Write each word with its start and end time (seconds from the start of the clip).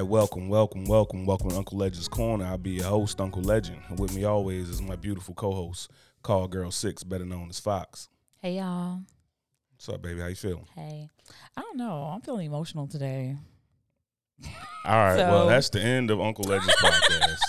right, 0.00 0.08
welcome, 0.08 0.48
welcome, 0.48 0.84
welcome, 0.86 1.26
welcome 1.26 1.50
to 1.50 1.56
Uncle 1.56 1.76
Legend's 1.76 2.08
Corner. 2.08 2.46
I'll 2.46 2.56
be 2.56 2.70
your 2.70 2.86
host, 2.86 3.20
Uncle 3.20 3.42
Legend. 3.42 3.76
And 3.88 3.98
with 3.98 4.14
me 4.14 4.24
always 4.24 4.70
is 4.70 4.80
my 4.80 4.96
beautiful 4.96 5.34
co-host, 5.34 5.90
Call 6.22 6.48
Girl 6.48 6.70
Six, 6.70 7.04
better 7.04 7.26
known 7.26 7.50
as 7.50 7.60
Fox. 7.60 8.08
Hey 8.40 8.56
y'all. 8.56 9.00
What's 9.74 9.90
up, 9.90 10.00
baby? 10.00 10.20
How 10.20 10.28
you 10.28 10.36
feeling? 10.36 10.66
Hey. 10.74 11.10
I 11.54 11.60
don't 11.60 11.76
know. 11.76 12.10
I'm 12.14 12.22
feeling 12.22 12.46
emotional 12.46 12.86
today. 12.86 13.36
All 14.86 14.96
right, 14.96 15.16
well, 15.16 15.46
that's 15.46 15.68
the 15.68 15.82
end 15.82 16.10
of 16.10 16.18
Uncle 16.18 16.44
Legend's 16.46 16.74
podcast. 16.82 17.40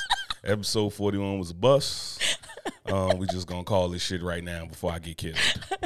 Episode 0.43 0.89
41 0.89 1.39
was 1.39 1.51
a 1.51 1.53
bust. 1.53 2.37
Um, 2.85 3.17
we 3.17 3.27
just 3.27 3.47
gonna 3.47 3.63
call 3.63 3.87
this 3.87 4.01
shit 4.01 4.21
right 4.21 4.43
now 4.43 4.65
before 4.65 4.91
I 4.91 4.99
get 4.99 5.17
killed. 5.17 5.37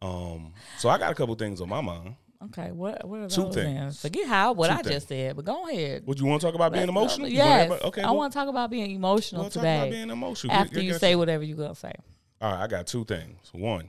Um, 0.00 0.52
so 0.78 0.88
I 0.88 0.98
got 0.98 1.12
a 1.12 1.14
couple 1.14 1.32
things 1.36 1.60
on 1.60 1.68
my 1.68 1.80
mind. 1.80 2.16
Okay, 2.46 2.72
what 2.72 3.06
what 3.06 3.20
are 3.20 3.28
Two 3.28 3.42
those 3.44 3.54
things. 3.54 4.02
then? 4.02 4.10
Forget 4.10 4.26
how 4.28 4.52
what 4.52 4.68
Two 4.68 4.74
I 4.74 4.82
just 4.82 5.08
said, 5.08 5.36
but 5.36 5.44
go 5.44 5.68
ahead. 5.68 6.04
Would 6.06 6.18
you 6.18 6.26
want 6.26 6.40
to 6.40 6.46
talk 6.48 6.54
about 6.54 6.72
being 6.72 6.88
emotional? 6.88 7.28
You 7.28 7.36
Yes. 7.36 7.70
okay. 7.84 8.02
I 8.02 8.06
well, 8.06 8.16
want 8.16 8.32
to 8.32 8.38
talk 8.38 8.48
about 8.48 8.70
being 8.70 8.90
emotional 8.90 9.48
today. 9.50 9.88
being 9.90 10.10
emotional. 10.10 10.52
after 10.52 10.80
you 10.80 10.92
get- 10.92 11.00
say 11.00 11.14
whatever 11.14 11.44
you're 11.44 11.56
gonna 11.56 11.74
say. 11.74 11.92
All 12.40 12.52
right, 12.52 12.62
I 12.64 12.66
got 12.66 12.86
two 12.88 13.04
things. 13.04 13.38
One, 13.52 13.88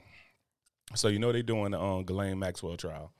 so 0.94 1.08
you 1.08 1.18
know 1.18 1.32
they're 1.32 1.42
doing 1.42 1.72
the 1.72 1.80
um, 1.80 2.04
Ghislaine 2.04 2.38
Maxwell 2.38 2.76
trial, 2.76 3.12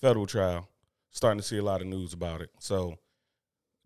federal 0.00 0.26
trial. 0.26 0.68
Starting 1.10 1.40
to 1.40 1.46
see 1.46 1.56
a 1.56 1.62
lot 1.62 1.80
of 1.80 1.86
news 1.86 2.12
about 2.12 2.42
it. 2.42 2.50
So 2.60 2.98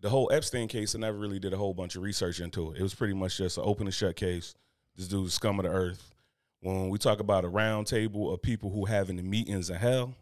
the 0.01 0.11
whole 0.11 0.29
Epstein 0.33 0.67
case, 0.67 0.95
I 0.97 0.99
never 0.99 1.17
really 1.17 1.39
did 1.39 1.53
a 1.53 1.57
whole 1.57 1.73
bunch 1.75 1.95
of 1.95 2.03
research 2.03 2.41
into 2.41 2.73
it. 2.73 2.79
It 2.79 2.83
was 2.83 2.93
pretty 2.95 3.15
much 3.15 3.39
just 3.39 3.57
an 3.57 3.63
open 3.65 3.87
and 3.87 3.95
shut 3.95 4.17
case. 4.17 4.55
This 4.97 5.07
dude's 5.07 5.35
scum 5.35 5.61
of 5.61 5.65
the 5.65 5.71
earth. 5.71 6.13
When 6.61 6.89
we 6.89 6.99
talk 6.99 7.21
about 7.21 7.45
a 7.45 7.49
round 7.49 7.87
table 7.87 8.35
of 8.35 8.43
people 8.43 8.71
who 8.71 8.85
having 8.85 9.15
the 9.17 9.23
meetings 9.23 9.71
in 9.71 9.77
hell, 9.77 10.13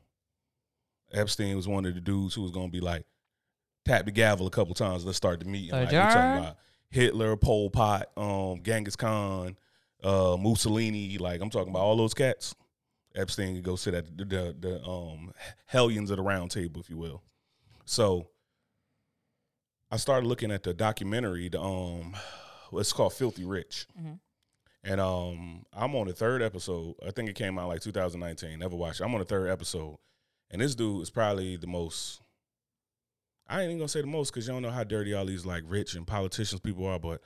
Epstein 1.13 1.57
was 1.57 1.67
one 1.69 1.87
of 1.87 1.95
the 1.95 2.01
dudes 2.01 2.35
who 2.35 2.43
was 2.43 2.51
gonna 2.51 2.69
be 2.69 2.81
like, 2.81 3.05
tap 3.85 4.05
the 4.05 4.11
gavel 4.11 4.47
a 4.47 4.51
couple 4.51 4.75
times. 4.75 5.05
Let's 5.05 5.17
start 5.17 5.41
the 5.41 5.47
meeting. 5.47 5.71
Like, 5.73 5.91
we 5.91 5.97
talking 5.97 6.39
about 6.45 6.57
Hitler, 6.91 7.37
Pol 7.37 7.71
Pot, 7.71 8.09
um, 8.17 8.63
Genghis 8.63 8.97
Khan, 8.97 9.57
uh, 10.03 10.37
Mussolini. 10.39 11.19
Like 11.19 11.41
I'm 11.41 11.51
talking 11.51 11.71
about 11.71 11.81
all 11.83 11.97
those 11.97 12.15
cats. 12.15 12.55
Epstein 13.15 13.55
could 13.55 13.65
go 13.65 13.75
sit 13.77 13.95
at 13.95 14.17
the, 14.17 14.25
the, 14.25 14.57
the 14.61 14.85
um, 14.85 15.33
hellions 15.67 16.11
of 16.11 16.19
the 16.19 16.23
round 16.23 16.51
table, 16.51 16.81
if 16.81 16.89
you 16.91 16.97
will. 16.99 17.23
So 17.87 18.29
I 19.91 19.97
started 19.97 20.27
looking 20.27 20.51
at 20.53 20.63
the 20.63 20.75
documentary. 20.75 21.49
The 21.49 21.61
um, 21.61 22.15
it's 22.73 22.93
called 22.93 23.15
Filthy 23.15 23.45
Rich, 23.45 23.87
Mhm. 24.01 24.19
and 24.85 25.01
um, 25.01 25.65
I'm 25.73 25.95
on 25.97 26.07
the 26.07 26.13
third 26.13 26.43
episode. 26.43 26.95
I 27.07 27.11
think 27.11 27.31
it 27.31 27.35
came 27.35 27.59
out 27.59 27.69
like 27.69 27.81
2019. 27.81 28.59
Never 28.59 28.77
watched. 28.77 29.01
it. 29.01 29.05
I'm 29.05 29.15
on 29.15 29.21
the 29.21 29.25
third 29.25 29.49
episode, 29.49 29.97
and 30.51 30.61
this 30.61 30.75
dude 30.75 31.03
is 31.03 31.11
probably 31.11 31.57
the 31.57 31.67
most. 31.67 32.21
I 33.47 33.63
ain't 33.63 33.71
even 33.71 33.79
gonna 33.79 33.89
say 33.89 34.01
the 34.01 34.07
most 34.07 34.31
because 34.31 34.47
you 34.47 34.53
don't 34.53 34.63
know 34.63 34.71
how 34.71 34.85
dirty 34.85 35.15
all 35.15 35.25
these 35.25 35.47
like 35.47 35.63
rich 35.67 35.95
and 35.95 36.07
politicians 36.07 36.61
people 36.61 36.87
are, 36.87 36.99
but 36.99 37.23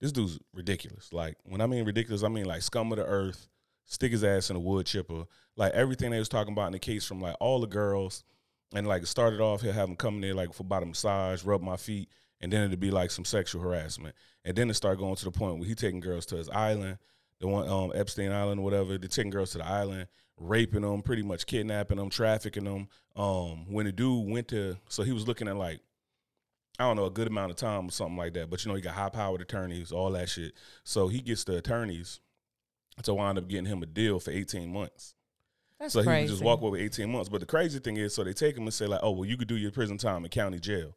this 0.00 0.12
dude's 0.12 0.38
ridiculous. 0.54 1.12
Like 1.12 1.36
when 1.44 1.60
I 1.60 1.66
mean 1.66 1.84
ridiculous, 1.84 2.22
I 2.22 2.28
mean 2.28 2.44
like 2.44 2.62
scum 2.62 2.92
of 2.92 2.98
the 2.98 3.04
earth, 3.04 3.48
stick 3.84 4.12
his 4.12 4.24
ass 4.24 4.50
in 4.50 4.56
a 4.56 4.60
wood 4.60 4.86
chipper, 4.86 5.24
like 5.56 5.72
everything 5.72 6.10
they 6.10 6.18
was 6.18 6.28
talking 6.28 6.52
about 6.52 6.66
in 6.66 6.72
the 6.72 6.78
case 6.78 7.04
from 7.04 7.20
like 7.20 7.36
all 7.40 7.60
the 7.60 7.66
girls, 7.66 8.24
and 8.74 8.86
like 8.86 9.02
it 9.02 9.06
started 9.06 9.40
off 9.40 9.62
he'll 9.62 9.72
have 9.72 9.88
them 9.88 9.96
come 9.96 10.16
in 10.16 10.20
there 10.20 10.34
like 10.34 10.52
for 10.52 10.62
about 10.62 10.82
a 10.82 10.86
massage, 10.86 11.44
rub 11.44 11.62
my 11.62 11.76
feet, 11.76 12.08
and 12.40 12.52
then 12.52 12.62
it'd 12.62 12.80
be 12.80 12.90
like 12.90 13.10
some 13.10 13.24
sexual 13.24 13.62
harassment, 13.62 14.14
and 14.44 14.56
then 14.56 14.70
it 14.70 14.74
started 14.74 14.98
going 14.98 15.16
to 15.16 15.24
the 15.24 15.30
point 15.30 15.58
where 15.58 15.68
he 15.68 15.74
taking 15.74 16.00
girls 16.00 16.26
to 16.26 16.36
his 16.36 16.48
island, 16.50 16.98
the 17.40 17.48
one 17.48 17.68
um 17.68 17.92
Epstein 17.94 18.32
Island 18.32 18.60
or 18.60 18.64
whatever, 18.64 18.98
they 18.98 19.08
taking 19.08 19.30
girls 19.30 19.50
to 19.52 19.58
the 19.58 19.66
island, 19.66 20.06
raping 20.38 20.82
them, 20.82 21.02
pretty 21.02 21.22
much 21.22 21.46
kidnapping 21.46 21.98
them, 21.98 22.10
trafficking 22.10 22.64
them. 22.64 22.88
Um, 23.14 23.70
when 23.70 23.86
the 23.86 23.92
dude 23.92 24.30
went 24.30 24.48
to, 24.48 24.76
so 24.88 25.02
he 25.02 25.12
was 25.12 25.26
looking 25.26 25.48
at 25.48 25.56
like 25.56 25.80
I 26.78 26.84
don't 26.84 26.96
know, 26.96 27.06
a 27.06 27.10
good 27.10 27.26
amount 27.26 27.50
of 27.50 27.56
time 27.56 27.88
or 27.88 27.90
something 27.90 28.16
like 28.16 28.34
that. 28.34 28.50
But 28.50 28.64
you 28.64 28.68
know, 28.70 28.74
he 28.74 28.82
got 28.82 28.94
high 28.94 29.08
powered 29.08 29.40
attorneys, 29.40 29.92
all 29.92 30.10
that 30.12 30.28
shit. 30.28 30.52
So 30.84 31.08
he 31.08 31.20
gets 31.20 31.44
the 31.44 31.56
attorneys 31.56 32.20
to 33.02 33.14
wind 33.14 33.38
up 33.38 33.48
getting 33.48 33.66
him 33.66 33.82
a 33.82 33.86
deal 33.86 34.20
for 34.20 34.30
18 34.30 34.72
months. 34.72 35.14
That's 35.78 35.92
so 35.92 36.00
he 36.00 36.06
crazy. 36.06 36.22
would 36.24 36.30
just 36.30 36.44
walk 36.44 36.60
away 36.60 36.70
with 36.72 36.80
18 36.80 37.10
months. 37.10 37.28
But 37.28 37.40
the 37.40 37.46
crazy 37.46 37.78
thing 37.78 37.96
is, 37.96 38.14
so 38.14 38.24
they 38.24 38.32
take 38.32 38.56
him 38.56 38.64
and 38.64 38.74
say, 38.74 38.86
like, 38.86 39.00
oh, 39.02 39.10
well, 39.10 39.28
you 39.28 39.36
could 39.36 39.48
do 39.48 39.56
your 39.56 39.70
prison 39.70 39.98
time 39.98 40.24
in 40.24 40.30
county 40.30 40.58
jail. 40.58 40.96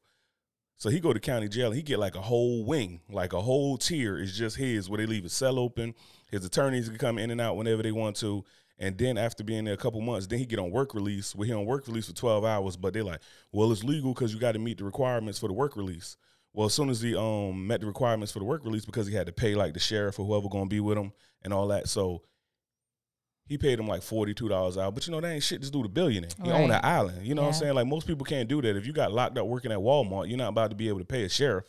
So 0.78 0.90
he 0.90 1.02
go 1.02 1.12
to 1.12 1.20
county 1.20 1.50
jail 1.50 1.68
and 1.68 1.76
he 1.76 1.82
get 1.82 2.00
like 2.00 2.16
a 2.16 2.22
whole 2.22 2.64
wing, 2.64 3.02
like 3.10 3.34
a 3.34 3.42
whole 3.42 3.78
tier 3.78 4.18
is 4.18 4.38
just 4.38 4.56
his, 4.56 4.90
where 4.90 4.98
they 4.98 5.06
leave 5.06 5.24
his 5.24 5.34
cell 5.34 5.60
open. 5.60 5.94
His 6.32 6.46
attorneys 6.46 6.88
can 6.88 6.98
come 6.98 7.18
in 7.18 7.32
and 7.32 7.42
out 7.42 7.58
whenever 7.58 7.84
they 7.84 7.92
want 7.92 8.16
to. 8.18 8.46
And 8.82 8.98
then 8.98 9.18
after 9.18 9.44
being 9.44 9.66
there 9.66 9.74
a 9.74 9.78
couple 9.78 10.00
months, 10.00 10.26
then 10.28 10.40
he 10.40 10.46
get 10.46 10.58
on 10.58 10.72
work 10.72 10.94
release. 10.94 11.36
Where 11.36 11.46
he 11.46 11.54
on 11.54 11.66
work 11.66 11.86
release 11.88 12.08
for 12.08 12.14
12 12.16 12.46
hours, 12.46 12.78
but 12.78 12.94
they're 12.94 13.04
like, 13.04 13.20
well, 13.52 13.72
it's 13.72 13.84
legal 13.84 14.14
because 14.14 14.34
you 14.34 14.40
got 14.40 14.54
to 14.54 14.60
meet 14.60 14.78
the 14.78 14.86
requirements 14.86 15.38
for 15.38 15.48
the 15.48 15.54
work 15.54 15.76
release. 15.76 16.16
Well, 16.54 16.68
as 16.68 16.74
soon 16.74 16.90
as 16.90 17.02
he 17.02 17.16
um 17.16 17.68
met 17.68 17.82
the 17.82 17.88
requirements 17.88 18.32
for 18.32 18.40
the 18.40 18.46
work 18.46 18.64
release, 18.66 18.86
because 18.86 19.06
he 19.08 19.14
had 19.14 19.28
to 19.28 19.34
pay 19.34 19.54
like 19.54 19.74
the 19.74 19.80
sheriff 19.80 20.18
or 20.18 20.26
whoever 20.26 20.50
gonna 20.50 20.66
be 20.68 20.80
with 20.80 20.98
him 20.98 21.12
and 21.44 21.54
all 21.54 21.68
that, 21.68 21.88
so 21.90 22.24
he 23.46 23.58
paid 23.58 23.80
him 23.80 23.88
like 23.88 24.02
forty 24.02 24.34
two 24.34 24.48
dollars 24.48 24.78
out. 24.78 24.96
But 24.96 25.06
you 25.06 25.12
know 25.12 25.22
that 25.22 25.28
ain't 25.30 25.44
shit. 25.44 25.62
This 25.62 25.70
dude 25.70 25.86
a 25.86 25.90
billionaire. 25.90 26.30
He 26.44 26.52
own 26.52 26.70
Right. 26.70 26.78
an 26.78 26.86
island. 26.86 27.26
You 27.28 27.36
know 27.36 27.42
what 27.44 27.48
I'm 27.50 27.54
saying? 27.56 27.74
Like 27.76 27.88
most 27.88 28.08
people 28.08 28.26
can't 28.26 28.48
do 28.48 28.62
that. 28.62 28.76
If 28.78 28.86
you 28.88 28.94
got 28.94 29.12
locked 29.12 29.38
up 29.38 29.46
working 29.46 29.72
at 29.72 29.78
Walmart, 29.80 30.28
you're 30.30 30.38
not 30.38 30.50
about 30.50 30.70
to 30.70 30.76
be 30.76 30.88
able 30.88 31.00
to 31.00 31.06
pay 31.06 31.24
a 31.24 31.30
sheriff. 31.30 31.66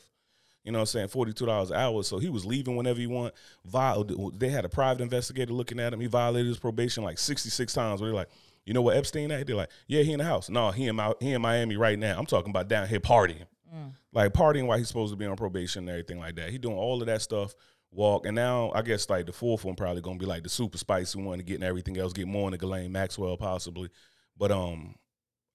You 0.65 0.73
know 0.73 0.79
what 0.79 0.83
I'm 0.83 0.87
saying? 0.87 1.09
Forty 1.09 1.33
two 1.33 1.47
dollars 1.47 1.71
an 1.71 1.77
hour. 1.79 2.03
So 2.03 2.19
he 2.19 2.29
was 2.29 2.45
leaving 2.45 2.77
whenever 2.77 2.99
he 3.01 3.07
want. 3.07 3.33
Viol- 3.65 4.33
they 4.37 4.49
had 4.51 4.65
a 4.65 4.69
private 4.69 5.03
investigator 5.03 5.53
looking 5.53 5.81
at 5.81 5.93
him. 5.93 6.01
He 6.01 6.07
violated 6.07 6.49
his 6.49 6.59
probation 6.59 7.03
like 7.03 7.19
sixty 7.19 7.49
six 7.49 7.73
times. 7.73 8.01
Where 8.01 8.11
they're 8.11 8.17
like, 8.17 8.29
you 8.67 8.75
know 8.75 8.83
what 8.83 8.97
Epstein 8.97 9.31
at? 9.33 9.47
They're 9.47 9.57
like, 9.57 9.71
yeah, 9.87 10.03
he 10.03 10.13
in 10.13 10.19
the 10.19 10.25
house. 10.25 10.51
No, 10.51 10.71
he 10.71 10.87
in 10.87 10.97
my, 10.97 11.15
he 11.21 11.33
in 11.33 11.41
Miami 11.41 11.77
right 11.77 11.99
now. 11.99 12.19
I'm 12.19 12.27
talking 12.27 12.51
about 12.51 12.69
down 12.69 12.89
here 12.89 13.01
partying 13.01 13.47
Mm. 13.73 13.93
like 14.13 14.33
partying 14.33 14.67
while 14.67 14.79
he's 14.79 14.89
supposed 14.89 15.13
to 15.13 15.17
be 15.17 15.27
on 15.27 15.37
probation 15.37 15.83
and 15.85 15.91
everything 15.91 16.19
like 16.19 16.35
that. 16.35 16.51
He 16.51 16.59
doing 16.59 16.77
all 16.77 17.01
of 17.01 17.07
that 17.07 17.23
stuff. 17.23 17.55
Walk 17.93 18.27
and 18.27 18.35
now 18.35 18.71
I 18.75 18.83
guess 18.83 19.09
like 19.09 19.27
the 19.27 19.33
fourth 19.33 19.65
one 19.65 19.77
probably 19.77 20.03
gonna 20.03 20.19
be 20.19 20.27
like 20.27 20.43
the 20.43 20.49
super 20.49 20.77
spicy 20.77 21.21
one 21.23 21.39
and 21.39 21.47
getting 21.47 21.63
everything 21.63 21.97
else, 21.97 22.13
get 22.13 22.27
more 22.27 22.49
into 22.49 22.59
Ghislaine 22.59 22.91
Maxwell 22.93 23.37
possibly. 23.37 23.89
But 24.37 24.51
um, 24.51 24.97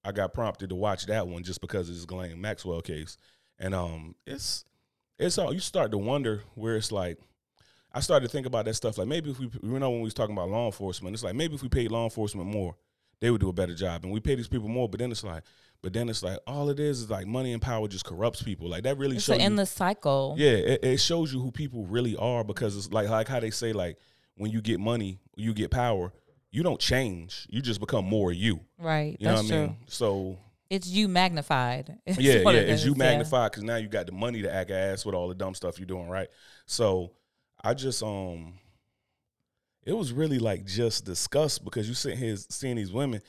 I 0.02 0.12
got 0.12 0.32
prompted 0.32 0.70
to 0.70 0.74
watch 0.74 1.04
that 1.06 1.28
one 1.28 1.42
just 1.44 1.60
because 1.60 1.88
of 1.90 1.94
this 1.94 2.04
Ghislaine 2.06 2.40
Maxwell 2.40 2.80
case, 2.80 3.18
and 3.58 3.74
um, 3.74 4.14
it's 4.26 4.64
it's 5.18 5.38
all 5.38 5.52
you 5.52 5.60
start 5.60 5.90
to 5.92 5.98
wonder 5.98 6.42
where 6.54 6.76
it's 6.76 6.92
like. 6.92 7.18
I 7.92 8.00
started 8.00 8.26
to 8.26 8.30
think 8.32 8.46
about 8.46 8.66
that 8.66 8.74
stuff. 8.74 8.98
Like 8.98 9.08
maybe 9.08 9.30
if 9.30 9.38
we, 9.38 9.48
you 9.62 9.78
know, 9.78 9.88
when 9.88 10.00
we 10.00 10.04
was 10.04 10.12
talking 10.12 10.36
about 10.36 10.50
law 10.50 10.66
enforcement, 10.66 11.14
it's 11.14 11.24
like 11.24 11.34
maybe 11.34 11.54
if 11.54 11.62
we 11.62 11.70
paid 11.70 11.90
law 11.90 12.04
enforcement 12.04 12.46
more, 12.46 12.76
they 13.20 13.30
would 13.30 13.40
do 13.40 13.48
a 13.48 13.54
better 13.54 13.74
job. 13.74 14.04
And 14.04 14.12
we 14.12 14.20
pay 14.20 14.34
these 14.34 14.48
people 14.48 14.68
more, 14.68 14.86
but 14.86 15.00
then 15.00 15.10
it's 15.10 15.24
like, 15.24 15.44
but 15.80 15.94
then 15.94 16.10
it's 16.10 16.22
like 16.22 16.38
all 16.46 16.68
it 16.68 16.78
is 16.78 17.00
is 17.00 17.08
like 17.10 17.26
money 17.26 17.54
and 17.54 17.62
power 17.62 17.88
just 17.88 18.04
corrupts 18.04 18.42
people. 18.42 18.68
Like 18.68 18.82
that 18.82 18.98
really 18.98 19.16
It's 19.16 19.24
shows 19.24 19.36
an 19.36 19.40
you, 19.40 19.46
endless 19.46 19.70
cycle. 19.70 20.34
yeah, 20.36 20.50
it, 20.50 20.84
it 20.84 20.96
shows 21.00 21.32
you 21.32 21.40
who 21.40 21.50
people 21.50 21.86
really 21.86 22.16
are 22.16 22.44
because 22.44 22.76
it's 22.76 22.92
like 22.92 23.08
like 23.08 23.28
how 23.28 23.40
they 23.40 23.50
say 23.50 23.72
like 23.72 23.96
when 24.36 24.50
you 24.50 24.60
get 24.60 24.78
money, 24.78 25.18
you 25.34 25.54
get 25.54 25.70
power, 25.70 26.12
you 26.50 26.62
don't 26.62 26.80
change. 26.80 27.46
You 27.48 27.62
just 27.62 27.80
become 27.80 28.04
more 28.04 28.30
you. 28.30 28.60
Right. 28.78 29.16
You 29.18 29.26
know 29.28 29.34
what 29.36 29.44
I 29.46 29.48
true. 29.48 29.56
mean? 29.68 29.76
So 29.86 30.38
It's 30.68 30.88
you 30.88 31.08
magnified. 31.08 31.98
It's 32.06 32.18
yeah, 32.18 32.34
yeah, 32.34 32.50
it 32.50 32.68
it's 32.68 32.84
you 32.84 32.94
magnified 32.94 33.52
because 33.52 33.62
now 33.62 33.76
you 33.76 33.88
got 33.88 34.06
the 34.06 34.12
money 34.12 34.42
to 34.42 34.52
act 34.52 34.70
ass 34.70 35.04
with 35.04 35.14
all 35.14 35.28
the 35.28 35.34
dumb 35.34 35.54
stuff 35.54 35.78
you're 35.78 35.86
doing, 35.86 36.08
right? 36.08 36.28
So 36.66 37.12
I 37.62 37.74
just 37.74 38.02
um, 38.02 38.54
it 39.84 39.92
was 39.92 40.12
really 40.12 40.38
like 40.38 40.64
just 40.66 41.04
disgust 41.04 41.64
because 41.64 41.88
you 41.88 41.94
sit 41.94 42.18
here 42.18 42.36
seeing 42.36 42.76
these 42.76 42.92
women 42.92 43.22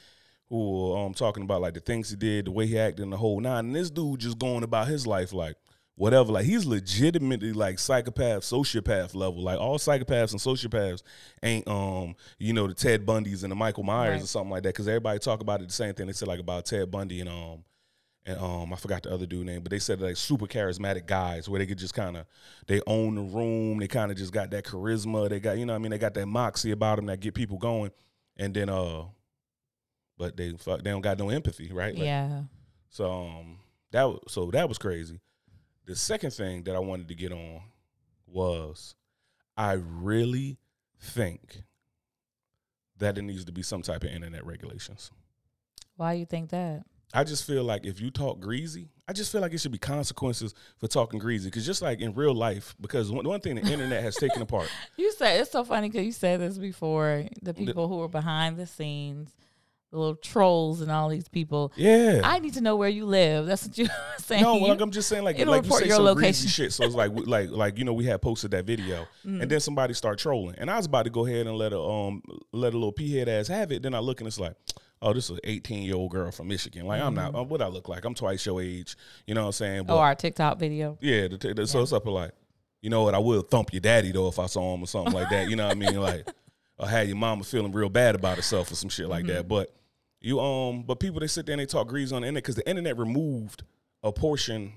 who 0.49 0.89
were 0.89 0.97
um 1.05 1.13
talking 1.13 1.43
about 1.43 1.61
like 1.61 1.73
the 1.73 1.79
things 1.79 2.09
he 2.09 2.15
did, 2.15 2.45
the 2.45 2.51
way 2.51 2.65
he 2.65 2.79
acted, 2.79 3.03
and 3.03 3.13
the 3.13 3.17
whole 3.17 3.39
nine, 3.39 3.65
and 3.65 3.75
this 3.75 3.89
dude 3.89 4.19
just 4.19 4.39
going 4.39 4.63
about 4.63 4.87
his 4.87 5.05
life 5.05 5.33
like 5.33 5.55
whatever. 5.97 6.31
Like 6.31 6.45
he's 6.45 6.65
legitimately 6.65 7.51
like 7.51 7.77
psychopath, 7.79 8.43
sociopath 8.43 9.13
level. 9.13 9.41
Like 9.43 9.59
all 9.59 9.77
psychopaths 9.77 10.31
and 10.31 10.39
sociopaths 10.39 11.01
ain't 11.43 11.67
um, 11.67 12.15
you 12.39 12.53
know, 12.53 12.67
the 12.67 12.73
Ted 12.73 13.05
Bundys 13.05 13.43
and 13.43 13.51
the 13.51 13.55
Michael 13.55 13.83
Myers 13.83 14.11
Right. 14.13 14.23
or 14.23 14.27
something 14.27 14.51
like 14.51 14.63
that. 14.63 14.69
Because 14.69 14.87
everybody 14.87 15.19
talk 15.19 15.41
about 15.41 15.61
it 15.61 15.67
the 15.67 15.73
same 15.73 15.93
thing. 15.93 16.07
They 16.07 16.13
said 16.13 16.27
like 16.29 16.39
about 16.39 16.65
Ted 16.65 16.89
Bundy 16.89 17.19
and 17.19 17.29
um 17.29 17.63
and 18.25 18.37
um 18.39 18.73
I 18.73 18.75
forgot 18.75 19.03
the 19.03 19.11
other 19.13 19.25
dude 19.25 19.45
name, 19.45 19.61
but 19.63 19.69
they 19.71 19.79
said 19.79 19.99
like 20.01 20.17
super 20.17 20.45
charismatic 20.47 21.05
guys 21.07 21.49
where 21.49 21.59
they 21.59 21.65
could 21.65 21.77
just 21.77 21.93
kind 21.93 22.15
of 22.17 22.25
they 22.67 22.79
own 22.87 23.15
the 23.15 23.21
room. 23.21 23.79
They 23.79 23.87
kind 23.87 24.11
of 24.11 24.17
just 24.17 24.31
got 24.33 24.51
that 24.51 24.65
charisma. 24.65 25.29
They 25.29 25.39
got 25.39 25.57
you 25.57 25.65
know 25.65 25.73
what 25.73 25.79
I 25.79 25.81
mean 25.81 25.91
they 25.91 25.97
got 25.97 26.13
that 26.13 26.27
moxie 26.27 26.71
about 26.71 26.97
them 26.97 27.05
that 27.07 27.19
get 27.21 27.33
people 27.33 27.57
going. 27.57 27.91
And 28.37 28.53
then 28.53 28.69
uh, 28.69 29.03
but 30.17 30.35
they 30.37 30.51
fuck 30.57 30.83
they 30.83 30.89
don't 30.91 31.01
got 31.01 31.17
no 31.19 31.29
empathy, 31.29 31.71
right? 31.71 31.93
Like, 31.95 32.03
Yeah. 32.03 32.43
so 32.89 33.11
um 33.11 33.57
that 33.91 34.19
so 34.27 34.51
that 34.51 34.67
was 34.67 34.77
crazy. 34.77 35.19
The 35.87 35.95
second 35.95 36.31
thing 36.31 36.63
that 36.63 36.75
I 36.75 36.79
wanted 36.79 37.07
to 37.07 37.15
get 37.15 37.31
on 37.31 37.61
was 38.27 38.93
I 39.55 39.73
really 39.73 40.59
think 40.99 41.63
that 42.97 43.15
there 43.15 43.23
needs 43.23 43.45
to 43.45 43.53
be 43.53 43.61
some 43.61 43.81
type 43.81 44.03
of 44.03 44.09
internet 44.09 44.45
regulations. 44.45 45.11
Why 45.95 46.13
you 46.13 46.25
think 46.25 46.49
that? 46.49 46.83
I 47.13 47.23
just 47.23 47.45
feel 47.45 47.63
like 47.63 47.85
if 47.85 48.01
you 48.01 48.11
talk 48.11 48.41
greasy, 48.41 48.89
I 49.07 49.13
just 49.13 49.31
feel 49.31 49.39
like 49.39 49.53
it 49.53 49.61
should 49.61 49.71
be 49.71 49.77
consequences 49.77 50.53
for 50.77 50.89
talking 50.89 51.19
greasy. 51.19 51.47
Because 51.47 51.65
just 51.65 51.81
like 51.81 52.01
in 52.01 52.13
real 52.13 52.35
life, 52.35 52.75
because 52.81 53.09
one, 53.09 53.25
one 53.25 53.39
thing 53.39 53.55
the 53.55 53.61
internet 53.61 54.03
has 54.03 54.17
taken 54.17 54.41
apart. 54.41 54.69
You 54.97 55.13
said 55.13 55.39
it's 55.39 55.51
so 55.51 55.63
funny 55.63 55.87
because 55.87 56.05
you 56.05 56.11
said 56.11 56.41
this 56.41 56.57
before. 56.57 57.23
The 57.41 57.53
people 57.53 57.87
who 57.87 57.97
were 57.97 58.09
behind 58.09 58.57
the 58.57 58.67
scenes, 58.67 59.33
the 59.91 59.97
little 59.97 60.15
trolls 60.15 60.81
and 60.81 60.91
all 60.91 61.07
these 61.09 61.29
people. 61.29 61.71
Yeah. 61.75 62.21
I 62.23 62.39
need 62.39 62.53
to 62.55 62.61
know 62.61 62.75
where 62.75 62.89
you 62.89 63.05
live. 63.05 63.45
That's 63.45 63.65
what 63.67 63.77
you're 63.77 63.87
saying. 64.17 64.43
no, 64.43 64.55
like 64.57 64.81
I'm 64.81 64.91
just 64.91 65.07
saying, 65.07 65.23
like 65.23 65.39
It'll 65.39 65.53
like 65.53 65.65
you 65.65 65.71
say 65.71 65.85
your 65.87 65.95
some 65.97 66.05
location. 66.05 66.47
shit. 66.49 66.73
So 66.73 66.83
it's 66.83 66.95
like 66.95 67.11
like 67.15 67.49
like 67.51 67.77
you 67.77 67.85
know 67.85 67.93
we 67.93 68.05
had 68.05 68.21
posted 68.21 68.51
that 68.51 68.65
video, 68.65 69.07
Mm. 69.25 69.41
and 69.41 69.49
then 69.51 69.59
somebody 69.59 69.93
start 69.93 70.19
trolling, 70.19 70.55
and 70.57 70.69
I 70.69 70.77
was 70.77 70.85
about 70.85 71.03
to 71.03 71.09
go 71.09 71.25
ahead 71.25 71.47
and 71.47 71.57
let 71.57 71.71
a 71.73 71.79
um 71.79 72.21
let 72.51 72.73
a 72.73 72.77
little 72.77 72.91
p 72.91 73.15
head 73.17 73.29
ass 73.29 73.47
have 73.47 73.71
it. 73.71 73.81
Then 73.81 73.93
I 73.93 73.99
look 73.99 74.19
and 74.19 74.27
it's 74.27 74.39
like, 74.39 74.55
oh, 75.01 75.13
this 75.13 75.25
is 75.25 75.31
an 75.31 75.39
18 75.45 75.83
year 75.83 75.95
old 75.95 76.11
girl 76.11 76.31
from 76.31 76.47
Michigan. 76.49 76.85
Like 76.85 77.01
I'm 77.01 77.13
not. 77.15 77.33
uh, 77.35 77.43
What 77.43 77.61
I 77.61 77.67
look 77.67 77.87
like? 77.87 78.03
I'm 78.03 78.13
twice 78.13 78.45
your 78.45 78.61
age. 78.61 78.97
You 79.25 79.35
know 79.35 79.41
what 79.41 79.47
I'm 79.47 79.51
saying? 79.53 79.83
But 79.85 79.95
oh, 79.95 79.99
our 79.99 80.15
TikTok 80.15 80.59
video. 80.59 80.97
yeah, 81.01 81.27
the, 81.29 81.53
the, 81.53 81.65
so 81.67 81.81
it's 81.81 81.93
up 81.93 82.05
like, 82.05 82.31
you 82.81 82.89
know 82.89 83.03
what? 83.03 83.15
I 83.15 83.19
will 83.19 83.41
thump 83.41 83.71
your 83.71 83.79
daddy 83.81 84.11
though 84.11 84.27
if 84.27 84.37
I 84.37 84.47
saw 84.47 84.73
him 84.75 84.83
or 84.83 84.87
something 84.87 85.13
like 85.13 85.29
that. 85.29 85.49
You 85.49 85.55
know 85.55 85.67
what 85.67 85.77
I 85.77 85.79
mean? 85.79 85.95
Like, 86.01 86.27
or 86.77 86.87
had 86.87 87.07
your 87.07 87.17
mama 87.17 87.43
feeling 87.43 87.71
real 87.71 87.89
bad 87.89 88.15
about 88.15 88.35
herself 88.35 88.69
or 88.71 88.75
some 88.75 88.89
shit 88.89 89.07
like 89.07 89.25
that. 89.27 89.47
But 89.47 89.73
you 90.21 90.39
um, 90.39 90.83
but 90.83 90.99
people 90.99 91.19
they 91.19 91.27
sit 91.27 91.45
there 91.45 91.53
and 91.53 91.61
they 91.61 91.65
talk 91.65 91.87
grease 91.87 92.11
on 92.11 92.21
the 92.21 92.27
internet 92.27 92.43
because 92.43 92.55
the 92.55 92.67
internet 92.67 92.97
removed 92.97 93.63
a 94.03 94.11
portion 94.11 94.73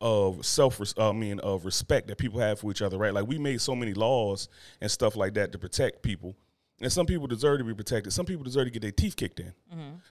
of 0.00 0.44
self, 0.46 0.80
I 0.98 1.12
mean, 1.12 1.40
of 1.40 1.64
respect 1.64 2.08
that 2.08 2.16
people 2.16 2.40
have 2.40 2.60
for 2.60 2.70
each 2.70 2.82
other, 2.82 2.96
right? 2.96 3.12
Like 3.12 3.26
we 3.26 3.38
made 3.38 3.60
so 3.60 3.74
many 3.74 3.92
laws 3.92 4.48
and 4.80 4.90
stuff 4.90 5.14
like 5.16 5.34
that 5.34 5.52
to 5.52 5.58
protect 5.58 6.02
people. 6.02 6.34
And 6.82 6.90
some 6.90 7.04
people 7.04 7.26
deserve 7.26 7.58
to 7.58 7.64
be 7.64 7.74
protected. 7.74 8.10
Some 8.12 8.24
people 8.24 8.42
deserve 8.42 8.64
to 8.64 8.70
get 8.70 8.80
their 8.80 8.90
teeth 8.90 9.14
kicked 9.14 9.38
in. 9.40 9.52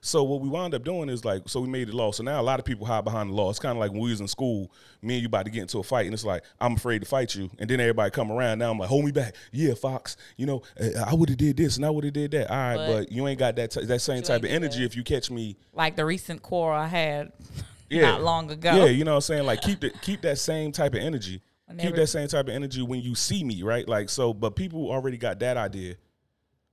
So 0.02 0.24
what 0.24 0.40
we 0.40 0.48
wound 0.50 0.76
up 0.76 0.84
doing 0.84 1.10
is 1.10 1.26
like, 1.26 1.50
so 1.50 1.60
we 1.62 1.68
made 1.68 1.88
the 1.88 1.96
law. 1.96 2.12
So 2.12 2.24
now 2.24 2.40
a 2.40 2.44
lot 2.44 2.60
of 2.60 2.66
people 2.66 2.86
hide 2.86 3.04
behind 3.04 3.32
the 3.32 3.34
law. 3.34 3.50
It's 3.50 3.58
kind 3.60 3.72
of 3.76 3.80
like 3.80 3.92
when 3.92 4.02
we 4.02 4.12
was 4.12 4.22
in 4.22 4.28
school, 4.28 4.72
me 5.02 5.16
and 5.16 5.22
you 5.24 5.28
about 5.28 5.46
to 5.46 5.52
get 5.52 5.62
into 5.64 5.80
a 5.80 5.84
fight, 5.84 6.06
and 6.06 6.14
it's 6.14 6.24
like 6.24 6.44
I'm 6.62 6.74
afraid 6.74 7.00
to 7.00 7.08
fight 7.08 7.34
you, 7.34 7.50
and 7.58 7.68
then 7.70 7.80
everybody 7.80 8.12
come 8.12 8.32
around. 8.32 8.60
Now 8.60 8.70
I'm 8.72 8.78
like, 8.78 8.88
hold 8.90 9.04
me 9.04 9.12
back. 9.12 9.36
Yeah, 9.52 9.74
Fox. 9.74 10.16
You 10.38 10.46
know, 10.46 10.62
uh, 10.80 11.06
I 11.08 11.16
would 11.16 11.30
have 11.30 11.40
did 11.40 11.58
this, 11.58 11.78
and 11.78 11.86
I 11.86 11.90
would 11.90 12.04
have 12.04 12.14
did 12.14 12.32
that. 12.32 12.52
All 12.52 12.56
right, 12.58 12.78
but, 12.78 13.00
But- 13.00 13.12
you 13.12 13.28
ain't 13.28 13.40
got 13.40 13.56
that 13.56 13.72
t- 13.72 13.86
that 13.86 14.00
same 14.02 14.22
type 14.22 14.44
of 14.44 14.50
energy 14.50 14.86
if 14.86 14.96
you 14.96 15.04
catch 15.04 15.32
me. 15.32 15.58
Like 15.74 15.96
the 15.96 16.06
recent 16.06 16.44
quarrel 16.44 16.80
I 16.80 16.88
had 16.88 17.32
Yeah. 17.90 18.12
not 18.12 18.22
long 18.24 18.52
ago. 18.52 18.76
Yeah, 18.76 18.86
you 18.86 19.04
know 19.06 19.12
what 19.12 19.16
I'm 19.18 19.22
saying? 19.22 19.46
Like 19.48 19.62
keep 19.62 19.80
the, 19.80 19.90
keep 20.02 20.22
that 20.22 20.38
same 20.38 20.72
type 20.72 20.94
of 20.94 21.00
energy. 21.02 21.42
keep 21.80 21.96
that 21.96 22.08
same 22.08 22.28
type 22.28 22.48
of 22.48 22.54
energy 22.54 22.84
when 22.84 23.02
you 23.02 23.16
see 23.16 23.44
me, 23.44 23.64
right? 23.64 23.88
Like 23.90 24.10
so, 24.10 24.34
but 24.36 24.56
people 24.56 24.92
already 24.92 25.18
got 25.18 25.40
that 25.40 25.58
idea 25.58 25.96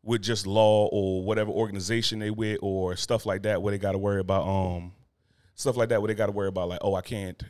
with 0.06 0.22
just 0.22 0.46
law 0.46 0.86
or 0.86 1.24
whatever 1.24 1.50
organization 1.50 2.20
they 2.20 2.30
with 2.30 2.58
or 2.62 2.94
stuff 2.94 3.26
like 3.26 3.42
that 3.42 3.60
where 3.60 3.72
they 3.72 3.78
got 3.78 3.92
to 3.92 3.98
worry 3.98 4.20
about 4.20 4.46
um 4.46 4.92
stuff 5.56 5.76
like 5.76 5.88
that 5.88 6.00
where 6.00 6.06
they 6.06 6.14
got 6.14 6.26
to 6.26 6.32
worry 6.32 6.48
about 6.48 6.68
like 6.68 6.78
oh 6.82 6.94
I 6.94 7.00
can't 7.02 7.42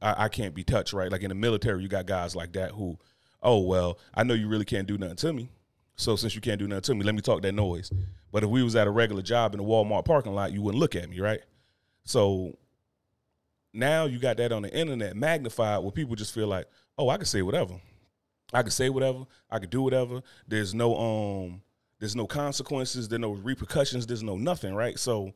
I, 0.00 0.24
I 0.24 0.28
can't 0.28 0.54
be 0.54 0.62
touched, 0.62 0.92
right? 0.92 1.10
Like 1.10 1.22
in 1.22 1.30
the 1.30 1.34
military, 1.34 1.82
you 1.82 1.88
got 1.88 2.06
guys 2.06 2.36
like 2.36 2.52
that 2.52 2.72
who 2.72 2.98
oh 3.42 3.60
well 3.60 3.98
I 4.14 4.24
know 4.24 4.34
you 4.34 4.46
really 4.46 4.66
can't 4.66 4.86
do 4.86 4.98
nothing 4.98 5.16
to 5.16 5.32
me, 5.32 5.50
so 5.96 6.14
since 6.14 6.34
you 6.34 6.42
can't 6.42 6.58
do 6.58 6.68
nothing 6.68 6.82
to 6.82 6.94
me, 6.94 7.04
let 7.04 7.14
me 7.14 7.22
talk 7.22 7.40
that 7.42 7.52
noise. 7.52 7.90
But 8.30 8.44
if 8.44 8.50
we 8.50 8.62
was 8.62 8.76
at 8.76 8.86
a 8.86 8.90
regular 8.90 9.22
job 9.22 9.54
in 9.54 9.60
a 9.60 9.64
Walmart 9.64 10.04
parking 10.04 10.34
lot, 10.34 10.52
you 10.52 10.60
wouldn't 10.60 10.80
look 10.80 10.94
at 10.94 11.08
me, 11.08 11.18
right? 11.20 11.40
So 12.04 12.58
now 13.72 14.04
you 14.04 14.18
got 14.18 14.36
that 14.36 14.52
on 14.52 14.62
the 14.62 14.74
internet 14.74 15.16
magnified 15.16 15.82
where 15.82 15.92
people 15.92 16.14
just 16.14 16.34
feel 16.34 16.46
like, 16.46 16.66
oh, 16.98 17.08
I 17.08 17.16
can 17.16 17.26
say 17.26 17.40
whatever. 17.40 17.80
I 18.52 18.60
can 18.60 18.70
say 18.70 18.90
whatever. 18.90 19.24
I 19.50 19.58
can 19.60 19.70
do 19.70 19.80
whatever. 19.80 20.22
There's 20.46 20.74
no 20.74 20.96
um 20.96 21.62
there's 22.02 22.16
no 22.16 22.26
consequences, 22.26 23.08
there's 23.08 23.20
no 23.20 23.30
repercussions, 23.30 24.08
there's 24.08 24.24
no 24.24 24.34
nothing, 24.36 24.74
right? 24.74 24.98
So 24.98 25.32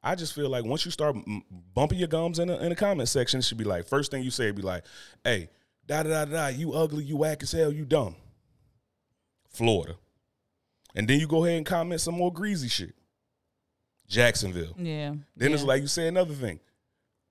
I 0.00 0.14
just 0.14 0.32
feel 0.32 0.48
like 0.48 0.64
once 0.64 0.84
you 0.84 0.92
start 0.92 1.16
m- 1.16 1.42
bumping 1.74 1.98
your 1.98 2.06
gums 2.06 2.38
in 2.38 2.46
the, 2.46 2.62
in 2.62 2.68
the 2.68 2.76
comment 2.76 3.08
section, 3.08 3.40
it 3.40 3.42
should 3.42 3.58
be 3.58 3.64
like 3.64 3.88
first 3.88 4.12
thing 4.12 4.22
you 4.22 4.30
say 4.30 4.52
be 4.52 4.62
like, 4.62 4.84
"Hey, 5.24 5.48
da 5.88 6.04
da 6.04 6.24
da 6.24 6.24
da, 6.26 6.46
you 6.56 6.72
ugly, 6.72 7.02
you 7.02 7.16
whack 7.16 7.42
as 7.42 7.50
hell, 7.50 7.72
you 7.72 7.84
dumb." 7.84 8.14
Florida, 9.48 9.96
and 10.94 11.08
then 11.08 11.18
you 11.18 11.26
go 11.26 11.44
ahead 11.44 11.56
and 11.56 11.66
comment 11.66 12.00
some 12.00 12.14
more 12.14 12.32
greasy 12.32 12.68
shit. 12.68 12.94
Jacksonville. 14.06 14.76
Yeah. 14.78 15.14
Then 15.36 15.52
it's 15.52 15.64
like 15.64 15.82
you 15.82 15.88
say 15.88 16.06
another 16.06 16.34
thing. 16.34 16.60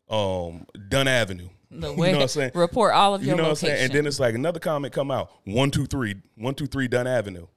Um, 0.09 0.67
Dunn 0.89 1.07
Avenue. 1.07 1.47
the 1.71 1.93
way 1.93 2.07
you 2.09 2.11
know 2.13 2.17
what 2.17 2.21
I'm 2.23 2.27
saying? 2.27 2.51
report 2.53 2.93
all 2.93 3.15
of 3.15 3.21
You 3.21 3.27
your 3.27 3.35
You 3.37 3.37
know 3.37 3.43
what 3.43 3.49
I'm 3.51 3.55
saying? 3.55 3.85
And 3.85 3.93
then 3.93 4.07
it's 4.07 4.19
like 4.19 4.35
another 4.35 4.59
comment 4.59 4.93
come 4.93 5.09
out. 5.09 5.31
One, 5.45 5.71
two, 5.71 5.85
three. 5.85 6.15
One, 6.35 6.53
two, 6.53 6.67
three, 6.67 6.89
Dunn 6.89 7.07
Avenue. 7.07 7.47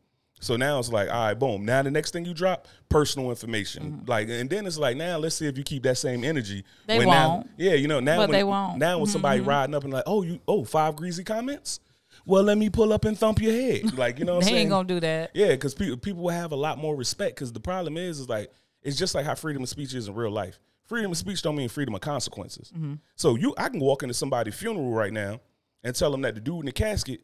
So 0.41 0.56
now 0.56 0.79
it's 0.79 0.93
like, 0.93 1.09
all 1.09 1.25
right, 1.27 1.35
boom. 1.35 1.65
Now 1.65 1.83
the 1.83 1.91
next 1.91 2.11
thing 2.12 2.25
you 2.25 2.35
drop, 2.35 2.69
personal 2.88 3.31
information. 3.31 4.05
Like, 4.06 4.29
and 4.29 4.50
then 4.50 4.67
it's 4.67 4.79
like, 4.79 4.97
now 4.97 5.17
let's 5.17 5.35
see 5.37 5.47
if 5.47 5.56
you 5.56 5.65
keep 5.65 5.83
that 5.85 5.97
same 5.97 6.25
energy. 6.25 6.59
Mm-hmm. 6.62 6.87
They 6.87 6.99
when 6.99 7.09
won't. 7.09 7.50
yeah, 7.56 7.73
you 7.75 7.88
know, 7.88 8.00
now 8.00 8.19
But 8.19 8.29
when, 8.29 8.38
they 8.38 8.44
won't. 8.44 8.71
Mm-hmm, 8.73 8.79
Now 8.79 8.99
when 8.99 9.06
somebody 9.06 9.41
riding 9.41 9.75
up 9.75 9.85
and 9.85 9.93
like, 9.93 10.05
oh, 10.06 10.23
you, 10.23 10.38
oh, 10.47 10.65
five 10.65 10.94
greasy 10.97 11.25
comments. 11.25 11.81
Well, 12.25 12.43
let 12.43 12.59
me 12.59 12.71
pull 12.71 12.93
up 12.93 13.05
and 13.05 13.17
thump 13.19 13.41
your 13.41 13.53
head. 13.53 13.94
Like, 13.99 14.19
you 14.19 14.25
know 14.25 14.35
what 14.37 14.41
they 14.44 14.47
I'm 14.49 14.50
saying? 14.50 14.61
ain't 14.62 14.71
gonna 14.71 14.88
do 14.88 15.00
that. 15.00 15.31
Yeah, 15.35 15.49
because 15.49 15.75
people 15.75 15.97
people 15.97 16.23
will 16.25 16.31
have 16.31 16.53
a 16.53 16.56
lot 16.56 16.79
more 16.79 16.94
respect. 16.97 17.37
Because 17.37 17.53
the 17.53 17.61
problem 17.61 17.97
is, 17.97 18.21
is 18.21 18.29
like 18.29 18.50
it's 18.83 18.97
just 18.97 19.15
like 19.15 19.25
how 19.25 19.35
freedom 19.35 19.62
of 19.62 19.69
speech 19.69 19.94
is 19.94 20.09
in 20.09 20.15
real 20.15 20.31
life. 20.31 20.59
Freedom 20.85 21.11
of 21.11 21.17
speech 21.19 21.43
don't 21.43 21.56
mean 21.56 21.69
freedom 21.69 21.94
of 21.94 22.00
consequences. 22.00 22.73
So 23.17 23.37
you, 23.37 23.55
I 23.59 23.69
can 23.69 23.81
walk 23.81 24.03
into 24.03 24.15
somebody's 24.15 24.55
funeral 24.55 24.91
right 24.93 25.12
now 25.12 25.41
and 25.83 25.94
tell 25.97 26.11
them 26.11 26.23
that 26.23 26.35
the 26.35 26.41
dude 26.41 26.61
in 26.61 26.67
the 26.67 26.73
casket, 26.73 27.23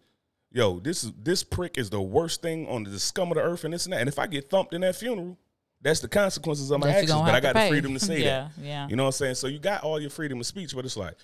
yo, 0.52 0.78
this 0.80 1.04
is 1.04 1.12
this 1.22 1.42
prick 1.42 1.78
is 1.78 1.90
the 1.90 2.00
worst 2.00 2.42
thing 2.42 2.68
on 2.68 2.84
the 2.84 2.98
scum 2.98 3.30
of 3.30 3.36
the 3.36 3.42
earth 3.42 3.64
and 3.64 3.72
this 3.74 3.86
and 3.86 3.92
that. 3.92 4.00
And 4.00 4.08
if 4.08 4.18
I 4.18 4.26
get 4.26 4.50
thumped 4.50 4.74
in 4.74 4.80
that 4.82 4.96
funeral, 4.96 5.36
that's 5.80 6.00
the 6.00 6.08
consequences 6.08 6.70
of 6.70 6.80
my 6.80 6.90
actions. 6.90 7.12
But 7.12 7.34
I 7.34 7.40
got 7.40 7.54
the 7.54 7.68
freedom 7.68 7.94
to 7.94 8.00
say 8.00 8.20
Yeah, 8.24 8.48
that. 8.56 8.64
yeah. 8.64 8.88
You 8.88 8.96
know 8.96 9.04
what 9.04 9.08
I'm 9.08 9.12
saying? 9.12 9.34
So 9.36 9.46
you 9.48 9.58
got 9.58 9.82
all 9.82 10.00
your 10.00 10.10
freedom 10.10 10.38
of 10.40 10.46
speech, 10.46 10.74
but 10.74 10.84
it's 10.84 10.96
like 10.96 11.14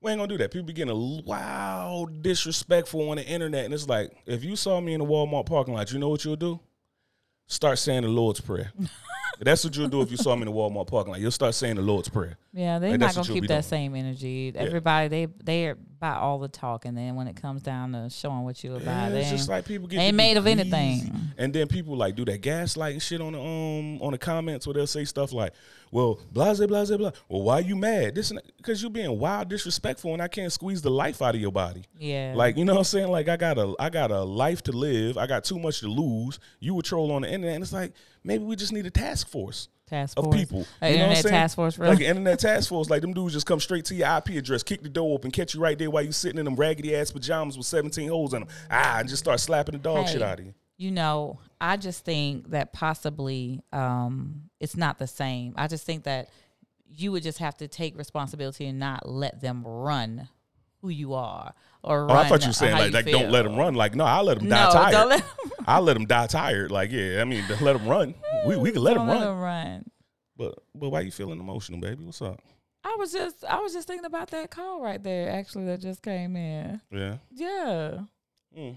we 0.00 0.10
ain't 0.12 0.18
gonna 0.18 0.28
do 0.28 0.38
that. 0.38 0.50
People 0.50 0.66
be 0.66 0.72
getting 0.72 0.92
a 0.94 1.22
wild 1.22 2.22
disrespectful 2.22 3.10
on 3.10 3.16
the 3.16 3.26
internet, 3.26 3.64
and 3.64 3.74
it's 3.74 3.88
like 3.88 4.12
if 4.26 4.44
you 4.44 4.56
saw 4.56 4.80
me 4.80 4.94
in 4.94 5.00
a 5.00 5.04
Walmart 5.04 5.46
parking 5.46 5.74
lot, 5.74 5.92
you 5.92 5.98
know 5.98 6.08
what 6.08 6.24
you'll 6.24 6.36
do? 6.36 6.60
Start 7.46 7.78
saying 7.78 8.02
the 8.02 8.08
Lord's 8.08 8.40
Prayer. 8.40 8.72
That's 9.40 9.64
what 9.64 9.74
you'll 9.74 9.88
do 9.88 10.02
if 10.02 10.10
you 10.10 10.18
saw 10.18 10.36
me 10.36 10.42
in 10.42 10.48
the 10.48 10.52
Walmart 10.52 10.86
parking 10.86 11.12
lot. 11.12 11.20
You'll 11.20 11.30
start 11.30 11.54
saying 11.54 11.76
the 11.76 11.82
Lord's 11.82 12.08
Prayer. 12.10 12.36
Yeah, 12.52 12.78
they're 12.78 12.90
Like, 12.90 13.00
not 13.00 13.14
gonna 13.14 13.26
keep 13.26 13.44
that 13.44 13.48
doing. 13.48 13.62
same 13.62 13.94
energy. 13.96 14.52
Everybody, 14.54 15.08
they 15.08 15.26
they 15.42 15.66
are 15.68 15.78
about 16.00 16.22
all 16.22 16.38
the 16.38 16.48
talk, 16.48 16.86
and 16.86 16.96
then 16.96 17.14
when 17.14 17.28
it 17.28 17.36
comes 17.36 17.60
down 17.60 17.92
to 17.92 18.08
showing 18.08 18.42
what 18.42 18.64
you 18.64 18.74
about, 18.74 19.12
Yeah, 19.12 19.18
it's 19.18 19.28
ain't, 19.28 19.36
just 19.36 19.50
like 19.50 19.66
people 19.66 19.86
get 19.86 19.98
ain't 19.98 20.16
made 20.16 20.38
of 20.38 20.46
anything. 20.46 21.14
And 21.36 21.52
then 21.52 21.68
people 21.68 21.94
like 21.94 22.16
do 22.16 22.24
that 22.24 22.40
gaslighting 22.40 23.02
shit 23.02 23.20
on 23.20 23.34
the 23.34 23.38
um 23.38 24.00
on 24.00 24.12
the 24.12 24.18
comments 24.18 24.66
where 24.66 24.72
they'll 24.72 24.86
say 24.86 25.04
stuff 25.04 25.30
like, 25.30 25.52
"Well, 25.90 26.18
blah 26.32 26.54
blah 26.54 26.66
blah 26.66 26.96
blah." 26.96 27.10
Well, 27.28 27.42
why 27.42 27.58
you 27.58 27.76
mad? 27.76 28.14
This 28.14 28.32
because 28.56 28.82
you 28.82 28.88
being 28.88 29.18
wild 29.18 29.50
disrespectful, 29.50 30.14
and 30.14 30.22
I 30.22 30.28
can't 30.28 30.50
squeeze 30.50 30.80
the 30.80 30.90
life 30.90 31.20
out 31.20 31.34
of 31.34 31.40
your 31.40 31.52
body. 31.52 31.84
Yeah, 31.98 32.32
Like 32.34 32.56
you 32.56 32.64
know 32.64 32.72
what 32.72 32.78
I'm 32.78 32.84
saying? 32.84 33.08
Like 33.08 33.28
I 33.28 33.36
got 33.36 33.58
a 33.58 33.74
I 33.78 33.90
got 33.90 34.10
a 34.10 34.22
life 34.22 34.62
to 34.64 34.72
live. 34.72 35.18
I 35.18 35.26
got 35.26 35.44
too 35.44 35.58
much 35.58 35.80
to 35.80 35.88
lose. 35.88 36.38
You 36.60 36.72
would 36.76 36.86
troll 36.86 37.12
on 37.12 37.22
the 37.22 37.30
internet, 37.30 37.56
and 37.56 37.62
it's 37.62 37.74
like 37.74 37.92
maybe 38.24 38.44
we 38.44 38.56
just 38.56 38.72
need 38.72 38.86
a 38.86 38.90
task 38.90 39.28
force 39.28 39.68
task 39.90 40.18
of 40.18 40.30
people. 40.32 40.58
You 40.60 40.62
know 40.62 40.66
what 40.80 40.82
I'm 40.82 40.92
internet 40.92 41.16
saying? 41.22 41.32
task 41.34 41.56
force, 41.56 41.78
really. 41.78 41.90
Like 41.92 42.00
an 42.00 42.06
internet 42.06 42.38
task 42.38 42.68
force. 42.68 42.88
Like 42.88 43.02
them 43.02 43.12
dudes 43.12 43.34
just 43.34 43.46
come 43.46 43.60
straight 43.60 43.84
to 43.86 43.94
your 43.94 44.08
IP 44.16 44.28
address, 44.30 44.62
kick 44.62 44.82
the 44.82 44.88
door 44.88 45.12
open, 45.14 45.30
catch 45.30 45.54
you 45.54 45.60
right 45.60 45.78
there 45.78 45.90
while 45.90 46.02
you 46.02 46.12
sitting 46.12 46.38
in 46.38 46.44
them 46.46 46.56
raggedy 46.56 46.96
ass 46.96 47.10
pajamas 47.10 47.56
with 47.58 47.66
17 47.66 48.08
holes 48.08 48.32
in 48.32 48.40
them. 48.40 48.48
Ah, 48.70 49.00
and 49.00 49.08
just 49.08 49.22
start 49.22 49.38
slapping 49.40 49.72
the 49.72 49.78
dog 49.78 50.06
Hey. 50.06 50.12
shit 50.14 50.22
out 50.22 50.38
of 50.40 50.46
you. 50.46 50.54
you 50.78 50.90
know, 50.90 51.38
I 51.60 51.76
just 51.76 52.04
think 52.06 52.50
that 52.50 52.72
possibly 52.72 53.60
um, 53.72 54.44
it's 54.60 54.76
not 54.76 54.98
the 54.98 55.06
same. 55.06 55.52
I 55.56 55.66
just 55.66 55.84
think 55.84 56.04
that 56.04 56.28
you 56.92 57.12
would 57.12 57.22
just 57.22 57.38
have 57.38 57.56
to 57.58 57.68
take 57.68 57.96
responsibility 57.98 58.66
and 58.66 58.78
not 58.78 59.08
let 59.08 59.40
them 59.40 59.62
run 59.64 60.28
who 60.82 60.88
you 60.88 61.14
are 61.14 61.54
or 61.82 62.10
Oh. 62.10 62.14
I 62.14 62.28
thought 62.28 62.42
you 62.42 62.48
were 62.48 62.52
saying 62.52 62.72
like, 62.76 62.92
like 62.92 63.06
don't 63.06 63.30
let 63.30 63.42
them 63.42 63.56
run. 63.56 63.74
Like 63.74 63.94
no, 63.94 64.04
I 64.04 64.20
let 64.20 64.38
them 64.38 64.48
die 64.48 64.64
No, 64.66 64.72
tired. 64.72 65.08
let 65.08 65.24
I 65.66 65.78
let 65.80 65.94
them 65.94 66.06
die 66.06 66.26
tired. 66.26 66.70
Like 66.70 66.90
yeah, 66.92 67.20
I 67.20 67.24
mean 67.24 67.44
let 67.60 67.74
them 67.74 67.86
run. 67.86 68.14
We 68.46 68.56
we 68.56 68.72
can 68.72 68.82
let 68.82 68.94
them 68.94 69.06
let 69.08 69.20
run. 69.20 69.28
'em 69.28 69.38
run. 69.38 69.90
But 70.36 70.54
but 70.74 70.90
why 70.90 71.00
you 71.00 71.10
feeling 71.10 71.38
emotional, 71.40 71.80
baby? 71.80 72.04
What's 72.04 72.22
up? 72.22 72.40
I 72.82 72.96
was 72.98 73.12
just 73.12 73.44
I 73.44 73.60
was 73.60 73.72
just 73.74 73.86
thinking 73.86 74.06
about 74.06 74.30
that 74.30 74.50
call 74.50 74.80
right 74.80 75.02
there 75.02 75.30
actually 75.30 75.66
that 75.66 75.80
just 75.80 76.02
came 76.02 76.34
in. 76.36 76.80
Yeah. 76.90 77.16
Yeah. 77.30 77.98
Mm. 78.56 78.76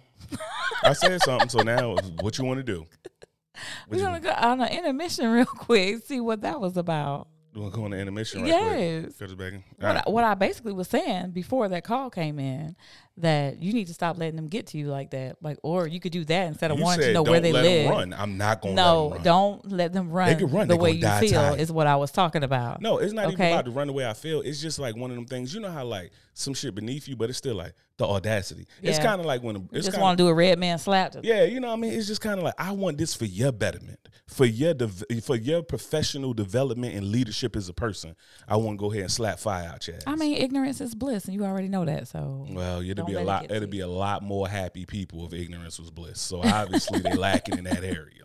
I 0.84 0.94
said 0.94 1.22
something. 1.22 1.50
So 1.50 1.60
now 1.62 1.96
what 2.22 2.38
you 2.38 2.44
want 2.46 2.60
to 2.60 2.64
do? 2.64 2.86
We're 3.90 4.02
gonna 4.02 4.20
go 4.20 4.32
on 4.32 4.62
an 4.62 4.68
intermission 4.68 5.30
real 5.30 5.46
quick, 5.46 6.06
see 6.06 6.20
what 6.20 6.42
that 6.42 6.60
was 6.60 6.76
about. 6.76 7.28
Want 7.62 7.74
to 7.74 7.78
go 7.80 7.86
on 7.86 7.92
the 7.92 7.98
intermission 7.98 8.42
right 8.42 8.48
yes. 8.48 9.18
Cut 9.18 9.30
us 9.30 9.36
back 9.36 9.54
in. 9.54 9.64
What, 9.78 9.96
All 9.96 10.02
I, 10.06 10.10
what 10.10 10.24
I 10.24 10.34
basically 10.34 10.74
was 10.74 10.88
saying 10.88 11.32
before 11.32 11.68
that 11.70 11.84
call 11.84 12.10
came 12.10 12.40
in, 12.40 12.76
that 13.18 13.62
you 13.62 13.74
need 13.74 13.86
to 13.88 13.94
stop 13.94 14.18
letting 14.18 14.36
them 14.36 14.48
get 14.48 14.68
to 14.68 14.78
you 14.78 14.88
like 14.88 15.12
that. 15.12 15.38
Like, 15.42 15.58
or 15.62 15.86
you 15.88 16.00
could 16.00 16.12
do 16.12 16.26
that 16.26 16.48
instead 16.48 16.72
of 16.72 16.78
You 16.80 16.84
wanting 16.84 17.02
said 17.02 17.08
to 17.10 17.14
know 17.14 17.24
where 17.24 17.40
they 17.40 17.54
live. 17.54 17.90
Run. 17.90 18.12
I'm 18.14 18.38
not 18.40 18.62
gonna. 18.62 18.74
No, 18.76 19.08
let 19.10 19.24
don't 19.24 19.72
let 19.72 19.94
them 19.94 20.10
run, 20.10 20.30
They 20.30 20.36
can 20.36 20.52
run, 20.52 20.68
the 20.68 20.76
they 20.76 20.82
way 20.82 20.92
you 20.92 21.08
feel. 21.20 21.32
tired. 21.32 21.60
Is 21.60 21.72
what 21.72 21.86
I 21.86 21.96
was 21.96 22.12
talking 22.12 22.44
about. 22.44 22.82
No, 22.82 22.98
it's 22.98 23.14
not 23.14 23.26
even 23.26 23.36
Okay. 23.36 23.52
about 23.52 23.66
to 23.66 23.72
run 23.72 23.88
the 23.88 23.94
way 23.94 24.08
I 24.08 24.14
feel. 24.14 24.42
It's 24.42 24.60
just 24.62 24.80
like 24.80 24.96
one 24.96 25.12
of 25.12 25.16
them 25.16 25.26
things. 25.26 25.54
You 25.54 25.60
know 25.62 25.70
how 25.72 25.86
like 25.86 26.12
some 26.34 26.56
shit 26.56 26.74
beneath 26.74 27.08
you, 27.08 27.16
but 27.16 27.30
it's 27.30 27.38
still 27.38 27.56
like 27.56 27.74
the 27.98 28.06
audacity. 28.08 28.66
It's 28.82 28.98
kind 28.98 29.20
of 29.20 29.28
like 29.28 29.44
when 29.44 29.56
a- 29.58 29.64
it's 29.72 29.86
just 29.86 30.00
want 30.00 30.18
to 30.18 30.24
do 30.24 30.28
a 30.28 30.34
red 30.34 30.58
man 30.58 30.80
slap. 30.80 31.12
To 31.12 31.22
Yeah, 31.24 31.44
you 31.44 31.60
know 31.60 31.68
what 31.68 31.74
I 31.74 31.78
mean. 31.78 31.94
It's 31.94 32.08
just 32.08 32.22
kind 32.22 32.40
of 32.40 32.44
like 32.44 32.56
I 32.58 32.72
want 32.72 32.98
this 32.98 33.14
for 33.14 33.26
your 33.26 33.52
betterment, 33.52 34.00
for 34.26 34.46
your 34.46 34.74
dev- 34.74 35.04
for 35.24 35.36
your 35.36 35.62
professional 35.62 36.34
development 36.34 36.96
and 36.96 37.10
leadership 37.12 37.56
as 37.56 37.70
a 37.70 37.74
person. 37.74 38.16
I 38.48 38.56
want 38.58 38.80
to 38.80 38.82
go 38.84 38.92
ahead 38.92 39.04
and 39.04 39.12
slap 39.12 39.38
fire 39.38 39.70
out 39.72 39.86
your 39.86 39.98
ass. 39.98 40.04
I 40.08 40.16
mean, 40.16 40.36
ignorance 40.38 40.82
is 40.82 40.96
bliss, 40.96 41.26
and 41.26 41.36
you 41.36 41.46
already 41.46 41.68
know 41.70 41.86
that. 41.86 42.08
So 42.08 42.48
well, 42.50 42.82
it'd 43.04 43.16
be 43.16 43.22
a 43.22 43.26
let 43.26 43.44
it 43.46 43.50
lot. 43.50 43.58
It'd 43.58 43.70
be 43.70 43.80
a 43.82 43.88
lot 43.88 44.24
more 44.24 44.48
happy 44.48 44.86
people 44.86 45.26
if 45.26 45.34
ignorance 45.34 45.80
was 45.80 45.90
bliss. 45.90 46.20
So 46.20 46.42
obviously 46.44 47.00
they're 47.00 47.16
lacking 47.16 47.58
in 47.58 47.64
that 47.66 47.84
area. 47.84 48.24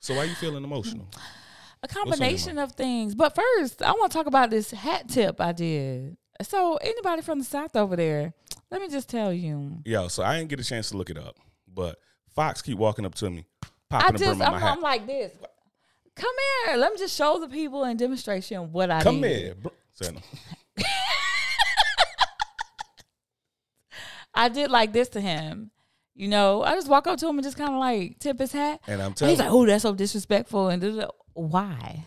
so 0.00 0.14
why 0.14 0.20
are 0.20 0.26
you 0.26 0.34
feeling 0.34 0.64
emotional? 0.64 1.08
a 1.82 1.88
combination 1.88 2.58
of 2.58 2.72
things. 2.72 3.14
But 3.14 3.34
first, 3.34 3.82
I 3.82 3.92
want 3.92 4.12
to 4.12 4.18
talk 4.18 4.26
about 4.26 4.50
this 4.50 4.70
hat 4.70 5.08
tip 5.08 5.40
I 5.40 5.52
did. 5.52 6.16
So, 6.42 6.76
anybody 6.76 7.22
from 7.22 7.38
the 7.38 7.44
South 7.44 7.76
over 7.76 7.94
there, 7.94 8.32
let 8.70 8.80
me 8.80 8.88
just 8.88 9.08
tell 9.08 9.32
you. 9.32 9.80
Yo, 9.84 10.08
so 10.08 10.22
I 10.22 10.38
didn't 10.38 10.48
get 10.48 10.60
a 10.60 10.64
chance 10.64 10.90
to 10.90 10.96
look 10.96 11.10
it 11.10 11.18
up, 11.18 11.36
but 11.68 11.98
Fox 12.34 12.62
keep 12.62 12.78
walking 12.78 13.04
up 13.04 13.14
to 13.16 13.30
me, 13.30 13.44
popping 13.88 14.08
I 14.08 14.12
the 14.12 14.18
just, 14.18 14.38
brim 14.38 14.42
of 14.42 14.48
my 14.48 14.54
I'm, 14.56 14.60
hat. 14.60 14.76
I'm 14.76 14.80
like 14.80 15.06
this. 15.06 15.32
Come 16.16 16.34
here. 16.66 16.76
Let 16.76 16.92
me 16.92 16.98
just 16.98 17.16
show 17.16 17.38
the 17.38 17.48
people 17.48 17.84
in 17.84 17.96
demonstration 17.96 18.72
what 18.72 18.90
I 18.90 19.02
Come 19.02 19.20
did. 19.20 19.42
here, 19.42 19.54
bro. 19.54 19.72
Say 19.92 20.10
no. 20.12 20.20
I 24.34 24.48
did 24.48 24.70
like 24.70 24.92
this 24.92 25.08
to 25.10 25.20
him. 25.20 25.70
You 26.14 26.28
know, 26.28 26.62
I 26.62 26.72
just 26.74 26.88
walk 26.88 27.06
up 27.06 27.18
to 27.18 27.28
him 27.28 27.36
and 27.38 27.42
just 27.44 27.56
kind 27.56 27.72
of 27.72 27.78
like 27.80 28.18
tip 28.18 28.38
his 28.38 28.52
hat. 28.52 28.80
And 28.86 29.00
I'm 29.00 29.08
And 29.08 29.16
telling 29.16 29.32
he's 29.32 29.38
like, 29.40 29.50
"Oh, 29.50 29.64
that's 29.66 29.82
so 29.82 29.94
disrespectful." 29.94 30.68
And 30.68 30.80
da-da-da. 30.82 31.08
why? 31.34 32.04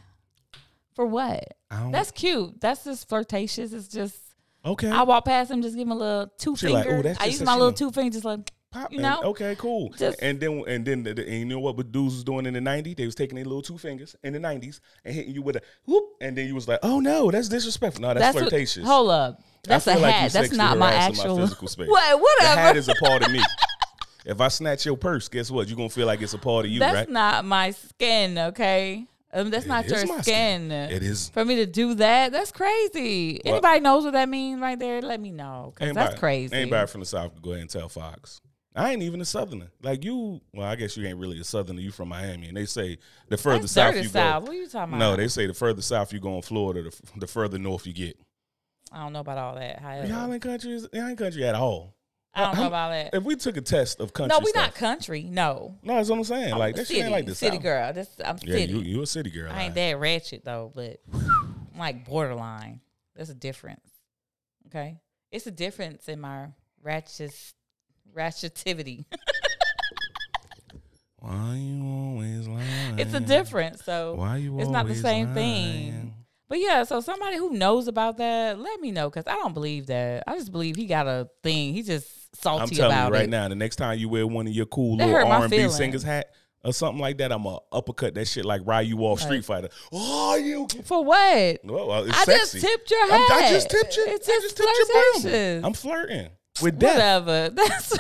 For 0.94 1.06
what? 1.06 1.44
That's 1.92 2.12
cute. 2.12 2.62
That's 2.62 2.84
just 2.86 3.10
flirtatious. 3.10 3.74
It's 3.74 3.88
just 3.88 4.18
okay. 4.66 4.90
I 4.90 5.04
walk 5.04 5.26
past 5.26 5.52
him, 5.52 5.62
just 5.62 5.76
give 5.76 5.88
him 5.88 5.92
a 5.92 5.96
little 5.96 6.32
two 6.38 6.56
She 6.56 6.68
finger. 6.68 7.00
"Ooh, 7.00 7.02
that's 7.04 7.20
I 7.20 7.26
use 7.26 7.42
my 7.42 7.54
little 7.54 7.70
know." 7.72 7.76
two 7.76 7.92
fingers, 7.92 8.14
just 8.14 8.26
like 8.26 8.52
Pop, 8.72 8.92
you 8.92 9.00
and- 9.00 9.24
okay, 9.26 9.56
cool. 9.58 9.90
Just- 9.98 10.22
and 10.22 10.40
then 10.40 10.64
and 10.68 10.86
then 10.86 11.04
the, 11.04 11.14
the- 11.14 11.28
and 11.28 11.40
you 11.40 11.46
know 11.46 11.60
what? 11.60 11.76
But 11.76 11.92
dudes 11.92 12.14
was 12.16 12.24
doing 12.24 12.46
in 12.46 12.54
the 12.54 12.60
'90s, 12.62 12.96
they 12.96 13.06
was 13.06 13.16
taking 13.16 13.36
their 13.36 13.46
little 13.46 13.62
two 13.62 13.78
fingers 13.78 14.16
in 14.24 14.34
the 14.34 14.40
'90s 14.40 14.80
and 15.04 15.14
hitting 15.16 15.34
you 15.34 15.42
with 15.42 15.56
a 15.58 15.62
whoop, 15.86 16.04
and 16.22 16.38
then 16.38 16.48
you 16.48 16.56
was 16.56 16.68
like, 16.68 16.80
"Oh 16.84 17.00
no, 17.00 17.32
that's 17.32 17.50
disrespectful." 17.50 18.02
No, 18.04 18.14
that's, 18.14 18.36
what- 18.36 18.42
flirtatious. 18.50 18.86
hold 18.86 19.10
up, 19.12 19.42
that's 19.68 19.88
a 19.88 19.94
feel 19.94 20.02
like 20.02 20.14
hat. 20.14 20.32
that's 20.32 20.52
not 20.54 20.78
my 20.78 20.92
harassing 20.92 21.16
my 21.18 21.22
actual 21.22 21.38
physical 21.38 21.68
space. 21.68 21.88
What? 21.90 22.40
the 22.42 22.48
hat 22.48 22.78
is 22.78 22.88
a 22.90 22.96
part 22.96 23.26
of 23.26 23.32
me. 23.32 23.42
if 24.26 24.42
I 24.42 24.48
snatch 24.48 24.86
your 24.86 24.98
purse, 24.98 25.28
guess 25.28 25.52
what? 25.52 25.68
You're 25.68 25.78
gonna 25.78 25.90
feel 25.90 26.08
like 26.08 26.22
it's 26.22 26.34
a 26.34 26.38
part 26.38 26.66
of 26.66 26.72
you, 26.72 26.80
that's 26.80 26.94
right? 26.96 27.10
not 27.10 27.46
my 27.46 27.72
skin. 27.72 28.38
Okay, 28.38 29.06
um, 29.34 29.50
that's 29.50 29.66
It 29.66 29.70
not 29.70 29.88
your 29.88 30.06
my 30.08 30.22
skin. 30.22 30.72
It 30.72 31.04
is. 31.04 31.30
For 31.30 31.44
me 31.46 31.56
to 31.58 31.66
do 31.66 31.94
that, 31.96 32.32
that's 32.32 32.52
crazy. 32.52 33.42
Well- 33.44 33.56
Anybody 33.56 33.80
knows 33.82 34.04
what 34.04 34.14
that 34.14 34.30
means 34.30 34.60
right 34.62 34.80
there? 34.80 35.02
Let 35.02 35.20
me 35.20 35.32
know. 35.32 35.74
'cause 35.76 35.94
that's 35.94 36.20
crazy. 36.20 36.56
Anybody 36.56 36.88
from 36.88 37.02
the 37.02 37.06
south 37.06 37.34
can 37.34 37.42
go 37.42 37.52
ahead 37.52 37.62
and 37.62 37.70
tell 37.70 37.90
Fox. 37.90 38.42
I 38.78 38.92
ain't 38.92 39.04
even 39.04 39.22
a 39.22 39.26
southerner. 39.26 39.72
Like 39.82 40.04
you, 40.04 40.42
well, 40.54 40.68
I 40.68 40.76
guess 40.76 40.98
you 40.98 41.08
ain't 41.08 41.18
really 41.18 41.40
a 41.40 41.46
southerner. 41.46 41.80
You 41.80 41.92
from 41.92 42.10
Miami, 42.10 42.50
and 42.50 42.58
they 42.58 42.66
say 42.66 42.98
the 43.30 43.38
further 43.38 43.60
That's 43.62 43.72
south 43.72 43.96
you 43.96 44.04
south. 44.10 44.44
go. 44.44 44.48
What 44.48 44.50
are 44.58 44.60
you 44.60 44.68
talking 44.68 44.96
about? 44.96 45.00
No, 45.00 45.16
they 45.16 45.30
say 45.30 45.46
the 45.48 45.54
further 45.54 45.82
south 45.82 46.12
you 46.12 46.20
go 46.20 46.36
in 46.36 46.42
Florida, 46.42 46.84
the, 46.84 47.20
the 47.22 47.28
further 47.28 47.58
north 47.58 47.88
you 47.88 47.94
get. 47.94 48.18
I 48.96 49.00
don't 49.04 49.12
know 49.14 49.20
about 49.20 49.38
all 49.38 49.56
that. 49.56 49.80
However, 49.80 50.08
Y'all 50.08 50.32
ain't 50.32 50.42
country, 50.42 50.72
is- 50.74 50.88
y'all 50.94 51.08
ain't 51.08 51.18
country 51.18 51.44
at 51.46 51.54
all. 51.54 51.94
I 52.34 52.46
don't 52.46 52.56
know 52.62 52.68
about 52.68 52.90
that. 52.92 53.14
If 53.14 53.24
we 53.24 53.36
took 53.36 53.56
a 53.58 53.62
test 53.62 54.00
of 54.00 54.14
country, 54.14 54.36
No, 54.38 54.44
we 54.44 54.50
stuff, 54.52 54.64
not 54.68 54.76
country. 54.76 55.24
No, 55.24 55.78
No, 55.84 55.96
that's 55.96 56.10
what 56.10 56.18
I'm 56.18 56.24
saying. 56.24 56.54
I'm 56.54 56.60
like 56.60 56.76
that 56.76 56.88
city, 56.88 57.00
shit 57.00 57.04
ain't 57.06 57.12
like 57.14 57.26
the 57.26 57.36
city 57.36 57.58
south. 57.58 57.64
girl. 57.64 57.94
This 57.94 58.10
I'm 58.24 58.38
Yeah, 58.44 58.54
city. 58.56 58.74
you 58.74 58.80
you 58.82 59.02
a 59.02 59.06
city 59.08 59.30
girl. 59.30 59.52
I 59.54 59.64
ain't 59.64 59.76
that 59.76 60.00
ratchet 60.00 60.44
though, 60.46 60.72
but 60.74 61.02
I'm 61.14 61.78
like 61.78 62.06
borderline. 62.06 62.82
There's 63.16 63.30
a 63.30 63.36
difference. 63.36 63.90
Okay, 64.68 64.98
it's 65.32 65.46
a 65.48 65.52
difference 65.52 66.10
in 66.10 66.20
my 66.20 66.48
ratchet 66.82 67.34
ratchetivity. 68.14 69.06
Why 71.20 71.56
you 71.56 71.86
always 71.86 72.48
lying? 72.48 73.00
it's 73.00 73.14
a 73.14 73.20
difference. 73.20 73.84
So 73.84 74.16
Why 74.16 74.38
you 74.38 74.60
it's 74.60 74.70
not 74.70 74.88
the 74.88 74.96
same 74.96 75.26
lying? 75.34 75.36
thing. 75.36 76.14
But 76.48 76.60
yeah, 76.60 76.84
so 76.84 77.00
somebody 77.02 77.38
who 77.38 77.52
knows 77.52 77.88
about 77.88 78.18
that, 78.18 78.60
let 78.60 78.80
me 78.80 78.92
know 78.92 79.10
because 79.10 79.26
I 79.28 79.34
don't 79.34 79.54
believe 79.54 79.88
that. 79.88 80.24
I 80.28 80.36
just 80.38 80.52
believe 80.52 80.76
he 80.76 80.86
got 80.86 81.08
a 81.08 81.28
thing. 81.42 81.74
He 81.74 81.82
just 81.82 82.36
salty 82.40 82.62
I'm 82.64 82.70
telling 82.70 82.92
about 82.92 83.08
you 83.08 83.14
right 83.16 83.24
it. 83.24 83.30
now, 83.30 83.48
the 83.48 83.56
next 83.56 83.78
time 83.78 83.98
you 83.98 84.10
wear 84.10 84.28
one 84.28 84.46
of 84.48 84.54
your 84.54 84.68
cool 84.68 84.98
That 84.98 85.08
little 85.08 85.28
R 85.28 85.42
and 85.44 85.52
B 85.52 85.68
singer's 85.70 86.04
hat 86.04 86.28
or 86.64 86.72
something 86.74 87.00
like 87.02 87.18
that, 87.18 87.32
I'm 87.32 87.44
gonna 87.44 87.58
uppercut 87.72 88.14
that 88.16 88.28
shit 88.28 88.46
like 88.46 88.62
Ryu 88.66 88.98
off 89.00 89.22
Street 89.22 89.44
Fighter. 89.44 89.70
Oh, 89.92 90.36
you. 90.36 90.68
For 90.84 91.04
what? 91.04 91.60
Well, 91.64 91.88
well, 91.88 92.04
it's 92.04 92.18
I 92.18 92.24
sexy. 92.26 92.60
just 92.60 92.66
tipped 92.66 92.92
your 92.92 93.02
I'm- 93.02 93.10
hat. 93.12 93.32
I 93.32 93.50
just 93.52 93.70
tipped 93.70 93.98
you. 93.98 94.06
It's 94.08 94.30
I 94.30 94.40
just 94.42 94.58
tipped 94.58 95.34
your. 95.34 95.66
I'm 95.66 95.74
flirting 95.74 96.30
with 96.62 96.78
death. 96.78 97.26
Whatever. 97.26 97.50
That's 97.56 97.98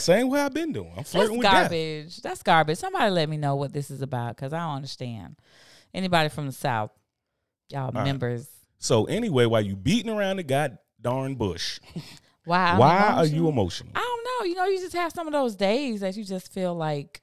same 0.00 0.28
way 0.28 0.40
I've 0.40 0.54
been 0.54 0.72
doing. 0.72 0.90
I'm 0.90 0.96
that's 0.96 1.12
flirting 1.12 1.38
with 1.38 1.42
death. 1.44 1.62
garbage. 1.64 2.22
That's 2.22 2.42
garbage. 2.42 2.78
Somebody 2.78 3.10
let 3.10 3.28
me 3.28 3.36
know 3.36 3.56
what 3.56 3.72
this 3.72 3.90
is 3.90 4.00
about 4.02 4.36
because 4.36 4.52
I 4.52 4.60
don't 4.60 4.76
understand. 4.76 5.36
Anybody 5.94 6.28
from 6.28 6.46
the 6.46 6.52
south, 6.52 6.90
y'all 7.70 7.92
right. 7.92 8.04
members. 8.04 8.48
So 8.78 9.04
anyway, 9.04 9.46
while 9.46 9.60
you 9.62 9.76
beating 9.76 10.10
around 10.10 10.36
the 10.36 10.42
god 10.42 10.78
darn 11.00 11.34
bush, 11.34 11.80
Why? 12.48 12.70
I'm 12.70 12.78
why 12.78 12.96
are 13.08 13.26
you 13.26 13.46
emotional? 13.46 13.90
emotional? 13.90 13.92
I 13.94 14.00
don't 14.00 14.24
know. 14.24 14.46
You 14.46 14.54
know, 14.54 14.64
you 14.64 14.80
just 14.80 14.96
have 14.96 15.12
some 15.12 15.26
of 15.26 15.34
those 15.34 15.54
days 15.54 16.00
that 16.00 16.16
you 16.16 16.24
just 16.24 16.50
feel 16.50 16.74
like 16.74 17.20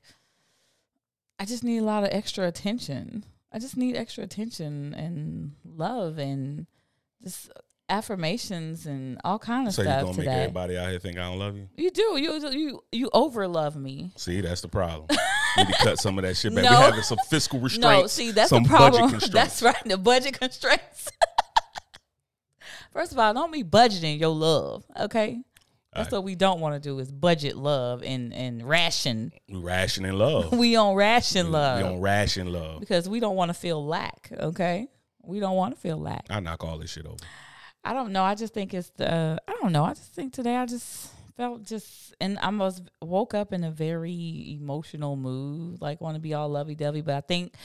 I 1.39 1.45
just 1.45 1.63
need 1.63 1.79
a 1.79 1.83
lot 1.83 2.03
of 2.03 2.09
extra 2.11 2.47
attention. 2.47 3.25
I 3.51 3.57
just 3.57 3.75
need 3.75 3.95
extra 3.95 4.23
attention 4.23 4.93
and 4.93 5.53
love 5.63 6.19
and 6.19 6.67
just 7.23 7.49
affirmations 7.89 8.85
and 8.85 9.19
all 9.23 9.39
kind 9.39 9.67
of 9.67 9.73
stuff. 9.73 9.85
So 9.85 9.91
you 9.91 9.97
gonna 9.97 10.07
make 10.07 10.17
today. 10.17 10.41
everybody 10.41 10.77
out 10.77 10.89
here 10.89 10.99
think 10.99 11.17
I 11.17 11.21
don't 11.21 11.39
love 11.39 11.55
you? 11.55 11.69
You 11.75 11.89
do. 11.89 12.19
You 12.19 12.49
you 12.51 12.83
you 12.91 13.09
over 13.11 13.47
love 13.47 13.75
me. 13.75 14.11
See, 14.17 14.41
that's 14.41 14.61
the 14.61 14.67
problem. 14.67 15.07
we 15.57 15.63
need 15.63 15.73
to 15.73 15.83
cut 15.83 15.99
some 15.99 16.17
of 16.17 16.23
that 16.23 16.35
shit 16.37 16.53
back. 16.53 16.63
No. 16.65 16.71
We 16.71 16.75
having 16.77 17.01
some 17.01 17.17
fiscal 17.29 17.59
restraints. 17.61 17.83
No, 17.83 18.07
see 18.07 18.31
that's 18.31 18.49
some 18.49 18.63
the 18.63 18.69
problem. 18.69 19.01
Budget 19.11 19.19
constraints. 19.19 19.59
That's 19.59 19.61
right. 19.61 19.83
The 19.85 19.97
budget 19.97 20.39
constraints. 20.39 21.09
First 22.93 23.11
of 23.11 23.19
all, 23.19 23.33
don't 23.33 23.51
be 23.51 23.63
budgeting 23.63 24.19
your 24.19 24.29
love. 24.29 24.85
Okay. 24.97 25.41
That's 25.93 26.11
All 26.11 26.19
what 26.19 26.25
we 26.25 26.35
don't 26.35 26.59
want 26.59 26.75
to 26.75 26.89
do 26.89 26.99
is 26.99 27.09
budget 27.09 27.55
love 27.55 28.03
and 28.03 28.33
and 28.33 28.67
ration. 28.67 29.31
We 29.47 29.59
rationing 29.59 30.11
love. 30.13 30.51
We 30.51 30.75
on 30.75 30.93
ration 30.95 31.51
love. 31.51 31.77
We 31.77 31.83
on 31.87 32.01
ration 32.01 32.51
love. 32.51 32.81
because 32.81 33.07
we 33.07 33.21
don't 33.21 33.37
want 33.37 33.49
to 33.49 33.53
feel 33.53 33.85
lack. 33.85 34.29
Okay, 34.37 34.87
we 35.23 35.39
don't 35.39 35.55
want 35.55 35.73
to 35.73 35.79
feel 35.79 35.97
lack. 35.97 36.25
I 36.29 36.41
knock 36.41 36.65
all 36.65 36.77
this 36.77 36.91
shit 36.91 37.05
over. 37.05 37.15
I 37.85 37.93
don't 37.93 38.11
know. 38.11 38.23
I 38.23 38.35
just 38.35 38.53
think 38.53 38.73
it's 38.73 38.89
the. 38.97 39.39
I 39.47 39.51
don't 39.61 39.71
know. 39.71 39.85
I 39.85 39.93
just 39.93 40.13
think 40.13 40.33
today 40.33 40.57
I 40.57 40.65
just 40.65 41.11
felt 41.35 41.63
just 41.63 42.13
and 42.19 42.37
I 42.39 42.49
was 42.49 42.81
woke 43.01 43.33
up 43.33 43.53
in 43.53 43.63
a 43.63 43.71
very 43.71 44.57
emotional 44.59 45.15
mood, 45.15 45.81
like 45.81 46.01
want 46.01 46.15
to 46.15 46.21
be 46.21 46.33
all 46.33 46.49
lovey 46.49 46.75
dovey. 46.75 47.01
But 47.01 47.15
I 47.15 47.21
think 47.21 47.55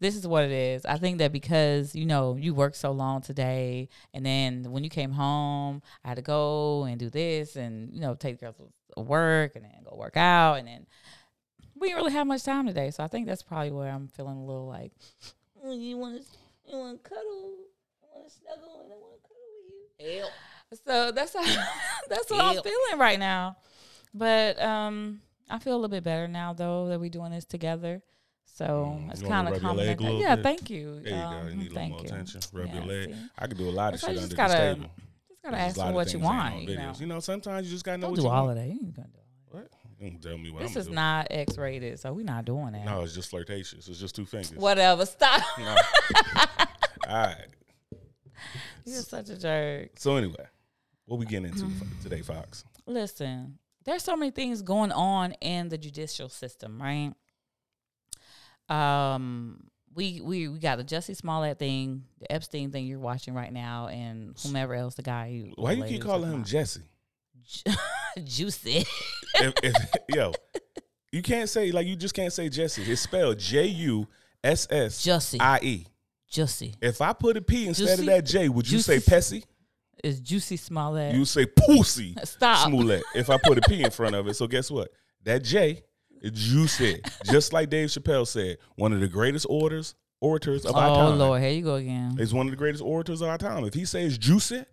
this 0.00 0.16
is 0.16 0.26
what 0.26 0.44
it 0.44 0.52
is. 0.52 0.84
I 0.84 0.96
think 0.96 1.18
that 1.18 1.32
because 1.32 1.94
you 1.94 2.06
know 2.06 2.36
you 2.36 2.54
worked 2.54 2.76
so 2.76 2.90
long 2.92 3.20
today, 3.22 3.88
and 4.14 4.24
then 4.24 4.70
when 4.70 4.84
you 4.84 4.90
came 4.90 5.12
home, 5.12 5.82
I 6.04 6.08
had 6.08 6.16
to 6.16 6.22
go 6.22 6.84
and 6.84 6.98
do 6.98 7.10
this, 7.10 7.56
and 7.56 7.92
you 7.92 8.00
know 8.00 8.14
take 8.14 8.40
care 8.40 8.50
of 8.96 9.06
work, 9.08 9.56
and 9.56 9.64
then 9.64 9.82
go 9.84 9.96
work 9.96 10.16
out, 10.16 10.54
and 10.54 10.68
then 10.68 10.86
we 11.74 11.88
didn't 11.88 11.98
really 12.02 12.12
have 12.12 12.26
much 12.26 12.44
time 12.44 12.66
today. 12.66 12.90
So 12.90 13.04
I 13.04 13.08
think 13.08 13.26
that's 13.26 13.42
probably 13.42 13.70
where 13.70 13.90
I'm 13.90 14.08
feeling 14.08 14.38
a 14.38 14.44
little 14.44 14.66
like, 14.66 14.92
"Oh, 15.62 15.72
you 15.74 15.96
want 15.96 16.16
to, 16.16 16.70
you 16.70 16.78
want 16.78 17.02
to 17.02 17.08
cuddle, 17.08 17.54
I 18.02 18.18
want 18.18 18.28
to 18.28 18.34
snuggle, 18.34 18.80
and 18.84 18.92
I 18.92 18.96
want 18.96 19.14
to 19.14 19.28
cuddle 19.28 19.38
with 19.98 20.16
you. 20.16 20.24
So 20.84 21.12
that's 21.12 21.34
how, 21.34 21.42
that's 22.08 22.30
what 22.30 22.40
I'm 22.40 22.62
feeling 22.62 22.98
right 22.98 23.18
now. 23.18 23.56
But 24.14 24.60
um, 24.62 25.20
I 25.48 25.58
feel 25.58 25.72
a 25.74 25.76
little 25.76 25.88
bit 25.88 26.04
better 26.04 26.28
now 26.28 26.52
though 26.52 26.88
that 26.88 27.00
we're 27.00 27.10
doing 27.10 27.32
this 27.32 27.44
together. 27.44 28.02
So 28.44 28.98
Mm, 28.98 29.10
it's 29.12 29.22
kind 29.22 29.48
of 29.48 29.60
coming. 29.60 29.86
Yeah, 30.20 30.34
bit? 30.36 30.42
thank 30.42 30.68
you. 30.70 31.00
There 31.00 31.12
you 31.12 31.18
go. 31.20 31.26
Um, 31.26 31.48
You 31.48 31.54
need 31.54 31.56
a 31.56 31.58
little 31.60 31.74
thank 31.76 31.92
more 31.92 32.00
you. 32.00 32.06
attention. 32.08 32.40
Rub 32.52 32.74
your 32.74 32.84
leg. 32.84 33.10
see? 33.14 33.20
I 33.38 33.46
could 33.46 33.56
do 33.58 33.68
a 33.68 33.70
lot 33.70 33.94
of 33.94 34.00
So 34.00 34.08
shit 34.08 34.16
under 34.16 34.26
just 34.28 34.36
gotta, 34.36 34.54
table. 34.74 34.90
just 35.28 35.42
gotta 35.42 35.56
There's 35.56 35.68
ask 35.68 35.76
a 35.76 35.78
lot 35.80 35.84
for 35.84 35.88
of 35.90 35.94
what 35.94 36.12
you 36.12 36.18
want. 36.18 36.62
You 36.68 36.76
know, 36.76 36.92
You 36.98 37.06
know, 37.06 37.20
sometimes 37.20 37.66
you 37.66 37.72
just 37.72 37.84
gotta 37.84 37.98
know 37.98 38.02
don't 38.08 38.10
what 38.12 38.16
do 38.16 38.22
you 38.22 38.28
all 38.28 38.46
want. 38.46 38.58
of 38.58 38.64
that. 38.64 38.66
You 38.66 38.80
ain't 38.82 38.96
gonna 38.96 39.08
do 39.08 39.18
all 39.54 39.60
What? 39.60 39.70
Don't 40.00 40.22
tell 40.22 40.38
me 40.38 40.50
what 40.50 40.58
that. 40.60 40.64
I'm 40.68 40.74
This 40.74 40.76
is 40.76 40.86
do. 40.88 40.92
not 40.94 41.26
X-rated, 41.30 42.00
so 42.00 42.12
we're 42.12 42.24
not 42.24 42.44
doing 42.44 42.72
that. 42.72 42.84
No, 42.84 43.02
it's 43.02 43.14
just 43.14 43.30
flirtatious. 43.30 43.86
It's 43.88 43.98
just 44.00 44.14
two 44.16 44.26
fingers. 44.26 44.52
Whatever. 44.58 45.06
Stop. 45.06 45.40
No. 45.58 45.76
All 47.08 47.16
right. 47.16 47.46
You're 48.84 49.02
such 49.02 49.28
a 49.30 49.38
jerk. 49.38 49.90
So 49.98 50.16
anyway, 50.16 50.46
what 51.08 51.18
we 51.18 51.26
getting 51.26 51.46
into 51.46 51.64
Mm-hmm. 51.64 52.02
today, 52.02 52.20
Fox? 52.22 52.64
listen, 52.86 53.58
there's 53.84 54.02
so 54.04 54.16
many 54.16 54.30
things 54.30 54.62
going 54.62 54.92
on 54.92 55.32
in 55.40 55.68
the 55.68 55.78
judicial 55.78 56.28
system, 56.28 56.80
right? 56.80 57.12
Um, 58.68 59.64
we 59.94 60.20
we 60.20 60.48
we 60.48 60.58
got 60.58 60.76
the 60.76 60.84
Jussie 60.84 61.16
Smollett 61.16 61.58
thing, 61.58 62.04
the 62.20 62.30
Epstein 62.30 62.70
thing 62.70 62.86
you're 62.86 62.98
watching 62.98 63.34
right 63.34 63.52
now, 63.52 63.88
and 63.88 64.36
whomever 64.42 64.74
else 64.74 64.94
the 64.94 65.02
guy. 65.02 65.30
Who, 65.56 65.62
Why 65.62 65.72
you 65.72 65.84
keep 65.84 66.02
calling 66.02 66.30
him. 66.30 66.44
Jesse? 66.44 66.82
Juicy? 68.24 68.84
if, 69.34 69.54
if, 69.62 69.74
yo, 70.14 70.32
you 71.12 71.22
can't 71.22 71.48
say 71.48 71.72
like 71.72 71.86
you 71.86 71.96
just 71.96 72.14
can't 72.14 72.32
say 72.32 72.48
Jesse. 72.48 72.82
It's 72.82 73.00
spelled 73.00 73.38
J 73.38 73.66
U 73.66 74.06
S 74.44 74.66
S 74.70 75.04
Jussie, 75.04 75.40
I 75.40 75.58
E. 75.62 75.86
Jussie 76.30 76.74
If 76.82 77.00
I 77.00 77.14
put 77.14 77.38
a 77.38 77.40
P 77.40 77.66
instead 77.66 77.98
of 77.98 78.04
that 78.04 78.26
J, 78.26 78.50
would 78.50 78.70
you 78.70 78.80
say? 78.80 78.98
Pessy? 78.98 79.44
Is 80.04 80.20
Juicy 80.20 80.56
Smollett. 80.56 81.14
You 81.14 81.24
say 81.24 81.46
Pussy 81.46 82.14
Stop. 82.24 82.68
Smollett. 82.68 83.02
If 83.14 83.30
I 83.30 83.38
put 83.42 83.58
a 83.58 83.62
P 83.62 83.82
in 83.82 83.90
front 83.90 84.14
of 84.14 84.26
it, 84.28 84.34
so 84.34 84.46
guess 84.46 84.70
what? 84.70 84.90
That 85.24 85.42
J 85.42 85.82
is 86.20 86.32
Juicy. 86.32 87.00
Just 87.24 87.52
like 87.52 87.70
Dave 87.70 87.88
Chappelle 87.88 88.26
said, 88.26 88.58
one 88.76 88.92
of 88.92 89.00
the 89.00 89.08
greatest 89.08 89.46
orators 89.48 89.94
orators 90.20 90.64
of 90.64 90.74
our 90.74 90.96
time. 90.96 91.14
Oh. 91.14 91.16
Lord, 91.16 91.42
here 91.42 91.50
you 91.50 91.62
go 91.62 91.76
again. 91.76 92.16
He's 92.18 92.34
one 92.34 92.46
of 92.46 92.50
the 92.50 92.56
greatest 92.56 92.82
orators 92.82 93.20
of 93.20 93.28
our 93.28 93.38
time. 93.38 93.64
If 93.64 93.74
he 93.74 93.84
says 93.84 94.18
Juicy, 94.18 94.64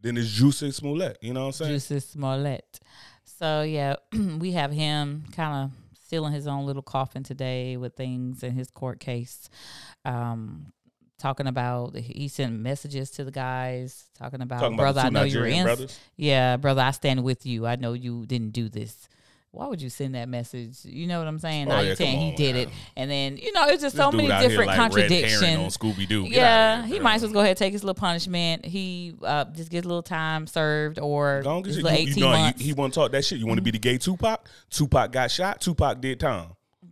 then 0.00 0.16
it's 0.16 0.30
Juicy 0.30 0.72
Smollett. 0.72 1.18
You 1.20 1.32
know 1.32 1.42
what 1.42 1.46
I'm 1.46 1.52
saying? 1.52 1.72
Juicy 1.72 2.00
Smollett. 2.00 2.80
So 3.24 3.62
yeah, 3.62 3.96
we 4.12 4.52
have 4.52 4.72
him 4.72 5.24
kind 5.32 5.64
of 5.64 5.70
in 6.12 6.32
his 6.32 6.46
own 6.46 6.66
little 6.66 6.82
coffin 6.82 7.22
today 7.22 7.78
with 7.78 7.94
things 7.94 8.42
in 8.42 8.52
his 8.52 8.70
court 8.70 9.00
case. 9.00 9.48
Um, 10.04 10.72
talking 11.22 11.46
about 11.46 11.96
he 11.96 12.26
sent 12.28 12.52
messages 12.58 13.10
to 13.12 13.24
the 13.24 13.30
guys 13.30 14.06
talking 14.18 14.42
about 14.42 14.60
Talking 14.60 14.76
brother, 14.76 15.00
the 15.00 15.06
I 15.06 15.10
know 15.10 15.22
you 15.22 15.38
were 15.38 15.44
Nigerian 15.44 15.58
in. 15.60 15.64
brothers. 15.66 15.98
Yeah, 16.16 16.56
brother, 16.56 16.82
I 16.82 16.90
stand 16.90 17.22
with 17.22 17.46
you. 17.46 17.64
I 17.66 17.76
know 17.76 17.92
you 17.92 18.26
didn't 18.26 18.50
do 18.50 18.68
this. 18.68 19.08
Why 19.52 19.66
would 19.66 19.82
you 19.82 19.90
send 19.90 20.14
that 20.14 20.28
message? 20.30 20.78
You 20.84 21.06
know 21.06 21.18
what 21.18 21.28
I'm 21.28 21.38
saying? 21.38 21.66
Oh, 21.68 21.72
now 21.76 21.80
yeah, 21.80 21.86
you're 21.88 21.96
saying 21.96 22.16
come 22.16 22.24
he 22.30 22.36
did 22.36 22.54
man. 22.54 22.68
it, 22.68 22.68
and 22.96 23.10
then 23.10 23.36
you 23.36 23.52
know 23.52 23.66
it's 23.66 23.82
just 23.82 23.94
This 23.94 24.02
so 24.04 24.10
many 24.10 24.26
here 24.32 24.48
different 24.48 24.68
like 24.68 24.78
contradictions. 24.78 25.42
on 25.42 25.66
Scooby 25.66 26.08
Doo. 26.08 26.24
Yeah, 26.28 26.84
he 26.86 26.98
might 26.98 27.16
as 27.16 27.22
well 27.22 27.32
go 27.32 27.38
ahead 27.40 27.50
and 27.50 27.58
take 27.58 27.72
his 27.74 27.84
little 27.84 27.94
punishment. 27.94 28.64
He 28.64 29.14
uh, 29.22 29.44
just 29.44 29.70
get 29.70 29.84
a 29.84 29.88
little 29.88 30.02
time 30.02 30.46
served 30.46 30.98
or 30.98 31.42
Long 31.44 31.62
his 31.64 31.76
you, 31.76 31.82
little 31.82 31.98
you, 31.98 32.08
eighteen 32.08 32.22
know, 32.22 32.30
months. 32.30 32.60
He, 32.60 32.68
he 32.68 32.72
want 32.72 32.94
to 32.94 33.00
talk 33.00 33.12
that 33.12 33.24
shit. 33.26 33.38
You 33.38 33.46
want 33.46 33.58
to 33.58 33.62
be 33.62 33.70
the 33.70 33.78
gay 33.78 33.98
Tupac? 33.98 34.48
Tupac 34.70 35.12
got 35.12 35.30
shot. 35.30 35.60
Tupac 35.60 36.00
did 36.00 36.18
time. 36.18 36.46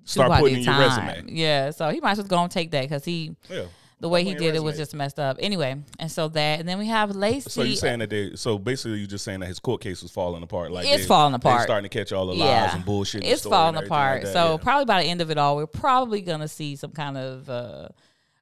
Start 0.05 0.27
Tupac 0.29 0.41
putting 0.41 0.59
in 0.59 0.65
your 0.65 0.79
resume. 0.79 1.25
Yeah, 1.29 1.71
so 1.71 1.89
he 1.89 2.01
might 2.01 2.13
as 2.13 2.19
well 2.19 2.27
go 2.27 2.43
and 2.43 2.51
take 2.53 2.71
that 2.73 2.83
because 2.83 3.05
he 3.07 3.35
Yeah. 3.49 3.65
The 4.01 4.09
way 4.09 4.25
he 4.25 4.31
in 4.31 4.37
your 4.43 4.53
did 4.53 4.57
it 4.57 4.63
was 4.63 4.77
just 4.79 4.95
messed 4.95 5.19
up. 5.21 5.37
Anyway, 5.41 5.77
and 5.99 6.11
so 6.11 6.29
that 6.29 6.59
and 6.61 6.67
then 6.69 6.79
we 6.79 6.87
have 6.87 7.11
Laci. 7.11 7.51
So 7.51 7.63
you 7.63 7.77
saying 7.77 7.99
that 7.99 8.09
they? 8.11 8.35
So 8.35 8.59
basically, 8.59 8.99
you 8.99 9.07
just 9.07 9.25
saying 9.25 9.41
that 9.41 9.47
his 9.47 9.59
court 9.59 9.83
case 9.83 10.03
was 10.03 10.11
falling 10.11 10.43
apart. 10.43 10.73
Like 10.73 10.87
It's 10.87 11.03
they- 11.03 11.07
falling 11.09 11.33
they 11.33 11.37
apart. 11.37 11.63
starting 11.63 11.89
to 11.89 11.99
catch 11.99 12.11
all 12.11 12.27
the 12.27 12.33
lies 12.33 12.39
yeah, 12.49 12.75
and 12.75 12.85
bullshit. 12.85 13.25
It's 13.25 13.43
story 13.43 13.53
falling 13.53 13.69
and 13.77 13.85
everything 13.85 13.91
like 13.99 14.21
apart. 14.23 14.33
so 14.33 14.53
yeah. 14.53 14.57
probably 14.57 14.85
by 14.87 15.03
the 15.03 15.09
end 15.09 15.21
of 15.21 15.31
it 15.31 15.37
all, 15.39 15.57
we're 15.57 15.67
probably 15.67 16.23
gonna 16.23 16.49
see 16.49 16.77
some 16.77 16.93
kind 16.93 17.19
of 17.19 17.51
uh, 17.51 17.89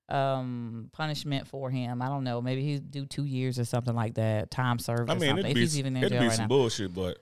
um 0.08 0.90
punishment 0.92 1.46
for 1.48 1.70
him. 1.70 2.00
I 2.02 2.06
don't 2.06 2.24
know. 2.24 2.40
Maybe 2.40 2.62
he 2.62 2.78
do 2.78 3.04
two 3.04 3.24
years 3.24 3.58
or 3.58 3.64
something 3.64 3.94
like 3.94 4.14
that. 4.14 4.50
Time 4.50 4.78
served. 4.78 5.10
I 5.10 5.14
or 5.14 5.16
mean, 5.18 5.28
something. 5.30 5.44
it'd 5.44 5.50
If 5.50 5.54
be, 5.54 5.60
he's 5.60 5.78
even 5.78 5.96
in 5.96 6.02
it'd 6.04 6.12
jail 6.12 6.20
be 6.22 6.26
right 6.28 6.36
some 6.36 6.44
now. 6.44 6.48
bullshit, 6.48 6.94
but 6.94 7.18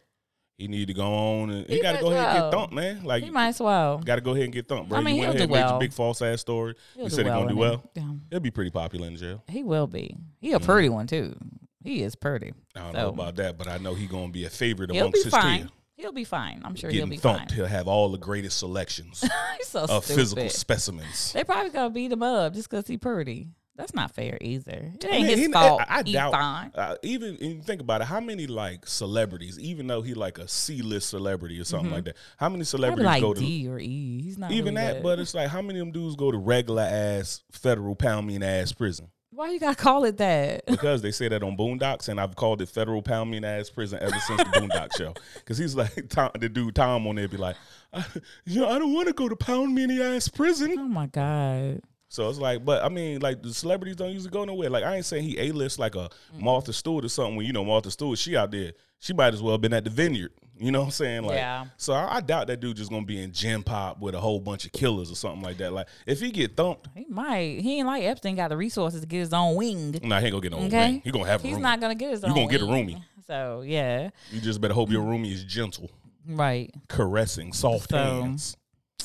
he 0.59 0.69
need 0.69 0.89
to 0.89 0.95
go 0.95 1.07
on 1.07 1.51
and 1.51 1.67
he, 1.67 1.77
He 1.77 1.83
got 1.83 1.93
to 1.93 2.01
go 2.01 2.11
ahead 2.11 2.25
and 2.25 2.45
get 2.45 2.51
thumped, 2.51 2.75
man. 2.75 3.05
Like 3.05 3.23
he 3.23 3.31
might 3.31 3.49
as 3.49 3.61
well. 3.61 3.99
got 3.99 4.17
to 4.17 4.21
go 4.23 4.33
ahead 4.33 4.45
and 4.45 4.53
get 4.53 4.67
thumped, 4.69 4.89
bro. 4.89 4.99
I 4.99 5.03
mean, 5.03 5.17
you 5.17 5.23
went 5.23 5.33
he'll 5.35 5.37
ahead 5.43 5.49
do 5.51 5.55
and 5.55 5.65
made 5.65 5.71
well. 5.71 5.79
big 5.79 5.93
false 5.93 6.23
ass 6.23 6.41
story. 6.41 6.75
He'll 6.95 7.05
you 7.05 7.11
said 7.11 7.27
he 7.27 7.31
gonna 7.31 7.49
do 7.51 7.57
well. 7.57 7.83
Yeah. 7.95 8.11
He'll 8.31 8.41
be 8.41 8.51
pretty 8.51 8.71
popular 8.71 9.07
in 9.07 9.17
jail. 9.17 9.43
He 9.49 9.63
will 9.63 9.87
be. 9.87 10.17
He 10.41 10.53
a 10.53 10.59
mm. 10.59 10.65
pretty 10.65 10.89
one 10.89 11.07
too. 11.07 11.37
He 11.85 12.03
is 12.03 12.17
pretty. 12.17 12.53
I 12.75 12.81
don't 12.81 12.93
So- 12.93 12.99
know 12.99 13.09
about 13.11 13.37
that, 13.37 13.59
but 13.59 13.69
I 13.69 13.79
know 13.79 13.95
he 13.95 14.07
gonna 14.07 14.33
be 14.33 14.45
a 14.45 14.51
favorite 14.51 14.91
He'll 14.91 15.03
amongst 15.05 15.21
be 15.21 15.25
his 15.25 15.31
fine. 15.33 15.59
team. 15.59 15.71
He'll 15.97 16.13
be 16.13 16.25
fine. 16.25 16.61
I'm 16.65 16.75
sure 16.75 16.91
Getting 16.91 17.07
he'll 17.07 17.11
be 17.11 17.17
thumped, 17.17 17.51
fine. 17.51 17.57
he'll 17.57 17.67
have 17.67 17.89
all 17.89 18.11
the 18.11 18.19
greatest 18.19 18.59
selections 18.59 19.25
so 19.63 19.85
of 19.85 20.05
stupid. 20.05 20.21
physical 20.21 20.49
specimens. 20.51 21.33
They 21.33 21.43
probably 21.45 21.71
gonna 21.71 21.91
beat 21.91 22.13
him 22.13 22.23
up 22.23 22.53
just 22.55 22.69
because 22.69 22.87
he 22.87 22.99
pretty. 22.99 23.49
That's 23.77 23.95
not 23.95 24.15
fair 24.15 24.39
either. 24.41 24.93
It 24.95 25.05
I 25.05 25.09
ain't 25.09 25.27
mean, 25.27 25.37
his 25.37 25.47
he- 25.47 25.53
fault. 25.53 25.83
I, 25.87 25.99
I 25.99 26.03
doubt. 26.03 26.33
fine. 26.33 26.73
Uh, 26.75 26.97
even 27.03 27.61
think 27.63 27.81
about 27.81 28.01
it, 28.01 28.05
how 28.05 28.21
many 28.21 28.47
like 28.47 28.87
celebrities, 28.87 29.59
even 29.59 29.87
though 29.87 30.03
he 30.03 30.15
like 30.15 30.39
a 30.39 30.49
C 30.49 30.83
list 30.83 31.11
celebrity 31.11 31.61
or 31.61 31.65
something 31.65 31.91
like 31.91 32.05
that, 32.05 32.17
how 32.39 32.49
many 32.49 32.65
celebrities 32.65 33.05
like 33.05 33.23
go 33.23 33.35
to 33.35 33.41
D 33.41 33.69
or 33.69 33.79
E. 33.79 34.23
He's 34.23 34.39
not 34.39 34.51
even 34.51 34.75
really 34.75 34.87
that? 34.87 34.95
good. 34.95 35.03
But 35.03 35.19
it's 35.19 35.35
like 35.35 35.49
how 35.49 35.61
many 35.63 35.79
of 35.79 35.87
them 35.87 35.93
dudes 35.93 36.17
go 36.17 36.31
to 36.31 36.39
regular 36.39 36.83
ass 36.83 37.43
federal 37.53 37.95
pound 37.95 38.27
mean 38.27 38.43
ass 38.43 38.73
prison? 38.73 39.09
why 39.37 39.51
you 39.51 39.61
gotta 39.61 39.77
call 39.77 40.05
it 40.05 40.17
that? 40.17 40.65
Because 40.67 41.03
they 41.03 41.11
say 41.11 41.29
that 41.29 41.43
on 41.43 41.59
Boondocks, 41.59 42.09
and 42.09 42.19
I've 42.19 42.35
called 42.37 42.63
it 42.63 42.71
federal 42.71 43.03
pound 43.03 43.31
mean 43.31 43.45
ass 43.45 43.69
prison 43.69 43.99
ever 44.01 44.19
since 44.27 44.43
the 44.43 44.49
Boondock 44.59 44.97
show. 44.97 45.13
Because 45.35 45.59
he's 45.59 45.75
like 45.77 45.93
Tom, 46.09 46.31
the 46.41 46.49
dude 46.49 46.75
Tom 46.75 47.07
on 47.07 47.17
there 47.17 47.29
be 47.29 47.37
like, 47.37 47.57
I, 47.93 48.05
you 48.47 48.63
know, 48.63 48.71
I 48.71 48.79
don't 48.79 48.95
want 48.95 49.09
to 49.09 49.13
go 49.13 49.29
to 49.29 49.37
pound 49.37 49.75
mean 49.75 49.91
ass 50.01 50.29
prison. 50.29 50.75
Oh 50.79 50.89
my 50.89 51.07
god. 51.07 51.83
So 52.09 52.29
it's 52.31 52.39
like, 52.39 52.65
but 52.65 52.85
I 52.85 52.89
mean, 52.89 53.21
like 53.21 53.43
the 53.43 53.53
celebrities 53.53 53.97
don't 53.97 54.13
usually 54.13 54.31
go 54.31 54.45
nowhere. 54.45 54.71
Like 54.71 54.85
I 54.85 54.97
ain't 54.97 55.05
saying 55.05 55.25
he 55.25 55.39
a 55.41 55.53
list 55.53 55.79
like 55.79 55.95
a 55.97 56.09
Mm. 56.35 56.41
Martha 56.41 56.73
Stewart 56.73 57.05
or 57.05 57.09
something. 57.09 57.37
When 57.37 57.47
you 57.47 57.53
know 57.53 57.65
Martha 57.65 57.91
Stewart, 57.91 58.19
she 58.19 58.37
out 58.37 58.51
there, 58.53 58.73
she 59.01 59.13
might 59.13 59.35
as 59.35 59.43
well 59.43 59.53
have 59.55 59.61
been 59.61 59.73
at 59.73 59.85
the 59.85 59.91
vineyard. 59.91 60.33
You 60.59 60.71
know 60.71 60.79
what 60.81 60.85
I'm 60.87 60.91
saying? 60.93 61.25
Like, 61.25 61.37
Yeah. 61.37 61.67
So 61.77 61.93
I, 61.93 62.17
I 62.17 62.21
doubt 62.21 62.47
that 62.47 62.61
dude 62.61 62.77
just 62.77 62.91
gonna 62.91 63.05
be 63.05 63.21
in 63.23 63.33
gen 63.33 63.63
pop 63.63 64.01
with 64.01 64.15
a 64.15 64.21
whole 64.21 64.41
bunch 64.41 64.65
of 64.65 64.73
killers 64.73 65.11
or 65.11 65.15
something 65.17 65.43
like 65.43 65.59
that. 65.59 65.73
Like 65.73 65.89
if 66.07 66.21
he 66.21 66.31
get 66.31 66.57
thumped, 66.57 66.89
He 66.95 67.05
might. 67.09 67.59
He 67.61 67.79
ain't 67.79 67.87
like 67.89 68.05
Epstein 68.05 68.37
got 68.37 68.49
the 68.49 68.57
resources 68.57 69.01
to 69.03 69.07
get 69.07 69.19
his 69.19 69.33
own 69.35 69.57
wing. 69.57 69.99
nah, 70.03 70.21
he 70.21 70.27
ain't 70.27 70.33
gonna 70.33 70.41
get 70.43 70.53
no 70.53 70.59
Okay. 70.61 70.87
ring. 70.93 71.03
He 71.05 71.11
gonna 71.11 71.27
have 71.27 71.41
a 71.45 71.47
He's 71.47 71.55
room. 71.55 71.63
not 71.63 71.81
gonna 71.81 71.95
get 71.97 72.11
his 72.13 72.23
own 72.25 72.31
You 72.31 72.37
gonna 72.37 72.51
get 72.51 72.63
a 72.63 72.67
wing. 72.67 72.89
roomie. 72.89 73.03
So 73.27 73.63
yeah, 73.67 74.11
You 74.31 74.41
just 74.41 74.61
better 74.61 74.73
hope 74.75 74.91
your 74.91 75.03
roomie 75.03 75.33
is 75.33 75.43
gentle, 75.45 75.91
right. 76.27 76.73
caressing, 76.89 77.53
soft 77.53 77.91
So- 77.91 77.97
hands. 77.99 78.57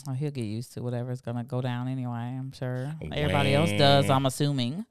Oh, 0.08 0.14
he'll 0.14 0.32
get 0.32 0.46
used 0.46 0.74
to 0.74 0.82
whatever's 0.82 1.22
gonna 1.22 1.44
go 1.44 1.62
down 1.62 1.88
anyway. 1.88 2.36
I'm 2.38 2.52
sure 2.52 2.94
everybody 3.12 3.54
else 3.54 3.72
does. 3.72 4.10
I'm 4.10 4.26
assuming. 4.26 4.86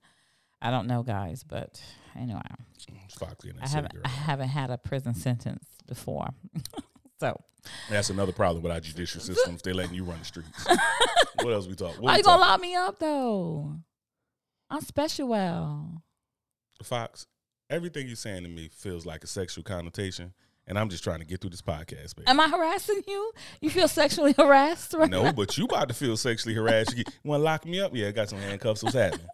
I 0.62 0.70
don't 0.70 0.86
know, 0.86 1.02
guys, 1.02 1.42
but 1.42 1.82
anyway, 2.14 2.42
Foxy 3.18 3.50
and 3.50 3.58
I 3.62 3.68
haven't. 3.68 3.92
I 4.04 4.08
haven't 4.08 4.48
had 4.48 4.70
a 4.70 4.76
prison 4.76 5.14
sentence 5.14 5.64
before, 5.86 6.28
so 7.20 7.40
That's 7.88 8.10
another 8.10 8.32
problem 8.32 8.62
with 8.62 8.72
our 8.72 8.80
judicial 8.80 9.20
systems. 9.20 9.62
They 9.62 9.72
letting 9.72 9.94
you 9.94 10.04
run 10.04 10.18
the 10.18 10.24
streets. 10.24 10.66
what 11.42 11.52
else 11.52 11.66
we 11.66 11.74
talk? 11.74 11.94
What 12.00 12.12
we 12.12 12.18
you 12.18 12.22
gonna 12.22 12.40
lock 12.42 12.60
me 12.60 12.74
up 12.74 12.98
though? 12.98 13.74
I'm 14.68 14.82
special. 14.82 15.28
Well, 15.28 16.02
Fox, 16.82 17.26
everything 17.70 18.06
you're 18.06 18.16
saying 18.16 18.42
to 18.42 18.48
me 18.48 18.68
feels 18.68 19.06
like 19.06 19.24
a 19.24 19.26
sexual 19.26 19.64
connotation, 19.64 20.34
and 20.70 20.78
I'm 20.78 20.88
just 20.88 21.02
trying 21.02 21.18
to 21.18 21.24
get 21.24 21.40
through 21.40 21.50
this 21.50 21.62
podcast, 21.62 22.14
baby. 22.14 22.28
am 22.28 22.38
I 22.38 22.48
harassing 22.48 23.02
you? 23.06 23.32
You 23.60 23.70
feel 23.70 23.88
sexually 23.88 24.32
harassed 24.38 24.94
right 24.94 25.10
no, 25.10 25.24
now? 25.24 25.32
but 25.32 25.58
you 25.58 25.64
about 25.64 25.88
to 25.88 25.94
feel 25.94 26.16
sexually 26.16 26.54
harassed. 26.54 26.96
You 26.96 27.02
want 27.24 27.40
to 27.40 27.44
lock 27.44 27.66
me 27.66 27.80
up? 27.80 27.90
Yeah, 27.92 28.06
I 28.06 28.12
got 28.12 28.28
some 28.28 28.38
handcuffs. 28.38 28.84
What's 28.84 28.94
happening? 28.94 29.26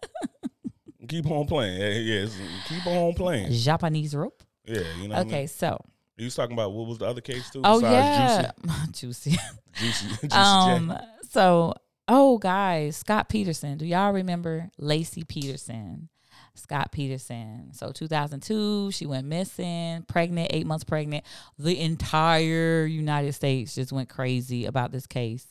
keep 1.07 1.29
on 1.29 1.45
playing. 1.45 1.79
Yeah, 1.79 2.23
yeah, 2.23 2.27
keep 2.67 2.85
on 2.87 3.13
playing. 3.13 3.51
Japanese 3.51 4.15
rope. 4.15 4.41
Yeah, 4.65 4.81
you 4.99 5.07
know. 5.07 5.15
What 5.15 5.27
I 5.27 5.27
Okay, 5.27 5.39
mean? 5.41 5.47
so 5.47 5.79
You 6.17 6.25
was 6.25 6.35
talking 6.35 6.53
about 6.53 6.73
what 6.73 6.87
was 6.87 6.97
the 6.97 7.05
other 7.05 7.21
case 7.21 7.49
too? 7.51 7.61
oh 7.63 7.79
yeah, 7.81 8.51
juicy. 8.51 8.51
Juicy, 8.91 9.37
Juicy, 9.75 10.07
Juicy 10.07 10.27
um, 10.35 10.89
J? 10.97 11.05
so 11.29 11.75
oh 12.07 12.39
guys, 12.39 12.97
Scott 12.97 13.29
Peterson. 13.29 13.77
Do 13.77 13.85
y'all 13.85 14.11
remember 14.11 14.71
Laci 14.81 15.27
Peterson? 15.27 16.09
Scott 16.57 16.91
Peterson. 16.91 17.69
So 17.73 17.91
2002, 17.91 18.91
she 18.91 19.05
went 19.05 19.27
missing, 19.27 20.03
pregnant, 20.07 20.51
eight 20.53 20.65
months 20.65 20.83
pregnant. 20.83 21.23
The 21.57 21.79
entire 21.79 22.85
United 22.85 23.33
States 23.33 23.75
just 23.75 23.91
went 23.91 24.09
crazy 24.09 24.65
about 24.65 24.91
this 24.91 25.07
case. 25.07 25.47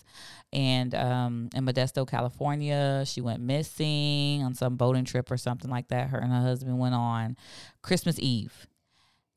And 0.52 0.94
um, 0.94 1.48
in 1.54 1.64
Modesto, 1.64 2.08
California, 2.08 3.04
she 3.06 3.20
went 3.20 3.40
missing 3.40 4.42
on 4.42 4.54
some 4.54 4.76
boating 4.76 5.04
trip 5.04 5.30
or 5.30 5.36
something 5.36 5.70
like 5.70 5.88
that. 5.88 6.08
Her 6.08 6.18
and 6.18 6.32
her 6.32 6.40
husband 6.40 6.78
went 6.78 6.94
on 6.94 7.36
Christmas 7.82 8.18
Eve. 8.18 8.66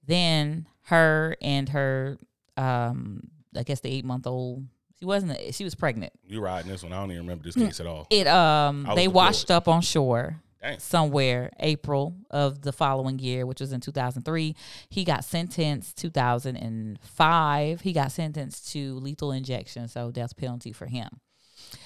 Then 0.05 0.67
her 0.83 1.35
and 1.41 1.69
her, 1.69 2.17
um, 2.57 3.29
I 3.55 3.63
guess 3.63 3.79
the 3.81 3.89
eight 3.89 4.05
month 4.05 4.27
old, 4.27 4.65
she 4.99 5.05
wasn't, 5.05 5.53
she 5.53 5.63
was 5.63 5.75
pregnant. 5.75 6.13
You 6.27 6.41
riding 6.41 6.71
this 6.71 6.83
one? 6.83 6.93
I 6.93 6.97
don't 6.97 7.11
even 7.11 7.23
remember 7.23 7.43
this 7.43 7.55
case 7.55 7.79
at 7.79 7.85
all. 7.85 8.07
It 8.09 8.27
um 8.27 8.83
they 8.83 9.05
deployed. 9.05 9.13
washed 9.13 9.51
up 9.51 9.67
on 9.67 9.81
shore 9.81 10.41
Somewhere 10.79 11.51
April 11.59 12.15
of 12.29 12.61
the 12.61 12.73
following 12.73 13.19
year, 13.19 13.45
which 13.45 13.61
was 13.61 13.71
in 13.71 13.81
2003. 13.81 14.55
He 14.89 15.03
got 15.03 15.23
sentenced 15.23 15.97
2005. 15.97 17.81
He 17.81 17.93
got 17.93 18.11
sentenced 18.11 18.71
to 18.73 18.95
lethal 18.95 19.31
injection, 19.31 19.87
so 19.87 20.11
death 20.11 20.35
penalty 20.35 20.71
for 20.71 20.87
him. 20.87 21.21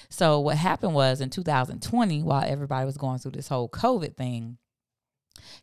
So 0.08 0.40
what 0.40 0.56
happened 0.56 0.94
was 0.94 1.20
in 1.20 1.30
2020, 1.30 2.22
while 2.22 2.44
everybody 2.44 2.86
was 2.86 2.96
going 2.96 3.18
through 3.18 3.32
this 3.32 3.48
whole 3.48 3.68
COVID 3.68 4.16
thing, 4.16 4.58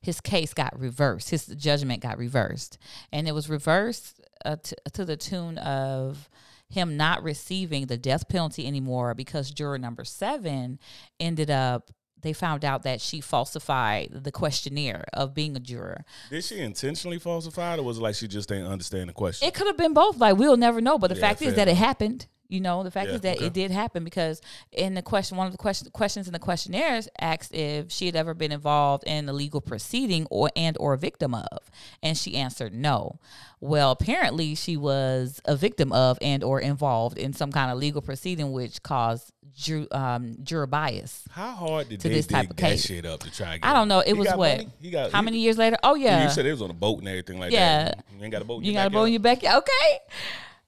his 0.02 0.22
case 0.22 0.54
got 0.54 0.78
reversed. 0.80 1.30
His 1.30 1.46
judgment 1.48 2.02
got 2.02 2.18
reversed, 2.18 2.78
and 3.12 3.28
it 3.28 3.34
was 3.34 3.50
reversed 3.50 4.22
uh, 4.46 4.58
to, 4.58 4.76
to 4.94 5.06
the 5.06 5.18
tune 5.18 5.58
of 5.58 6.30
him 6.70 6.98
not 6.98 7.24
receiving 7.24 7.86
the 7.86 7.98
death 7.98 8.28
penalty 8.30 8.66
anymore 8.66 9.14
because 9.14 9.52
juror 9.52 9.78
number 9.78 10.04
seven 10.06 10.80
ended 11.20 11.50
up. 11.50 11.92
They 12.22 12.34
found 12.34 12.64
out 12.64 12.84
that 12.84 13.02
she 13.02 13.22
falsified 13.22 14.10
the 14.24 14.32
questionnaire 14.32 15.06
of 15.14 15.34
being 15.34 15.56
a 15.56 15.60
juror. 15.60 16.06
Did 16.30 16.44
she 16.44 16.60
intentionally 16.60 17.20
falsify 17.20 17.74
it, 17.76 17.80
or 17.80 17.84
was 17.84 17.98
it 17.98 18.02
like 18.02 18.16
she 18.16 18.28
just 18.28 18.50
didn't 18.50 18.68
understand 18.68 19.10
the 19.10 19.14
question? 19.14 19.48
It 19.48 19.54
could 19.54 19.68
have 19.68 19.78
been 19.78 19.94
both. 19.94 20.18
Like 20.18 20.38
we'll 20.38 20.58
never 20.58 20.82
know. 20.82 20.98
But 20.98 21.08
the 21.10 21.16
Yeah, 21.16 21.22
fact 21.22 21.42
is 21.42 21.56
that 21.56 21.68
it 21.68 21.78
happened. 21.78 22.28
You 22.48 22.60
know, 22.60 22.84
the 22.84 22.92
fact 22.92 23.08
Yeah, 23.08 23.16
is 23.16 23.22
that 23.22 23.38
okay. 23.38 23.46
it 23.46 23.54
did 23.54 23.72
happen 23.72 24.04
because 24.04 24.42
in 24.74 24.94
the 24.94 25.02
question, 25.02 25.38
one 25.38 25.48
of 25.48 25.54
the 25.54 25.58
question, 25.58 25.90
questions 25.92 26.28
in 26.28 26.34
the 26.34 26.40
questionnaires 26.40 27.08
asked 27.18 27.56
if 27.56 27.90
she 27.94 28.08
had 28.08 28.16
ever 28.18 28.34
been 28.34 28.52
involved 28.52 29.06
in 29.08 29.30
a 29.30 29.32
legal 29.32 29.62
proceeding 29.62 30.28
or 30.30 30.50
and 30.54 30.76
or 30.78 30.92
a 30.92 30.98
victim 30.98 31.34
of, 31.34 31.72
and 32.04 32.18
she 32.18 32.36
answered 32.36 32.74
no. 32.74 33.22
Well, 33.62 33.92
apparently 33.92 34.54
she 34.56 34.76
was 34.76 35.40
a 35.46 35.56
victim 35.56 35.94
of 35.94 36.18
and 36.22 36.44
or 36.44 36.60
involved 36.60 37.18
in 37.18 37.32
some 37.32 37.54
kind 37.54 37.72
of 37.72 37.78
legal 37.78 38.02
proceeding 38.02 38.52
which 38.52 38.84
caused 38.84 39.32
jur, 39.56 39.86
um, 39.92 40.36
juror 40.44 40.68
bias. 40.68 41.24
How 41.32 41.52
hard 41.52 41.90
did 41.90 42.00
to 42.02 42.10
they 42.10 42.16
this 42.16 42.28
type 42.28 42.44
dig 42.44 42.52
of 42.52 42.56
that 42.58 42.70
case. 42.72 42.86
shit 42.86 43.06
up 43.06 43.20
to 43.22 43.32
try? 43.32 43.58
To 43.58 43.66
I 43.68 43.74
don't 43.74 43.88
know. 43.88 44.00
It 44.00 44.08
He 44.08 44.14
was 44.14 44.28
what? 44.30 44.38
money? 44.58 44.70
He 44.82 44.90
got 44.92 45.12
How 45.12 45.20
he- 45.20 45.26
many 45.26 45.40
years 45.40 45.58
later? 45.58 45.78
Oh 45.84 45.96
yeah, 45.96 46.24
You 46.24 46.30
said 46.30 46.46
it 46.46 46.52
was 46.52 46.62
on 46.62 46.70
a 46.70 46.74
boat 46.74 47.00
and 47.00 47.08
everything 47.08 47.40
like 47.40 47.52
Yeah. 47.52 47.86
that. 47.86 48.06
You 48.18 48.24
ain't 48.24 48.32
got 48.32 48.42
a 48.42 48.46
boat. 48.46 48.58
in 48.60 48.64
you 48.66 48.72
your 48.74 48.82
got 48.82 48.88
a 48.88 48.90
bow 48.90 49.04
in 49.06 49.14
your 49.14 49.20
backyard. 49.22 49.58
Okay. 49.64 50.00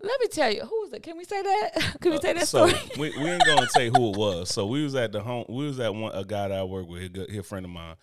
Let 0.06 0.20
me 0.20 0.28
tell 0.28 0.52
you, 0.52 0.60
who 0.66 0.82
was 0.82 0.92
it? 0.92 1.02
Can 1.02 1.18
we 1.18 1.24
say 1.24 1.42
that? 1.42 1.98
Can 2.02 2.12
we 2.12 2.18
say 2.20 2.34
that 2.34 2.44
Uh, 2.44 2.46
so 2.46 2.68
story? 2.68 2.90
we, 3.00 3.24
we 3.24 3.30
ain't 3.30 3.46
gonna 3.46 3.70
say 3.70 3.88
who 3.88 4.12
it 4.12 4.18
was. 4.18 4.50
So 4.50 4.66
we 4.68 4.84
was 4.84 4.96
at 4.96 5.14
the 5.14 5.22
home. 5.22 5.46
We 5.48 5.66
was 5.66 5.80
at 5.80 5.96
one 5.96 6.12
a 6.14 6.26
guy 6.26 6.50
that 6.50 6.58
I 6.60 6.64
work 6.64 6.90
with, 6.90 7.04
a, 7.04 7.08
good, 7.10 7.34
a 7.34 7.42
friend 7.42 7.66
of 7.66 7.72
mine, 7.72 7.96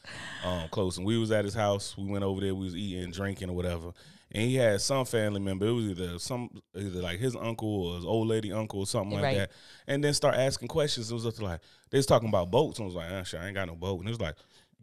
um, 0.43 0.69
close, 0.71 0.97
and 0.97 1.07
we 1.07 1.19
was 1.19 1.31
at 1.31 1.45
his 1.45 1.53
house. 1.53 1.95
We 1.99 2.07
went 2.07 2.25
over 2.25 2.40
there. 2.40 2.55
We 2.55 2.64
was 2.64 2.75
eating, 2.75 3.11
drinking, 3.11 3.51
or 3.51 3.53
whatever. 3.53 3.90
And 4.33 4.43
he 4.45 4.57
had 4.57 4.81
some 4.81 5.05
family 5.05 5.40
member. 5.40 5.66
It 5.66 5.73
was 5.73 5.85
either 5.87 6.19
some 6.19 6.51
either 6.77 7.01
like 7.03 7.19
his 7.19 7.35
uncle 7.37 7.87
or 7.88 7.97
his 7.97 8.05
old 8.05 8.29
lady 8.29 8.53
uncle 8.53 8.81
or 8.81 8.87
something 8.87 9.12
like 9.14 9.23
Right. 9.23 9.37
that. 9.38 9.51
And 9.87 10.03
then 10.05 10.14
start 10.14 10.37
asking 10.37 10.69
questions. 10.69 11.11
It 11.11 11.14
was 11.14 11.25
just 11.25 11.40
like 11.43 11.61
they 11.90 11.99
was 11.99 12.07
talking 12.07 12.29
about 12.29 12.51
boats. 12.51 12.79
And 12.79 12.85
I 12.85 12.87
was 12.87 12.95
like, 12.95 13.09
ah, 13.12 13.23
shit, 13.25 13.40
I 13.40 13.47
ain't 13.47 13.55
got 13.55 13.66
no 13.69 13.75
boat. 13.77 13.99
And 14.01 14.09
it 14.09 14.12
was 14.12 14.21
like, 14.21 14.37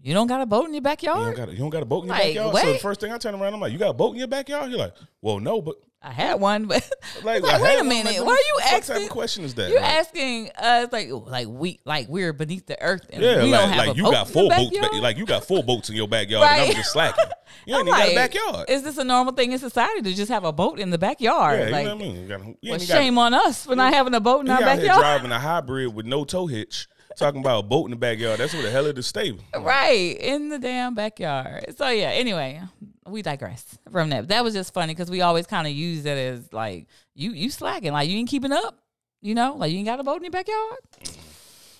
You 0.04 0.14
don't 0.14 0.28
got 0.28 0.42
a 0.42 0.46
boat 0.46 0.66
in 0.66 0.72
your 0.72 0.76
you 0.76 0.82
backyard? 0.82 1.20
don't 1.20 1.36
got 1.36 1.50
a, 1.50 1.52
you 1.54 1.58
don't 1.60 1.70
got 1.70 1.84
a 1.84 1.86
boat 1.86 2.02
in 2.04 2.08
your 2.10 2.16
Like, 2.18 2.36
backyard. 2.36 2.56
So 2.58 2.74
the 2.74 2.80
first 2.80 3.00
thing 3.02 3.12
I 3.12 3.18
turn 3.18 3.34
around, 3.36 3.54
I'm 3.54 3.60
like, 3.60 3.72
you 3.72 3.78
got 3.80 3.90
a 3.90 3.94
boat 3.94 4.12
in 4.12 4.18
your 4.20 4.28
backyard? 4.28 4.70
You're 4.70 4.80
like, 4.80 4.94
well, 5.22 5.40
no, 5.40 5.62
but 5.62 5.76
I 6.02 6.12
had 6.12 6.40
one, 6.40 6.66
but 6.68 6.88
like, 7.24 7.42
Like, 7.42 7.62
wait 7.62 7.80
a 7.80 7.84
minute, 7.84 8.18
why 8.18 8.22
what 8.22 8.34
are 8.40 8.48
you 8.48 8.56
the 8.58 8.62
fuck 8.62 8.72
type 8.72 8.90
asking- 8.92 9.04
of 9.06 9.10
question 9.10 9.44
is 9.46 9.56
that? 9.56 9.70
you're 9.72 9.82
Like, 9.82 9.90
asking 9.94 10.52
us 10.58 10.92
like 10.92 11.10
like 11.12 11.48
we 11.50 11.80
like 11.86 12.08
we're 12.08 12.34
beneath 12.34 12.66
the 12.68 12.82
earth 12.82 13.08
and 13.12 13.22
Yeah, 13.22 13.42
we 13.44 13.50
like, 13.52 13.62
don't 13.62 13.70
have 13.70 13.78
like 13.88 13.96
a 13.96 13.98
you 13.98 14.04
boat 14.04 14.12
got 14.12 14.30
four 14.30 14.50
boats, 14.50 14.78
ba- 14.80 14.98
like 15.02 15.18
you 15.18 15.26
got 15.26 15.44
four 15.46 15.64
boats 15.64 15.90
in 15.90 15.96
your 15.96 16.08
backyard, 16.08 16.48
and 16.48 16.70
I'm 16.70 16.76
just 16.76 16.92
slacking. 16.94 17.26
You 17.66 17.76
ain't 17.76 17.88
even 17.88 18.00
got 18.00 18.10
a 18.10 18.16
backyard. 18.16 18.70
Is 18.70 18.84
this 18.84 18.98
a 18.98 19.04
normal 19.04 19.34
thing 19.34 19.52
in 19.52 19.60
society 19.60 20.02
to 20.04 20.14
just 20.14 20.30
have 20.32 20.46
a 20.46 20.54
boat 20.54 20.80
in 20.80 20.90
the 20.90 20.98
backyard? 20.98 21.60
Yeah, 21.60 21.66
you 21.66 21.72
like, 21.72 21.86
know 21.86 21.96
what 21.96 22.02
I 22.04 22.08
mean. 22.08 22.22
You 22.22 22.28
got, 22.28 22.42
you 22.62 22.72
well, 22.72 22.80
shame 22.80 23.18
on 23.18 23.34
us 23.34 23.66
for 23.66 23.76
not 23.76 23.94
having 23.94 24.14
a 24.14 24.20
boat 24.22 24.42
in 24.46 24.50
our 24.52 24.60
backyard. 24.62 25.00
driving 25.00 25.32
a 25.34 25.40
hybrid 25.40 25.94
with 25.94 26.06
no 26.06 26.24
tow 26.24 26.46
hitch, 26.48 26.88
talking 27.18 27.42
about 27.42 27.60
a 27.60 27.68
boat 27.68 27.86
in 27.86 27.92
the 27.92 27.98
backyard. 27.98 28.40
That's 28.40 28.54
where 28.54 28.64
the 28.64 28.72
hell 28.72 28.86
it 28.86 28.98
is 28.98 29.08
stable. 29.08 29.40
Right 29.58 30.18
in 30.20 30.50
the 30.50 30.60
damn 30.60 30.96
backyard. 30.96 31.76
So 31.78 31.90
yeah. 31.90 32.10
Anyway, 32.10 32.62
we 33.08 33.22
digress 33.22 33.78
from 33.92 34.10
that. 34.10 34.28
That 34.30 34.44
was 34.44 34.54
just 34.54 34.74
funny 34.74 34.94
because 34.94 35.10
we 35.10 35.22
always 35.22 35.48
kind 35.48 35.68
of 35.68 35.74
use 35.74 36.04
that 36.04 36.18
as 36.18 36.54
like 36.54 36.88
you 37.16 37.32
you 37.32 37.50
slacking, 37.50 37.92
like 37.92 38.10
you 38.10 38.18
ain't 38.18 38.30
keeping 38.30 38.52
up. 38.52 38.80
You 39.22 39.34
know, 39.34 39.56
like 39.56 39.72
you 39.72 39.78
ain't 39.78 39.88
got 39.88 40.00
a 40.00 40.04
boat 40.04 40.18
in 40.18 40.24
your 40.24 40.32
backyard. 40.32 40.78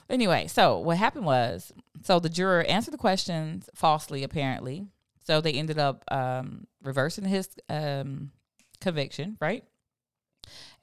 Anyway, 0.10 0.48
so 0.48 0.80
what 0.80 0.98
happened 0.98 1.26
was, 1.26 1.72
so 2.04 2.20
the 2.20 2.30
juror 2.30 2.64
answered 2.64 2.94
the 2.94 2.98
questions 2.98 3.70
falsely, 3.76 4.24
apparently. 4.24 4.88
So 5.26 5.42
they 5.42 5.52
ended 5.52 5.78
up 5.78 6.06
um, 6.10 6.66
reversing 6.82 7.26
his 7.26 7.50
um, 7.70 8.32
conviction, 8.80 9.38
right? 9.42 9.66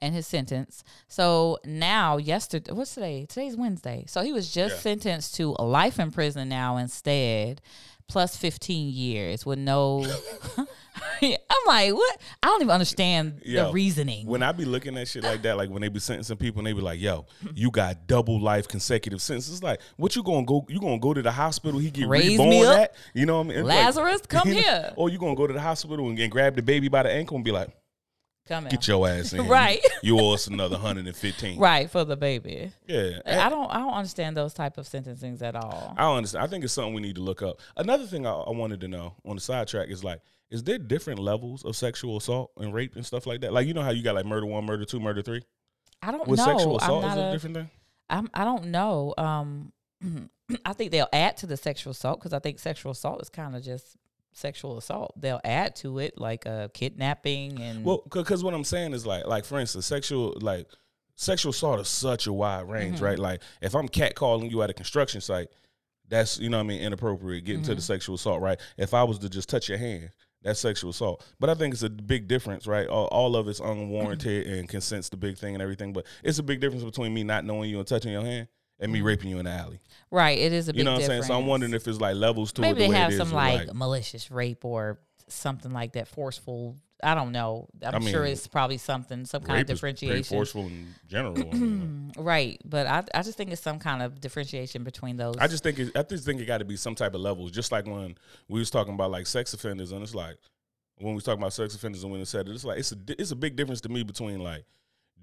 And 0.01 0.13
his 0.13 0.27
sentence. 0.27 0.83
So 1.07 1.57
now, 1.65 2.17
yesterday, 2.17 2.71
what's 2.73 2.93
today? 2.93 3.25
Today's 3.27 3.55
Wednesday. 3.55 4.03
So 4.07 4.21
he 4.21 4.31
was 4.33 4.53
just 4.53 4.75
Yeah. 4.75 4.81
sentenced 4.81 5.35
to 5.35 5.55
a 5.57 5.63
life 5.65 5.99
in 5.99 6.11
prison 6.11 6.49
now 6.49 6.77
instead, 6.77 7.61
plus 8.07 8.35
15 8.37 8.93
years 8.93 9.45
with 9.45 9.57
no. 9.57 10.05
I'm 11.21 11.37
like, 11.67 11.93
what? 11.93 12.21
I 12.43 12.47
don't 12.47 12.61
even 12.61 12.71
understand 12.71 13.41
Yo, 13.43 13.67
the 13.67 13.73
reasoning. 13.73 14.27
When 14.27 14.43
I 14.43 14.51
be 14.51 14.65
looking 14.65 14.97
at 14.97 15.07
shit 15.07 15.23
like 15.23 15.41
that, 15.43 15.57
like 15.57 15.69
when 15.69 15.81
they 15.81 15.87
be 15.89 15.99
sentencing 15.99 16.37
people 16.37 16.59
and 16.59 16.67
they 16.67 16.73
be 16.73 16.81
like, 16.81 16.99
"Yo, 16.99 17.25
you 17.53 17.71
got 17.71 18.05
double 18.07 18.39
life 18.39 18.67
consecutive 18.67 19.21
sentences." 19.21 19.55
It's 19.55 19.63
like, 19.63 19.81
what 19.97 20.15
you 20.15 20.23
gonna 20.23 20.45
go? 20.45 20.65
You 20.69 20.79
gonna 20.79 20.99
go 20.99 21.13
to 21.13 21.21
the 21.21 21.31
hospital? 21.31 21.79
He 21.79 21.89
get 21.89 22.07
Raise 22.07 22.31
reborn 22.31 22.49
me 22.49 22.65
up. 22.65 22.77
at? 22.79 22.95
You 23.13 23.25
know 23.25 23.37
what 23.39 23.45
I 23.45 23.49
mean? 23.49 23.57
It's 23.59 23.67
like- 23.67 23.77
Lazarus, 23.85 24.21
come 24.27 24.47
you 24.49 24.55
know, 24.55 24.61
here. 24.61 24.93
Or 24.97 25.09
you 25.09 25.17
gonna 25.17 25.35
go 25.35 25.47
to 25.47 25.53
the 25.53 25.61
hospital 25.61 26.09
and, 26.09 26.19
and 26.19 26.31
grab 26.31 26.55
the 26.55 26.61
baby 26.61 26.87
by 26.89 27.03
the 27.03 27.11
ankle 27.11 27.35
and 27.35 27.43
be 27.45 27.51
like, 27.51 27.69
Come 28.47 28.65
"Get 28.65 28.85
here. 28.85 28.95
your 28.95 29.07
ass 29.07 29.33
in, 29.33 29.47
Right. 29.47 29.79
You 30.03 30.19
owe 30.19 30.33
us 30.33 30.47
another 30.47 30.77
hundred 30.77 31.07
and 31.07 31.15
fifteen. 31.15 31.59
Right, 31.59 31.89
for 31.89 32.03
the 32.05 32.15
baby. 32.15 32.71
Yeah, 32.87 33.19
I 33.25 33.49
don't 33.49 33.69
I 33.71 33.79
don't 33.79 33.93
understand 33.93 34.37
those 34.37 34.53
type 34.53 34.77
of 34.77 34.87
sentencings 34.87 35.41
at 35.41 35.55
all. 35.55 35.93
I 35.97 36.03
don't 36.03 36.17
understand. 36.17 36.43
I 36.43 36.47
think 36.47 36.63
it's 36.63 36.73
something 36.73 36.93
we 36.93 37.01
need 37.01 37.15
to 37.15 37.21
look 37.21 37.41
up. 37.41 37.59
Another 37.75 38.05
thing 38.05 38.27
I, 38.27 38.31
I 38.31 38.51
wanted 38.51 38.81
to 38.81 38.87
know 38.87 39.13
on 39.25 39.35
the 39.35 39.41
sidetrack 39.41 39.89
is 39.89 40.03
like, 40.03 40.21
is 40.51 40.63
there 40.63 40.77
different 40.77 41.19
levels 41.19 41.65
of 41.65 41.75
sexual 41.75 42.17
assault 42.17 42.51
and 42.57 42.73
rape 42.73 42.95
and 42.95 43.05
stuff 43.05 43.25
like 43.25 43.41
that? 43.41 43.51
Like, 43.51 43.65
you 43.67 43.73
know 43.73 43.81
how 43.81 43.89
you 43.91 44.03
got 44.03 44.15
like 44.15 44.25
murder 44.25 44.45
one, 44.45 44.65
murder 44.65 44.85
two, 44.85 44.99
murder 44.99 45.21
three. 45.23 45.41
I 46.03 46.11
don't 46.11 46.27
With 46.27 46.37
know. 46.39 46.45
sexual 46.45 46.77
I'm 46.79 46.83
assault, 46.83 47.05
is 47.05 47.17
a 47.17 47.29
a, 47.29 47.31
different 47.31 47.55
thing? 47.55 47.69
I'm, 48.11 48.29
I 48.33 48.43
don't 48.43 48.65
know. 48.65 49.15
Um, 49.17 49.71
I 50.65 50.73
think 50.73 50.91
they'll 50.91 51.09
add 51.11 51.37
to 51.37 51.47
the 51.47 51.57
sexual 51.57 51.91
assault 51.91 52.19
because 52.19 52.33
I 52.33 52.37
think 52.39 52.59
sexual 52.59 52.91
assault 52.91 53.21
is 53.23 53.29
kind 53.29 53.55
of 53.55 53.63
just 53.63 53.97
sexual 54.35 54.77
assault. 54.77 55.13
They'll 55.19 55.41
add 55.43 55.75
to 55.77 55.99
it 55.99 56.19
like 56.19 56.45
uh, 56.45 56.67
kidnapping 56.73 57.59
and 57.61 57.83
Well, 57.83 58.03
because 58.11 58.43
what 58.43 58.53
I'm 58.53 58.63
saying 58.63 58.93
is 58.93 59.05
like, 59.05 59.25
like 59.25 59.45
for 59.45 59.59
instance, 59.59 59.85
sexual 59.85 60.37
like 60.41 60.67
sexual 61.15 61.51
assault 61.51 61.79
is 61.79 61.87
such 61.87 62.27
a 62.27 62.33
wide 62.33 62.67
range, 62.69 62.97
Mm-hmm. 62.97 63.05
right? 63.05 63.19
Like, 63.19 63.41
if 63.61 63.75
I'm 63.75 63.87
catcalling 63.87 64.51
you 64.51 64.61
at 64.61 64.69
a 64.69 64.73
construction 64.73 65.21
site, 65.21 65.47
that's 66.07 66.37
you 66.39 66.49
know 66.49 66.57
what 66.57 66.65
I 66.65 66.67
mean 66.67 66.81
inappropriate. 66.81 67.45
Getting 67.45 67.61
Mm-hmm. 67.61 67.69
to 67.71 67.75
the 67.75 67.81
sexual 67.81 68.15
assault, 68.15 68.41
right? 68.41 68.59
If 68.77 68.93
I 68.93 69.03
was 69.03 69.17
to 69.19 69.29
just 69.29 69.49
touch 69.49 69.69
your 69.69 69.77
hand. 69.77 70.09
That's 70.43 70.59
sexual 70.59 70.91
assault, 70.91 71.25
but 71.39 71.49
I 71.49 71.55
think 71.55 71.73
it's 71.73 71.81
a 71.81 71.89
big 71.89 72.27
difference, 72.27 72.67
right? 72.67 72.85
All, 72.87 73.07
all 73.07 73.35
of 73.35 73.47
it's 73.47 73.59
unwarranted 73.59 74.45
and 74.45 74.69
consent's 74.69 75.09
the 75.09 75.17
big 75.17 75.39
thing 75.39 75.55
and 75.55 75.61
everything, 75.63 75.91
but 75.91 76.05
it's 76.23 76.37
a 76.37 76.43
big 76.43 76.59
difference 76.61 76.83
between 76.83 77.15
me 77.15 77.23
not 77.23 77.45
knowing 77.45 77.67
you 77.67 77.79
and 77.79 77.87
touching 77.87 78.11
your 78.11 78.21
hand 78.21 78.47
and 78.79 78.91
me 78.91 79.01
raping 79.01 79.29
you 79.29 79.39
in 79.39 79.45
the 79.45 79.51
alley. 79.51 79.79
right. 80.11 80.37
It 80.37 80.53
is 80.53 80.67
a 80.67 80.73
big 80.73 80.79
You 80.79 80.83
know 80.85 80.93
what 80.93 81.01
I'm 81.01 81.07
saying? 81.07 81.23
So 81.23 81.37
I'm 81.37 81.45
wondering 81.45 81.73
if 81.73 81.87
it's 81.87 81.99
like 81.99 82.15
levels 82.15 82.51
to 82.53 82.61
maybe 82.61 82.83
it. 82.83 82.87
The 82.87 82.93
they 82.93 82.97
have 82.97 83.13
some 83.13 83.27
with, 83.27 83.33
like, 83.33 83.73
malicious 83.73 84.31
rape 84.31 84.65
or 84.65 84.99
something 85.27 85.71
like 85.71 85.93
that, 85.93 86.07
forceful. 86.07 86.75
I 87.03 87.13
don't 87.13 87.31
know. 87.33 87.67
I'm 87.83 88.03
I 88.03 88.11
sure 88.11 88.25
it's 88.25 88.47
probably 88.47 88.77
something, 88.77 89.25
some 89.25 89.43
kind 89.43 89.59
of 89.59 89.67
differentiation. 89.67 90.23
forceful 90.23 90.63
in 90.67 90.93
general. 91.07 91.37
you 91.37 91.53
know. 92.15 92.23
Right, 92.23 92.59
but 92.63 92.87
I 92.87 93.03
I 93.13 93.21
just 93.21 93.37
think 93.37 93.51
it's 93.51 93.61
some 93.61 93.79
kind 93.79 94.01
of 94.01 94.21
differentiation 94.21 94.83
between 94.83 95.17
those. 95.17 95.35
I 95.37 95.47
just 95.47 95.61
think 95.61 95.77
it, 95.77 95.95
I 95.95 96.03
just 96.03 96.25
think 96.25 96.39
it 96.39 96.45
got 96.45 96.59
to 96.59 96.65
be 96.65 96.77
some 96.77 96.95
type 96.95 97.13
of 97.13 97.21
levels, 97.21 97.51
just 97.51 97.71
like 97.71 97.85
when 97.85 98.15
we 98.47 98.59
was 98.59 98.69
talking 98.69 98.93
about 98.93 99.11
like 99.11 99.27
sex 99.27 99.53
offenders, 99.53 99.91
and 99.91 100.01
it's 100.01 100.15
like 100.15 100.37
when 100.97 101.09
we 101.11 101.15
was 101.15 101.23
talking 101.25 101.41
about 101.41 101.53
sex 101.53 101.75
offenders 101.75 102.03
and 102.03 102.11
when 102.11 102.21
it 102.21 102.27
said 102.27 102.47
it, 102.47 102.53
it's 102.53 102.63
like 102.63 102.79
it's 102.79 102.93
a 102.93 102.97
it's 103.09 103.31
a 103.31 103.35
big 103.35 103.55
difference 103.55 103.81
to 103.81 103.89
me 103.89 104.03
between 104.03 104.39
like 104.39 104.63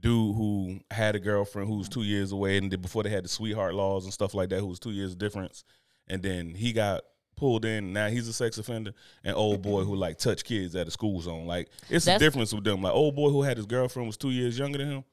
dude 0.00 0.34
who 0.36 0.80
had 0.90 1.14
a 1.14 1.20
girlfriend 1.20 1.68
who 1.68 1.76
was 1.78 1.88
two 1.88 2.02
years 2.02 2.32
away, 2.32 2.56
and 2.58 2.70
before 2.82 3.02
they 3.02 3.10
had 3.10 3.24
the 3.24 3.28
sweetheart 3.28 3.74
laws 3.74 4.04
and 4.04 4.12
stuff 4.12 4.34
like 4.34 4.48
that, 4.50 4.60
who 4.60 4.66
was 4.66 4.78
two 4.80 4.90
years 4.90 5.14
difference, 5.14 5.64
and 6.08 6.22
then 6.22 6.54
he 6.54 6.72
got 6.72 7.02
pulled 7.36 7.64
in. 7.64 7.92
Now 7.92 8.08
he's 8.08 8.28
a 8.28 8.32
sex 8.32 8.58
offender, 8.58 8.92
and 9.24 9.34
old 9.36 9.62
boy 9.62 9.84
who 9.84 9.94
like 9.94 10.18
touch 10.18 10.44
kids 10.44 10.74
at 10.76 10.88
a 10.88 10.90
school 10.90 11.20
zone. 11.20 11.46
Like 11.46 11.68
it's 11.88 12.04
That's- 12.04 12.20
a 12.20 12.24
difference 12.24 12.52
with 12.52 12.64
them. 12.64 12.82
Like 12.82 12.92
old 12.94 13.14
boy 13.16 13.30
who 13.30 13.42
had 13.42 13.56
his 13.56 13.66
girlfriend 13.66 14.06
was 14.08 14.16
two 14.16 14.30
years 14.30 14.58
younger 14.58 14.78
than 14.78 14.90
him. 14.90 15.04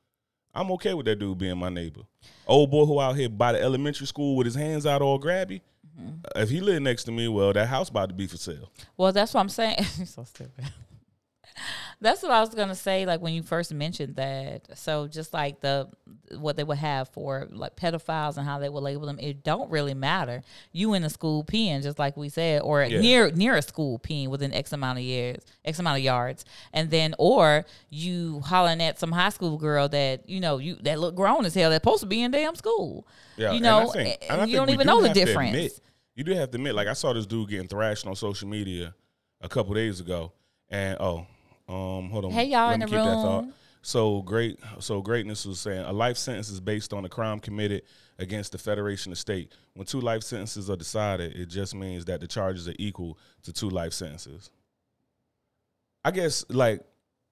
I'm 0.53 0.71
okay 0.73 0.95
with 0.95 1.05
that 1.05 1.19
dude 1.19 1.37
being 1.37 1.57
my 1.59 1.69
neighbor. 1.69 2.01
Old 2.47 2.71
boy 2.71 2.85
who 2.85 2.99
out 2.99 3.15
here 3.15 3.29
by 3.29 3.51
the 3.51 3.61
elementary 3.61 4.07
school 4.07 4.35
with 4.35 4.45
his 4.45 4.55
hands 4.55 4.85
out 4.87 5.01
all 5.01 5.19
grabby. 5.19 5.61
Mm-hmm. 5.99 6.39
If 6.41 6.49
he 6.49 6.59
lived 6.59 6.81
next 6.81 7.03
to 7.03 7.11
me, 7.11 7.27
well, 7.27 7.53
that 7.53 7.67
house 7.67 7.89
about 7.89 8.09
to 8.09 8.15
be 8.15 8.25
for 8.25 8.37
sale. 8.37 8.71
Well, 8.97 9.11
that's 9.11 9.33
what 9.33 9.41
I'm 9.41 9.49
saying. 9.49 9.77
So 10.05 10.23
stupid. 10.23 10.65
That's 12.01 12.23
what 12.23 12.31
I 12.31 12.39
was 12.39 12.49
gonna 12.55 12.75
say. 12.75 13.05
Like 13.05 13.19
when 13.19 13.33
you 13.33 13.43
first 13.43 13.73
mentioned 13.73 14.15
that, 14.15 14.77
so 14.77 15.07
just 15.07 15.33
like 15.33 15.59
the 15.59 15.89
what 16.37 16.55
they 16.55 16.63
would 16.63 16.77
have 16.77 17.09
for 17.09 17.47
like 17.51 17.75
pedophiles 17.75 18.37
and 18.37 18.45
how 18.45 18.57
they 18.59 18.69
would 18.69 18.83
label 18.83 19.05
them, 19.05 19.19
it 19.19 19.43
don't 19.43 19.69
really 19.69 19.93
matter. 19.93 20.41
You 20.71 20.93
in 20.93 21.03
a 21.03 21.09
school 21.09 21.43
peeing, 21.43 21.83
just 21.83 21.99
like 21.99 22.15
we 22.15 22.29
said, 22.29 22.61
or 22.61 22.83
Yeah. 22.83 23.01
near 23.01 23.31
near 23.31 23.55
a 23.57 23.61
school 23.61 23.99
peeing 23.99 24.29
within 24.29 24.53
X 24.53 24.71
amount 24.71 24.97
of 24.99 25.03
years, 25.03 25.43
X 25.65 25.77
amount 25.79 25.97
of 25.97 26.03
yards, 26.03 26.45
and 26.71 26.89
then 26.89 27.15
or 27.19 27.65
you 27.89 28.39
hollering 28.45 28.81
at 28.81 28.97
some 28.97 29.11
high 29.11 29.29
school 29.29 29.57
girl 29.57 29.89
that 29.89 30.29
you 30.29 30.39
know 30.39 30.57
you 30.57 30.75
that 30.83 30.99
look 30.99 31.15
grown 31.15 31.43
as 31.45 31.53
hell 31.53 31.69
that's 31.69 31.81
supposed 31.83 31.99
to 32.01 32.07
be 32.07 32.21
in 32.21 32.31
damn 32.31 32.55
school. 32.55 33.05
Yeah, 33.35 33.51
you 33.51 33.59
know, 33.59 33.89
I 33.89 33.91
think- 33.91 34.17
and 34.29 34.41
and 34.43 34.51
you 34.51 34.55
don't 34.55 34.69
even 34.69 34.87
do 34.87 34.93
know 34.93 35.01
the 35.01 35.09
difference. 35.09 35.49
admit- 35.55 35.81
you 36.15 36.23
do 36.23 36.33
have 36.33 36.51
to 36.51 36.55
admit, 36.55 36.75
like 36.75 36.87
I 36.87 36.93
saw 36.93 37.11
this 37.13 37.25
dude 37.25 37.49
getting 37.49 37.67
thrashed 37.67 38.05
on 38.07 38.15
social 38.15 38.47
media 38.47 38.93
a 39.41 39.49
couple 39.49 39.73
days 39.73 39.99
ago, 39.99 40.31
and 40.69 40.97
oh, 40.99 41.25
um, 41.69 42.09
hold 42.09 42.25
on, 42.25 42.31
Hey, 42.31 42.45
y'all 42.45 42.67
let 42.67 42.73
in 42.75 42.79
the 42.81 42.85
keep 42.87 42.95
that 42.95 43.03
thought. 43.05 43.43
room. 43.43 43.53
So 43.81 44.21
great, 44.23 44.59
so 44.79 45.01
greatness 45.01 45.45
was 45.45 45.59
saying 45.61 45.85
a 45.85 45.93
life 45.93 46.17
sentence 46.17 46.49
is 46.49 46.59
based 46.59 46.91
on 46.93 47.05
a 47.05 47.09
crime 47.09 47.39
committed 47.39 47.83
against 48.17 48.51
the 48.51 48.57
federation 48.57 49.11
of 49.13 49.17
state. 49.17 49.53
When 49.73 49.85
two 49.85 50.01
life 50.01 50.23
sentences 50.23 50.69
are 50.69 50.75
decided, 50.75 51.35
it 51.37 51.45
just 51.47 51.73
means 51.73 52.03
that 52.05 52.19
the 52.19 52.27
charges 52.27 52.67
are 52.67 52.73
equal 52.77 53.17
to 53.43 53.53
two 53.53 53.69
life 53.69 53.93
sentences. 53.93 54.51
I 56.03 56.11
guess, 56.11 56.43
like, 56.49 56.81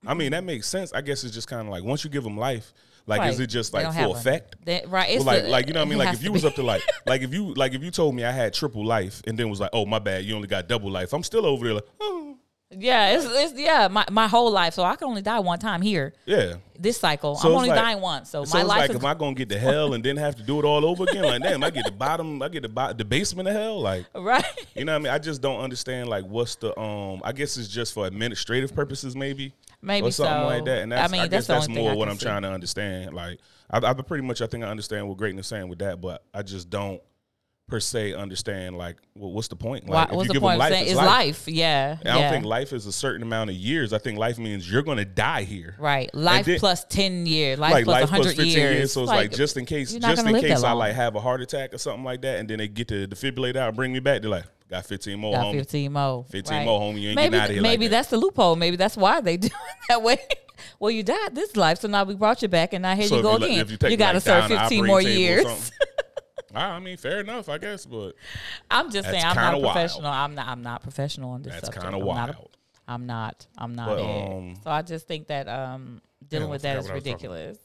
I 0.06 0.13
mean, 0.13 0.32
that 0.32 0.43
makes 0.43 0.67
sense. 0.67 0.93
I 0.93 1.02
guess 1.02 1.23
it's 1.23 1.34
just 1.34 1.47
kind 1.47 1.67
of 1.67 1.71
like 1.71 1.84
once 1.84 2.04
you 2.04 2.10
give 2.10 2.23
them 2.23 2.38
life, 2.38 2.73
like, 3.08 3.30
is 3.32 3.39
it 3.39 3.47
just 3.47 3.73
like 3.73 3.91
full 3.93 4.13
effect? 4.15 4.56
That- 4.65 4.89
right? 4.89 5.10
It's 5.10 5.26
like, 5.26 5.45
like 5.45 5.67
you 5.67 5.73
know 5.73 5.80
what 5.82 5.88
I 5.88 5.89
mean? 5.89 5.97
Like 6.06 6.13
if 6.13 6.23
you 6.23 6.32
was 6.32 6.41
be. 6.43 6.47
up 6.50 6.56
to 6.56 6.63
like, 6.63 6.84
like 7.06 7.21
if 7.21 7.34
you 7.34 7.54
like 7.56 7.73
if 7.73 7.82
you 7.82 7.89
told 7.91 8.13
me 8.15 8.23
I 8.23 8.32
had 8.32 8.54
triple 8.54 8.86
life 8.86 9.21
and 9.26 9.38
then 9.39 9.50
was 9.50 9.60
like, 9.60 9.69
oh 9.73 9.86
my 9.86 10.00
bad, 10.00 10.23
you 10.26 10.36
only 10.36 10.47
got 10.47 10.67
double 10.67 10.91
life. 10.91 11.13
I'm 11.13 11.23
still 11.23 11.45
over 11.45 11.65
there 11.65 11.73
like, 11.76 11.88
oh 12.02 12.26
Yeah, 12.69 13.15
it's, 13.15 13.25
it's 13.25 13.60
yeah, 13.60 13.88
my, 13.88 14.06
my 14.12 14.27
whole 14.27 14.51
life. 14.51 14.73
So 14.73 14.84
I 14.84 14.97
can 14.97 15.08
only 15.08 15.21
die 15.21 15.39
one 15.39 15.58
time 15.58 15.82
here. 15.82 16.13
yeah. 16.25 16.56
This 16.80 16.97
cycle, 16.97 17.36
So 17.36 17.47
I'm 17.47 17.53
it's 17.53 17.58
only 17.58 17.69
like- 17.69 17.80
dying 17.80 18.01
once. 18.01 18.30
So, 18.30 18.43
So 18.45 18.56
my 18.56 18.60
it's 18.62 18.67
life 18.69 18.80
like, 18.82 18.89
is 18.91 18.95
am 18.97 19.06
I 19.06 19.13
gonna 19.15 19.34
get 19.34 19.49
to 19.49 19.58
hell 19.58 19.93
and 19.95 20.03
then 20.03 20.15
have 20.17 20.36
to 20.36 20.43
do 20.43 20.60
it 20.60 20.65
all 20.65 20.86
over 20.86 21.06
again? 21.06 21.23
Like, 21.23 21.41
damn, 21.41 21.63
I 21.63 21.71
get 21.71 21.86
the 21.86 21.91
bottom, 21.91 22.39
I 22.43 22.49
get 22.49 22.62
the 22.62 22.69
bo- 22.69 22.93
the 22.93 23.03
basement 23.03 23.47
of 23.47 23.56
hell. 23.56 23.80
Like, 23.82 24.06
right. 24.15 24.43
you 24.75 24.86
know 24.86 24.91
what 24.91 24.99
I 24.99 25.03
mean? 25.06 25.13
I 25.13 25.17
just 25.17 25.41
don't 25.41 25.60
understand. 25.60 26.08
Like, 26.08 26.25
what's 26.25 26.56
the 26.56 26.77
um? 26.80 27.21
I 27.23 27.32
guess 27.32 27.58
it's 27.58 27.67
just 27.67 27.93
for 27.95 28.06
administrative 28.06 28.75
purposes, 28.75 29.15
maybe. 29.15 29.53
Maybe 29.82 30.08
or 30.08 30.12
something 30.12 30.36
so. 30.43 30.45
like 30.45 30.65
that. 30.65 30.82
And 30.84 30.91
that's, 30.91 31.12
I 31.12 31.17
mean, 31.17 31.27
guess 31.30 31.47
the 31.47 31.53
that's 31.53 31.65
only 31.67 31.75
thing 31.75 31.84
more 31.84 31.93
I 31.93 31.95
what 31.95 32.06
can 32.06 32.12
I'm 32.12 32.19
see. 32.19 32.25
trying 32.25 32.41
to 32.43 32.51
understand. 32.51 33.13
Like, 33.15 33.39
I, 33.71 33.77
I 33.80 33.93
pretty 33.93 34.23
much 34.23 34.41
I 34.41 34.45
think 34.47 34.63
I 34.63 34.67
understand 34.67 35.08
what 35.08 35.17
greatness 35.17 35.47
saying 35.47 35.67
with 35.69 35.80
that, 35.80 35.99
but 35.99 36.23
I 36.32 36.43
just 36.43 36.69
don't 36.69 37.01
per 37.67 37.82
se 37.82 38.13
understand 38.13 38.77
like 38.77 38.95
well, 39.15 39.32
what's 39.32 39.49
the 39.49 39.56
point? 39.56 39.86
Why, 39.86 40.01
Like, 40.01 40.10
if 40.10 40.15
what's 40.15 40.23
you 40.25 40.27
the 40.30 40.34
give 40.36 40.41
point 40.41 40.60
life, 40.60 40.71
saying 40.71 40.84
it's 40.84 40.91
it's 40.91 40.97
life. 40.97 41.08
life? 41.08 41.47
Yeah. 41.47 41.97
I 41.99 42.03
don't 42.03 42.17
yeah. 42.19 42.30
think 42.30 42.45
life 42.45 42.71
is 42.71 42.86
a 42.86 42.93
certain 42.93 43.21
amount 43.23 43.49
of 43.49 43.56
years. 43.58 43.91
I 43.91 43.97
think 43.97 44.17
life 44.17 44.38
means 44.38 44.71
you're 44.71 44.84
going 44.84 44.99
to 44.99 45.06
die 45.06 45.43
here. 45.43 45.75
Right. 45.77 46.10
Life 46.13 46.45
then- 46.45 46.60
plus 46.60 46.86
10 46.86 47.25
years. 47.25 47.60
Life 47.60 47.73
Like 47.73 47.84
plus 47.86 47.93
life 48.01 48.12
100 48.12 48.36
plus 48.36 48.47
years. 48.47 48.56
years. 48.56 48.93
So 48.93 49.01
it's 49.01 49.10
like, 49.10 49.32
just 49.32 49.58
in 49.58 49.65
case, 49.65 49.93
just 49.93 50.25
in 50.25 50.39
case 50.39 50.63
I 50.63 50.71
like 50.71 50.93
have 50.95 51.15
a 51.15 51.19
heart 51.19 51.41
attack 51.41 51.73
or 51.73 51.77
something 51.77 52.06
like 52.06 52.21
that, 52.21 52.39
and 52.39 52.49
then 52.49 52.60
they 52.60 52.67
get 52.69 52.88
the 52.88 53.06
defibrillator 53.08 53.58
out 53.58 53.67
and 53.69 53.75
bring 53.75 53.91
me 53.91 53.99
back. 53.99 54.21
They're 54.21 54.32
like, 54.32 54.45
Got 54.69 54.86
15 54.86 55.17
more, 55.17 55.34
got 55.34 55.45
homie. 55.45 55.60
15 55.60 55.93
more. 55.93 56.25
15 56.30 56.58
right? 56.58 56.65
more, 56.65 56.82
homie. 56.82 56.99
You 57.01 57.10
ain't 57.10 57.15
maybe 57.15 57.32
getting 57.32 57.39
out 57.39 57.49
of 57.49 57.53
here 57.56 57.62
maybe 57.62 57.86
like 57.86 57.91
that. 57.91 57.97
that's 57.97 58.10
the 58.10 58.17
loophole. 58.17 58.58
Maybe 58.58 58.75
that's 58.75 58.97
why 58.97 59.21
they 59.21 59.38
do 59.38 59.47
it 59.47 59.53
that 59.88 60.03
way. 60.03 60.17
well, 60.80 60.91
you 60.91 61.03
died 61.03 61.34
this 61.36 61.56
life, 61.56 61.80
so 61.80 61.88
now 61.88 62.03
we 62.03 62.15
brought 62.15 62.41
you 62.41 62.49
back, 62.49 62.73
and 62.73 62.82
now 62.82 62.93
here 62.93 63.08
So 63.08 63.15
you 63.17 63.21
go 63.21 63.38
you 63.38 63.45
again. 63.45 63.60
if 63.60 63.71
you 63.71 63.77
take, 63.77 63.97
got 63.97 64.12
to 64.12 64.15
like, 64.17 64.23
serve 64.49 64.60
15 64.60 64.86
more 64.86 65.01
years. 65.01 65.71
I 66.55 66.79
mean, 66.79 66.97
fair 66.97 67.19
enough, 67.19 67.49
I 67.49 67.57
guess, 67.57 67.86
but 67.86 68.13
I'm 68.71 68.89
just 68.91 69.10
saying, 69.10 69.23
I'm 69.23 69.36
not 69.36 69.62
wild. 69.62 69.73
professional. 69.73 70.07
I'm 70.12 70.36
not. 70.36 70.47
I'm 70.47 70.62
not 70.62 70.81
professional 70.83 71.31
on 71.31 71.41
this 71.41 71.53
that's 71.53 71.65
subject. 71.65 71.83
kind 71.83 71.95
of 71.95 72.01
I'm 72.01 72.07
not 72.15 72.29
a- 72.29 72.33
wild. 72.33 72.57
I'm 72.88 73.05
not. 73.05 73.47
I'm 73.57 73.75
not. 73.75 73.88
But, 73.88 73.99
um, 73.99 74.55
so 74.63 74.71
I 74.71 74.81
just 74.81 75.07
think 75.07 75.27
that 75.27 75.47
um, 75.49 76.01
dealing 76.27 76.49
with 76.49 76.62
that 76.62 76.77
is 76.77 76.86
forgot 76.86 76.86
is 76.86 76.88
what 76.88 76.91
I 76.91 76.95
was 76.95 77.05
ridiculous. 77.05 77.57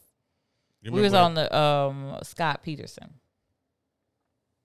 We 0.91 1.01
was 1.01 1.13
on 1.13 1.33
the 1.33 1.55
um, 1.57 2.17
Scott 2.23 2.61
Peterson. 2.61 3.13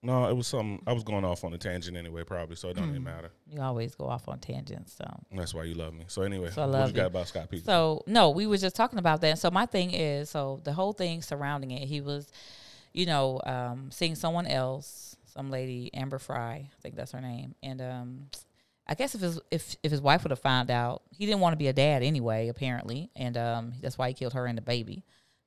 No, 0.03 0.29
it 0.29 0.37
was 0.37 0.47
something. 0.47 0.81
I 0.87 0.93
was 0.93 1.03
going 1.03 1.25
off 1.25 1.43
on 1.43 1.53
a 1.55 1.59
tangent 1.59 1.97
anyway, 1.97 2.23
probably, 2.23 2.55
so 2.55 2.69
it 2.69 2.75
don't 2.75 2.85
Hmm. 2.85 2.91
even 2.91 3.05
matter. 3.05 3.31
You 3.51 3.61
always 3.63 3.97
go 3.97 4.07
off 4.07 4.29
on 4.29 4.39
tangents, 4.39 4.95
so. 4.97 5.05
That's 5.33 5.53
why 5.53 5.65
you 5.65 5.75
love 5.75 5.93
me. 5.93 6.05
So 6.07 6.23
anyway, 6.23 6.51
So 6.51 6.63
I 6.63 6.67
what 6.67 6.73
love 6.73 6.89
you 6.91 6.95
got 6.97 7.07
about 7.07 7.27
Scott 7.27 7.51
Peterson? 7.51 7.67
So 7.67 8.03
no, 8.07 8.31
we 8.31 8.47
were 8.47 8.57
just 8.59 8.77
talking 8.77 9.01
about 9.01 9.21
that. 9.23 9.39
So 9.41 9.51
my 9.51 9.67
thing 9.67 9.93
is, 9.93 10.31
so 10.31 10.61
the 10.63 10.73
whole 10.73 10.93
thing 10.93 11.21
surrounding 11.21 11.73
it, 11.73 11.89
he 11.89 12.01
was, 12.01 12.31
you 12.93 13.07
know, 13.07 13.41
um, 13.45 13.91
seeing 13.91 14.15
someone 14.15 14.47
else, 14.47 15.17
some 15.27 15.51
lady, 15.51 15.91
Amber 15.95 16.19
Frey, 16.19 16.71
I 16.71 16.81
think 16.83 16.97
that's 16.97 17.13
her 17.13 17.21
name, 17.21 17.55
and 17.63 17.81
um, 17.83 18.27
I 18.87 18.95
guess 18.95 19.15
if 19.15 19.21
his 19.21 19.41
if 19.51 19.77
if 19.83 19.91
his 19.91 20.01
wife 20.01 20.23
would 20.25 20.31
have 20.31 20.41
found 20.41 20.71
out, 20.71 21.03
he 21.11 21.27
didn't 21.27 21.41
want 21.41 21.53
to 21.53 21.59
be 21.59 21.69
a 21.69 21.73
dad 21.73 22.03
anyway, 22.03 22.49
apparently, 22.49 23.11
and 23.17 23.37
um, 23.37 23.73
that's 23.81 23.99
why 23.99 24.09
he 24.09 24.15
killed 24.15 24.33
her 24.35 24.47
and 24.47 24.57
the 24.57 24.63
baby 24.63 25.05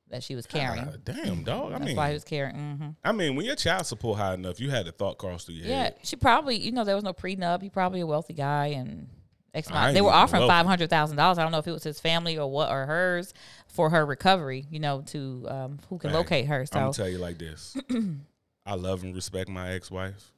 that 0.10 0.24
she 0.24 0.36
was 0.36 0.46
carrying. 0.46 0.86
God 0.86 1.06
damn, 1.06 1.44
dog. 1.44 1.72
I 1.72 1.78
that's 1.80 1.86
mean, 1.86 1.96
why 1.96 2.10
he 2.10 2.14
was 2.14 2.24
carrying. 2.26 2.56
hmm 2.56 2.90
I 3.04 3.14
mean, 3.14 3.36
when 3.36 3.46
your 3.46 3.56
child 3.56 3.86
support 3.86 4.20
high 4.20 4.34
enough, 4.34 4.60
you 4.60 4.70
had 4.70 4.86
the 4.86 4.92
thought 4.92 5.18
cross 5.18 5.46
through 5.46 5.56
your 5.56 5.68
Yeah, 5.68 5.84
head. 5.84 5.94
Yeah, 5.98 6.04
she 6.06 6.16
probably, 6.18 6.58
you 6.58 6.72
know, 6.74 6.84
there 6.84 6.96
was 6.96 7.04
no 7.04 7.14
prenup. 7.14 7.62
He 7.62 7.70
probably 7.70 8.02
a 8.02 8.06
wealthy 8.06 8.34
guy 8.34 8.68
and 8.68 9.08
X 9.54 9.70
I 9.70 9.72
amount. 9.72 9.94
They 9.96 10.02
were 10.02 10.12
offering 10.12 10.48
five 10.48 10.66
hundred 10.66 10.90
thousand 10.90 11.18
dollars. 11.18 11.38
I 11.38 11.44
don't 11.44 11.52
know 11.52 11.58
if 11.60 11.68
it 11.68 11.72
was 11.72 11.84
his 11.84 12.00
family 12.00 12.38
or 12.38 12.50
what 12.50 12.70
or 12.70 12.86
hers 12.86 13.34
for 13.68 13.90
her 13.90 14.06
recovery. 14.06 14.66
You 14.70 14.80
know, 14.80 15.02
to 15.08 15.46
um, 15.50 15.80
who 15.90 15.98
can 15.98 16.14
locate 16.14 16.46
her. 16.48 16.60
I'm 16.62 16.66
So 16.68 16.80
gonna 16.80 16.94
tell 16.94 17.10
you 17.10 17.18
like 17.18 17.38
this: 17.38 17.76
I 18.66 18.76
love 18.76 19.04
and 19.04 19.14
respect 19.16 19.50
my 19.50 19.72
ex-wife, 19.74 20.32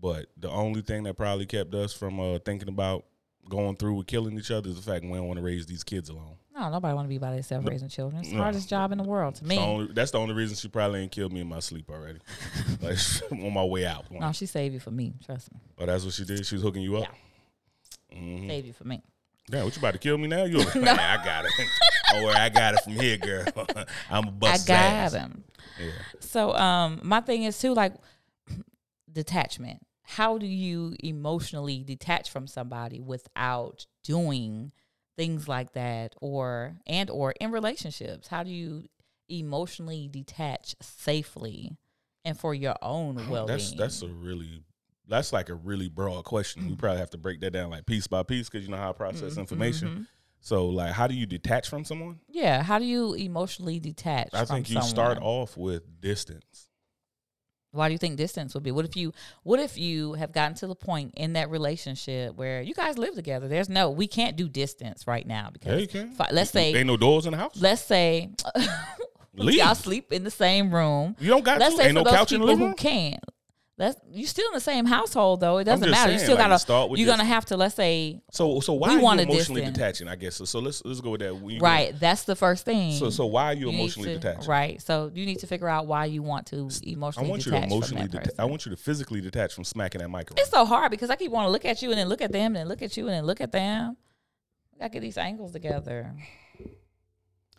but 0.00 0.26
the 0.36 0.50
only 0.50 0.80
thing 0.82 1.02
that 1.04 1.14
probably 1.14 1.46
kept 1.46 1.74
us 1.74 1.92
from 1.92 2.20
uh, 2.20 2.38
thinking 2.38 2.68
about 2.68 3.04
going 3.48 3.76
through 3.76 3.94
with 3.94 4.06
killing 4.06 4.36
each 4.38 4.50
other 4.50 4.68
is 4.68 4.76
the 4.76 4.82
fact 4.82 5.04
we 5.04 5.12
don't 5.12 5.26
want 5.28 5.38
to 5.38 5.44
raise 5.44 5.66
these 5.66 5.84
kids 5.84 6.08
alone. 6.08 6.36
no, 6.52 6.68
nobody 6.68 6.92
want 6.94 7.06
to 7.06 7.08
be 7.08 7.18
by 7.18 7.30
themselves 7.32 7.64
raising 7.66 7.88
children. 7.88 8.20
It's 8.20 8.30
the 8.30 8.36
No. 8.36 8.42
hardest 8.42 8.68
job 8.68 8.90
in 8.90 8.98
the 8.98 9.04
world 9.04 9.36
to 9.36 9.44
me. 9.44 9.54
the 9.56 9.62
only- 9.62 9.92
that's 9.92 10.10
the 10.10 10.18
only 10.18 10.34
reason 10.34 10.56
she 10.56 10.66
probably 10.68 11.00
ain't 11.02 11.12
killed 11.12 11.32
me 11.32 11.40
in 11.42 11.46
my 11.48 11.60
sleep 11.60 11.88
already. 11.88 12.18
like 12.82 12.98
on 13.30 13.52
my 13.52 13.62
way 13.64 13.86
out. 13.86 14.10
No, 14.10 14.32
she 14.32 14.46
saved 14.46 14.74
you 14.74 14.80
for 14.80 14.90
me. 14.90 15.14
Trust 15.24 15.52
me, 15.54 15.60
Oh, 15.78 15.86
that's 15.86 16.04
what 16.04 16.12
she 16.14 16.24
did. 16.24 16.44
She 16.44 16.56
was 16.56 16.62
hooking 16.62 16.82
you 16.82 16.96
up. 16.96 17.08
Mhm. 18.16 18.46
saved 18.48 18.66
you 18.66 18.72
for 18.72 18.84
me. 18.84 19.02
Damn, 19.50 19.64
what 19.64 19.76
you 19.76 19.80
about 19.80 19.92
to 19.92 19.98
kill 19.98 20.18
me 20.18 20.26
now? 20.28 20.44
You? 20.44 20.58
Man, 20.74 20.98
I 20.98 21.22
got 21.24 21.44
it. 21.44 21.52
Don't 22.12 22.24
worry, 22.24 22.34
I 22.34 22.48
got 22.48 22.74
it 22.74 22.80
from 22.80 22.94
here, 22.94 23.16
girl. 23.16 23.44
I'm 24.10 24.24
a 24.24 24.28
I 24.28 24.30
bust 24.30 24.54
his 24.60 24.64
got 24.66 24.76
ass. 24.82 25.12
him. 25.12 25.44
Yeah. 25.80 25.90
So 26.20 26.52
um 26.54 27.00
my 27.02 27.20
thing 27.20 27.44
is 27.44 27.58
too 27.58 27.74
like 27.74 27.94
detachment. 29.12 29.86
How 30.02 30.38
do 30.38 30.46
you 30.46 30.94
emotionally 31.00 31.82
detach 31.82 32.30
from 32.30 32.46
somebody 32.46 33.00
without 33.00 33.86
doing 34.04 34.72
things 35.16 35.48
like 35.48 35.72
that 35.72 36.14
or 36.20 36.76
and 36.86 37.10
or 37.10 37.32
in 37.40 37.50
relationships? 37.50 38.28
How 38.28 38.42
do 38.42 38.50
you 38.50 38.84
emotionally 39.28 40.08
detach 40.08 40.76
safely 40.80 41.76
and 42.24 42.38
for 42.38 42.54
your 42.54 42.76
own 42.82 43.28
well-being? 43.28 43.46
That's 43.58 43.72
that's 43.72 44.02
a 44.02 44.08
really 44.08 44.62
that's 45.08 45.32
like 45.32 45.48
a 45.48 45.54
really 45.54 45.88
broad 45.88 46.24
question. 46.24 46.68
We 46.68 46.76
probably 46.76 46.98
have 46.98 47.10
to 47.10 47.18
break 47.18 47.40
that 47.40 47.52
down 47.52 47.70
like 47.70 47.86
piece 47.86 48.06
by 48.06 48.22
piece 48.22 48.48
because 48.48 48.64
you 48.66 48.70
know 48.70 48.76
how 48.78 48.90
I 48.90 48.92
process 48.92 49.32
Mm-hmm, 49.32 49.40
information. 49.40 50.08
So 50.40 50.66
like, 50.66 50.92
how 50.92 51.06
do 51.06 51.14
you 51.14 51.26
detach 51.26 51.68
from 51.68 51.84
someone? 51.84 52.20
yeah, 52.28 52.62
how 52.62 52.78
do 52.78 52.84
you 52.84 53.14
emotionally 53.14 53.80
detach 53.80 54.30
I 54.32 54.44
think 54.44 54.70
you 54.70 54.80
start 54.82 55.18
off 55.20 55.56
with 55.56 56.00
distance. 56.00 56.68
Why 57.72 57.88
do 57.88 57.92
you 57.92 57.98
think 57.98 58.16
distance 58.16 58.54
would 58.54 58.62
be? 58.62 58.70
What 58.70 58.84
if 58.86 58.96
you 58.96 59.12
what 59.42 59.60
if 59.60 59.76
you 59.76 60.14
have 60.14 60.32
gotten 60.32 60.54
to 60.58 60.66
the 60.66 60.74
point 60.74 61.12
in 61.16 61.34
that 61.34 61.50
relationship 61.50 62.34
where 62.34 62.62
you 62.62 62.72
guys 62.74 62.96
live 62.96 63.14
together? 63.14 63.48
There's 63.48 63.68
no 63.68 63.90
we 63.90 64.06
can't 64.06 64.34
do 64.36 64.48
distance 64.48 65.06
right 65.06 65.26
now 65.26 65.50
because 65.52 65.92
Yeah, 65.92 66.02
you 66.02 66.10
fi- 66.12 66.30
let's 66.32 66.52
say 66.52 66.72
ain't 66.74 66.86
no 66.86 66.96
doors 66.96 67.26
in 67.26 67.32
the 67.32 67.38
house. 67.38 67.60
let's 67.60 67.82
say 67.82 68.30
Leave. 69.34 69.58
y'all 69.58 69.74
sleep 69.74 70.10
in 70.12 70.24
the 70.24 70.30
same 70.30 70.74
room. 70.74 71.16
You 71.18 71.28
don't 71.28 71.44
got 71.44 71.58
Let's 71.58 71.74
to. 71.74 71.78
say 71.82 71.88
Ain't 71.88 71.90
for 71.98 72.04
no 72.04 72.04
those 72.04 72.14
couch 72.14 72.32
in 72.32 72.40
the 72.40 72.46
people 72.46 72.68
who 72.68 72.74
can. 72.74 73.18
Let's 73.78 74.00
you 74.10 74.26
still 74.26 74.46
in 74.48 74.54
the 74.54 74.60
same 74.60 74.86
household 74.86 75.40
though. 75.40 75.58
It 75.58 75.64
doesn't 75.64 75.90
matter. 75.90 76.10
you 76.10 76.18
still 76.18 76.36
like, 76.36 76.44
gotta 76.46 76.58
start 76.58 76.88
with 76.88 76.98
you're 76.98 77.06
this- 77.06 77.12
gonna 77.16 77.26
have 77.28 77.44
to 77.46 77.58
let's 77.58 77.74
say 77.74 78.22
So 78.30 78.60
so 78.60 78.72
why 78.72 78.88
are 78.94 78.98
you 78.98 79.20
emotionally 79.20 79.62
detaching? 79.66 80.08
I 80.08 80.16
guess 80.16 80.36
so. 80.36 80.46
so 80.46 80.60
let's 80.60 80.82
let's 80.86 81.02
go 81.02 81.10
with 81.10 81.20
that. 81.20 81.38
We- 81.38 81.58
right. 81.58 81.94
That's 82.00 82.24
the 82.24 82.34
first 82.36 82.64
thing. 82.64 82.92
So 82.92 83.10
so 83.10 83.26
why 83.26 83.44
are 83.46 83.52
you, 83.52 83.70
You 83.70 83.78
emotionally 83.78 84.14
to- 84.14 84.18
detaching? 84.18 84.48
Right. 84.48 84.80
So 84.80 85.10
you 85.14 85.26
need 85.26 85.40
to 85.40 85.46
figure 85.46 85.68
out 85.68 85.86
why 85.86 86.06
you 86.06 86.22
want 86.22 86.46
to 86.46 86.70
emotionally 86.84 86.96
I 87.28 87.30
want 87.30 87.44
you 87.44 87.52
to 87.52 87.62
emotionally. 87.64 88.08
from 88.08 88.20
Deta- 88.20 88.30
I 88.38 88.46
want 88.46 88.64
you 88.64 88.70
to 88.70 88.76
physically 88.78 89.20
detach 89.20 89.52
from 89.52 89.64
smacking 89.64 90.00
that 90.00 90.08
microphone. 90.08 90.40
It's 90.40 90.50
so 90.50 90.64
hard 90.64 90.90
because 90.90 91.10
I 91.10 91.16
keep 91.16 91.30
wanting 91.30 91.48
to 91.48 91.52
look 91.52 91.66
at 91.66 91.82
you 91.82 91.90
and 91.90 91.98
then 91.98 92.08
look 92.08 92.22
at 92.22 92.32
them 92.32 92.46
and 92.46 92.56
then 92.56 92.68
look 92.68 92.80
at 92.80 92.96
you 92.96 93.04
and 93.08 93.12
then 93.14 93.26
look 93.26 93.42
at 93.42 93.52
them. 93.52 93.98
I 94.74 94.78
gotta 94.78 94.90
get 94.94 95.00
these 95.00 95.18
angles 95.18 95.52
together. 95.52 96.14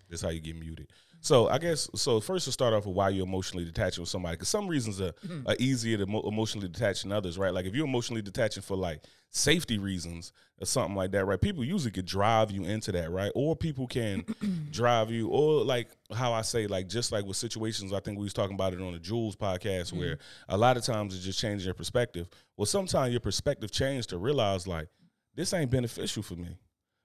That's 0.09 0.23
how 0.23 0.29
you 0.29 0.39
get 0.39 0.55
muted. 0.55 0.87
So 1.27 1.49
I 1.49 1.57
guess 1.57 1.89
so. 1.95 2.21
First, 2.21 2.45
to 2.45 2.53
start 2.53 2.73
off 2.73 2.85
with 2.85 2.95
why 2.95 3.09
you're 3.09 3.25
emotionally 3.25 3.65
detaching 3.65 4.01
with 4.01 4.07
somebody, 4.09 4.35
because 4.35 4.47
some 4.47 4.65
reasons 4.67 5.01
are, 5.01 5.11
Mm-hmm. 5.11 5.47
are 5.49 5.55
easier 5.59 5.97
to 5.97 6.05
mo- 6.05 6.21
emotionally 6.25 6.69
detach 6.69 7.01
than 7.01 7.11
others, 7.11 7.37
right? 7.37 7.53
Like 7.53 7.65
if 7.65 7.75
you're 7.75 7.85
emotionally 7.85 8.21
detaching 8.21 8.63
for 8.63 8.77
like 8.77 9.01
safety 9.29 9.77
reasons 9.77 10.31
or 10.61 10.65
something 10.65 10.95
like 10.95 11.11
that, 11.11 11.25
right? 11.25 11.39
People 11.41 11.65
usually 11.65 11.91
could 11.91 12.05
drive 12.05 12.49
you 12.49 12.63
into 12.63 12.93
that, 12.93 13.11
right? 13.11 13.31
Or 13.35 13.57
people 13.57 13.87
can 13.87 14.23
drive 14.71 15.11
you, 15.11 15.27
or 15.27 15.65
like 15.65 15.89
how 16.13 16.31
I 16.31 16.43
say, 16.43 16.65
like 16.65 16.87
just 16.87 17.11
like 17.11 17.25
with 17.25 17.35
situations, 17.35 17.91
I 17.91 17.99
think 17.99 18.17
we 18.17 18.23
was 18.23 18.33
talking 18.33 18.55
about 18.55 18.71
it 18.73 18.79
on 18.81 18.93
the 18.93 18.99
Jules 18.99 19.35
podcast, 19.35 19.87
Mm-hmm. 19.91 19.99
where 19.99 20.17
a 20.47 20.57
lot 20.57 20.77
of 20.77 20.83
times 20.83 21.13
it's 21.13 21.25
just 21.25 21.39
changing 21.39 21.65
your 21.65 21.73
perspective. 21.73 22.29
Well, 22.55 22.65
sometimes 22.67 23.11
your 23.11 23.19
perspective 23.19 23.69
changed 23.71 24.09
to 24.11 24.17
realize 24.17 24.65
like 24.65 24.87
this 25.35 25.53
ain't 25.53 25.71
beneficial 25.71 26.23
for 26.23 26.35
me. 26.35 26.57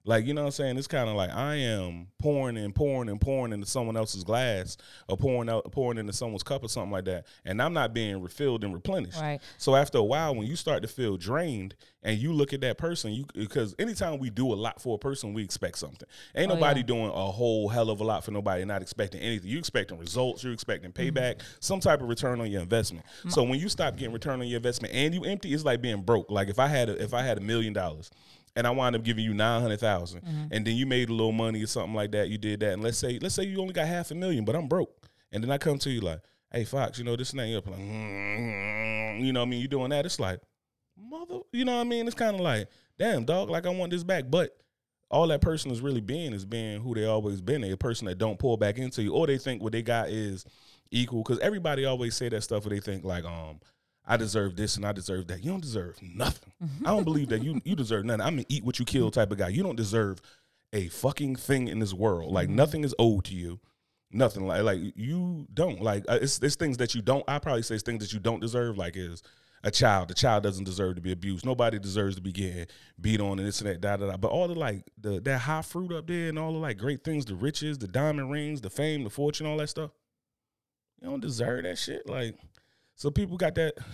Like, 0.05 0.27
you 0.27 0.35
know 0.35 0.41
what 0.43 0.47
I'm 0.47 0.53
saying? 0.53 0.79
It's 0.79 0.89
kind 0.89 1.09
of 1.09 1.15
like 1.15 1.31
I 1.31 1.55
am 1.55 2.09
pouring 2.19 2.57
and 2.57 2.75
pouring 2.75 3.09
and 3.09 3.21
pouring 3.21 3.53
into 3.53 3.67
someone 3.67 3.97
else's 3.97 4.25
glass 4.25 4.77
or 5.09 5.17
pouring 5.17 5.49
out 5.49 5.71
pouring 5.71 5.97
into 5.99 6.13
someone's 6.13 6.43
cup 6.43 6.65
or 6.65 6.69
something 6.69 6.91
like 6.91 7.05
that. 7.05 7.27
And 7.45 7.63
I'm 7.63 7.73
not 7.73 7.95
being 7.95 8.21
refilled 8.21 8.65
and 8.65 8.75
replenished. 8.75 9.21
Right. 9.21 9.41
So 9.59 9.77
after 9.77 9.99
a 9.99 10.03
while, 10.03 10.35
when 10.35 10.49
you 10.49 10.57
start 10.57 10.83
to 10.83 10.89
feel 10.89 11.17
drained 11.17 11.77
and 12.03 12.19
you 12.19 12.33
look 12.33 12.53
at 12.53 12.61
that 12.63 12.79
person, 12.79 13.13
you 13.13 13.27
because 13.33 13.77
anytime 13.79 14.19
we 14.19 14.29
do 14.29 14.53
a 14.53 14.57
lot 14.57 14.83
for 14.83 14.97
a 14.97 14.99
person, 14.99 15.35
we 15.35 15.45
expect 15.45 15.79
something. 15.79 16.09
Ain't 16.35 16.51
Oh, 16.51 16.55
nobody 16.55 16.81
yeah. 16.81 16.87
doing 16.87 17.07
a 17.07 17.31
whole 17.31 17.69
hell 17.69 17.89
of 17.89 18.01
a 18.01 18.05
lot 18.05 18.25
for 18.25 18.33
nobody 18.33 18.65
not 18.65 18.83
expecting 18.83 19.21
anything. 19.21 19.49
You 19.51 19.59
expecting 19.59 19.99
results, 19.99 20.43
you're 20.43 20.53
expecting 20.53 20.91
Mm-hmm. 20.91 21.17
payback, 21.17 21.43
some 21.61 21.79
type 21.79 22.03
of 22.03 22.09
return 22.09 22.41
on 22.41 22.51
your 22.51 22.61
investment. 22.63 23.07
So 23.29 23.45
when 23.45 23.61
you 23.61 23.69
stop 23.69 23.97
getting 23.97 24.13
return 24.13 24.41
on 24.41 24.49
your 24.49 24.57
investment 24.57 24.93
and 24.95 25.15
you 25.15 25.23
empty, 25.23 25.55
it's 25.55 25.65
like 25.65 25.81
being 25.81 26.03
broke. 26.03 26.29
Like 26.29 26.49
if 26.49 26.59
I 26.59 26.67
had 26.67 26.89
a, 26.89 27.01
if 27.01 27.15
I 27.15 27.23
had 27.23 27.39
a 27.39 27.41
million 27.41 27.73
dollars 27.73 28.11
and 28.57 28.67
I 28.67 28.71
wind 28.71 28.97
up 28.97 29.03
giving 29.03 29.25
you 29.25 29.35
nine 29.35 29.63
hundred 29.63 29.83
and 29.83 30.67
then 30.67 30.77
you 30.77 30.87
made 30.87 31.09
a 31.09 31.13
little 31.13 31.33
money 31.33 31.63
or 31.63 31.67
something 31.67 31.95
like 31.95 32.13
that, 32.13 32.29
you 32.29 32.39
did 32.39 32.61
that, 32.61 32.75
and 32.75 32.83
let's 32.83 32.99
say 32.99 33.19
let's 33.21 33.35
say 33.35 33.45
you 33.45 33.61
only 33.61 33.73
got 33.73 33.87
half 33.87 34.11
a 34.11 34.15
million, 34.15 34.45
but 34.45 34.55
I'm 34.55 34.69
broke, 34.69 35.09
and 35.31 35.43
then 35.43 35.51
I 35.51 35.59
come 35.59 35.79
to 35.79 35.91
you 35.91 36.01
like, 36.01 36.21
hey 36.53 36.65
Fox, 36.65 36.99
you 36.99 37.05
know 37.05 37.17
this 37.17 37.31
and 37.31 37.41
that, 37.41 37.49
you're 37.49 37.59
up 37.59 37.67
like, 37.67 37.79
mm, 37.79 39.25
you 39.25 39.33
know 39.33 39.41
what 39.41 39.47
I 39.47 39.51
mean, 39.51 39.61
you 39.61 39.69
doing 39.69 39.91
that, 39.91 40.07
it's 40.07 40.21
like, 40.21 40.41
mother, 40.97 41.41
you 41.53 41.65
know 41.65 41.77
what 41.77 41.81
I 41.83 41.85
mean, 41.85 42.07
it's 42.07 42.15
kind 42.15 42.35
of 42.35 42.41
like, 42.41 42.69
damn 42.99 43.25
dog, 43.25 43.51
like 43.51 43.67
I 43.67 43.71
want 43.71 43.91
this 43.91 44.05
back, 44.05 44.25
but 44.29 44.57
all 45.11 45.27
that 45.29 45.43
person 45.43 45.71
is 45.71 45.83
really 45.83 46.01
being 46.01 46.33
is 46.33 46.47
being 46.47 46.81
who 46.81 46.95
they 46.95 47.05
always 47.05 47.43
been. 47.43 47.61
They 47.61 47.71
a 47.71 47.77
person 47.77 48.07
that 48.07 48.17
don't 48.17 48.39
pull 48.39 48.57
back 48.57 48.79
into 48.79 49.03
you, 49.03 49.13
or 49.13 49.27
they 49.27 49.37
think 49.37 49.63
what 49.63 49.73
they 49.73 49.83
got 49.83 50.09
is 50.09 50.47
equal. 50.91 51.23
Because 51.23 51.39
everybody 51.41 51.85
always 51.85 52.17
say 52.17 52.31
that 52.31 52.43
stuff 52.43 52.65
where 52.65 52.75
they 52.75 52.81
think 52.81 53.05
like, 53.05 53.27
um, 53.27 53.61
I 54.07 54.17
deserve 54.17 54.57
this 54.57 54.77
and 54.77 54.85
I 54.85 54.93
deserve 54.93 55.29
that. 55.29 55.45
You 55.45 55.51
don't 55.51 55.63
deserve 55.63 55.99
nothing. 56.03 56.53
I 56.85 56.91
don't 56.91 57.05
believe 57.05 57.29
that 57.29 57.43
you 57.43 57.61
you 57.65 57.77
deserve 57.77 58.05
nothing. 58.05 58.23
I'm 58.23 58.39
an 58.39 58.47
eat 58.49 58.65
what 58.65 58.79
you 58.79 58.85
kill 58.85 59.11
type 59.11 59.31
of 59.31 59.39
guy. 59.39 59.49
You 59.49 59.63
don't 59.63 59.77
deserve 59.77 60.21
a 60.73 60.89
fucking 60.89 61.37
thing 61.37 61.69
in 61.69 61.79
this 61.79 61.93
world. 61.93 62.33
Like 62.33 62.49
nothing 62.49 62.85
is 62.85 62.95
owed 62.99 63.25
to 63.27 63.35
you. 63.35 63.61
Nothing 64.11 64.47
like 64.47 64.63
like 64.63 64.81
you 64.97 65.47
don't 65.55 65.81
like 65.81 66.05
uh, 66.09 66.19
it's 66.21 66.39
it's 66.41 66.57
things 66.57 66.77
that 66.79 66.95
you 66.95 67.03
don't. 67.03 67.25
I 67.29 67.39
probably 67.39 67.63
say 67.63 67.75
it's 67.77 67.85
things 67.85 68.03
that 68.03 68.13
you 68.13 68.21
don't 68.21 68.41
deserve. 68.41 68.77
Like 68.77 68.97
is 68.97 69.23
a 69.65 69.71
child. 69.71 70.09
The 70.09 70.15
child 70.15 70.43
doesn't 70.43 70.65
deserve 70.65 70.97
to 70.97 71.01
be 71.01 71.13
abused. 71.13 71.47
Nobody 71.47 71.79
deserves 71.79 72.17
to 72.17 72.23
be 72.23 72.33
getting 72.33 72.67
beat 73.01 73.21
on 73.21 73.39
and 73.39 73.47
this 73.47 73.61
and 73.61 73.71
that. 73.71 73.81
Da 73.81 73.97
da 73.97 74.11
da. 74.11 74.17
But 74.17 74.33
all 74.33 74.49
the 74.49 74.55
like 74.55 74.85
the 75.01 75.21
that 75.21 75.39
high 75.39 75.63
fruit 75.63 75.93
up 75.93 76.07
there 76.09 76.29
and 76.29 76.39
all 76.39 76.53
the 76.53 76.59
like 76.59 76.77
great 76.77 77.05
things, 77.05 77.25
the 77.25 77.37
riches, 77.37 77.79
the 77.79 77.89
diamond 77.89 78.31
rings, 78.31 78.61
the 78.61 78.71
fame, 78.71 79.05
the 79.05 79.11
fortune, 79.11 79.47
all 79.47 79.57
that 79.59 79.69
stuff. 79.69 79.93
You 81.01 81.09
don't 81.09 81.21
deserve 81.21 81.63
that 81.65 81.79
shit. 81.79 82.09
Like 82.09 82.37
so 83.03 83.11
people 83.11 83.37
got 83.37 83.57
that. 83.57 83.75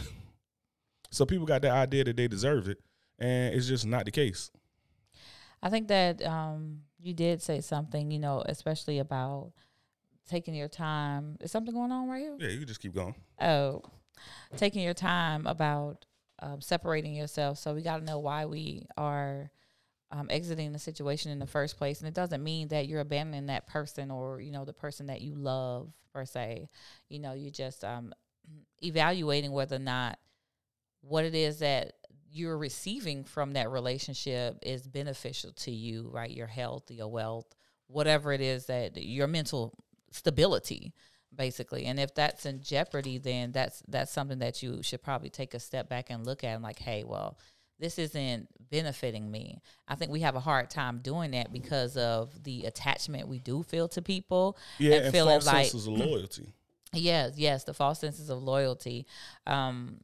So 1.10 1.24
people 1.24 1.46
got 1.46 1.62
that 1.62 1.70
idea 1.70 2.04
that 2.04 2.18
they 2.18 2.28
deserve 2.28 2.68
it, 2.68 2.76
and 3.18 3.54
it's 3.54 3.66
just 3.66 3.86
not 3.86 4.04
the 4.04 4.10
case. 4.10 4.50
I 5.62 5.70
think 5.70 5.88
that 5.88 6.22
um, 6.22 6.82
you 7.00 7.14
did 7.14 7.40
say 7.40 7.62
something, 7.62 8.10
you 8.10 8.18
know, 8.18 8.42
especially 8.44 8.98
about 8.98 9.52
taking 10.28 10.54
your 10.54 10.68
time. 10.68 11.38
Is 11.40 11.50
something 11.50 11.72
going 11.72 11.92
on 11.92 12.10
right 12.10 12.20
here? 12.20 12.36
Yeah, 12.38 12.50
you 12.50 12.66
just 12.66 12.82
keep 12.82 12.94
going. 12.94 13.14
Oh, 13.40 13.80
taking 14.58 14.82
your 14.82 14.92
time 14.92 15.46
about 15.46 16.04
um, 16.42 16.60
separating 16.60 17.14
yourself. 17.14 17.56
So 17.56 17.72
we 17.72 17.80
got 17.80 18.00
to 18.00 18.04
know 18.04 18.18
why 18.18 18.44
we 18.44 18.84
are 18.98 19.50
um, 20.10 20.26
exiting 20.28 20.74
the 20.74 20.78
situation 20.78 21.32
in 21.32 21.38
the 21.38 21.46
first 21.46 21.78
place, 21.78 22.00
and 22.00 22.08
it 22.08 22.14
doesn't 22.14 22.44
mean 22.44 22.68
that 22.68 22.86
you're 22.86 23.00
abandoning 23.00 23.46
that 23.46 23.66
person 23.66 24.10
or 24.10 24.42
you 24.42 24.52
know 24.52 24.66
the 24.66 24.74
person 24.74 25.06
that 25.06 25.22
you 25.22 25.34
love 25.34 25.90
per 26.12 26.26
se. 26.26 26.68
You 27.08 27.18
know, 27.18 27.32
you 27.32 27.50
just 27.50 27.82
um, 27.82 28.12
evaluating 28.82 29.52
whether 29.52 29.76
or 29.76 29.80
not 29.80 30.18
what 31.00 31.24
it 31.24 31.34
is 31.34 31.60
that 31.60 31.94
you're 32.30 32.58
receiving 32.58 33.24
from 33.24 33.52
that 33.52 33.70
relationship 33.70 34.58
is 34.62 34.86
beneficial 34.86 35.52
to 35.52 35.70
you, 35.70 36.10
right? 36.12 36.30
Your 36.30 36.46
health, 36.46 36.90
your 36.90 37.08
wealth, 37.08 37.46
whatever 37.88 38.32
it 38.32 38.40
is 38.40 38.66
that 38.66 38.96
your 38.96 39.26
mental 39.26 39.74
stability 40.10 40.94
basically 41.34 41.84
and 41.84 42.00
if 42.00 42.14
that's 42.14 42.46
in 42.46 42.62
jeopardy 42.62 43.18
then 43.18 43.52
that's 43.52 43.82
that's 43.88 44.10
something 44.10 44.38
that 44.38 44.62
you 44.62 44.82
should 44.82 45.02
probably 45.02 45.28
take 45.28 45.52
a 45.52 45.60
step 45.60 45.88
back 45.88 46.08
and 46.08 46.24
look 46.24 46.42
at 46.42 46.54
and 46.54 46.62
like 46.62 46.78
hey 46.78 47.04
well 47.04 47.38
this 47.78 47.98
isn't 47.98 48.48
benefiting 48.70 49.30
me 49.30 49.60
i 49.86 49.94
think 49.94 50.10
we 50.10 50.20
have 50.20 50.36
a 50.36 50.40
hard 50.40 50.70
time 50.70 51.00
doing 51.00 51.32
that 51.32 51.52
because 51.52 51.98
of 51.98 52.42
the 52.44 52.64
attachment 52.64 53.28
we 53.28 53.38
do 53.38 53.62
feel 53.62 53.88
to 53.88 54.00
people 54.00 54.56
Yeah, 54.78 54.94
and, 54.94 55.04
and 55.04 55.14
feeling 55.14 55.34
false 55.34 55.46
like 55.46 55.66
senses 55.66 55.86
of 55.86 55.92
loyalty. 55.94 56.54
Yes, 56.92 57.34
yes, 57.36 57.64
the 57.64 57.74
false 57.74 58.00
senses 58.00 58.30
of 58.30 58.42
loyalty. 58.42 59.06
Um, 59.46 59.98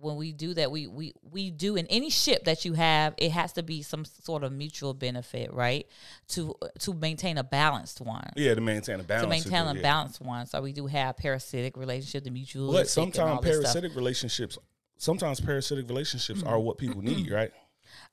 when 0.00 0.16
we 0.16 0.32
do 0.32 0.54
that, 0.54 0.70
we 0.70 0.86
we 0.86 1.12
we 1.30 1.50
do 1.50 1.76
in 1.76 1.86
any 1.88 2.10
ship 2.10 2.44
that 2.44 2.64
you 2.64 2.74
have, 2.74 3.14
it 3.18 3.32
has 3.32 3.52
to 3.54 3.62
be 3.62 3.82
some 3.82 4.04
sort 4.04 4.44
of 4.44 4.52
mutual 4.52 4.94
benefit, 4.94 5.52
right? 5.52 5.86
To 6.28 6.54
to 6.80 6.94
maintain 6.94 7.38
a 7.38 7.44
balanced 7.44 8.00
one. 8.00 8.30
Yeah, 8.36 8.54
to 8.54 8.60
maintain 8.60 9.00
a 9.00 9.02
balance. 9.02 9.24
To 9.24 9.28
maintain 9.28 9.66
a 9.66 9.74
yeah. 9.74 9.82
balanced 9.82 10.20
one, 10.20 10.46
so 10.46 10.62
we 10.62 10.72
do 10.72 10.86
have 10.86 11.16
parasitic 11.16 11.76
relationship, 11.76 12.24
the 12.24 12.30
mutual. 12.30 12.72
But 12.72 12.88
sometimes 12.88 13.40
parasitic 13.40 13.96
relationships, 13.96 14.58
sometimes 14.96 15.40
parasitic 15.40 15.88
relationships 15.88 16.42
are 16.42 16.58
what 16.58 16.78
people 16.78 17.02
need, 17.02 17.30
right? 17.30 17.50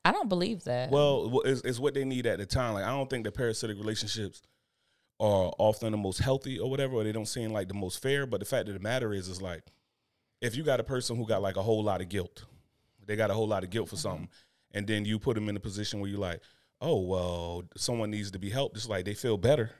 I 0.03 0.11
don't 0.11 0.29
believe 0.29 0.63
that. 0.63 0.91
Well, 0.91 1.41
it's, 1.45 1.61
it's 1.61 1.79
what 1.79 1.93
they 1.93 2.05
need 2.05 2.25
at 2.25 2.39
the 2.39 2.45
time. 2.45 2.73
Like 2.75 2.85
I 2.85 2.89
don't 2.89 3.09
think 3.09 3.25
that 3.25 3.33
parasitic 3.33 3.77
relationships 3.77 4.41
are 5.19 5.53
often 5.57 5.91
the 5.91 5.97
most 5.97 6.19
healthy 6.19 6.59
or 6.59 6.69
whatever, 6.69 6.95
or 6.95 7.03
they 7.03 7.11
don't 7.11 7.27
seem 7.27 7.51
like 7.51 7.67
the 7.67 7.73
most 7.73 8.01
fair. 8.01 8.25
But 8.25 8.39
the 8.39 8.45
fact 8.45 8.67
of 8.67 8.73
the 8.73 8.79
matter 8.79 9.13
is, 9.13 9.27
is 9.27 9.41
like 9.41 9.63
if 10.41 10.55
you 10.55 10.63
got 10.63 10.79
a 10.79 10.83
person 10.83 11.15
who 11.15 11.25
got 11.25 11.41
like 11.41 11.57
a 11.57 11.63
whole 11.63 11.83
lot 11.83 12.01
of 12.01 12.09
guilt, 12.09 12.45
they 13.05 13.15
got 13.15 13.31
a 13.31 13.33
whole 13.33 13.47
lot 13.47 13.63
of 13.63 13.69
guilt 13.69 13.89
for 13.89 13.95
mm-hmm. 13.95 14.01
something, 14.01 14.29
and 14.73 14.87
then 14.87 15.05
you 15.05 15.19
put 15.19 15.35
them 15.35 15.49
in 15.49 15.57
a 15.57 15.59
position 15.59 15.99
where 15.99 16.09
you're 16.09 16.19
like, 16.19 16.41
oh 16.81 17.01
well, 17.01 17.63
someone 17.75 18.11
needs 18.11 18.31
to 18.31 18.39
be 18.39 18.49
helped. 18.49 18.75
It's 18.75 18.89
like 18.89 19.05
they 19.05 19.13
feel 19.13 19.37
better 19.37 19.71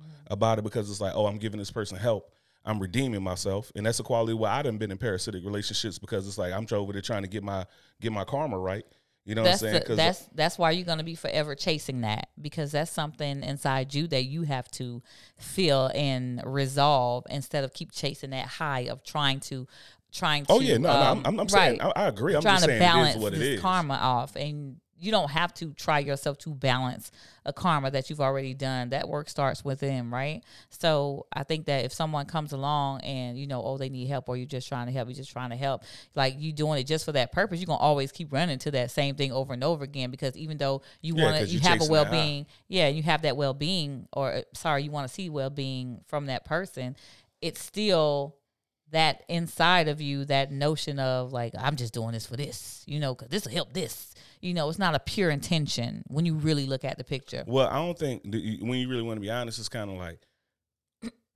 mm-hmm. 0.00 0.32
about 0.32 0.58
it 0.58 0.62
because 0.62 0.90
it's 0.90 1.00
like, 1.00 1.14
oh, 1.14 1.26
I'm 1.26 1.38
giving 1.38 1.58
this 1.58 1.70
person 1.70 1.98
help. 1.98 2.32
I'm 2.64 2.78
redeeming 2.78 3.22
myself, 3.22 3.72
and 3.74 3.84
that's 3.84 3.98
a 3.98 4.04
quality 4.04 4.34
where 4.34 4.50
I 4.50 4.62
done 4.62 4.78
been 4.78 4.92
in 4.92 4.98
parasitic 4.98 5.44
relationships 5.44 5.98
because 5.98 6.28
it's 6.28 6.38
like 6.38 6.52
I'm 6.52 6.66
over 6.72 6.92
there 6.92 7.02
trying 7.02 7.22
to 7.22 7.28
get 7.28 7.42
my 7.42 7.66
get 8.00 8.12
my 8.12 8.24
karma 8.24 8.58
right. 8.58 8.86
You 9.24 9.36
know 9.36 9.44
that's 9.44 9.62
what 9.62 9.68
I'm 9.68 9.74
saying? 9.74 9.84
the, 9.88 9.94
that's 9.94 10.26
that's 10.34 10.58
why 10.58 10.72
you're 10.72 10.84
gonna 10.84 11.04
be 11.04 11.14
forever 11.14 11.54
chasing 11.54 12.00
that 12.00 12.30
because 12.40 12.72
that's 12.72 12.90
something 12.90 13.42
inside 13.44 13.94
you 13.94 14.08
that 14.08 14.24
you 14.24 14.42
have 14.42 14.68
to 14.72 15.00
feel 15.38 15.90
and 15.94 16.42
resolve 16.44 17.24
instead 17.30 17.62
of 17.62 17.72
keep 17.72 17.92
chasing 17.92 18.30
that 18.30 18.46
high 18.46 18.80
of 18.80 19.04
trying 19.04 19.38
to 19.40 19.68
trying 20.12 20.44
to 20.46 20.52
Oh 20.52 20.60
yeah, 20.60 20.76
no, 20.76 20.92
no 20.92 21.00
um, 21.00 21.18
I'm, 21.18 21.26
I'm, 21.26 21.40
I'm 21.40 21.48
saying 21.48 21.78
right, 21.78 21.92
I, 21.96 22.04
I 22.04 22.08
agree. 22.08 22.34
I'm 22.34 22.42
trying 22.42 22.54
just 22.56 22.64
to 22.64 22.70
saying 22.70 22.80
balance 22.80 23.14
it 23.14 23.18
is 23.18 23.22
what 23.22 23.34
it 23.34 23.42
is. 23.42 23.60
karma 23.60 23.94
off 23.94 24.34
and 24.34 24.76
you 25.02 25.10
don't 25.10 25.30
have 25.30 25.52
to 25.52 25.72
try 25.74 25.98
yourself 25.98 26.38
to 26.38 26.54
balance 26.54 27.10
a 27.44 27.52
karma 27.52 27.90
that 27.90 28.08
you've 28.08 28.20
already 28.20 28.54
done 28.54 28.90
that 28.90 29.08
work 29.08 29.28
starts 29.28 29.64
within 29.64 30.10
right 30.10 30.42
so 30.70 31.26
i 31.32 31.42
think 31.42 31.66
that 31.66 31.84
if 31.84 31.92
someone 31.92 32.24
comes 32.24 32.52
along 32.52 33.00
and 33.00 33.36
you 33.38 33.46
know 33.46 33.62
oh 33.62 33.76
they 33.76 33.88
need 33.88 34.06
help 34.06 34.28
or 34.28 34.36
you're 34.36 34.46
just 34.46 34.68
trying 34.68 34.86
to 34.86 34.92
help 34.92 35.08
you're 35.08 35.16
just 35.16 35.32
trying 35.32 35.50
to 35.50 35.56
help 35.56 35.82
like 36.14 36.34
you 36.38 36.52
doing 36.52 36.78
it 36.80 36.84
just 36.84 37.04
for 37.04 37.12
that 37.12 37.32
purpose 37.32 37.58
you're 37.60 37.66
gonna 37.66 37.78
always 37.78 38.12
keep 38.12 38.32
running 38.32 38.58
to 38.58 38.70
that 38.70 38.90
same 38.90 39.14
thing 39.16 39.32
over 39.32 39.52
and 39.52 39.64
over 39.64 39.82
again 39.84 40.10
because 40.10 40.36
even 40.36 40.56
though 40.56 40.80
you 41.00 41.14
Yeah, 41.16 41.24
want 41.24 41.36
to 41.38 41.44
you 41.46 41.58
you're 41.58 41.62
have 41.68 41.80
a 41.80 41.84
high. 41.84 41.90
well-being 41.90 42.46
yeah 42.68 42.88
you 42.88 43.02
have 43.02 43.22
that 43.22 43.36
well-being 43.36 44.06
or 44.12 44.32
uh, 44.32 44.42
sorry 44.54 44.84
you 44.84 44.90
want 44.90 45.08
to 45.08 45.12
see 45.12 45.28
well-being 45.28 46.00
from 46.06 46.26
that 46.26 46.44
person 46.44 46.96
it's 47.40 47.60
still 47.62 48.36
that 48.92 49.24
inside 49.28 49.88
of 49.88 50.00
you, 50.02 50.24
that 50.26 50.52
notion 50.52 50.98
of 50.98 51.32
like, 51.32 51.54
I'm 51.58 51.76
just 51.76 51.94
doing 51.94 52.12
this 52.12 52.26
for 52.26 52.36
this, 52.36 52.84
you 52.86 53.00
know, 53.00 53.14
because 53.14 53.28
this 53.28 53.44
will 53.46 53.52
help 53.52 53.72
this. 53.72 54.11
You 54.42 54.54
know, 54.54 54.68
it's 54.68 54.78
not 54.78 54.94
a 54.94 54.98
pure 54.98 55.30
intention 55.30 56.02
when 56.08 56.26
you 56.26 56.34
really 56.34 56.66
look 56.66 56.84
at 56.84 56.98
the 56.98 57.04
picture. 57.04 57.44
Well, 57.46 57.68
I 57.68 57.76
don't 57.76 57.98
think 57.98 58.24
when 58.24 58.74
you 58.74 58.88
really 58.88 59.02
want 59.02 59.16
to 59.16 59.20
be 59.20 59.30
honest, 59.30 59.58
it's 59.58 59.68
kind 59.68 59.90
of 59.90 59.96
like 59.96 60.18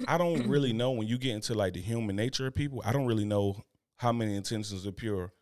I 0.07 0.19
don't 0.19 0.47
really 0.49 0.73
know 0.73 0.91
when 0.91 1.07
you 1.07 1.17
get 1.17 1.35
into 1.35 1.55
like 1.55 1.75
the 1.75 1.81
human 1.81 2.17
nature 2.17 2.47
of 2.47 2.55
people. 2.55 2.83
I 2.85 2.93
don't 2.93 3.07
really 3.07 3.25
know 3.25 3.63
how 3.97 4.13
many 4.13 4.37
intentions 4.37 4.87
are 4.87 4.93
pure 4.93 5.33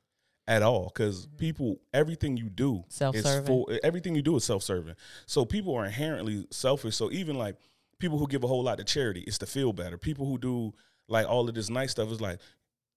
at 0.46 0.62
all 0.62 0.92
because 0.94 1.27
mm-hmm. 1.27 1.37
people, 1.37 1.81
everything 1.92 2.37
you 2.37 2.48
do 2.50 2.85
Self-serving. 2.88 3.46
for 3.46 3.66
everything 3.83 4.14
you 4.14 4.22
do 4.22 4.37
is 4.37 4.44
self-serving. 4.44 4.94
So 5.27 5.44
people 5.44 5.74
are 5.74 5.85
inherently 5.85 6.46
selfish. 6.50 6.96
So 6.96 7.11
even 7.11 7.37
like 7.37 7.57
people 7.98 8.18
who 8.18 8.27
give 8.29 8.44
a 8.44 8.46
whole 8.46 8.62
lot 8.62 8.79
to 8.79 8.85
charity, 8.85 9.24
it's 9.27 9.38
to 9.38 9.46
feel 9.46 9.72
better. 9.72 9.96
People 9.96 10.27
who 10.27 10.38
do 10.38 10.74
like 11.09 11.27
all 11.27 11.48
of 11.48 11.55
this 11.55 11.70
nice 11.70 11.92
stuff 11.92 12.11
is 12.11 12.20
like 12.20 12.40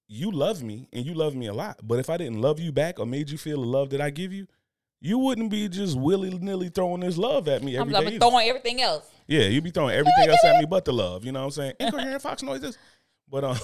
you 0.08 0.32
love 0.32 0.64
me 0.64 0.88
and 0.94 1.06
you 1.06 1.14
love 1.14 1.36
me 1.36 1.48
a 1.48 1.54
lot. 1.54 1.80
But 1.84 2.00
if 2.00 2.10
I 2.10 2.18
didn't 2.18 2.42
love 2.42 2.60
you 2.60 2.72
back 2.72 3.00
or 3.00 3.06
made 3.06 3.30
you 3.30 3.38
feel 3.38 3.62
the 3.62 3.68
love 3.68 3.90
that 3.92 4.02
I 4.02 4.10
give 4.10 4.32
you, 4.34 4.48
you 5.00 5.20
wouldn't 5.20 5.52
be 5.52 5.68
just 5.68 5.98
willy 5.98 6.32
nilly 6.40 6.70
throwing 6.70 7.02
this 7.02 7.18
love 7.18 7.48
at 7.48 7.62
me 7.64 7.78
every 7.78 7.96
I'm 7.96 8.06
day 8.06 8.18
throwing 8.18 8.48
everything 8.48 8.82
else. 8.82 9.10
Yeah, 9.28 9.44
you'd 9.44 9.64
be 9.64 9.72
throwing 9.72 9.96
everything 9.96 10.30
else 10.30 10.44
at 10.44 10.60
me 10.60 10.66
but 10.66 10.86
the 10.86 10.94
love. 10.94 11.26
You 11.26 11.32
know 11.32 11.42
what 11.42 11.46
I'm 11.46 11.52
saying? 11.52 11.74
Incoherent 11.80 12.22
fox 12.22 12.42
noises. 12.42 12.78
But 13.30 13.44
um, 13.44 13.58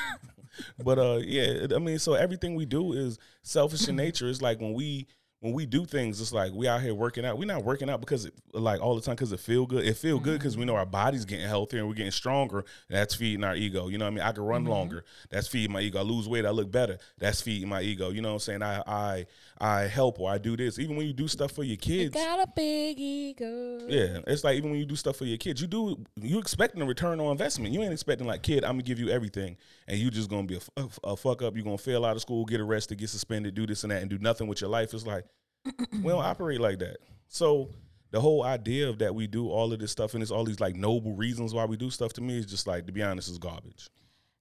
but 0.84 0.98
uh, 0.98 1.20
yeah. 1.24 1.68
I 1.74 1.78
mean, 1.78 1.98
so 1.98 2.14
everything 2.14 2.54
we 2.54 2.66
do 2.66 2.92
is 2.92 3.18
selfish 3.42 3.88
in 3.88 3.96
nature. 3.96 4.28
It's 4.28 4.42
like 4.42 4.60
when 4.60 4.74
we 4.74 5.06
when 5.40 5.52
we 5.52 5.66
do 5.66 5.86
things, 5.86 6.20
it's 6.20 6.32
like 6.32 6.52
we 6.52 6.66
out 6.66 6.82
here 6.82 6.94
working 6.94 7.24
out. 7.24 7.38
We're 7.38 7.44
not 7.44 7.64
working 7.64 7.88
out 7.88 8.00
because 8.00 8.24
it 8.24 8.34
like 8.52 8.80
all 8.80 8.96
the 8.96 9.00
time 9.00 9.14
because 9.14 9.30
it 9.30 9.38
feel 9.38 9.66
good. 9.66 9.84
It 9.84 9.96
feel 9.96 10.18
good 10.18 10.38
because 10.38 10.56
we 10.56 10.64
know 10.64 10.74
our 10.74 10.84
body's 10.84 11.24
getting 11.24 11.46
healthier 11.46 11.78
and 11.78 11.88
we're 11.88 11.94
getting 11.94 12.10
stronger. 12.10 12.64
That's 12.88 13.14
feeding 13.14 13.44
our 13.44 13.54
ego. 13.54 13.86
You 13.86 13.98
know 13.98 14.06
what 14.06 14.12
I 14.12 14.14
mean? 14.14 14.24
I 14.24 14.32
can 14.32 14.42
run 14.42 14.62
mm-hmm. 14.62 14.70
longer. 14.70 15.04
That's 15.30 15.46
feeding 15.46 15.72
my 15.72 15.80
ego. 15.80 16.00
I 16.00 16.02
lose 16.02 16.28
weight. 16.28 16.44
I 16.44 16.50
look 16.50 16.72
better. 16.72 16.98
That's 17.18 17.40
feeding 17.40 17.68
my 17.68 17.82
ego. 17.82 18.10
You 18.10 18.20
know 18.20 18.30
what 18.30 18.34
I'm 18.34 18.60
saying? 18.60 18.62
I 18.64 18.82
I 18.84 19.26
I 19.60 19.80
help 19.82 20.18
or 20.18 20.28
I 20.28 20.38
do 20.38 20.56
this. 20.56 20.80
Even 20.80 20.96
when 20.96 21.06
you 21.06 21.12
do 21.12 21.28
stuff 21.28 21.52
for 21.52 21.62
your 21.62 21.76
kids. 21.76 22.14
Got 22.14 22.40
a 22.40 22.50
big 22.54 22.98
ego. 22.98 23.78
Yeah, 23.86 24.18
it's 24.26 24.42
like 24.42 24.56
even 24.56 24.70
when 24.70 24.80
you 24.80 24.86
do 24.86 24.96
stuff 24.96 25.16
for 25.16 25.24
your 25.24 25.38
kids, 25.38 25.60
you 25.60 25.68
do 25.68 26.04
you 26.20 26.40
expecting 26.40 26.82
a 26.82 26.84
return 26.84 27.20
on 27.20 27.30
investment. 27.30 27.72
You 27.72 27.82
ain't 27.82 27.92
expecting 27.92 28.26
like, 28.26 28.42
kid, 28.42 28.64
I'm 28.64 28.72
gonna 28.72 28.82
give 28.82 28.98
you 28.98 29.10
everything, 29.10 29.56
and 29.86 29.98
you 29.98 30.10
just 30.10 30.28
gonna 30.28 30.48
be 30.48 30.58
a 31.04 31.16
fuck 31.16 31.42
up. 31.42 31.56
You 31.56 31.62
gonna 31.62 31.78
fail 31.78 32.04
out 32.04 32.16
of 32.16 32.22
school, 32.22 32.44
get 32.44 32.60
arrested, 32.60 32.98
get 32.98 33.08
suspended, 33.08 33.54
do 33.54 33.68
this 33.68 33.84
and 33.84 33.92
that, 33.92 34.02
and 34.02 34.10
do 34.10 34.18
nothing 34.18 34.48
with 34.48 34.60
your 34.60 34.70
life. 34.70 34.92
It's 34.92 35.06
like 35.06 35.26
we 35.92 36.10
don't 36.10 36.24
operate 36.24 36.60
like 36.60 36.78
that. 36.80 36.98
So 37.28 37.70
the 38.10 38.20
whole 38.20 38.42
idea 38.44 38.88
of 38.88 38.98
that 39.00 39.14
we 39.14 39.26
do 39.26 39.48
all 39.48 39.72
of 39.72 39.78
this 39.80 39.92
stuff 39.92 40.14
and 40.14 40.22
it's 40.22 40.32
all 40.32 40.44
these 40.44 40.60
like 40.60 40.76
noble 40.76 41.14
reasons 41.14 41.52
why 41.52 41.64
we 41.66 41.76
do 41.76 41.90
stuff 41.90 42.12
to 42.14 42.20
me 42.20 42.38
is 42.38 42.46
just 42.46 42.66
like 42.66 42.86
to 42.86 42.92
be 42.92 43.02
honest 43.02 43.28
is 43.28 43.38
garbage. 43.38 43.90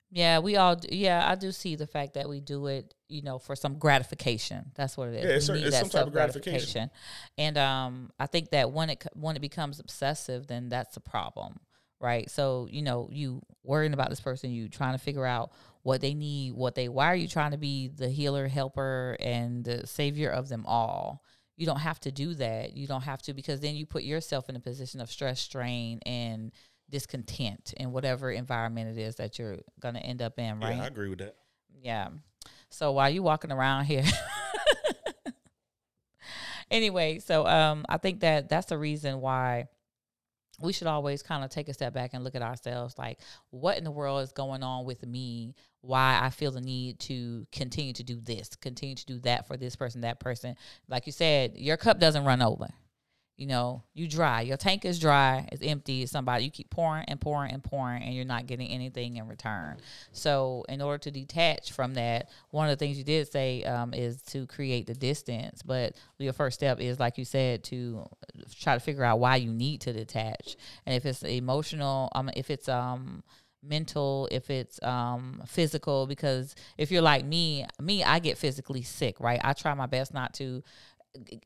Yeah, 0.09 0.39
we 0.39 0.55
all. 0.55 0.77
d- 0.77 0.95
Yeah, 0.95 1.29
I 1.29 1.35
do 1.35 1.51
see 1.51 1.75
the 1.75 1.85
fact 1.85 2.13
that 2.13 2.29
we 2.29 2.39
do 2.39 2.67
it, 2.67 2.93
you 3.09 3.21
know, 3.21 3.39
for 3.39 3.57
some 3.57 3.77
gratification. 3.77 4.71
That's 4.73 4.95
what 4.95 5.09
it 5.09 5.15
is. 5.15 5.25
Yeah, 5.25 5.29
it's 5.31 5.49
we 5.49 5.55
need 5.55 5.67
it's 5.67 5.75
that 5.75 5.79
some 5.81 5.89
type 5.89 6.07
of 6.07 6.13
self-gratification. 6.13 6.89
And 7.37 7.57
um, 7.57 8.11
I 8.17 8.25
think 8.27 8.51
that 8.51 8.71
when 8.71 8.89
it 8.89 9.05
when 9.15 9.35
it 9.35 9.41
becomes 9.41 9.81
obsessive, 9.81 10.47
then 10.47 10.69
that's 10.69 10.95
a 10.95 11.01
problem, 11.01 11.57
right? 11.99 12.29
So 12.31 12.69
you 12.71 12.83
know, 12.83 13.09
you 13.11 13.41
worrying 13.63 13.93
about 13.93 14.09
this 14.09 14.21
person, 14.21 14.49
you 14.51 14.69
trying 14.69 14.93
to 14.93 14.97
figure 14.97 15.25
out 15.25 15.51
what 15.87 16.01
they 16.01 16.13
need, 16.13 16.51
what 16.51 16.75
they. 16.75 16.89
Why 16.89 17.05
are 17.05 17.15
you 17.15 17.29
trying 17.29 17.51
to 17.51 17.57
be 17.57 17.87
the 17.87 18.09
healer, 18.09 18.49
helper, 18.49 19.15
and 19.21 19.63
the 19.63 19.87
savior 19.87 20.29
of 20.29 20.49
them 20.49 20.65
all? 20.65 21.23
You 21.55 21.65
don't 21.65 21.79
have 21.79 21.97
to 22.01 22.11
do 22.11 22.33
that. 22.33 22.75
You 22.75 22.87
don't 22.87 23.03
have 23.03 23.21
to 23.21 23.33
because 23.33 23.61
then 23.61 23.77
you 23.77 23.85
put 23.85 24.03
yourself 24.03 24.49
in 24.49 24.57
a 24.57 24.59
position 24.59 24.99
of 24.99 25.09
stress, 25.09 25.39
strain, 25.39 26.01
and 26.05 26.51
discontent 26.89 27.73
in 27.77 27.93
whatever 27.93 28.29
environment 28.29 28.97
it 28.97 29.01
is 29.01 29.15
that 29.15 29.39
you're 29.39 29.59
gonna 29.79 29.99
end 29.99 30.21
up 30.21 30.37
in, 30.37 30.59
right? 30.59 30.75
Yeah, 30.75 30.83
I 30.83 30.87
agree 30.87 31.07
with 31.07 31.19
that. 31.19 31.37
Yeah. 31.81 32.09
So 32.69 32.91
while 32.91 33.09
you 33.09 33.23
walking 33.23 33.53
around 33.53 33.85
here, 33.85 34.03
anyway, 36.69 37.19
so 37.19 37.47
um, 37.47 37.85
I 37.87 37.95
think 37.95 38.19
that 38.19 38.49
that's 38.49 38.67
the 38.67 38.77
reason 38.77 39.21
why 39.21 39.67
we 40.59 40.73
should 40.73 40.87
always 40.87 41.21
kind 41.21 41.43
of 41.43 41.49
take 41.49 41.69
a 41.69 41.73
step 41.73 41.93
back 41.93 42.11
and 42.13 42.23
look 42.23 42.35
at 42.35 42.41
ourselves 42.41 42.97
like 42.97 43.19
what 43.51 43.77
in 43.77 43.83
the 43.83 43.91
world 43.91 44.23
is 44.23 44.31
going 44.31 44.63
on 44.63 44.85
with 44.85 45.05
me? 45.05 45.55
Why 45.81 46.19
i 46.21 46.29
feel 46.29 46.51
the 46.51 46.59
need 46.59 46.99
to 47.01 47.47
continue 47.51 47.93
to 47.93 48.03
do 48.03 48.19
this 48.19 48.55
continue 48.55 48.95
to 48.95 49.05
do 49.05 49.19
that 49.19 49.47
for 49.47 49.57
this 49.57 49.75
person 49.75 50.01
that 50.01 50.19
person. 50.19 50.55
Like 50.87 51.05
you 51.05 51.11
said 51.11 51.53
your 51.55 51.77
cup 51.77 51.99
doesn't 51.99 52.25
run 52.25 52.41
over 52.41 52.67
you 53.37 53.45
know 53.45 53.83
you 53.93 54.07
dry. 54.07 54.41
Your 54.41 54.57
tank 54.57 54.83
is 54.83 54.99
dry 54.99 55.47
it's 55.51 55.61
empty 55.61 56.01
it's 56.01 56.11
somebody 56.11 56.43
you 56.43 56.51
keep 56.51 56.69
pouring 56.69 57.05
and 57.07 57.21
pouring 57.21 57.53
and 57.53 57.63
pouring 57.63 58.03
and 58.03 58.13
you're 58.13 58.25
not 58.25 58.47
getting 58.47 58.69
anything 58.69 59.17
in 59.17 59.27
return. 59.27 59.77
So 60.11 60.65
in 60.67 60.81
order 60.81 60.97
to 60.99 61.11
detach 61.11 61.71
from 61.71 61.93
that 61.93 62.29
one 62.49 62.67
of 62.67 62.77
the 62.77 62.83
things 62.83 62.97
you 62.97 63.03
did 63.03 63.31
say 63.31 63.63
um, 63.63 63.93
is 63.93 64.21
to 64.23 64.47
create 64.47 64.87
the 64.87 64.95
distance 64.95 65.61
but 65.61 65.95
your 66.17 66.33
first 66.33 66.55
step 66.55 66.79
is 66.79 66.99
like 66.99 67.17
you 67.17 67.25
said 67.25 67.63
to 67.65 68.07
try 68.59 68.73
to 68.73 68.79
figure 68.79 69.03
out 69.03 69.19
why 69.19 69.35
you 69.35 69.51
need 69.51 69.81
to 69.81 69.93
detach. 69.93 70.57
And 70.85 70.95
if 70.95 71.05
it's 71.05 71.23
emotional 71.23 72.09
um 72.15 72.29
if 72.35 72.49
it's 72.49 72.67
um 72.67 73.23
mental, 73.63 74.27
if 74.31 74.49
it's 74.49 74.81
um 74.83 75.41
physical 75.45 76.07
because 76.07 76.55
if 76.77 76.91
you're 76.91 77.01
like 77.01 77.25
me, 77.25 77.65
me 77.79 78.03
I 78.03 78.19
get 78.19 78.37
physically 78.37 78.81
sick, 78.81 79.19
right? 79.19 79.39
I 79.43 79.53
try 79.53 79.73
my 79.73 79.85
best 79.87 80.13
not 80.13 80.33
to 80.35 80.63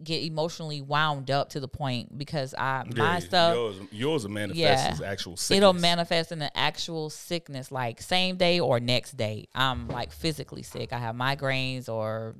get 0.04 0.24
emotionally 0.24 0.82
wound 0.82 1.30
up 1.32 1.50
to 1.50 1.60
the 1.60 1.68
point 1.68 2.18
because 2.18 2.54
I 2.58 2.84
my 2.96 3.20
stuff 3.20 3.56
Yours, 3.56 3.76
yours 3.92 4.24
will 4.24 4.32
manifest 4.32 4.58
Yeah. 4.60 4.90
as 4.92 5.02
actual 5.02 5.38
sickness. 5.38 5.58
it'll 5.58 5.74
manifest 5.74 6.32
in 6.32 6.42
an 6.42 6.52
actual 6.56 7.10
sickness 7.10 7.72
like 7.72 8.02
same 8.02 8.36
day 8.38 8.60
or 8.60 8.80
next 8.80 9.18
day 9.18 9.48
i'm 9.56 9.88
like 9.88 10.12
physically 10.12 10.64
sick 10.64 10.94
i 10.94 10.98
have 10.98 11.16
migraines 11.16 11.88
or 11.90 12.36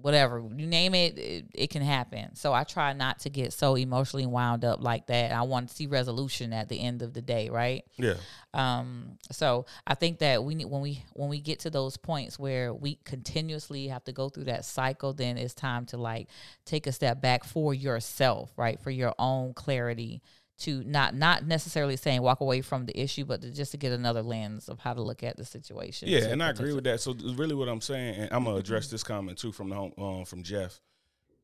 whatever 0.00 0.42
you 0.56 0.66
name 0.66 0.94
it, 0.94 1.18
it 1.18 1.44
it 1.54 1.70
can 1.70 1.82
happen. 1.82 2.34
So 2.36 2.52
i 2.52 2.64
try 2.64 2.92
not 2.92 3.20
to 3.20 3.30
get 3.30 3.52
so 3.52 3.74
emotionally 3.74 4.26
wound 4.26 4.64
up 4.64 4.82
like 4.82 5.06
that. 5.08 5.32
I 5.32 5.42
want 5.42 5.68
to 5.68 5.74
see 5.74 5.86
resolution 5.86 6.52
at 6.52 6.68
the 6.68 6.80
end 6.80 7.02
of 7.02 7.14
the 7.14 7.22
day 7.22 7.48
right? 7.48 7.84
Yeah. 7.96 8.14
um 8.54 9.18
so 9.30 9.66
i 9.86 9.94
think 9.94 10.20
that 10.20 10.42
we 10.44 10.54
need 10.54 10.66
when 10.66 10.80
we 10.80 11.02
when 11.14 11.28
we 11.28 11.40
get 11.40 11.60
to 11.60 11.70
those 11.70 11.96
points 11.96 12.38
where 12.38 12.72
we 12.72 12.98
continuously 13.04 13.88
have 13.88 14.04
to 14.04 14.12
go 14.12 14.28
through 14.28 14.44
that 14.44 14.64
cycle 14.64 15.12
then 15.12 15.36
it's 15.36 15.54
time 15.54 15.84
to 15.86 15.96
like 15.96 16.28
take 16.64 16.86
a 16.86 16.92
step 16.92 17.20
back 17.20 17.44
for 17.44 17.74
yourself 17.74 18.50
right? 18.56 18.80
For 18.80 18.90
your 18.90 19.14
own 19.18 19.52
clarity 19.54 20.22
to 20.58 20.82
not 20.84 21.14
not 21.14 21.46
necessarily 21.46 21.96
saying 21.96 22.20
walk 22.22 22.40
away 22.40 22.60
from 22.60 22.86
the 22.86 22.98
issue 22.98 23.24
but 23.24 23.40
to 23.40 23.50
just 23.50 23.70
to 23.72 23.76
get 23.76 23.92
another 23.92 24.22
lens 24.22 24.68
of 24.68 24.78
how 24.80 24.92
to 24.92 25.02
look 25.02 25.22
at 25.22 25.36
the 25.36 25.44
situation 25.44 26.08
Yeah, 26.08 26.26
and 26.26 26.42
I 26.42 26.50
agree 26.50 26.72
with 26.72 26.84
that. 26.84 27.00
So 27.00 27.14
really, 27.36 27.54
what 27.54 27.68
I'm 27.68 27.80
saying, 27.80 28.14
and 28.16 28.32
I'm 28.32 28.44
gonna 28.44 28.56
address 28.56 28.88
this 28.88 29.02
comment 29.04 29.38
too 29.38 29.52
from 29.52 29.68
the 29.68 29.76
home, 29.76 29.92
um, 29.98 30.24
from 30.24 30.42
Jeff. 30.42 30.80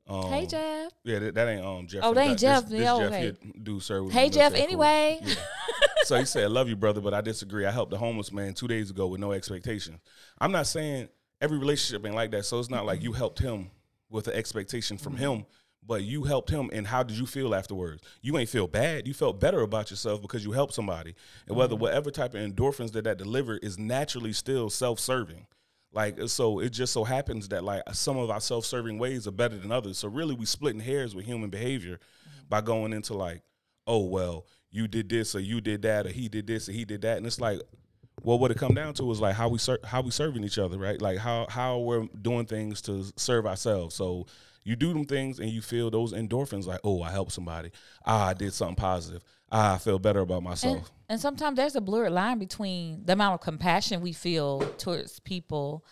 Um, 0.06 0.30
hey 0.30 0.44
jeff 0.44 0.92
Yeah, 1.02 1.18
that, 1.18 1.34
that 1.34 1.48
ain't 1.48 1.64
um 1.64 1.86
Jeff. 1.86 2.02
Oh, 2.04 2.12
that 2.12 2.26
ain't 2.26 2.38
Jeff. 2.38 2.68
This, 2.68 2.80
Yeah, 2.80 2.98
Jeff 2.98 3.06
okay. 3.06 3.20
here 3.22 3.36
do 3.62 3.80
sir. 3.80 4.06
hey 4.10 4.28
jeff 4.28 4.52
okay, 4.52 4.60
cool. 4.60 4.68
anyway 4.68 5.18
Yeah. 5.22 5.34
so 6.04 6.18
he 6.18 6.24
said, 6.24 6.44
I 6.44 6.46
"Love 6.48 6.68
you, 6.68 6.76
brother, 6.76 7.00
but 7.00 7.14
I 7.14 7.20
disagree. 7.20 7.64
I 7.64 7.70
helped 7.70 7.92
a 7.92 7.96
homeless 7.96 8.32
man 8.32 8.54
two 8.54 8.68
days 8.68 8.90
ago 8.90 9.06
with 9.06 9.20
no 9.20 9.32
expectation. 9.32 9.98
I'm 10.38 10.52
not 10.52 10.66
saying 10.66 11.08
every 11.40 11.58
relationship 11.58 12.04
ain't 12.04 12.14
like 12.14 12.30
that. 12.32 12.44
So 12.44 12.58
it's 12.58 12.70
not 12.70 12.86
like 12.86 13.02
you 13.02 13.12
helped 13.12 13.38
him 13.38 13.70
with 14.10 14.28
an 14.28 14.34
expectation 14.34 14.98
from 14.98 15.16
him, 15.16 15.46
but 15.86 16.02
you 16.02 16.24
helped 16.24 16.50
him. 16.50 16.70
And 16.72 16.86
how 16.86 17.02
did 17.02 17.18
you 17.18 17.26
feel 17.26 17.54
afterwards? 17.54 18.02
You 18.22 18.38
ain't 18.38 18.48
feel 18.48 18.66
bad. 18.66 19.06
You 19.06 19.14
felt 19.14 19.40
better 19.40 19.60
about 19.60 19.90
yourself 19.90 20.22
because 20.22 20.44
you 20.44 20.52
helped 20.52 20.74
somebody. 20.74 21.14
And 21.46 21.56
whether 21.56 21.74
mm-hmm. 21.74 21.82
whatever 21.82 22.10
type 22.10 22.34
of 22.34 22.40
endorphins 22.40 22.92
that 22.92 23.04
that 23.04 23.18
delivered 23.18 23.62
is 23.62 23.78
naturally 23.78 24.32
still 24.32 24.70
self-serving." 24.70 25.46
Like 25.92 26.20
uh, 26.20 26.26
so, 26.26 26.58
it 26.58 26.70
just 26.70 26.92
so 26.92 27.04
happens 27.04 27.48
that 27.48 27.62
like 27.62 27.82
some 27.92 28.18
of 28.18 28.30
our 28.30 28.40
self-serving 28.40 28.98
ways 28.98 29.26
are 29.26 29.32
better 29.32 29.56
than 29.56 29.70
others. 29.70 29.98
So 29.98 30.08
really, 30.08 30.34
we 30.34 30.44
splitting 30.44 30.80
hairs 30.80 31.14
with 31.14 31.24
human 31.24 31.50
behavior 31.50 31.98
mm-hmm. 31.98 32.48
by 32.48 32.60
going 32.60 32.92
into 32.92 33.14
like, 33.14 33.42
oh 33.86 34.04
well, 34.04 34.46
you 34.70 34.88
did 34.88 35.08
this 35.08 35.34
or 35.34 35.40
you 35.40 35.60
did 35.60 35.82
that 35.82 36.06
or 36.06 36.10
he 36.10 36.28
did 36.28 36.46
this 36.46 36.68
or 36.68 36.72
he 36.72 36.84
did 36.84 37.02
that, 37.02 37.16
and 37.16 37.26
it's 37.26 37.40
like, 37.40 37.60
well, 38.22 38.38
what 38.38 38.50
it 38.50 38.58
come 38.58 38.74
down 38.74 38.94
to 38.94 39.10
is 39.10 39.20
like 39.20 39.36
how 39.36 39.48
we 39.48 39.58
ser- 39.58 39.80
how 39.84 40.00
we 40.00 40.10
serving 40.10 40.42
each 40.44 40.58
other, 40.58 40.78
right? 40.78 41.00
Like 41.00 41.18
how 41.18 41.46
how 41.48 41.78
we're 41.78 42.06
doing 42.20 42.46
things 42.46 42.82
to 42.82 43.04
serve 43.16 43.46
ourselves. 43.46 43.94
So 43.94 44.26
you 44.64 44.76
do 44.76 44.92
them 44.92 45.04
things 45.04 45.38
and 45.38 45.50
you 45.50 45.62
feel 45.62 45.90
those 45.90 46.12
endorphins, 46.12 46.66
like, 46.66 46.80
oh, 46.84 47.02
I 47.02 47.10
helped 47.10 47.32
somebody, 47.32 47.70
ah, 48.04 48.28
I 48.28 48.34
did 48.34 48.52
something 48.52 48.76
positive, 48.76 49.22
ah, 49.52 49.74
I 49.74 49.78
feel 49.78 49.98
better 49.98 50.20
about 50.20 50.42
myself. 50.42 50.78
And, 50.78 50.90
and 51.10 51.20
sometimes 51.20 51.56
there's 51.56 51.76
a 51.76 51.80
blurred 51.80 52.12
line 52.12 52.38
between 52.38 53.04
the 53.04 53.12
amount 53.12 53.34
of 53.34 53.40
compassion 53.40 54.00
we 54.00 54.12
feel 54.12 54.60
towards 54.78 55.20
people 55.20 55.84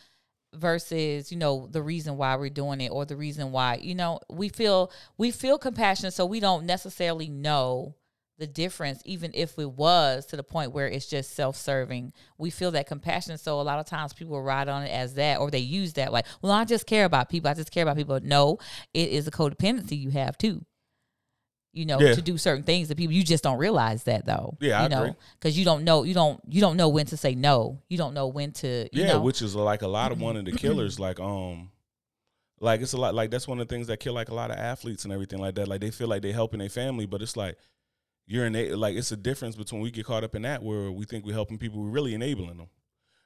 versus 0.54 1.32
you 1.32 1.38
know 1.38 1.66
the 1.70 1.80
reason 1.80 2.16
why 2.18 2.36
we're 2.36 2.50
doing 2.50 2.80
it 2.80 2.90
or 2.90 3.06
the 3.06 3.16
reason 3.16 3.52
why 3.52 3.76
you 3.76 3.94
know 3.94 4.20
we 4.28 4.50
feel 4.50 4.92
we 5.16 5.30
feel 5.30 5.56
compassion 5.56 6.10
so 6.10 6.26
we 6.26 6.40
don't 6.40 6.66
necessarily 6.66 7.30
know 7.30 7.94
the 8.42 8.46
difference 8.48 9.00
even 9.04 9.30
if 9.34 9.56
it 9.56 9.70
was 9.70 10.26
to 10.26 10.36
the 10.36 10.42
point 10.42 10.72
where 10.72 10.88
it's 10.88 11.06
just 11.06 11.34
self-serving. 11.36 12.12
We 12.38 12.50
feel 12.50 12.72
that 12.72 12.88
compassion. 12.88 13.38
So 13.38 13.60
a 13.60 13.62
lot 13.62 13.78
of 13.78 13.86
times 13.86 14.12
people 14.12 14.42
ride 14.42 14.68
on 14.68 14.82
it 14.82 14.90
as 14.90 15.14
that 15.14 15.38
or 15.38 15.48
they 15.48 15.60
use 15.60 15.92
that 15.92 16.12
like 16.12 16.26
well 16.42 16.50
i 16.52 16.64
just 16.64 16.84
care 16.86 17.04
about 17.04 17.28
people. 17.28 17.48
I 17.48 17.54
just 17.54 17.70
care 17.70 17.84
about 17.84 17.96
people. 17.96 18.18
No 18.20 18.58
it 18.92 19.10
is 19.10 19.28
a 19.28 19.30
codependency 19.30 19.96
you 19.96 20.10
have 20.10 20.36
too. 20.36 20.64
You 21.72 21.86
know 21.86 22.00
Yeah. 22.00 22.14
to 22.14 22.20
do 22.20 22.36
certain 22.36 22.64
things 22.64 22.88
to 22.88 22.94
people 22.96 23.14
you 23.14 23.22
just 23.22 23.44
don't 23.44 23.58
realize 23.58 24.02
that 24.04 24.26
though 24.26 24.58
Yeah, 24.60 24.80
I 24.80 24.82
you 24.82 24.88
know 24.90 25.02
agree. 25.04 25.14
because 25.38 25.56
you 25.56 25.64
don't 25.64 25.84
know 25.84 26.02
you 26.02 26.14
don't 26.14 26.40
you 26.48 26.60
don't 26.60 26.76
know 26.76 26.88
when 26.88 27.06
to 27.06 27.16
say 27.16 27.34
no. 27.36 27.80
You 27.88 27.96
don't 27.96 28.12
know 28.12 28.26
when 28.26 28.50
to 28.54 28.88
you 28.92 29.04
yeah, 29.04 29.12
know. 29.14 29.22
which 29.22 29.40
is 29.40 29.54
like 29.54 29.82
a 29.82 29.88
lot 29.88 30.10
of 30.12 30.20
one 30.20 30.36
of 30.36 30.44
the 30.44 30.52
killers, 30.52 30.98
like 31.06 31.20
um, 31.20 31.70
like 32.60 32.80
it's 32.80 32.92
a 32.92 32.98
lot 32.98 33.14
like 33.14 33.30
that's 33.30 33.48
one 33.48 33.58
of 33.60 33.66
the 33.68 33.74
things 33.74 33.86
that 33.86 34.00
kill 34.00 34.12
like 34.12 34.28
a 34.28 34.34
lot 34.34 34.50
of 34.50 34.56
athletes 34.58 35.04
and 35.04 35.12
everything 35.12 35.38
like 35.38 35.54
that. 35.54 35.66
Like 35.68 35.80
they 35.80 35.90
feel 35.90 36.08
like 36.08 36.22
they're 36.22 36.32
helping 36.32 36.58
their 36.60 36.68
family, 36.68 37.06
but 37.06 37.22
it's 37.22 37.36
like 37.36 37.56
you're 38.26 38.46
in 38.46 38.78
like 38.78 38.96
it's 38.96 39.12
a 39.12 39.16
difference 39.16 39.56
between 39.56 39.82
we 39.82 39.90
get 39.90 40.06
caught 40.06 40.24
up 40.24 40.34
in 40.34 40.42
that 40.42 40.62
where 40.62 40.90
we 40.90 41.04
think 41.04 41.24
we're 41.24 41.32
helping 41.32 41.58
people, 41.58 41.82
we're 41.82 41.90
really 41.90 42.14
enabling 42.14 42.56
them, 42.56 42.68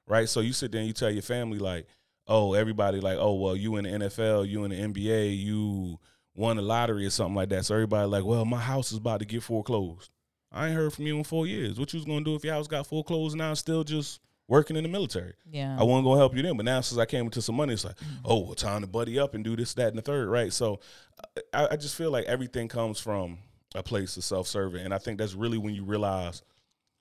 right? 0.07 0.29
So 0.29 0.41
you 0.41 0.53
sit 0.53 0.73
there 0.73 0.81
and 0.81 0.89
you 0.89 0.95
tell 0.95 1.11
your 1.11 1.23
family 1.23 1.59
like, 1.59 1.87
oh, 2.27 2.55
everybody 2.55 3.01
like, 3.01 3.19
oh, 3.19 3.35
well, 3.35 3.57
you 3.57 3.77
in 3.77 3.85
the 3.85 4.07
NFL, 4.07 4.49
you 4.49 4.65
in 4.65 4.71
the 4.71 4.77
NBA, 4.77 5.39
you 5.39 5.99
won 6.35 6.57
the 6.57 6.63
lottery 6.63 7.07
or 7.07 7.11
something 7.11 7.35
like 7.35 7.49
that. 7.51 7.65
So 7.65 7.75
everybody 7.75 8.09
like, 8.09 8.25
well, 8.25 8.45
my 8.45 8.61
house 8.61 8.93
is 8.93 8.99
about 8.99 9.21
to 9.21 9.27
get 9.27 9.43
foreclosed. 9.43 10.11
I 10.53 10.69
ain't 10.69 10.77
heard 10.77 10.93
from 10.93 11.07
you 11.07 11.19
in 11.19 11.25
four 11.25 11.47
years. 11.47 11.79
What 11.79 11.93
you 11.93 11.99
was 11.99 12.07
gonna 12.07 12.25
do 12.25 12.35
if 12.35 12.45
your 12.45 12.55
house 12.55 12.67
got 12.67 12.87
foreclosed 12.87 13.35
and 13.35 13.41
now 13.41 13.55
still 13.55 13.85
just 13.85 14.21
working 14.49 14.77
in 14.77 14.85
the 14.85 14.89
military? 14.89 15.35
yeah 15.51 15.77
I 15.79 15.83
wasn't 15.83 16.05
gonna 16.05 16.19
help 16.19 16.35
you 16.35 16.43
then, 16.43 16.57
but 16.57 16.65
now 16.65 16.81
since 16.81 16.99
I 16.99 17.05
came 17.05 17.27
into 17.27 17.43
some 17.43 17.57
money, 17.57 17.75
it's 17.75 17.85
like, 17.85 17.97
mm-hmm. 17.97 18.25
oh, 18.25 18.41
well, 18.41 18.55
time 18.55 18.81
to 18.83 18.87
buddy 18.87 19.19
up 19.19 19.35
and 19.35 19.45
do 19.45 19.57
this, 19.57 19.75
that, 19.75 19.89
and 19.89 19.99
the 19.99 20.03
third, 20.03 20.29
right? 20.29 20.53
So, 20.53 20.81
uh, 21.23 21.41
I, 21.53 21.69
I 21.73 21.77
just 21.77 21.97
feel 21.97 22.11
like 22.11 22.27
everything 22.27 22.69
comes 22.69 22.99
from 22.99 23.39
a 23.77 23.83
place 23.83 24.17
of 24.17 24.25
self-serving, 24.25 24.85
and 24.85 24.95
I 24.95 24.99
think 24.99 25.19
that's 25.19 25.35
really 25.35 25.59
when 25.59 25.75
you 25.75 25.85
realize, 25.85 26.43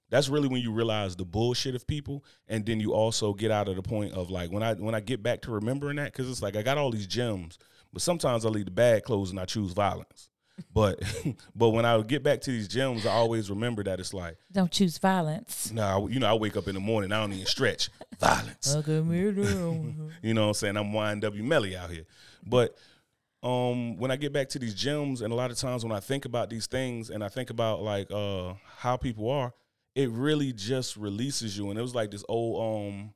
that's 0.09 0.30
really 0.30 0.47
when 0.47 0.61
you 0.61 0.71
realize 0.71 1.15
the 1.15 1.26
bullshit 1.26 1.76
of 1.76 1.88
people, 1.88 2.23
and 2.47 2.65
then 2.65 2.80
you 2.80 2.93
also 2.93 3.34
get 3.34 3.51
out 3.51 3.67
of 3.67 3.76
the 3.76 3.82
point 3.82 4.13
of 4.13 4.30
like 4.30 4.51
when 4.51 4.63
I 4.63 4.73
when 4.73 4.95
I 4.95 4.99
get 4.99 5.23
back 5.23 5.41
to 5.43 5.51
remembering 5.51 5.97
that, 5.97 6.11
because 6.11 6.30
it's 6.30 6.41
like 6.41 6.55
I 6.55 6.61
got 6.61 6.78
all 6.78 6.91
these 6.91 7.07
gems, 7.07 7.57
but 7.91 8.01
sometimes 8.01 8.45
I 8.45 8.49
leave 8.49 8.65
the 8.65 8.71
bad 8.71 9.03
clothes 9.03 9.32
and 9.32 9.39
I 9.39 9.45
choose 9.45 9.73
violence. 9.73 10.30
But 10.73 11.01
but 11.55 11.69
when 11.69 11.86
I 11.86 12.01
get 12.01 12.23
back 12.23 12.41
to 12.41 12.51
these 12.51 12.67
gems, 12.67 13.05
I 13.05 13.11
always 13.11 13.49
remember 13.49 13.84
that 13.84 13.99
it's 13.99 14.13
like, 14.13 14.38
don't 14.51 14.71
choose 14.71 14.97
violence 14.97 15.71
nah, 15.71 16.05
you 16.07 16.19
know, 16.19 16.28
I 16.28 16.34
wake 16.34 16.57
up 16.57 16.67
in 16.67 16.76
the 16.76 16.82
morning, 16.82 17.11
I 17.11 17.19
don't 17.19 17.34
even 17.34 17.45
stretch. 17.45 17.89
Violence. 18.19 18.73
You 20.21 20.34
know 20.34 20.43
what 20.43 20.47
I'm 20.47 20.53
saying? 20.53 20.78
I'm 20.78 20.91
YNW 20.91 21.43
Melly 21.43 21.76
out 21.76 21.89
here. 21.89 22.05
But 22.45 22.78
um 23.46 23.98
when 23.98 24.10
I 24.12 24.16
get 24.16 24.34
back 24.34 24.50
to 24.50 24.60
these 24.60 24.76
gyms 24.76 25.22
and 25.22 25.32
a 25.32 25.36
lot 25.36 25.52
of 25.52 25.58
times 25.58 25.84
when 25.86 25.91
I 25.91 26.00
think 26.00 26.26
about 26.26 26.50
these 26.50 26.66
things 26.68 27.10
and 27.12 27.24
I 27.24 27.30
think 27.30 27.50
about 27.52 27.82
like 27.82 28.12
uh 28.12 28.54
how 28.78 28.98
people 28.98 29.30
are, 29.30 29.54
it 29.93 30.10
really 30.10 30.52
just 30.52 30.98
releases 30.98 31.58
you. 31.58 31.70
And 31.70 31.78
it 31.78 31.82
was 31.82 31.93
like 31.96 32.12
this 32.12 32.26
old 32.28 32.60
um 32.91 33.14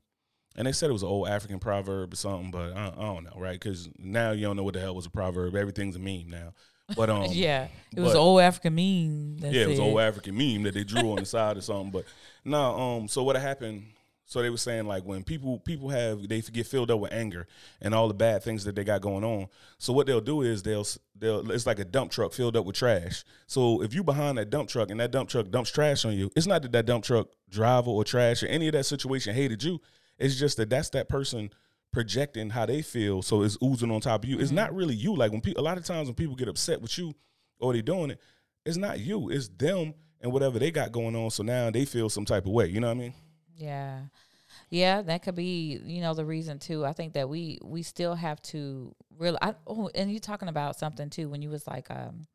and 0.56 0.68
they 0.68 0.72
said 0.72 0.90
it 0.90 0.94
was 0.94 1.04
an 1.04 1.10
old 1.10 1.28
African 1.28 1.58
proverb 1.60 2.14
or 2.14 2.16
something, 2.16 2.52
but 2.52 2.74
I, 2.76 2.88
I 2.88 3.02
don't 3.02 3.24
know, 3.24 3.34
right? 3.38 3.54
Because 3.60 3.90
now 3.98 4.32
you 4.32 4.44
don't 4.44 4.56
know 4.56 4.64
what 4.64 4.74
the 4.74 4.80
hell 4.82 4.96
was 4.96 5.06
a 5.06 5.10
proverb. 5.10 5.56
Everything's 5.56 5.96
a 5.96 6.00
meme 6.00 6.28
now. 6.30 6.54
But 6.96 7.10
um, 7.16 7.28
yeah 7.32 7.68
it 7.96 8.00
was 8.00 8.14
but- 8.14 8.20
old 8.20 8.42
african 8.42 8.76
meme 8.76 9.38
that 9.40 9.52
yeah, 9.52 9.64
it 9.64 9.68
was 9.70 9.78
said- 9.78 9.84
old 9.84 10.00
African 10.00 10.38
meme 10.38 10.64
that 10.64 10.76
they 10.76 10.84
drew 10.84 11.12
on 11.12 11.18
the 11.18 11.26
side 11.26 11.58
or 11.58 11.62
something. 11.62 11.92
But 11.92 12.06
no, 12.46 12.80
um, 12.80 13.08
so 13.08 13.24
what 13.24 13.36
happened? 13.36 13.86
So 14.30 14.44
they 14.44 14.52
were 14.52 14.58
saying 14.58 14.86
like 14.86 15.06
when 15.06 15.24
people 15.24 15.58
people 15.58 15.90
have 15.90 16.30
they 16.30 16.42
get 16.42 16.68
filled 16.68 16.92
up 16.92 17.00
with 17.00 17.12
anger 17.12 17.48
and 17.82 17.96
all 17.96 18.08
the 18.08 18.14
bad 18.14 18.44
things 18.44 18.64
that 18.66 18.76
they 18.76 18.84
got 18.84 19.02
going 19.02 19.24
on. 19.24 19.48
So 19.80 19.92
what 19.92 20.06
they'll 20.06 20.22
do 20.22 20.44
is 20.44 20.62
they'll 20.62 20.86
they'll 21.18 21.50
it's 21.50 21.66
like 21.66 21.80
a 21.80 21.84
dump 21.84 22.12
truck 22.12 22.32
filled 22.34 22.56
up 22.56 22.64
with 22.64 22.76
trash. 22.76 23.24
So 23.48 23.82
if 23.82 23.96
you 23.96 24.04
behind 24.04 24.38
that 24.38 24.52
dump 24.52 24.70
truck 24.70 24.92
and 24.92 25.00
that 25.00 25.10
dump 25.10 25.30
truck 25.30 25.50
dumps 25.50 25.72
trash 25.72 26.06
on 26.06 26.14
you, 26.14 26.30
it's 26.36 26.46
not 26.46 26.62
that 26.62 26.72
that 26.74 26.86
dump 26.86 27.06
truck 27.06 27.30
driver 27.50 27.90
or 27.90 28.04
trash 28.04 28.44
or 28.44 28.46
any 28.46 28.68
of 28.68 28.74
that 28.74 28.86
situation 28.86 29.34
hated 29.34 29.64
you. 29.64 29.82
It's 30.20 30.36
just 30.36 30.58
that 30.58 30.70
that's 30.70 30.92
that 30.92 31.10
person 31.10 31.50
projecting 31.92 32.52
how 32.52 32.68
they 32.68 32.84
feel, 32.84 33.24
so 33.24 33.42
it's 33.42 33.58
oozing 33.64 33.90
on 33.90 34.00
top 34.00 34.24
of 34.24 34.30
you. 34.30 34.38
It's 34.38 34.50
mm-hmm. 34.50 34.58
not 34.58 34.76
really 34.76 34.94
you. 34.94 35.16
Like 35.16 35.32
when 35.32 35.42
people, 35.42 35.64
a 35.64 35.66
lot 35.66 35.80
of 35.80 35.86
times 35.86 36.08
when 36.08 36.14
people 36.14 36.36
get 36.36 36.48
upset 36.48 36.84
with 36.84 36.96
you 37.00 37.16
or 37.60 37.74
they 37.74 37.82
doing 37.82 38.12
it, 38.12 38.22
it's 38.64 38.78
not 38.78 39.00
you. 39.00 39.32
It's 39.32 39.48
them 39.48 39.96
and 40.22 40.32
whatever 40.32 40.60
they 40.60 40.70
got 40.70 40.92
going 40.92 41.16
on. 41.16 41.32
So 41.32 41.42
now 41.42 41.72
they 41.72 41.86
feel 41.86 42.10
some 42.10 42.26
type 42.26 42.46
of 42.46 42.52
way. 42.52 42.68
You 42.68 42.80
know 42.80 42.90
what 42.90 42.98
I 42.98 43.00
mean? 43.00 43.14
Yeah. 43.60 44.02
Yeah, 44.70 45.02
that 45.04 45.24
could 45.24 45.36
be, 45.36 45.80
you 45.86 46.02
know, 46.02 46.14
the 46.14 46.26
reason 46.26 46.60
too. 46.60 46.86
I 46.86 46.94
think 46.94 47.14
that 47.14 47.30
we 47.30 47.60
we 47.64 47.84
still 47.84 48.16
have 48.16 48.42
to 48.44 48.96
really 49.18 49.38
oh, 49.68 49.90
and 49.96 50.12
you're 50.12 50.20
talking 50.20 50.50
about 50.50 50.78
something 50.78 51.10
too 51.10 51.30
when 51.30 51.42
you 51.42 51.50
was 51.50 51.68
like 51.68 51.90
um 51.92 52.28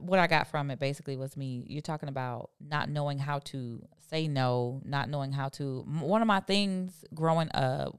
what 0.00 0.18
I 0.18 0.26
got 0.26 0.48
from 0.48 0.70
it 0.70 0.78
basically 0.78 1.16
was 1.16 1.36
me 1.36 1.64
you're 1.66 1.82
talking 1.82 2.08
about 2.10 2.50
not 2.60 2.90
knowing 2.90 3.18
how 3.18 3.40
to 3.40 3.82
say 4.10 4.28
no, 4.28 4.82
not 4.84 5.08
knowing 5.10 5.32
how 5.32 5.48
to 5.50 5.84
one 6.00 6.22
of 6.22 6.28
my 6.28 6.40
things 6.40 7.04
growing 7.14 7.50
up 7.54 7.98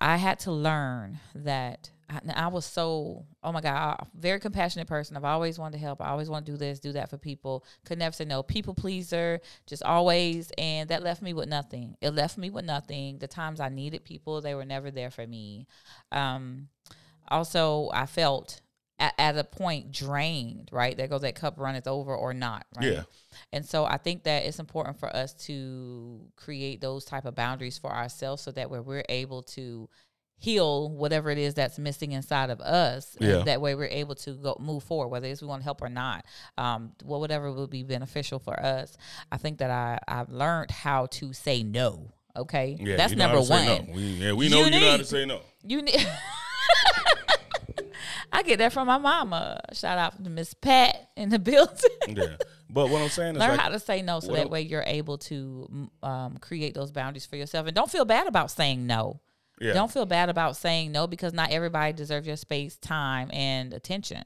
I 0.00 0.16
had 0.16 0.38
to 0.40 0.52
learn 0.52 1.20
that 1.34 1.90
I, 2.08 2.20
I 2.34 2.48
was 2.48 2.64
so 2.64 3.24
oh 3.42 3.52
my 3.52 3.60
god, 3.60 3.96
I'm 4.00 4.06
very 4.18 4.40
compassionate 4.40 4.86
person. 4.86 5.16
I've 5.16 5.24
always 5.24 5.58
wanted 5.58 5.78
to 5.78 5.84
help. 5.84 6.00
I 6.00 6.08
always 6.08 6.28
want 6.28 6.46
to 6.46 6.52
do 6.52 6.58
this, 6.58 6.80
do 6.80 6.92
that 6.92 7.10
for 7.10 7.18
people. 7.18 7.64
Could 7.84 7.98
never 7.98 8.12
say 8.12 8.24
no. 8.24 8.42
People 8.42 8.74
pleaser, 8.74 9.40
just 9.66 9.82
always, 9.82 10.50
and 10.58 10.88
that 10.90 11.02
left 11.02 11.22
me 11.22 11.32
with 11.32 11.48
nothing. 11.48 11.96
It 12.00 12.10
left 12.10 12.38
me 12.38 12.50
with 12.50 12.64
nothing. 12.64 13.18
The 13.18 13.28
times 13.28 13.60
I 13.60 13.68
needed 13.68 14.04
people, 14.04 14.40
they 14.40 14.54
were 14.54 14.64
never 14.64 14.90
there 14.90 15.10
for 15.10 15.26
me. 15.26 15.66
Um, 16.12 16.68
also, 17.28 17.90
I 17.92 18.06
felt 18.06 18.60
at, 18.98 19.14
at 19.18 19.36
a 19.36 19.44
point 19.44 19.92
drained, 19.92 20.70
right? 20.72 20.96
There 20.96 21.08
goes 21.08 21.22
that 21.22 21.34
cup 21.34 21.58
runneth 21.58 21.86
over 21.86 22.14
or 22.14 22.32
not, 22.32 22.66
right? 22.76 22.92
Yeah. 22.92 23.02
And 23.52 23.64
so 23.64 23.84
I 23.84 23.96
think 23.96 24.24
that 24.24 24.44
it's 24.44 24.58
important 24.58 24.98
for 24.98 25.14
us 25.14 25.34
to 25.46 26.20
create 26.36 26.80
those 26.80 27.04
type 27.04 27.24
of 27.24 27.34
boundaries 27.34 27.78
for 27.78 27.92
ourselves 27.92 28.42
so 28.42 28.50
that 28.52 28.70
way 28.70 28.80
we're 28.80 29.04
able 29.08 29.42
to 29.42 29.88
heal 30.38 30.90
whatever 30.90 31.30
it 31.30 31.38
is 31.38 31.54
that's 31.54 31.78
missing 31.78 32.12
inside 32.12 32.50
of 32.50 32.60
us. 32.60 33.16
Yeah. 33.20 33.42
that 33.44 33.60
way 33.60 33.74
we're 33.74 33.86
able 33.86 34.14
to 34.16 34.32
go 34.32 34.56
move 34.60 34.82
forward, 34.84 35.08
whether 35.08 35.26
it's 35.28 35.40
we 35.42 35.48
want 35.48 35.60
to 35.62 35.64
help 35.64 35.80
or 35.82 35.88
not. 35.88 36.24
Um, 36.58 36.92
well, 37.04 37.20
whatever 37.20 37.50
will 37.52 37.66
be 37.66 37.82
beneficial 37.82 38.38
for 38.38 38.58
us. 38.60 38.96
I 39.32 39.38
think 39.38 39.58
that 39.58 39.70
I, 39.70 39.98
I've 40.06 40.30
learned 40.30 40.70
how 40.70 41.06
to 41.06 41.32
say 41.32 41.62
no. 41.62 42.12
Okay. 42.36 42.76
Yeah, 42.78 42.96
that's 42.96 43.12
you 43.12 43.18
know 43.18 43.28
how 43.28 43.34
number 43.34 43.48
one. 43.50 43.66
No. 43.66 43.86
We, 43.94 44.02
yeah, 44.02 44.32
we 44.32 44.48
know 44.50 44.58
You 44.58 44.64
you, 44.66 44.70
know 44.72 44.90
how 44.90 44.96
to 44.98 45.04
say 45.04 45.24
no. 45.24 45.40
You 45.62 45.80
need. 45.82 46.06
I 48.32 48.42
get 48.42 48.58
that 48.58 48.72
from 48.72 48.86
my 48.86 48.98
mama. 48.98 49.60
Shout 49.72 49.98
out 49.98 50.22
to 50.22 50.28
Miss 50.30 50.52
Pat 50.52 51.10
in 51.16 51.30
the 51.30 51.38
building. 51.38 51.74
Yeah, 52.08 52.36
but 52.68 52.90
what 52.90 53.00
I'm 53.00 53.08
saying 53.08 53.36
is 53.36 53.40
Learn 53.40 53.52
like, 53.52 53.60
how 53.60 53.68
to 53.70 53.78
say 53.78 54.02
no, 54.02 54.20
so 54.20 54.32
that 54.32 54.40
I'm- 54.40 54.50
way 54.50 54.62
you're 54.62 54.84
able 54.86 55.16
to 55.18 55.88
um, 56.02 56.36
create 56.38 56.74
those 56.74 56.90
boundaries 56.90 57.24
for 57.24 57.36
yourself, 57.36 57.66
and 57.66 57.74
don't 57.74 57.90
feel 57.90 58.04
bad 58.04 58.26
about 58.26 58.50
saying 58.50 58.86
no. 58.86 59.20
Yeah, 59.60 59.72
Don't 59.72 59.90
feel 59.90 60.06
bad 60.06 60.28
about 60.28 60.56
saying 60.56 60.92
no 60.92 61.06
because 61.06 61.32
not 61.32 61.50
everybody 61.50 61.92
deserves 61.92 62.26
your 62.26 62.36
space, 62.36 62.76
time, 62.76 63.30
and 63.32 63.72
attention. 63.72 64.22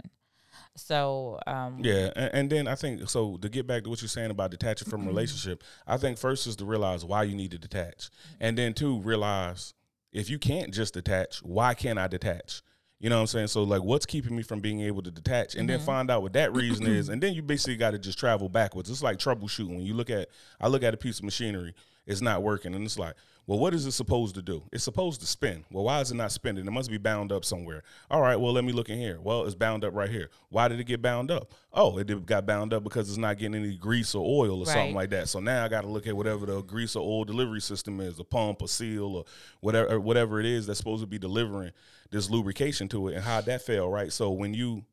So, 0.77 1.39
um, 1.47 1.79
Yeah, 1.81 2.11
and, 2.17 2.31
and 2.33 2.51
then 2.51 2.69
I 2.69 2.75
think 2.75 3.09
so. 3.09 3.37
To 3.37 3.49
get 3.49 3.67
back 3.67 3.85
to 3.85 3.91
what 3.91 4.01
you're 4.03 4.09
saying 4.09 4.31
about 4.31 4.51
detaching 4.51 4.89
from 4.89 5.05
a 5.05 5.07
relationship, 5.07 5.63
I 5.87 5.97
think 5.97 6.19
first 6.19 6.47
is 6.47 6.57
to 6.57 6.65
realize 6.65 7.05
why 7.05 7.25
you 7.25 7.35
need 7.35 7.51
to 7.53 7.59
detach, 7.59 8.07
mm-hmm. 8.07 8.37
and 8.41 8.59
then 8.59 8.75
two 8.75 9.01
realize 9.01 9.75
if 10.13 10.29
you 10.29 10.39
can't 10.39 10.73
just 10.73 10.95
detach, 10.95 11.39
why 11.43 11.75
can't 11.75 11.99
I 11.99 12.09
detach? 12.09 12.63
You 12.99 13.09
know 13.09 13.17
what 13.17 13.23
I'm 13.23 13.27
saying? 13.29 13.47
So 13.49 13.63
like, 13.63 13.83
what's 13.83 14.05
keeping 14.05 14.37
me 14.37 14.43
from 14.43 14.61
being 14.61 14.81
able 14.83 15.03
to 15.03 15.11
detach, 15.11 15.55
and 15.55 15.69
then 15.69 15.79
mm-hmm. 15.79 15.87
find 15.87 16.11
out 16.11 16.23
what 16.23 16.33
that 16.35 16.55
reason 16.55 16.87
is, 16.87 17.09
and 17.11 17.23
then 17.23 17.35
you 17.35 17.43
basically 17.43 17.77
got 17.77 17.93
to 17.93 17.99
just 17.99 18.19
travel 18.19 18.49
backwards. 18.49 18.91
It's 18.91 19.03
like 19.03 19.19
troubleshooting. 19.19 19.69
When 19.69 19.87
you 19.87 19.95
look 19.95 20.11
at, 20.11 20.29
I 20.61 20.69
look 20.69 20.83
at 20.83 20.95
a 20.95 20.99
piece 20.99 21.19
of 21.19 21.25
machinery, 21.25 21.75
it's 22.07 22.21
not 22.21 22.43
working, 22.43 22.75
and 22.75 22.85
it's 22.85 22.99
like, 22.99 23.15
well, 23.51 23.59
what 23.59 23.75
is 23.75 23.85
it 23.85 23.91
supposed 23.91 24.37
to 24.37 24.43
do? 24.43 24.63
It's 24.71 24.85
supposed 24.85 25.21
to 25.23 25.27
spin. 25.27 25.65
Well, 25.73 25.83
why 25.83 26.01
is 26.01 26.13
it 26.13 26.15
not 26.15 26.31
spinning? 26.31 26.65
It 26.65 26.71
must 26.71 26.89
be 26.89 26.99
bound 26.99 27.33
up 27.33 27.45
somewhere. 27.45 27.83
All 28.09 28.21
right, 28.21 28.39
well, 28.39 28.53
let 28.53 28.63
me 28.63 28.71
look 28.71 28.91
in 28.91 28.97
here. 28.97 29.19
Well, 29.21 29.45
it's 29.45 29.57
bound 29.57 29.85
up 29.85 29.93
right 29.93 30.09
here. 30.09 30.31
Why 30.51 30.69
did 30.69 30.79
it 30.79 30.85
get 30.85 31.03
bound 31.03 31.33
up? 31.33 31.53
Oh, 31.73 31.99
it 31.99 32.27
got 32.27 32.47
bound 32.47 32.73
up 32.73 32.85
because 32.85 33.09
it's 33.09 33.19
not 33.19 33.39
getting 33.39 33.57
any 33.57 33.77
grease 33.77 34.15
or 34.15 34.25
oil 34.25 34.61
or 34.61 34.67
something 34.67 34.95
like 34.95 35.11
that. 35.11 35.29
So 35.29 35.41
now 35.41 35.65
I 35.65 35.69
got 35.69 35.81
to 35.81 35.89
look 35.89 36.07
at 36.07 36.17
whatever 36.17 36.47
the 36.47 36.63
grease 36.63 36.95
or 36.95 37.03
oil 37.03 37.25
delivery 37.25 37.61
system 37.61 37.99
is, 37.99 38.21
a 38.21 38.25
pump, 38.25 38.63
a 38.63 38.69
seal, 38.69 39.17
or 39.17 39.25
whatever, 39.59 39.95
or 39.95 39.99
whatever 39.99 40.39
it 40.39 40.47
is 40.47 40.69
that's 40.69 40.79
supposed 40.79 41.03
to 41.03 41.09
be 41.09 41.19
delivering 41.19 41.73
this 42.13 42.31
lubrication 42.31 42.87
to 42.91 43.09
it, 43.09 43.17
and 43.17 43.25
how 43.25 43.41
that 43.41 43.63
fell. 43.63 43.91
Right. 43.91 44.13
So 44.13 44.31
when 44.31 44.55
you 44.55 44.85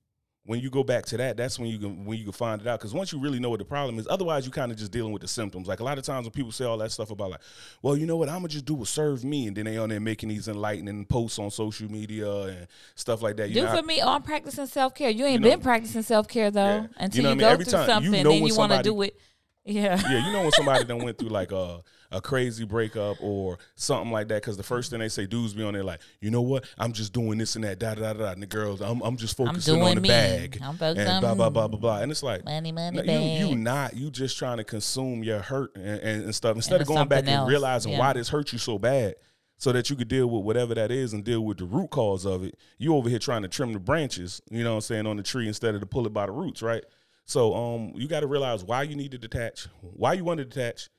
when 0.48 0.60
you 0.62 0.70
go 0.70 0.82
back 0.84 1.06
to 1.06 1.18
that, 1.18 1.36
that's 1.38 1.60
when 1.60 1.68
you 1.70 1.78
can 1.78 2.06
when 2.06 2.18
you 2.18 2.24
can 2.24 2.32
find 2.34 2.60
it 2.62 2.66
out. 2.68 2.80
Because 2.80 2.93
once 2.93 3.12
you 3.14 3.20
really 3.20 3.38
know 3.38 3.50
what 3.50 3.60
the 3.60 3.66
problem 3.66 4.00
is, 4.00 4.08
otherwise 4.10 4.45
you 4.45 4.52
kind 4.52 4.72
of 4.72 4.78
just 4.78 4.91
dealing 4.91 5.12
with 5.12 5.22
the 5.22 5.28
symptoms. 5.28 5.68
Like 5.68 5.82
a 5.82 5.84
lot 5.84 5.98
of 6.00 6.04
times 6.06 6.24
when 6.26 6.32
people 6.32 6.52
say 6.52 6.64
all 6.66 6.78
that 6.80 6.91
stuff 6.91 7.12
about 7.12 7.32
like, 7.32 7.41
well, 7.82 7.95
you 7.95 8.06
know 8.06 8.16
what, 8.16 8.30
I'm 8.30 8.38
gonna 8.38 8.48
just 8.48 8.66
do 8.66 8.74
what 8.74 8.88
serve 8.88 9.24
me, 9.24 9.48
and 9.48 9.56
then 9.56 9.66
they 9.66 9.78
on 9.78 9.89
there 9.89 10.00
making 10.00 10.30
these 10.30 10.48
enlightening 10.48 11.06
posts 11.06 11.38
on 11.38 11.52
social 11.52 11.91
media 11.91 12.32
and 12.32 12.68
stuff 12.95 13.22
like 13.22 13.36
that. 13.38 13.50
You 13.50 13.56
do 13.56 13.62
know, 13.66 13.72
for 13.72 13.78
I- 13.78 13.82
me. 13.82 14.02
Oh, 14.02 14.10
I'm 14.14 14.24
practicing 14.24 14.66
self 14.68 14.95
care. 14.95 15.10
You 15.10 15.26
ain't 15.26 15.41
know- 15.43 15.50
been 15.50 15.60
practicing 15.60 16.02
self 16.02 16.28
care 16.28 16.50
though 16.50 16.62
Yeah. 16.66 16.88
until 16.98 17.24
You 17.24 17.30
you, 17.30 17.30
know 17.30 17.30
what 17.30 17.32
I 17.32 17.36
mean? 17.36 17.39
go 17.39 17.48
Every 17.50 17.66
through 17.66 17.72
time- 17.74 17.82
you 17.82 17.93
something, 18.10 18.24
know 18.24 18.30
then 18.32 18.45
you 18.48 18.56
want 18.56 18.72
to 18.72 18.82
do 18.84 19.02
it. 19.04 19.20
Yeah. 19.70 20.00
yeah, 20.10 20.26
you 20.26 20.32
know 20.32 20.43
when 20.43 20.52
somebody 20.54 20.86
done 20.86 21.04
went 21.04 21.18
through 21.18 21.28
like 21.28 21.52
a 21.52 21.82
a 22.12 22.22
crazy 22.22 22.64
breakup 22.66 23.18
or 23.22 23.58
something 23.76 24.12
like 24.12 24.28
that, 24.30 24.41
because 24.41 24.58
the 24.58 24.64
first 24.64 24.91
thing 24.91 24.99
they 24.99 25.10
say, 25.10 25.26
dudes 25.26 25.53
be 25.53 25.64
on 25.64 25.74
there 25.74 25.84
like, 25.84 25.99
you 26.22 26.32
know 26.32 26.41
what, 26.41 26.66
I'm 26.78 26.93
just 26.93 27.14
doing 27.14 27.38
this 27.38 27.55
and 27.55 27.64
that, 27.64 27.80
da 27.80 27.95
da 27.95 28.14
da, 28.14 28.14
da. 28.14 28.32
and 28.32 28.41
the 28.41 28.47
girls, 28.47 28.82
I'm 28.82 29.01
I'm 29.01 29.18
just 29.18 29.36
focusing 29.38 29.76
doing 29.76 29.88
on 29.89 29.95
the 29.95 30.01
me. 30.01 30.08
bag, 30.10 30.60
I'm 30.64 30.78
focused 30.78 31.08
and 31.08 31.22
blah 31.22 31.36
blah 31.36 31.49
blah 31.49 31.68
blah 31.68 31.80
blah, 31.80 31.99
and 31.99 32.12
it's 32.12 32.24
like. 32.24 32.45
Money, 32.45 32.72
money, 32.72 33.01
No, 33.01 33.14
you, 33.14 33.47
you 33.49 33.55
not 33.55 33.95
you 33.95 34.10
just 34.12 34.38
trying 34.38 34.58
to 34.58 34.64
consume 34.64 35.24
your 35.24 35.39
hurt 35.39 35.76
and, 35.76 35.86
and, 36.01 36.24
and 36.26 36.36
stuff 36.36 36.55
instead 36.55 36.82
of 36.82 36.88
going 36.88 37.08
back 37.08 37.20
something 37.20 37.34
and 37.34 37.47
realizing 37.49 37.91
Yeah. 37.93 37.99
why 37.99 38.14
this 38.14 38.30
hurt 38.30 38.51
you 38.53 38.60
so 38.60 38.78
bad 38.80 39.16
so 39.60 39.72
that 39.72 39.89
you 39.89 39.95
could 39.95 40.08
deal 40.08 40.28
with 40.30 40.43
whatever 40.43 40.76
that 40.76 40.91
is 40.91 41.14
and 41.14 41.24
deal 41.24 41.43
with 41.43 41.58
the 41.58 41.66
root 41.66 41.89
cause 41.89 42.26
of 42.26 42.43
it 42.43 42.55
you 42.78 42.95
over 42.95 43.10
here 43.10 43.18
trying 43.20 43.41
to 43.41 43.47
trim 43.47 43.74
the 43.74 43.80
branches 43.80 44.39
you 44.51 44.64
know 44.64 44.70
what 44.72 44.76
i'm 44.76 44.82
saying 44.82 45.08
on 45.08 45.18
the 45.18 45.24
tree 45.24 45.47
instead 45.47 45.74
of 45.74 45.82
to 45.82 45.88
pull 45.88 46.05
it 46.05 46.14
by 46.14 46.28
the 46.28 46.32
roots 46.32 46.62
right 46.62 46.84
so 47.26 47.55
um 47.55 47.91
you 47.95 48.08
got 48.08 48.20
to 48.20 48.28
realize 48.28 48.64
why 48.64 48.84
you 48.84 48.95
need 48.95 49.10
to 49.12 49.18
detach 49.18 49.68
why 49.82 50.14
you 50.14 50.24
want 50.24 50.38
to 50.38 50.45
detach 50.45 50.89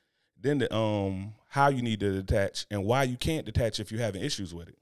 then 0.40 0.58
the 0.58 0.74
um 0.74 1.34
how 1.48 1.68
you 1.68 1.82
need 1.82 2.00
to 2.00 2.12
detach 2.12 2.66
and 2.70 2.84
why 2.84 3.02
you 3.02 3.16
can't 3.16 3.46
detach 3.46 3.80
if 3.80 3.90
you're 3.90 4.00
having 4.00 4.22
issues 4.22 4.54
with 4.54 4.68
it 4.68 4.78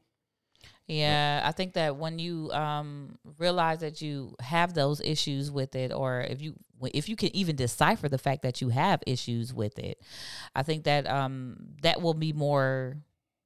Yeah, 0.87 1.43
I 1.45 1.51
think 1.51 1.75
that 1.75 1.97
when 1.97 2.21
you 2.21 2.51
um, 2.53 3.19
realize 3.39 3.81
that 3.81 4.01
you 4.01 4.37
have 4.39 4.73
those 4.73 5.01
issues 5.01 5.51
with 5.51 5.75
it, 5.75 5.93
or 5.93 6.21
if 6.21 6.41
you 6.41 6.55
if 6.93 7.09
you 7.09 7.17
can 7.17 7.35
even 7.35 7.57
decipher 7.57 8.09
the 8.09 8.19
fact 8.19 8.43
that 8.43 8.61
you 8.61 8.69
have 8.69 9.03
issues 9.05 9.53
with 9.53 9.81
it, 9.81 10.01
I 10.55 10.63
think 10.63 10.85
that 10.85 11.09
um, 11.09 11.57
that 11.83 12.01
will 12.01 12.15
be 12.15 12.33
more 12.33 12.99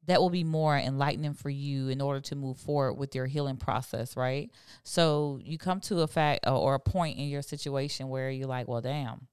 that 0.06 0.20
will 0.20 0.30
be 0.30 0.44
more 0.44 0.76
enlightening 0.76 1.34
for 1.34 1.50
you 1.50 1.88
in 1.88 2.00
order 2.00 2.20
to 2.20 2.34
move 2.34 2.58
forward 2.58 2.94
with 2.94 3.14
your 3.14 3.26
healing 3.26 3.56
process, 3.56 4.16
right? 4.16 4.50
So 4.82 5.38
you 5.42 5.58
come 5.58 5.80
to 5.82 6.00
a 6.00 6.08
fact 6.08 6.46
or, 6.48 6.74
a 6.74 6.80
point 6.80 7.18
in 7.18 7.28
your 7.28 7.42
situation 7.42 8.08
where 8.08 8.30
you're 8.30 8.48
like, 8.48 8.66
well, 8.66 8.80
damn. 8.80 9.28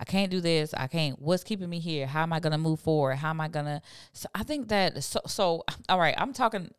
I 0.00 0.04
can't 0.04 0.30
do 0.30 0.40
this. 0.40 0.72
I 0.72 0.86
can't. 0.86 1.20
What's 1.20 1.44
keeping 1.44 1.68
me 1.68 1.78
here? 1.78 2.06
How 2.06 2.22
am 2.22 2.32
I 2.32 2.40
going 2.40 2.52
to 2.52 2.58
move 2.58 2.80
forward? 2.80 3.16
How 3.16 3.30
am 3.30 3.40
I 3.40 3.48
going 3.48 3.66
to? 3.66 3.82
So 4.14 4.28
I 4.34 4.42
think 4.42 4.68
that 4.68 5.04
so. 5.04 5.20
So 5.26 5.64
all 5.90 5.98
right. 5.98 6.14
I'm 6.16 6.32
talking. 6.32 6.70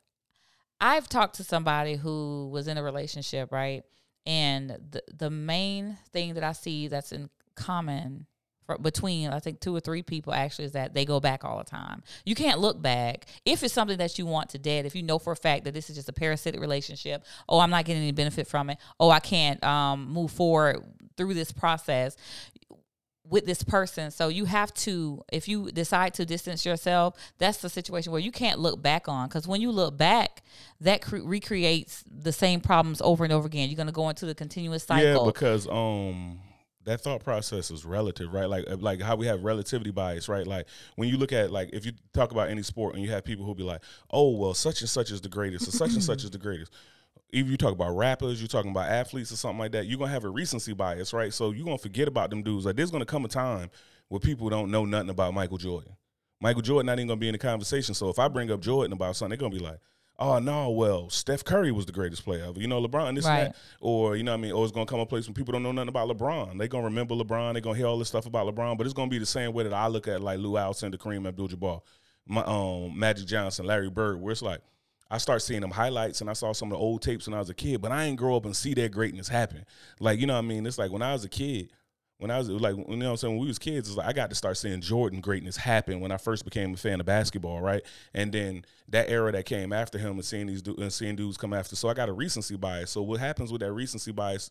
I've 0.81 1.07
talked 1.07 1.35
to 1.35 1.43
somebody 1.43 1.95
who 1.95 2.49
was 2.51 2.67
in 2.67 2.79
a 2.79 2.83
relationship, 2.83 3.51
right? 3.51 3.83
And 4.25 4.71
the 4.89 5.03
the 5.15 5.29
main 5.29 5.99
thing 6.11 6.33
that 6.33 6.43
I 6.43 6.53
see 6.53 6.87
that's 6.87 7.11
in 7.11 7.29
common 7.53 8.25
for, 8.65 8.77
between 8.79 9.29
I 9.29 9.39
think 9.39 9.59
two 9.59 9.75
or 9.75 9.79
three 9.79 10.01
people 10.01 10.33
actually 10.33 10.65
is 10.65 10.71
that 10.71 10.93
they 10.93 11.05
go 11.05 11.19
back 11.19 11.43
all 11.43 11.59
the 11.59 11.63
time. 11.63 12.03
You 12.25 12.33
can't 12.33 12.59
look 12.59 12.81
back 12.81 13.25
if 13.45 13.63
it's 13.63 13.73
something 13.73 13.97
that 13.97 14.17
you 14.17 14.25
want 14.25 14.49
to 14.49 14.57
dead. 14.57 14.85
If 14.85 14.95
you 14.95 15.03
know 15.03 15.19
for 15.19 15.33
a 15.33 15.35
fact 15.35 15.65
that 15.65 15.73
this 15.75 15.89
is 15.89 15.95
just 15.95 16.09
a 16.09 16.13
parasitic 16.13 16.59
relationship, 16.59 17.23
oh, 17.47 17.59
I'm 17.59 17.69
not 17.69 17.85
getting 17.85 18.01
any 18.01 18.11
benefit 18.11 18.47
from 18.47 18.71
it. 18.71 18.79
Oh, 18.99 19.09
I 19.09 19.19
can't 19.19 19.63
um, 19.63 20.11
move 20.11 20.31
forward 20.31 20.83
through 21.17 21.33
this 21.33 21.51
process 21.51 22.15
with 23.31 23.45
this 23.45 23.63
person. 23.63 24.11
So 24.11 24.27
you 24.27 24.45
have 24.45 24.71
to, 24.75 25.23
if 25.31 25.47
you 25.47 25.71
decide 25.71 26.13
to 26.15 26.25
distance 26.25 26.65
yourself, 26.65 27.15
that's 27.39 27.59
the 27.59 27.69
situation 27.69 28.11
where 28.11 28.21
you 28.21 28.31
can't 28.31 28.59
look 28.59 28.83
back 28.83 29.07
on. 29.07 29.29
Because 29.29 29.47
when 29.47 29.61
you 29.61 29.71
look 29.71 29.97
back, 29.97 30.43
that 30.81 31.01
cre- 31.01 31.23
recreates 31.23 32.03
the 32.11 32.33
same 32.33 32.59
problems 32.59 33.01
over 33.01 33.23
and 33.23 33.33
over 33.33 33.47
again. 33.47 33.69
You're 33.69 33.77
going 33.77 33.87
to 33.87 33.93
go 33.93 34.09
into 34.09 34.25
the 34.25 34.35
continuous 34.35 34.83
cycle. 34.83 35.25
Yeah, 35.25 35.31
because 35.31 35.67
um 35.67 36.39
that 36.83 36.99
thought 36.99 37.23
process 37.23 37.71
is 37.71 37.85
relative, 37.85 38.33
right? 38.33 38.49
Like 38.49 38.65
like 38.79 39.01
how 39.01 39.15
we 39.15 39.27
have 39.27 39.43
relativity 39.43 39.91
bias, 39.91 40.27
right? 40.27 40.45
Like 40.45 40.65
when 40.95 41.07
you 41.07 41.17
look 41.17 41.31
at 41.31 41.51
like 41.51 41.69
if 41.73 41.85
you 41.85 41.93
talk 42.13 42.31
about 42.31 42.49
any 42.49 42.63
sport 42.63 42.95
and 42.95 43.03
you 43.03 43.11
have 43.11 43.23
people 43.23 43.45
who 43.45 43.53
be 43.55 43.63
like, 43.63 43.81
"Oh, 44.09 44.35
well, 44.35 44.53
such 44.53 44.81
and 44.81 44.89
such 44.89 45.11
is 45.11 45.21
the 45.21 45.29
greatest, 45.29 45.67
or 45.67 45.71
such 45.71 45.93
and 45.93 46.03
such 46.03 46.23
is 46.23 46.31
the 46.31 46.39
greatest." 46.39 46.71
If 47.31 47.47
you 47.47 47.55
talk 47.55 47.71
about 47.71 47.95
rappers, 47.95 48.41
you're 48.41 48.47
talking 48.49 48.71
about 48.71 48.89
athletes 48.89 49.31
or 49.31 49.37
something 49.37 49.59
like 49.59 49.71
that, 49.71 49.85
you're 49.85 49.97
gonna 49.97 50.11
have 50.11 50.25
a 50.25 50.29
recency 50.29 50.73
bias, 50.73 51.13
right? 51.13 51.33
So 51.33 51.51
you're 51.51 51.65
gonna 51.65 51.77
forget 51.77 52.07
about 52.07 52.29
them 52.29 52.43
dudes. 52.43 52.65
Like 52.65 52.75
there's 52.75 52.91
gonna 52.91 53.05
come 53.05 53.23
a 53.23 53.29
time 53.29 53.69
where 54.09 54.19
people 54.19 54.49
don't 54.49 54.69
know 54.69 54.83
nothing 54.85 55.09
about 55.09 55.33
Michael 55.33 55.57
Jordan. 55.57 55.93
Michael 56.41 56.61
Jordan 56.61 56.87
not 56.87 56.99
even 56.99 57.07
gonna 57.07 57.19
be 57.19 57.29
in 57.29 57.33
the 57.33 57.37
conversation. 57.37 57.93
So 57.93 58.09
if 58.09 58.19
I 58.19 58.27
bring 58.27 58.51
up 58.51 58.59
Jordan 58.61 58.91
about 58.91 59.15
something, 59.15 59.29
they're 59.37 59.49
gonna 59.49 59.57
be 59.57 59.63
like, 59.63 59.79
"Oh 60.19 60.39
no, 60.39 60.71
well, 60.71 61.09
Steph 61.09 61.45
Curry 61.45 61.71
was 61.71 61.85
the 61.85 61.93
greatest 61.93 62.25
player 62.25 62.43
ever." 62.43 62.59
You 62.59 62.67
know, 62.67 62.85
LeBron, 62.85 63.15
this 63.15 63.25
Right. 63.25 63.39
and 63.45 63.53
that, 63.53 63.55
or 63.79 64.17
you 64.17 64.23
know, 64.23 64.31
what 64.33 64.39
I 64.39 64.41
mean, 64.41 64.51
or 64.51 64.65
it's 64.65 64.73
gonna 64.73 64.85
come 64.85 64.99
a 64.99 65.05
place 65.05 65.27
when 65.27 65.33
people 65.33 65.53
don't 65.53 65.63
know 65.63 65.71
nothing 65.71 65.87
about 65.87 66.09
LeBron. 66.09 66.57
They're 66.57 66.67
gonna 66.67 66.83
remember 66.83 67.15
LeBron. 67.15 67.53
they're 67.53 67.61
gonna 67.61 67.77
hear 67.77 67.87
all 67.87 67.97
this 67.97 68.09
stuff 68.09 68.25
about 68.25 68.45
LeBron, 68.53 68.77
but 68.77 68.85
it's 68.85 68.93
gonna 68.93 69.09
be 69.09 69.19
the 69.19 69.25
same 69.25 69.53
way 69.53 69.63
that 69.63 69.73
I 69.73 69.87
look 69.87 70.09
at 70.09 70.19
like 70.21 70.39
Lou 70.39 70.53
Alcindor, 70.53 70.97
Kareem 70.97 71.25
Abdul-Jabbar, 71.25 71.79
my, 72.25 72.43
um, 72.43 72.99
Magic 72.99 73.25
Johnson, 73.25 73.65
Larry 73.67 73.89
Bird, 73.89 74.19
where 74.19 74.33
it's 74.33 74.41
like. 74.41 74.59
I 75.11 75.17
start 75.17 75.41
seeing 75.41 75.59
them 75.59 75.71
highlights 75.71 76.21
and 76.21 76.29
I 76.29 76.33
saw 76.33 76.53
some 76.53 76.69
of 76.69 76.77
the 76.77 76.83
old 76.83 77.01
tapes 77.01 77.27
when 77.27 77.33
I 77.33 77.39
was 77.39 77.49
a 77.49 77.53
kid, 77.53 77.81
but 77.81 77.91
I 77.91 78.05
ain't 78.05 78.17
grow 78.17 78.37
up 78.37 78.45
and 78.45 78.55
see 78.55 78.73
that 78.75 78.91
greatness 78.91 79.27
happen. 79.27 79.65
Like, 79.99 80.19
you 80.19 80.25
know 80.25 80.33
what 80.33 80.39
I 80.39 80.47
mean? 80.47 80.65
It's 80.65 80.77
like 80.77 80.89
when 80.89 81.01
I 81.01 81.11
was 81.11 81.25
a 81.25 81.29
kid, 81.29 81.71
when 82.17 82.31
I 82.31 82.37
was 82.37 82.49
like, 82.49 82.77
you 82.77 82.83
know 82.85 83.05
what 83.05 83.11
I'm 83.11 83.17
saying, 83.17 83.33
when 83.33 83.41
we 83.41 83.47
was 83.47 83.59
kids, 83.59 83.89
it's 83.89 83.97
like 83.97 84.07
I 84.07 84.13
got 84.13 84.29
to 84.29 84.35
start 84.35 84.55
seeing 84.55 84.79
Jordan 84.79 85.19
greatness 85.19 85.57
happen 85.57 85.99
when 85.99 86.11
I 86.11 86.17
first 86.17 86.45
became 86.45 86.73
a 86.73 86.77
fan 86.77 86.99
of 87.01 87.05
basketball, 87.05 87.59
right? 87.61 87.81
And 88.13 88.31
then 88.31 88.63
that 88.87 89.09
era 89.09 89.31
that 89.33 89.45
came 89.45 89.73
after 89.73 89.97
him 89.97 90.11
and 90.11 90.23
seeing 90.23 90.47
these 90.47 90.61
du- 90.61 90.75
and 90.75 90.93
seeing 90.93 91.17
dudes 91.17 91.35
come 91.35 91.51
after. 91.51 91.75
So 91.75 91.89
I 91.89 91.93
got 91.93 92.09
a 92.09 92.13
recency 92.13 92.55
bias. 92.55 92.91
So 92.91 93.01
what 93.01 93.19
happens 93.19 93.51
with 93.51 93.61
that 93.61 93.73
recency 93.73 94.11
bias 94.11 94.49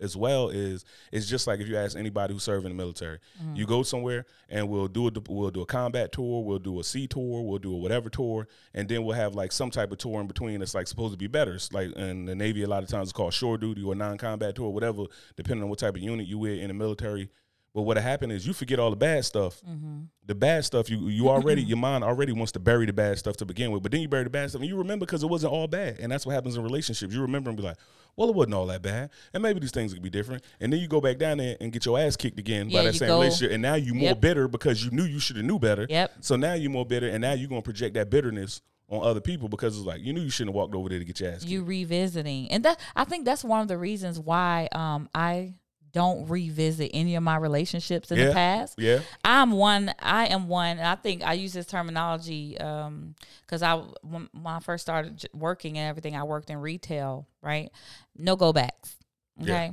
as 0.00 0.16
well 0.16 0.48
is 0.48 0.84
it's 1.12 1.26
just 1.26 1.46
like 1.46 1.60
if 1.60 1.68
you 1.68 1.76
ask 1.76 1.96
anybody 1.96 2.34
who 2.34 2.40
served 2.40 2.66
in 2.66 2.72
the 2.72 2.76
military, 2.76 3.18
mm-hmm. 3.40 3.56
you 3.56 3.66
go 3.66 3.82
somewhere 3.82 4.26
and 4.48 4.68
we'll 4.68 4.88
do 4.88 5.08
a 5.08 5.12
we'll 5.28 5.50
do 5.50 5.62
a 5.62 5.66
combat 5.66 6.12
tour, 6.12 6.44
we'll 6.44 6.58
do 6.58 6.80
a 6.80 6.84
sea 6.84 7.06
tour, 7.06 7.42
we'll 7.42 7.58
do 7.58 7.72
a 7.72 7.76
whatever 7.76 8.08
tour, 8.10 8.48
and 8.74 8.88
then 8.88 9.04
we'll 9.04 9.16
have 9.16 9.34
like 9.34 9.52
some 9.52 9.70
type 9.70 9.92
of 9.92 9.98
tour 9.98 10.20
in 10.20 10.26
between 10.26 10.60
that's 10.60 10.74
like 10.74 10.86
supposed 10.86 11.12
to 11.12 11.18
be 11.18 11.26
better. 11.26 11.54
It's 11.54 11.72
like 11.72 11.92
in 11.92 12.24
the 12.24 12.34
Navy, 12.34 12.62
a 12.62 12.68
lot 12.68 12.82
of 12.82 12.88
times 12.88 13.08
it's 13.08 13.12
called 13.12 13.34
shore 13.34 13.58
duty 13.58 13.82
or 13.82 13.94
non-combat 13.94 14.56
tour, 14.56 14.70
whatever, 14.70 15.04
depending 15.36 15.62
on 15.62 15.70
what 15.70 15.78
type 15.78 15.94
of 15.94 16.02
unit 16.02 16.26
you 16.26 16.38
with 16.38 16.58
in 16.58 16.68
the 16.68 16.74
military. 16.74 17.30
But 17.74 17.82
what 17.82 17.96
happened 17.96 18.30
is 18.30 18.46
you 18.46 18.52
forget 18.52 18.78
all 18.78 18.90
the 18.90 18.96
bad 18.96 19.24
stuff. 19.24 19.60
Mm-hmm. 19.68 20.02
The 20.26 20.34
bad 20.36 20.64
stuff 20.64 20.88
you 20.88 21.08
you 21.08 21.28
already 21.28 21.60
your 21.62 21.76
mind 21.76 22.04
already 22.04 22.32
wants 22.32 22.52
to 22.52 22.60
bury 22.60 22.86
the 22.86 22.92
bad 22.92 23.18
stuff 23.18 23.36
to 23.38 23.44
begin 23.44 23.72
with. 23.72 23.82
But 23.82 23.90
then 23.92 24.00
you 24.00 24.08
bury 24.08 24.22
the 24.24 24.30
bad 24.30 24.50
stuff 24.50 24.60
and 24.62 24.68
you 24.68 24.76
remember 24.76 25.04
because 25.06 25.22
it 25.24 25.26
wasn't 25.26 25.52
all 25.52 25.66
bad. 25.66 25.98
And 25.98 26.10
that's 26.12 26.24
what 26.24 26.34
happens 26.34 26.56
in 26.56 26.62
relationships. 26.62 27.12
You 27.12 27.22
remember 27.22 27.50
and 27.50 27.56
be 27.56 27.64
like, 27.64 27.76
well, 28.16 28.28
it 28.28 28.34
wasn't 28.36 28.54
all 28.54 28.66
that 28.68 28.80
bad. 28.80 29.10
And 29.32 29.42
maybe 29.42 29.58
these 29.58 29.72
things 29.72 29.92
could 29.92 30.02
be 30.04 30.08
different. 30.08 30.44
And 30.60 30.72
then 30.72 30.78
you 30.78 30.86
go 30.86 31.00
back 31.00 31.18
down 31.18 31.38
there 31.38 31.56
and 31.60 31.72
get 31.72 31.84
your 31.84 31.98
ass 31.98 32.14
kicked 32.16 32.38
again 32.38 32.70
Yeah, 32.70 32.78
by 32.78 32.84
that 32.84 32.94
same 32.94 33.08
go- 33.08 33.18
relationship. 33.18 33.50
And 33.52 33.60
now 33.60 33.74
you 33.74 33.92
more 33.92 34.14
bitter 34.14 34.46
because 34.46 34.84
you 34.84 34.92
knew 34.92 35.02
you 35.04 35.18
should 35.18 35.34
have 35.36 35.44
knew 35.44 35.58
better. 35.58 35.86
Yep. 35.90 36.12
So 36.20 36.36
now 36.36 36.54
you're 36.54 36.70
more 36.70 36.86
bitter 36.86 37.08
and 37.08 37.20
now 37.20 37.32
you're 37.32 37.48
gonna 37.48 37.60
project 37.62 37.94
that 37.94 38.08
bitterness 38.08 38.62
on 38.88 39.04
other 39.04 39.20
people 39.20 39.48
because 39.48 39.76
it's 39.76 39.84
like 39.86 40.00
you 40.00 40.12
knew 40.12 40.20
you 40.20 40.30
shouldn't 40.30 40.50
have 40.54 40.56
walked 40.56 40.74
over 40.76 40.88
there 40.90 41.00
to 41.00 41.04
get 41.04 41.18
your 41.18 41.30
ass 41.32 41.40
kicked. 41.40 41.50
you 41.50 41.64
revisiting 41.64 42.50
and 42.50 42.62
that 42.66 42.78
i 42.94 43.02
think 43.02 43.24
that's 43.24 43.42
one 43.42 43.62
of 43.62 43.66
the 43.66 43.78
reasons 43.78 44.20
why 44.20 44.68
um 44.72 45.08
i 45.14 45.54
don't 45.94 46.28
revisit 46.28 46.90
any 46.92 47.14
of 47.14 47.22
my 47.22 47.36
relationships 47.36 48.10
in 48.10 48.18
Yeah. 48.18 48.26
the 48.26 48.32
past 48.32 48.74
yeah. 48.76 48.98
i'm 49.24 49.52
one 49.52 49.94
i 50.00 50.26
am 50.26 50.48
one 50.48 50.76
and 50.78 50.86
i 50.86 50.94
think 50.96 51.22
i 51.24 51.32
use 51.32 51.52
this 51.54 51.64
terminology 51.66 52.58
um 52.60 53.14
because 53.40 53.62
i 53.62 53.74
when, 54.02 54.28
when 54.32 54.46
i 54.54 54.58
first 54.60 54.82
started 54.82 55.24
working 55.32 55.78
and 55.78 55.88
everything 55.88 56.14
i 56.16 56.22
worked 56.24 56.50
in 56.50 56.58
retail 56.58 57.26
right 57.40 57.70
no 58.16 58.36
go 58.36 58.52
backs 58.52 58.96
okay 59.40 59.72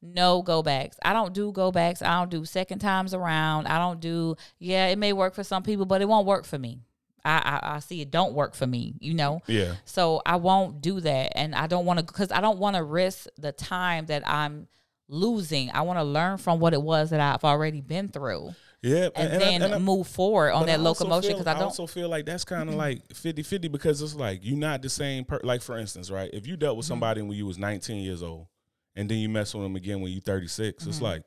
No 0.00 0.42
go 0.42 0.62
backs. 0.62 0.96
I 1.04 1.12
don't 1.12 1.34
do 1.34 1.50
go 1.50 1.72
backs. 1.72 2.02
I 2.02 2.14
don't 2.20 2.30
do 2.30 2.44
second 2.44 2.78
times 2.78 3.14
around. 3.14 3.66
I 3.66 3.78
don't 3.78 3.98
do, 3.98 4.36
yeah, 4.60 4.86
it 4.86 4.96
may 4.96 5.12
work 5.12 5.34
for 5.34 5.42
some 5.42 5.64
people, 5.64 5.86
but 5.86 6.00
it 6.00 6.08
won't 6.08 6.24
work 6.24 6.44
for 6.44 6.56
me. 6.56 6.78
I, 7.24 7.58
I, 7.62 7.74
I 7.74 7.78
see 7.80 8.00
it 8.00 8.12
don't 8.12 8.32
work 8.32 8.54
for 8.54 8.64
me, 8.64 8.94
you 9.00 9.12
know? 9.14 9.40
Yeah. 9.48 9.74
So 9.86 10.22
I 10.24 10.36
won't 10.36 10.80
do 10.82 11.00
that. 11.00 11.32
And 11.36 11.52
I 11.52 11.66
don't 11.66 11.84
want 11.84 11.98
to, 11.98 12.04
because 12.04 12.30
I 12.30 12.40
don't 12.40 12.60
want 12.60 12.76
to 12.76 12.84
risk 12.84 13.26
the 13.38 13.50
time 13.50 14.06
that 14.06 14.22
I'm 14.24 14.68
losing. 15.08 15.70
I 15.70 15.82
want 15.82 15.98
to 15.98 16.04
learn 16.04 16.38
from 16.38 16.60
what 16.60 16.72
it 16.74 16.82
was 16.82 17.10
that 17.10 17.20
I've 17.20 17.44
already 17.44 17.80
been 17.80 18.08
through 18.08 18.54
Yeah. 18.82 19.08
and, 19.16 19.32
I- 19.34 19.38
then 19.38 19.62
and 19.62 19.74
I- 19.74 19.78
move 19.78 20.06
forward 20.06 20.52
on 20.52 20.66
that 20.66 20.80
locomotion 20.80 21.32
because 21.32 21.46
I 21.46 21.54
don't. 21.54 21.62
also 21.64 21.86
feel 21.86 22.08
like 22.08 22.26
that's 22.26 22.44
kind 22.44 22.68
of 22.68 22.74
like 22.74 23.06
50-50 23.08 23.70
because 23.72 24.02
it's 24.02 24.14
like 24.14 24.40
you're 24.42 24.58
not 24.58 24.82
the 24.82 24.88
same 24.90 25.24
per 25.24 25.40
like 25.42 25.62
for 25.62 25.78
instance, 25.78 26.10
right? 26.10 26.30
If 26.32 26.46
you 26.46 26.56
dealt 26.56 26.76
with 26.76 26.84
Mm-hmm. 26.84 26.92
somebody 26.92 27.22
when 27.22 27.32
you 27.36 27.46
was 27.46 27.58
19 27.58 28.02
years 28.02 28.22
old 28.22 28.46
and 28.94 29.08
then 29.10 29.18
you 29.18 29.28
mess 29.28 29.54
with 29.54 29.62
them 29.62 29.76
again 29.76 30.00
when 30.00 30.12
you 30.12 30.20
36, 30.20 30.86
it's 30.86 31.00
like 31.00 31.22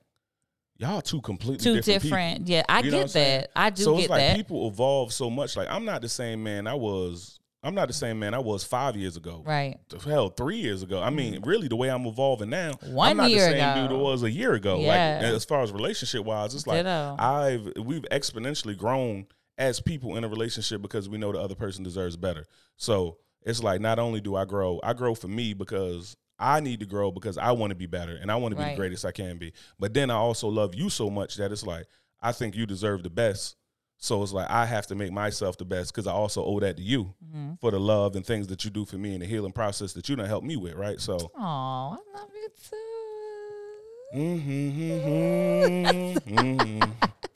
y'all 0.77 1.01
two 1.01 1.21
completely 1.21 1.57
Mm-hmm. 1.57 1.63
Two 1.63 1.75
different, 1.81 2.01
people. 2.03 2.17
different. 2.17 2.47
Yeah, 2.47 2.63
I 2.69 2.79
You 2.81 2.91
know 2.91 2.97
what 2.97 3.01
I'm 3.01 3.05
get 3.07 3.11
saying? 3.11 3.41
that. 3.41 3.49
I 3.55 3.69
do 3.71 3.83
so 3.83 3.93
get 3.95 4.01
it's 4.01 4.09
like 4.09 4.19
that. 4.19 4.35
people 4.37 4.67
evolve 4.67 5.11
so 5.13 5.29
much. 5.29 5.57
Like 5.57 5.67
I'm 5.69 5.85
not 5.85 6.01
the 6.01 6.09
same 6.09 6.43
man 6.43 6.67
I 6.67 6.75
was. 6.75 7.39
I'm 7.63 7.75
not 7.75 7.87
the 7.87 7.93
same 7.93 8.17
man 8.19 8.33
I 8.33 8.39
was 8.39 8.63
five 8.63 8.95
years 8.95 9.17
ago. 9.17 9.43
right. 9.45 9.77
Hell, 10.03 10.29
three 10.29 10.57
years 10.57 10.81
ago. 10.81 11.01
I 11.01 11.11
mean, 11.11 11.35
mm. 11.35 11.45
really, 11.45 11.67
the 11.67 11.75
way 11.75 11.89
I'm 11.89 12.05
evolving 12.05 12.49
now, 12.49 12.71
One 12.87 13.11
I'm 13.11 13.17
not 13.17 13.29
year 13.29 13.45
the 13.49 13.51
same 13.51 13.69
ago. 13.69 13.87
dude 13.87 13.97
I 13.97 14.01
was 14.01 14.23
a 14.23 14.31
year 14.31 14.53
ago. 14.53 14.79
Yeah. 14.79 15.19
Like 15.21 15.33
as 15.33 15.45
far 15.45 15.61
as 15.61 15.71
relationship 15.71 16.25
wise, 16.25 16.55
it's 16.55 16.65
like 16.65 16.79
Ditto. 16.79 17.15
I've 17.19 17.73
we've 17.83 18.05
exponentially 18.11 18.75
grown 18.77 19.27
as 19.57 19.79
people 19.79 20.17
in 20.17 20.23
a 20.23 20.27
relationship 20.27 20.81
because 20.81 21.07
we 21.07 21.19
know 21.19 21.31
the 21.31 21.39
other 21.39 21.55
person 21.55 21.83
deserves 21.83 22.17
better. 22.17 22.45
So 22.77 23.17
it's 23.43 23.61
like 23.61 23.79
not 23.79 23.99
only 23.99 24.21
do 24.21 24.35
I 24.35 24.45
grow, 24.45 24.79
I 24.83 24.93
grow 24.93 25.13
for 25.13 25.27
me 25.27 25.53
because 25.53 26.17
I 26.39 26.61
need 26.61 26.79
to 26.79 26.87
grow 26.87 27.11
because 27.11 27.37
I 27.37 27.51
want 27.51 27.69
to 27.69 27.75
be 27.75 27.85
better 27.85 28.15
and 28.19 28.31
I 28.31 28.35
want 28.37 28.53
to 28.53 28.55
be 28.55 28.63
Right. 28.63 28.71
the 28.71 28.77
greatest 28.77 29.05
I 29.05 29.11
can 29.11 29.37
be. 29.37 29.53
But 29.77 29.93
then 29.93 30.09
I 30.09 30.15
also 30.15 30.47
love 30.47 30.73
you 30.73 30.89
so 30.89 31.11
much 31.11 31.35
that 31.35 31.51
it's 31.51 31.65
like 31.65 31.85
I 32.21 32.31
think 32.31 32.55
you 32.55 32.65
deserve 32.65 33.03
the 33.03 33.09
best. 33.11 33.55
So 34.03 34.23
it's 34.23 34.33
like 34.33 34.49
I 34.49 34.65
have 34.65 34.87
to 34.87 34.95
make 34.95 35.11
myself 35.11 35.57
the 35.57 35.63
best 35.65 35.93
because 35.93 36.07
I 36.07 36.11
also 36.11 36.43
owe 36.43 36.59
that 36.59 36.77
to 36.77 36.83
you 36.83 37.13
Mm-hmm. 37.23 37.53
for 37.61 37.69
the 37.71 37.79
love 37.79 38.15
and 38.15 38.25
things 38.25 38.47
that 38.47 38.65
you 38.65 38.71
do 38.71 38.83
for 38.83 38.97
me 38.97 39.13
and 39.13 39.21
the 39.21 39.27
healing 39.27 39.51
process 39.53 39.93
that 39.93 40.09
you 40.09 40.15
done 40.15 40.25
helped 40.25 40.45
me 40.45 40.57
with, 40.57 40.73
right? 40.73 40.99
So 40.99 41.17
Oh, 41.35 41.39
I 41.39 41.97
love 42.13 42.29
you 42.33 42.49
too. 42.69 44.17
Mm-hmm, 44.17 44.81
mm-hmm, 44.81 46.35
mm-hmm. 46.39 46.91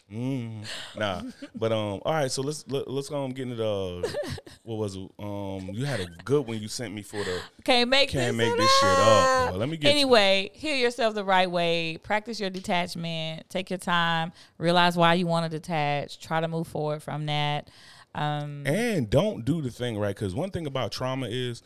Nah, 0.97 1.21
but 1.53 1.71
um, 1.71 2.01
all 2.05 2.13
right. 2.13 2.31
So 2.31 2.41
let's 2.41 2.65
let, 2.67 2.89
let's 2.89 3.09
go 3.09 3.23
on 3.23 3.31
get 3.31 3.43
into 3.43 3.55
the 3.55 4.17
what 4.63 4.75
was 4.75 4.95
it? 4.95 5.09
Um, 5.19 5.69
you 5.73 5.85
had 5.85 5.99
a 5.99 6.07
good 6.23 6.47
one 6.47 6.59
you 6.59 6.67
sent 6.67 6.93
me 6.93 7.01
for 7.01 7.17
the 7.17 7.39
Can't 7.63 7.89
make 7.89 8.09
can't 8.09 8.37
this 8.37 8.47
make 8.47 8.57
this 8.57 8.79
shit 8.79 8.89
up. 8.89 9.49
Well, 9.51 9.57
let 9.57 9.69
me 9.69 9.77
get 9.77 9.91
Anyway, 9.91 10.51
heal 10.53 10.75
yourself 10.75 11.15
the 11.15 11.23
right 11.23 11.49
way. 11.49 11.97
Practice 11.97 12.39
your 12.39 12.49
detachment. 12.49 13.49
Take 13.49 13.69
your 13.69 13.79
time. 13.79 14.31
Realize 14.57 14.95
why 14.97 15.15
you 15.15 15.27
want 15.27 15.51
to 15.51 15.57
detach. 15.57 16.19
Try 16.19 16.41
to 16.41 16.47
move 16.47 16.67
forward 16.67 17.03
from 17.03 17.25
that. 17.25 17.69
Um, 18.15 18.65
and 18.65 19.09
don't 19.09 19.43
do 19.43 19.61
the 19.61 19.69
thing 19.69 19.97
right 19.97 20.15
because 20.15 20.33
one 20.33 20.49
thing 20.49 20.65
about 20.65 20.93
trauma 20.93 21.27
is 21.27 21.61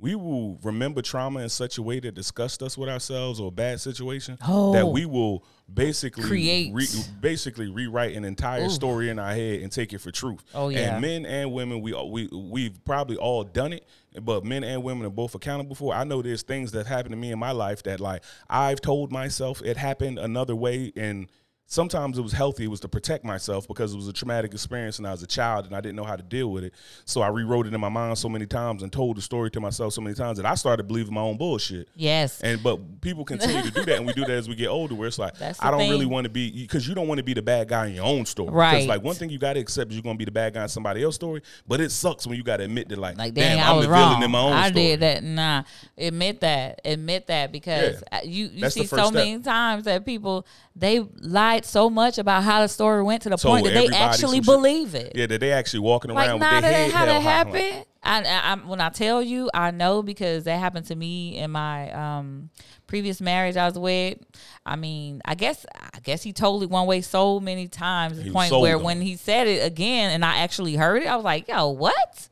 we 0.00 0.14
will 0.14 0.58
remember 0.62 1.02
trauma 1.02 1.40
in 1.40 1.48
such 1.50 1.76
a 1.78 1.82
way 1.82 2.00
that 2.00 2.14
disgusts 2.14 2.62
us 2.62 2.78
with 2.78 2.88
ourselves 2.88 3.38
or 3.38 3.48
a 3.48 3.50
bad 3.50 3.80
situation 3.80 4.36
that 4.40 4.48
Oh. 4.48 4.90
we 4.90 5.04
will 5.04 5.44
basically 5.72 6.24
Create. 6.24 6.72
re, 6.72 6.86
basically 7.20 7.68
rewrite 7.68 8.16
an 8.16 8.24
entire 8.24 8.68
story 8.70 9.10
in 9.10 9.18
our 9.18 9.32
head 9.32 9.60
and 9.60 9.70
take 9.70 9.92
it 9.92 9.98
for 10.00 10.10
truth. 10.10 10.42
Oh, 10.54 10.68
yeah. 10.70 10.94
And 10.94 11.02
men 11.02 11.26
and 11.26 11.52
women, 11.52 11.80
we 11.82 11.92
uh, 11.94 12.02
we 12.02 12.28
we've 12.32 12.82
probably 12.84 13.16
all 13.16 13.44
done 13.44 13.72
it, 13.74 13.86
but 14.22 14.44
men 14.44 14.64
and 14.64 14.82
women 14.82 15.04
are 15.06 15.10
both 15.10 15.34
accountable 15.34 15.74
for. 15.76 15.92
it. 15.94 15.98
I 15.98 16.04
know 16.04 16.22
there's 16.22 16.42
things 16.42 16.72
that 16.72 16.86
happened 16.86 17.12
to 17.12 17.16
me 17.18 17.30
in 17.30 17.38
my 17.38 17.52
life 17.52 17.82
that 17.84 18.00
like 18.00 18.24
I've 18.48 18.80
told 18.80 19.12
myself 19.12 19.60
it 19.62 19.76
happened 19.76 20.18
another 20.18 20.56
way 20.56 20.92
and 20.96 21.28
sometimes 21.70 22.18
it 22.18 22.22
was 22.22 22.32
healthy. 22.32 22.64
It 22.64 22.70
was 22.70 22.80
to 22.80 22.88
protect 22.88 23.24
myself 23.24 23.68
because 23.68 23.94
it 23.94 23.96
was 23.96 24.08
a 24.08 24.12
traumatic 24.12 24.52
experience 24.52 24.98
and 24.98 25.06
I 25.06 25.12
was 25.12 25.22
a 25.22 25.26
child 25.26 25.66
and 25.66 25.74
I 25.74 25.80
didn't 25.80 25.94
know 25.94 26.02
how 26.04 26.16
to 26.16 26.22
deal 26.22 26.50
with 26.50 26.64
it. 26.64 26.74
So 27.04 27.22
I 27.22 27.28
rewrote 27.28 27.68
it 27.68 27.72
in 27.72 27.80
my 27.80 27.88
mind 27.88 28.18
so 28.18 28.28
many 28.28 28.44
times 28.44 28.82
and 28.82 28.92
told 28.92 29.16
the 29.16 29.22
story 29.22 29.50
to 29.52 29.60
myself 29.60 29.92
so 29.92 30.00
many 30.00 30.16
times 30.16 30.36
that 30.38 30.46
I 30.46 30.56
started 30.56 30.88
believing 30.88 31.14
my 31.14 31.20
own 31.20 31.36
bullshit. 31.36 31.88
yes. 31.94 32.40
And 32.40 32.60
but 32.62 33.00
people 33.00 33.24
continue 33.24 33.62
to 33.62 33.70
do 33.70 33.84
that, 33.84 33.96
and 33.98 34.06
we 34.06 34.12
do 34.12 34.22
that 34.22 34.30
as 34.32 34.48
we 34.48 34.56
get 34.56 34.66
older. 34.68 34.94
Where 34.96 35.06
it's 35.06 35.18
like 35.18 35.34
I 35.60 35.70
don't 35.70 35.88
really 35.88 36.06
want 36.06 36.24
to 36.24 36.30
be 36.30 36.50
because 36.50 36.88
you 36.88 36.94
don't 36.94 37.06
want 37.06 37.18
to 37.18 37.24
be 37.24 37.34
the 37.34 37.42
bad 37.42 37.68
guy 37.68 37.86
in 37.86 37.94
your 37.94 38.04
own 38.04 38.26
story. 38.26 38.50
Right. 38.50 38.78
It's 38.78 38.88
like 38.88 39.02
one 39.04 39.14
thing 39.14 39.30
you 39.30 39.38
got 39.38 39.52
to 39.52 39.60
accept 39.60 39.90
is 39.92 39.96
you're 39.96 40.02
gonna 40.02 40.16
be 40.18 40.24
the 40.24 40.30
bad 40.32 40.54
guy 40.54 40.64
in 40.64 40.68
somebody 40.68 41.04
else's 41.04 41.14
story. 41.16 41.42
But 41.68 41.80
it 41.80 41.90
sucks 41.92 42.26
when 42.26 42.36
you 42.36 42.42
got 42.42 42.56
to 42.56 42.64
admit 42.64 42.88
that 42.88 42.98
like, 42.98 43.16
Like, 43.16 43.34
damn, 43.34 43.58
I 43.60 43.70
I'm 43.70 43.76
was 43.76 43.86
the 43.86 43.92
villain 43.92 44.10
wrong. 44.14 44.22
in 44.24 44.30
my 44.32 44.40
own 44.40 44.52
I 44.54 44.68
story. 44.70 44.86
did 44.86 45.00
that. 45.00 45.22
Nah, 45.22 45.62
admit 45.96 46.40
that. 46.40 46.80
Admit 46.84 47.26
that 47.28 47.52
because 47.52 48.02
Yeah. 48.12 48.22
you 48.24 48.46
you 48.46 48.60
That's 48.62 48.74
see 48.74 48.86
so 48.86 49.10
many 49.12 49.38
times 49.40 49.84
that 49.84 50.04
people 50.04 50.46
they 50.80 51.06
lied 51.20 51.64
so 51.66 51.90
much 51.90 52.16
about 52.16 52.42
how 52.42 52.62
the 52.62 52.68
story 52.68 53.02
went 53.02 53.22
to 53.22 53.28
the 53.28 53.36
point 53.36 53.66
that 53.66 53.74
they 53.74 53.88
actually 53.88 54.40
believe 54.40 54.94
it. 54.94 55.12
Yeah, 55.14 55.26
that 55.26 55.40
they 55.40 55.52
actually 55.52 55.80
walking 55.80 56.10
Like, 56.10 56.28
around 56.28 56.40
with 56.40 56.50
nah, 56.50 56.60
their 56.62 56.72
head 56.72 56.90
how 56.90 57.04
that 57.04 57.22
high. 57.22 57.42
Like, 57.42 57.62
happened. 57.62 57.86
I, 58.02 58.22
I, 58.24 58.54
when 58.66 58.80
I 58.80 58.88
tell 58.88 59.22
you, 59.22 59.50
I 59.52 59.72
know 59.72 60.02
because 60.02 60.44
that 60.44 60.58
happened 60.58 60.86
to 60.86 60.96
me 60.96 61.36
in 61.36 61.50
my 61.50 61.92
um, 61.92 62.48
previous 62.86 63.20
marriage 63.20 63.58
I 63.58 63.66
was 63.66 63.78
with. 63.78 64.18
I 64.64 64.76
mean, 64.76 65.20
I 65.26 65.34
guess 65.34 65.66
I 65.78 66.00
guess 66.02 66.22
he 66.22 66.32
told 66.32 66.62
it 66.62 66.70
one 66.70 66.86
way 66.86 67.02
so 67.02 67.40
many 67.40 67.68
times. 67.68 68.16
To 68.16 68.24
the 68.24 68.32
point 68.32 68.52
where 68.52 68.76
on 68.76 68.82
when 68.82 69.02
he 69.02 69.16
said 69.16 69.46
it 69.48 69.66
again, 69.66 70.12
and 70.12 70.24
I 70.24 70.38
actually 70.38 70.76
heard 70.76 71.02
it, 71.02 71.08
I 71.08 71.16
was 71.16 71.26
like, 71.26 71.46
"Yo, 71.46 71.68
what?" 71.68 72.28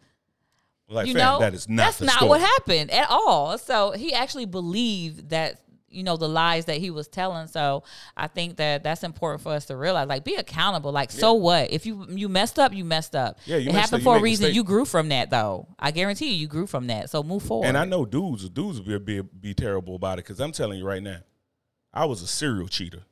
like 0.88 1.06
you 1.06 1.12
fam, 1.12 1.22
know, 1.22 1.40
that 1.40 1.52
is 1.52 1.68
not 1.68 1.84
that's 1.84 2.00
not 2.00 2.16
story. 2.16 2.28
what 2.30 2.40
happened 2.40 2.90
at 2.90 3.10
all. 3.10 3.58
So 3.58 3.92
he 3.92 4.14
actually 4.14 4.46
believed 4.46 5.28
that 5.28 5.60
you 5.90 6.02
know 6.02 6.16
the 6.16 6.28
lies 6.28 6.66
that 6.66 6.78
he 6.78 6.90
was 6.90 7.08
telling. 7.08 7.46
So 7.48 7.84
I 8.16 8.26
think 8.26 8.56
that 8.56 8.82
that's 8.82 9.02
important 9.02 9.42
for 9.42 9.52
us 9.52 9.66
to 9.66 9.76
realize. 9.76 10.08
Like, 10.08 10.24
be 10.24 10.34
accountable. 10.34 10.92
Like, 10.92 11.10
so 11.10 11.34
what? 11.34 11.70
If 11.70 11.86
you 11.86 12.06
you 12.08 12.28
messed 12.28 12.58
up, 12.58 12.72
you 12.72 12.84
messed 12.84 13.16
up. 13.16 13.38
Yeah, 13.44 13.56
you 13.56 13.70
it 13.70 13.72
messed 13.72 13.90
happened 13.90 14.06
up, 14.06 14.12
for 14.14 14.16
a 14.18 14.20
reason. 14.20 14.44
mistakes. 14.44 14.56
You 14.56 14.64
grew 14.64 14.84
from 14.84 15.08
that, 15.10 15.30
though. 15.30 15.68
I 15.78 15.90
guarantee 15.90 16.30
you, 16.30 16.36
you 16.36 16.46
grew 16.48 16.66
from 16.66 16.86
that. 16.88 17.10
So 17.10 17.22
move 17.22 17.42
forward. 17.42 17.66
And 17.66 17.76
I 17.76 17.84
know 17.84 18.04
dudes, 18.04 18.48
dudes 18.48 18.80
will 18.80 18.98
be, 18.98 19.20
be, 19.20 19.28
be 19.40 19.54
terrible 19.54 19.96
about 19.96 20.18
it 20.18 20.24
because 20.24 20.40
I'm 20.40 20.52
telling 20.52 20.78
you 20.78 20.84
right 20.84 21.02
now, 21.02 21.18
I 21.92 22.04
was 22.04 22.22
a 22.22 22.26
serial 22.26 22.68
cheater, 22.68 23.02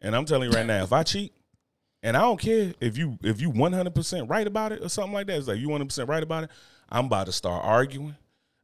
and 0.00 0.14
I'm 0.14 0.24
telling 0.24 0.50
you 0.50 0.56
right 0.56 0.66
now, 0.66 0.82
if 0.82 0.92
I 0.92 1.02
cheat, 1.02 1.32
and 2.02 2.16
I 2.16 2.20
don't 2.20 2.40
care 2.40 2.72
if 2.80 2.96
you 2.96 3.18
if 3.22 3.40
you 3.40 3.50
100 3.50 3.94
percent 3.94 4.28
right 4.28 4.46
about 4.46 4.72
it 4.72 4.82
or 4.82 4.88
something 4.88 5.12
like 5.12 5.26
that, 5.26 5.38
it's 5.38 5.48
like 5.48 5.58
you 5.58 5.68
100 5.68 5.86
percent 5.86 6.08
right 6.08 6.22
about 6.22 6.44
it. 6.44 6.50
I'm 6.88 7.06
about 7.06 7.26
to 7.26 7.32
start 7.32 7.64
arguing. 7.64 8.16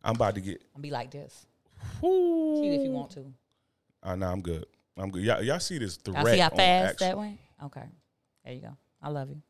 I'm 0.04 0.14
about 0.14 0.34
to 0.34 0.40
get. 0.40 0.62
I'll 0.74 0.82
be 0.82 0.90
like 0.90 1.10
this. 1.10 1.46
Cheat 2.00 2.72
if 2.74 2.82
you 2.82 2.90
want 2.90 3.10
to. 3.12 3.32
Uh, 4.02 4.16
nah, 4.16 4.32
I'm 4.32 4.42
good. 4.42 4.66
I'm 4.96 5.10
good. 5.10 5.22
Y'all, 5.22 5.42
y'all 5.42 5.60
see 5.60 5.78
this 5.78 5.96
threat? 5.96 6.16
Y'all 6.16 6.26
see 6.26 6.38
how 6.38 6.50
fast 6.50 6.92
action. 6.92 7.08
that 7.08 7.18
went? 7.18 7.38
Okay. 7.64 7.84
There 8.44 8.54
you 8.54 8.60
go. 8.60 8.76
I 9.00 9.08
love 9.08 9.30
you. 9.30 9.40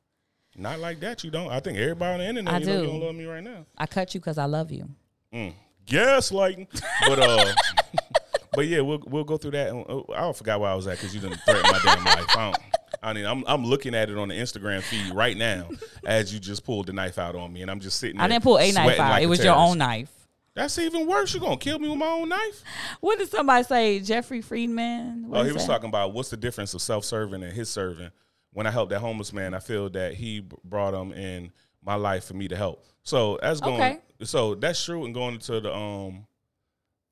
Not 0.57 0.80
like 0.80 1.00
that. 1.00 1.24
You 1.24 1.30
don't. 1.30 1.50
I 1.50 1.61
think 1.61 1.78
everybody 1.78 2.12
on 2.12 2.18
the 2.20 2.26
internet, 2.26 2.55
I 2.55 2.59
you, 2.59 2.66
know, 2.66 2.72
you 2.72 2.80
do. 2.80 2.86
don't 2.86 3.00
love 3.00 3.14
me 3.14 3.24
right 3.24 3.42
now. 3.42 3.64
I 3.78 3.86
cut 3.86 4.14
you 4.14 4.20
because 4.20 4.36
I 4.36 4.44
love 4.44 4.70
you. 4.70 4.88
Mm. 5.32 5.55
Gaslighting. 5.86 6.68
But 7.09 7.18
uh, 7.18 7.55
but 8.53 8.66
yeah, 8.66 8.80
we'll 8.80 9.03
we'll 9.07 9.24
go 9.24 9.38
through 9.38 9.53
that. 9.53 9.70
And, 9.70 9.84
uh, 9.88 10.03
I 10.12 10.32
forgot 10.32 10.61
where 10.61 10.70
I 10.70 10.74
was 10.74 10.86
at 10.86 10.98
because 10.98 11.14
you 11.14 11.20
didn't 11.22 11.40
threaten 11.40 11.62
my 11.62 11.80
damn 11.82 12.05
life. 12.05 12.36
I, 12.36 12.50
don't, 12.50 12.59
I 13.03 13.12
mean, 13.14 13.24
I'm 13.24 13.44
I'm 13.46 13.64
looking 13.64 13.94
at 13.94 14.11
it 14.11 14.18
on 14.18 14.28
the 14.28 14.34
Instagram 14.34 14.82
feed 14.82 15.14
right 15.14 15.36
now 15.36 15.70
as 16.05 16.34
you 16.34 16.38
just 16.38 16.64
pulled 16.64 16.86
the 16.86 16.92
knife 16.92 17.18
out 17.18 17.34
on 17.34 17.50
me, 17.50 17.62
and 17.62 17.70
I'm 17.70 17.80
just 17.80 17.98
sitting. 17.98 18.20
I 18.20 18.28
didn't 18.28 18.44
pull 18.44 18.59
a 18.59 18.70
knife 18.72 19.00
out. 19.00 19.11
like 19.11 19.22
it 19.22 19.26
was 19.26 19.42
your 19.42 19.57
own 19.57 19.78
knife. 19.78 20.11
That's 20.55 20.78
even 20.78 21.07
worse. 21.07 21.32
You're 21.32 21.40
gonna 21.40 21.57
kill 21.57 21.78
me 21.78 21.88
with 21.88 21.98
my 21.98 22.07
own 22.07 22.28
knife. 22.28 22.62
What 23.00 23.18
did 23.18 23.30
somebody 23.30 23.64
say? 23.64 24.00
Jeffrey 24.00 24.42
Friedman? 24.42 25.28
What 25.28 25.40
Oh, 25.40 25.44
he 25.44 25.53
was 25.53 25.62
that? 25.66 25.72
talking 25.72 25.88
about 25.88 26.12
what's 26.12 26.28
the 26.28 26.36
difference 26.36 26.74
of 26.74 26.82
self-serving 26.82 27.42
and 27.42 27.53
his 27.53 27.70
serving. 27.70 28.11
When 28.53 28.66
I 28.66 28.70
helped 28.70 28.90
that 28.90 28.98
homeless 29.00 29.32
man, 29.32 29.55
I 29.55 29.61
feel 29.61 29.88
that 29.90 30.14
he 30.14 30.46
brought 30.62 30.92
him 30.92 31.12
in 31.12 31.53
my 31.82 31.94
life 31.94 32.24
for 32.24 32.34
me 32.34 32.48
to 32.48 32.57
help. 32.57 32.84
So 33.03 33.38
that's 33.40 33.61
going. 33.61 33.80
Okay. 33.80 33.98
So 34.24 34.55
that's 34.55 34.84
true. 34.84 35.05
And 35.07 35.14
going 35.14 35.34
into 35.34 35.59
the 35.61 35.74
um, 35.74 36.26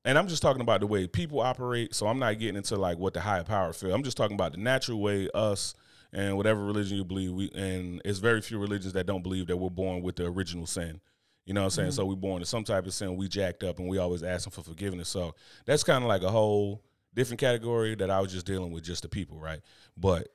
and 0.05 0.17
I'm 0.17 0.27
just 0.27 0.41
talking 0.41 0.61
about 0.61 0.79
the 0.81 0.87
way 0.87 1.07
people 1.07 1.39
operate. 1.39 1.95
So 1.95 2.07
I'm 2.07 2.19
not 2.19 2.37
getting 2.39 2.55
into 2.57 2.75
like 2.75 2.97
what 2.99 3.13
the 3.15 3.21
higher 3.21 3.43
power 3.43 3.73
feel. 3.73 3.93
I'm 3.93 4.03
just 4.03 4.17
talking 4.17 4.35
about 4.35 4.51
the 4.51 4.59
natural 4.59 5.01
way 5.01 5.29
us 5.33 5.73
and 6.13 6.37
whatever 6.37 6.63
religion 6.63 6.97
you 6.97 7.03
believe. 7.05 7.31
We 7.33 7.49
and 7.55 8.01
it's 8.05 8.19
very 8.19 8.41
few 8.41 8.59
religions 8.59 8.93
that 8.93 9.07
don't 9.07 9.23
believe 9.23 9.47
that 9.47 9.57
we're 9.57 9.69
born 9.71 10.03
with 10.03 10.17
the 10.17 10.27
original 10.27 10.67
sin. 10.67 11.01
You 11.45 11.53
know 11.53 11.61
what 11.61 11.65
I'm 11.65 11.71
saying? 11.71 11.91
So 11.91 12.05
we 12.05 12.15
born 12.15 12.39
to 12.41 12.45
some 12.45 12.63
type 12.63 12.85
of 12.85 12.93
sin. 12.93 13.15
We 13.15 13.27
jacked 13.27 13.63
up, 13.63 13.79
and 13.79 13.87
we 13.87 13.97
always 13.97 14.23
asking 14.23 14.51
for 14.51 14.61
forgiveness. 14.63 15.09
So 15.09 15.33
that's 15.65 15.83
kind 15.83 16.03
of 16.03 16.07
like 16.07 16.21
a 16.21 16.29
whole 16.29 16.83
different 17.13 17.39
category 17.39 17.95
that 17.95 18.09
I 18.11 18.19
was 18.21 18.31
just 18.31 18.45
dealing 18.45 18.71
with 18.71 18.83
just 18.83 19.01
the 19.03 19.09
people, 19.09 19.37
right? 19.39 19.59
But 19.97 20.29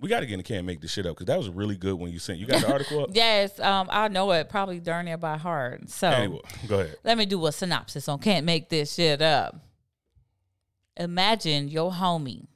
we 0.00 0.08
got 0.08 0.20
to 0.20 0.26
get 0.26 0.32
in 0.32 0.38
the 0.40 0.44
can 0.44 0.64
make 0.64 0.80
this 0.80 0.90
shit 0.90 1.04
up 1.04 1.14
because 1.14 1.26
that 1.26 1.36
was 1.36 1.50
really 1.50 1.76
good 1.76 1.94
when 1.94 2.10
you 2.10 2.18
sent. 2.18 2.38
You 2.38 2.46
got 2.46 2.62
the 2.62 2.72
article 2.72 3.04
up? 3.04 3.10
Yes, 3.14 3.60
um, 3.60 3.86
I 3.90 4.08
know 4.08 4.30
it 4.32 4.48
probably 4.48 4.80
darn 4.80 5.04
near 5.04 5.18
by 5.18 5.36
heart. 5.36 5.90
So 5.90 6.08
Anyway, 6.08 6.40
go 6.66 6.80
ahead. 6.80 6.96
let 7.04 7.18
me 7.18 7.26
do 7.26 7.44
a 7.46 7.52
synopsis 7.52 8.08
on 8.08 8.18
Can't 8.18 8.46
Make 8.46 8.70
This 8.70 8.94
Shit 8.94 9.20
Up. 9.20 9.56
Imagine 10.96 11.68
your 11.68 11.92
homie, 11.92 12.46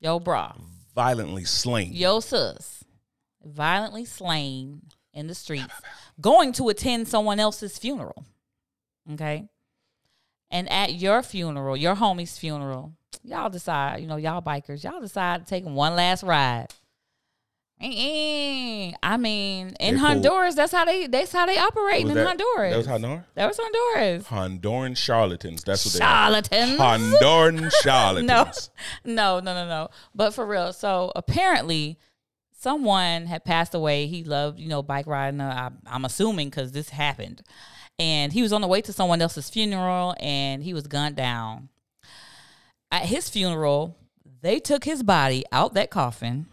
your 0.00 0.20
bra, 0.20 0.54
Violently 0.94 1.44
slain. 1.44 1.92
your 1.92 2.22
sis, 2.22 2.84
violently 3.44 4.04
slain 4.04 4.82
in 5.12 5.26
the 5.26 5.34
streets, 5.34 5.74
going 6.20 6.52
to 6.54 6.68
attend 6.68 7.08
someone 7.08 7.40
else's 7.40 7.78
funeral. 7.78 8.24
Okay. 9.12 9.48
And 10.50 10.70
at 10.70 10.94
your 10.94 11.22
funeral, 11.22 11.76
your 11.76 11.94
homie's 11.96 12.36
funeral, 12.38 12.92
y'all 13.22 13.48
decide, 13.50 14.00
you 14.00 14.06
know, 14.06 14.16
y'all 14.16 14.42
bikers, 14.42 14.82
y'all 14.84 15.00
decide 15.00 15.44
to 15.46 15.50
take 15.50 15.64
one 15.64 15.94
last 15.96 16.22
ride. 16.22 16.68
I 17.82 19.16
mean, 19.18 19.68
in 19.80 19.94
They 19.94 20.00
pulled- 20.00 20.00
Honduras, 20.00 20.54
that's 20.54 20.70
how 20.72 20.84
they 20.84 21.06
that's 21.06 21.32
how 21.32 21.46
they 21.46 21.56
operate 21.56 22.02
in 22.06 22.12
that- 22.12 22.26
Honduras. 22.26 22.72
That 22.72 22.76
was 22.76 22.86
Honduras? 22.86 23.24
That 23.34 23.46
was 23.48 23.58
Honduras. 23.58 24.24
Honduran 24.26 24.96
charlatans. 24.98 25.64
That's 25.64 25.86
what 25.86 25.94
they 25.94 26.00
are. 26.00 26.08
Charlatans. 26.08 26.78
Honduran 26.78 27.72
charlatans. 27.82 28.70
No, 29.04 29.38
no, 29.38 29.40
no, 29.40 29.54
no, 29.54 29.66
no. 29.68 29.88
But 30.14 30.34
for 30.34 30.44
real, 30.44 30.74
so 30.74 31.10
apparently, 31.16 31.98
someone 32.60 33.26
had 33.26 33.44
passed 33.44 33.74
away. 33.74 34.06
He 34.06 34.22
loved, 34.22 34.58
you 34.58 34.68
know, 34.68 34.82
bike 34.82 35.06
riding. 35.06 35.40
Uh, 35.40 35.70
I, 35.86 35.94
I'm 35.94 36.04
assuming 36.04 36.50
because 36.50 36.72
this 36.72 36.90
happened, 36.90 37.42
and 37.98 38.32
he 38.32 38.42
was 38.42 38.52
on 38.52 38.60
the 38.60 38.68
way 38.68 38.80
to 38.82 38.92
someone 38.92 39.22
else's 39.22 39.50
funeral, 39.50 40.14
and 40.20 40.62
he 40.62 40.74
was 40.74 40.86
gunned 40.86 41.16
down. 41.16 41.70
At 42.92 43.02
his 43.02 43.28
funeral, 43.28 43.96
they 44.42 44.58
took 44.58 44.84
his 44.84 45.02
body 45.02 45.44
out 45.52 45.74
that 45.74 45.90
coffin. 45.90 46.46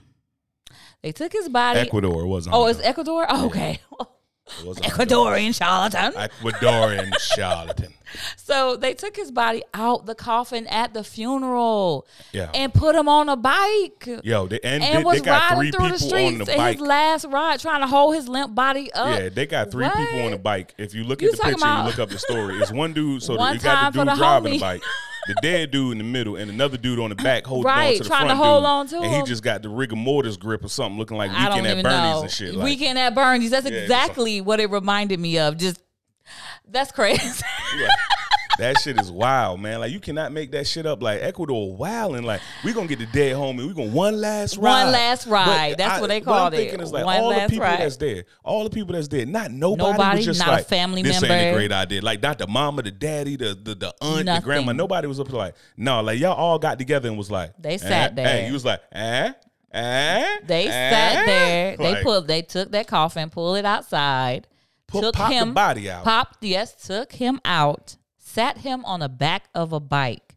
They 1.03 1.11
took 1.11 1.33
his 1.33 1.49
body. 1.49 1.79
Ecuador 1.79 2.25
wasn't. 2.25 2.55
oh, 2.55 2.67
it's 2.67 2.79
Ecuador. 2.81 3.25
Oh, 3.29 3.47
okay, 3.47 3.79
It 3.81 3.81
wasn't 3.91 4.09
Honduras. 4.09 4.13
Ecuadorian 4.47 5.53
charlatan. 5.55 6.13
Ecuadorian 6.13 7.13
charlatan. 7.19 7.93
So 8.37 8.77
they 8.77 8.93
took 8.93 9.15
his 9.15 9.31
body 9.31 9.63
out 9.73 10.05
the 10.05 10.15
coffin 10.15 10.65
at 10.67 10.93
the 10.93 11.03
funeral 11.03 12.07
Yeah. 12.31 12.49
and 12.53 12.73
put 12.73 12.95
him 12.95 13.09
on 13.09 13.27
a 13.29 13.35
bike. 13.35 14.07
Yo, 14.23 14.47
they, 14.47 14.59
and, 14.63 14.81
and 14.83 14.99
they, 14.99 15.03
was 15.03 15.19
they 15.19 15.25
got 15.25 15.49
three 15.49 15.57
riding 15.67 15.71
through 15.73 15.89
the 15.89 15.99
streets 15.99 16.39
on 16.41 16.45
the 16.45 16.55
in 16.55 16.73
his 16.73 16.81
last 16.81 17.25
ride, 17.25 17.59
trying 17.59 17.81
to 17.81 17.87
hold 17.87 18.15
his 18.15 18.29
limp 18.29 18.55
body 18.55 18.91
up. 18.93 19.19
Yeah, 19.19 19.29
they 19.29 19.45
got 19.45 19.71
three 19.71 19.89
people 19.89 20.21
on 20.21 20.31
the 20.31 20.37
bike. 20.37 20.73
If 20.77 20.93
you 20.93 21.03
look 21.03 21.21
You 21.21 21.29
at 21.31 21.37
the 21.37 21.43
picture, 21.43 21.67
you 21.67 21.83
look 21.83 21.99
up 21.99 22.09
the 22.09 22.17
story. 22.19 22.55
It's 22.59 22.71
one 22.71 22.93
dude, 22.93 23.21
so 23.23 23.35
One 23.37 23.55
you 23.55 23.59
got 23.59 23.91
the 23.93 23.99
dude 23.99 24.07
the 24.07 24.15
driving 24.15 24.53
the 24.53 24.59
bike, 24.59 24.81
the 25.27 25.35
dead 25.41 25.71
dude 25.71 25.91
in 25.93 25.97
the 25.97 26.03
middle, 26.03 26.35
and 26.35 26.49
another 26.49 26.77
dude 26.77 26.99
on 26.99 27.09
the 27.09 27.15
back 27.15 27.45
holding 27.45 27.69
on 27.69 27.93
to 27.93 27.99
the 27.99 28.05
trying 28.05 28.27
to 28.27 28.35
front 28.35 28.39
hold 28.43 28.63
dude. 28.63 28.69
on 28.69 28.87
to 28.87 28.97
and 29.07 29.15
he 29.15 29.23
just 29.29 29.43
got 29.43 29.61
the 29.61 29.69
rigor 29.69 29.95
mortis 29.95 30.37
grip 30.37 30.63
or 30.63 30.69
something, 30.69 30.97
looking 30.97 31.17
like 31.17 31.31
I 31.31 31.49
weekend 31.49 31.67
at 31.67 31.83
Bernie's 31.83 31.83
know. 32.15 32.21
and 32.21 32.31
shit. 32.31 32.55
Like, 32.55 32.65
Weekend 32.65 32.97
at 32.99 33.13
Bernie's. 33.15 33.51
That's 33.51 33.69
Yeah, 33.69 33.77
exactly 33.77 34.41
what 34.41 34.59
it 34.59 34.69
reminded 34.71 35.19
me 35.19 35.37
of. 35.39 35.57
Just 35.57 35.81
that's 36.69 36.91
crazy. 36.91 37.43
That 38.59 38.79
shit 38.79 38.99
is 38.99 39.11
wild, 39.11 39.59
man. 39.61 39.79
Like 39.79 39.91
you 39.91 39.99
cannot 39.99 40.31
make 40.31 40.51
that 40.51 40.65
shit 40.65 40.85
up. 40.85 41.01
Like 41.03 41.21
Ecuador, 41.21 41.75
wild 41.75 42.15
and 42.15 42.25
like 42.25 42.41
we 42.63 42.73
gonna 42.73 42.87
get 42.87 42.99
the 42.99 43.05
dead 43.07 43.35
homie. 43.35 43.67
We 43.67 43.73
gonna 43.73 43.91
one 43.91 44.19
last 44.19 44.57
ride. 44.57 44.83
One 44.85 44.91
last 44.93 45.27
ride. 45.27 45.75
That's 45.77 46.01
what 46.01 46.07
they 46.07 46.19
what 46.21 46.27
I'm 46.29 46.39
called 46.41 46.53
it. 46.53 46.57
thinking 46.57 46.79
is 46.81 46.91
like 46.91 47.05
One 47.05 47.19
all 47.21 47.29
the 47.33 47.47
people 47.47 47.59
ride. 47.65 47.79
that's 47.79 47.97
dead, 47.97 48.25
all 48.43 48.63
the 48.63 48.69
people 48.69 48.93
that's 48.93 49.07
dead. 49.07 49.27
Not 49.27 49.51
nobody, 49.51 49.91
Nobody, 49.91 50.17
was 50.17 50.25
just 50.25 50.39
not 50.39 50.49
a 50.49 50.51
like 50.53 50.65
family 50.67 51.03
this 51.03 51.21
ain't 51.21 51.31
a 51.31 51.53
great 51.53 51.71
idea. 51.71 52.01
Like 52.01 52.21
not 52.21 52.39
the 52.39 52.47
mama, 52.47 52.81
the 52.81 52.91
daddy, 52.91 53.35
the 53.35 53.53
the, 53.61 53.75
the 53.75 53.93
aunt, 54.01 54.25
the 54.25 54.41
grandma. 54.43 54.71
Nobody 54.73 55.07
was 55.07 55.19
up 55.19 55.27
there 55.27 55.37
like 55.37 55.55
no. 55.75 56.01
Like 56.01 56.19
y'all 56.19 56.33
all 56.33 56.57
got 56.57 56.79
together 56.79 57.09
and 57.09 57.17
was 57.17 57.29
like 57.29 57.53
They 57.59 57.75
eh, 57.75 57.77
sat 57.77 58.15
there. 58.15 58.27
Hey, 58.27 58.47
you 58.47 58.53
was 58.53 58.65
like 58.65 58.81
eh. 58.91 59.33
Eh, 59.71 60.37
They 60.45 60.67
eh? 60.67 60.71
sat 60.71 61.25
there. 61.25 61.77
They 61.77 61.91
Like, 61.93 62.03
pulled. 62.03 62.27
They 62.27 62.41
took 62.41 62.71
that 62.71 62.87
coffin, 62.87 63.29
pulled 63.29 63.57
it 63.57 63.65
outside, 63.65 64.47
Pu- 64.87 65.01
took 65.01 65.15
him, 65.17 65.53
body 65.53 65.91
out. 65.91 66.03
popped. 66.05 66.43
Yes, 66.43 66.73
took 66.87 67.11
him 67.11 67.39
out, 67.45 67.97
sat 68.37 68.59
him 68.59 68.85
on 68.85 68.99
the 68.99 69.09
back 69.09 69.49
of 69.55 69.73
a 69.73 69.79
bike. 69.79 70.35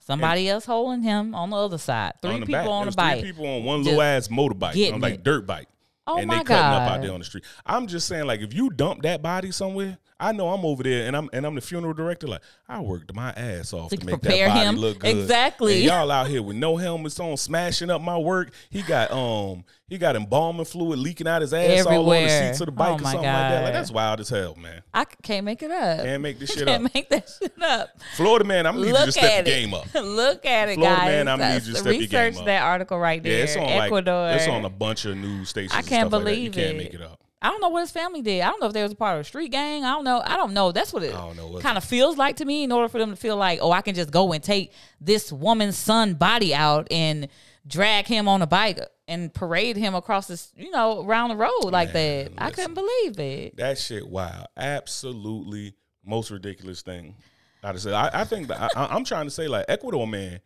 Somebody 0.00 0.48
else 0.48 0.64
holding 0.64 1.02
him 1.02 1.32
on 1.32 1.50
the 1.50 1.56
other 1.56 1.78
side. 1.78 2.14
Three 2.20 2.40
people 2.40 2.52
back. 2.52 2.66
on 2.68 2.86
the 2.86 2.92
bike. 2.92 3.20
Three 3.20 3.30
people 3.30 3.46
on 3.46 3.62
one 3.62 3.84
little 3.84 4.02
ass 4.02 4.26
motorbike, 4.26 5.00
like 5.00 5.14
it. 5.14 5.22
dirt 5.22 5.46
bike. 5.46 5.68
Oh 6.08 6.18
and 6.18 6.26
my 6.26 6.38
they 6.38 6.44
cutting 6.44 6.82
up 6.82 6.90
out 6.90 7.02
there 7.02 7.12
on 7.12 7.20
the 7.20 7.24
street. 7.24 7.44
I'm 7.64 7.86
just 7.86 8.08
saying, 8.08 8.26
like, 8.26 8.40
if 8.40 8.52
you 8.52 8.70
dump 8.70 9.02
that 9.02 9.22
body 9.22 9.52
somewhere, 9.52 9.98
I 10.20 10.32
know 10.32 10.50
I'm 10.50 10.64
over 10.66 10.82
there 10.82 11.06
and 11.06 11.16
I'm 11.16 11.30
and 11.32 11.46
I'm 11.46 11.54
the 11.54 11.60
funeral 11.62 11.94
director. 11.94 12.26
Like, 12.28 12.42
I 12.68 12.80
worked 12.80 13.14
my 13.14 13.30
ass 13.30 13.72
off 13.72 13.90
To 13.90 13.96
to, 13.96 14.04
make 14.06 14.20
that 14.20 14.48
body 14.48 14.66
him. 14.66 14.76
look 14.76 14.98
good. 14.98 15.16
Exactly. 15.16 15.76
And 15.76 15.84
y'all 15.84 16.10
out 16.10 16.28
here 16.28 16.42
with 16.42 16.56
no 16.56 16.76
helmets 16.76 17.18
on, 17.18 17.36
smashing 17.38 17.90
up 17.90 18.02
my 18.02 18.18
work. 18.18 18.52
He 18.68 18.82
got 18.82 19.10
um 19.10 19.64
he 19.88 19.98
got 19.98 20.14
embalming 20.16 20.66
fluid 20.66 20.98
leaking 21.00 21.26
out 21.26 21.40
his 21.42 21.52
ass 21.54 21.86
all 21.86 21.92
on 21.98 22.04
the 22.04 22.10
Everywhere. 22.12 22.48
seats 22.52 22.60
of 22.60 22.66
the 22.66 22.72
bike 22.72 22.90
Oh 22.90 22.94
or 22.96 22.98
something 22.98 23.16
like 23.22 23.24
that. 23.24 23.64
Like 23.64 23.72
that's 23.72 23.90
wild 23.90 24.20
as 24.20 24.28
hell, 24.28 24.54
man. 24.56 24.82
I 24.94 25.04
can't 25.22 25.44
make 25.44 25.62
it 25.62 25.70
up. 25.70 26.04
Can't 26.04 26.22
make 26.22 26.38
this 26.38 26.50
shit 26.54 26.66
can't 26.66 26.84
up. 26.84 26.94
make 26.94 27.08
that 27.08 27.28
shit 27.40 27.62
up. 27.62 27.88
Florida 28.14 28.44
man, 28.44 28.66
I'm 28.66 28.74
gonna 28.74 28.86
need 28.92 28.98
you 28.98 29.04
to 29.06 29.12
step 29.12 29.44
the 29.46 29.50
game 29.50 29.72
up. 29.74 29.86
Look 29.94 30.44
at 30.44 30.68
it, 30.68 30.74
Florida 30.74 30.96
guys. 31.00 31.06
man, 31.24 31.28
I'm 31.28 31.38
need 31.40 31.66
you 31.66 31.72
to 31.72 31.78
step 31.78 31.84
your 31.94 32.06
game 32.06 32.20
up. 32.20 32.26
Research 32.30 32.44
that 32.44 32.62
article 32.62 32.98
right 32.98 33.22
there. 33.22 33.38
Yeah, 33.38 33.44
it's 33.44 33.56
on 33.56 33.62
Ecuador. 33.64 34.22
like 34.26 34.36
it's 34.36 34.48
on 34.48 34.64
a 34.64 34.70
bunch 34.70 35.06
of 35.06 35.16
news 35.16 35.48
stations. 35.48 35.72
I 35.72 35.82
can't 35.82 36.08
stuff 36.08 36.12
like 36.12 36.24
believe 36.24 36.44
You 36.44 36.50
can't 36.50 36.76
make 36.76 36.92
it 36.94 37.00
up. 37.02 37.18
I 37.42 37.48
don't 37.50 37.60
know 37.60 37.70
what 37.70 37.80
his 37.80 37.90
family 37.90 38.20
did. 38.20 38.42
I 38.42 38.48
don't 38.50 38.60
know 38.60 38.66
if 38.66 38.72
they 38.74 38.82
was 38.82 38.92
a 38.92 38.96
part 38.96 39.14
of 39.14 39.20
a 39.22 39.24
street 39.24 39.50
gang. 39.50 39.84
I 39.84 39.92
don't 39.92 40.04
know. 40.04 40.22
I 40.24 40.36
don't 40.36 40.52
know. 40.52 40.72
That's 40.72 40.92
what 40.92 41.02
it 41.02 41.14
I 41.14 41.18
don't 41.18 41.36
know 41.36 41.46
what- 41.48 41.62
kind 41.62 41.78
of 41.78 41.84
feels 41.84 42.16
like 42.18 42.36
to 42.36 42.44
me. 42.44 42.64
In 42.64 42.72
order 42.72 42.88
for 42.88 42.98
them 42.98 43.10
to 43.10 43.16
feel 43.16 43.36
like, 43.36 43.60
oh, 43.62 43.72
I 43.72 43.80
can 43.80 43.94
just 43.94 44.10
go 44.10 44.32
and 44.32 44.42
take 44.44 44.72
this 45.00 45.32
woman's 45.32 45.76
son 45.78 46.14
body 46.14 46.54
out 46.54 46.86
and 46.90 47.28
drag 47.66 48.06
him 48.06 48.28
on 48.28 48.42
a 48.42 48.46
bike 48.46 48.80
and 49.08 49.32
parade 49.32 49.76
him 49.76 49.94
across 49.94 50.26
this, 50.28 50.52
you 50.56 50.70
know, 50.70 51.04
around 51.04 51.30
the 51.30 51.36
road 51.36 51.70
like 51.70 51.92
Man, 51.94 52.32
that. 52.36 52.42
I 52.44 52.50
couldn't 52.50 52.74
believe 52.74 53.18
it. 53.18 53.56
That 53.56 53.78
shit, 53.78 54.06
wow, 54.08 54.46
absolutely 54.56 55.74
most 56.04 56.30
ridiculous 56.30 56.82
thing. 56.82 57.14
I 57.62 57.72
just 57.72 57.84
say, 57.84 57.92
I, 57.92 58.22
I 58.22 58.24
think 58.24 58.48
that 58.48 58.70
I, 58.76 58.86
I'm 58.86 59.04
trying 59.04 59.26
to 59.26 59.30
say 59.30 59.48
like 59.48 59.66
Ecuador 59.68 60.06
man 60.06 60.40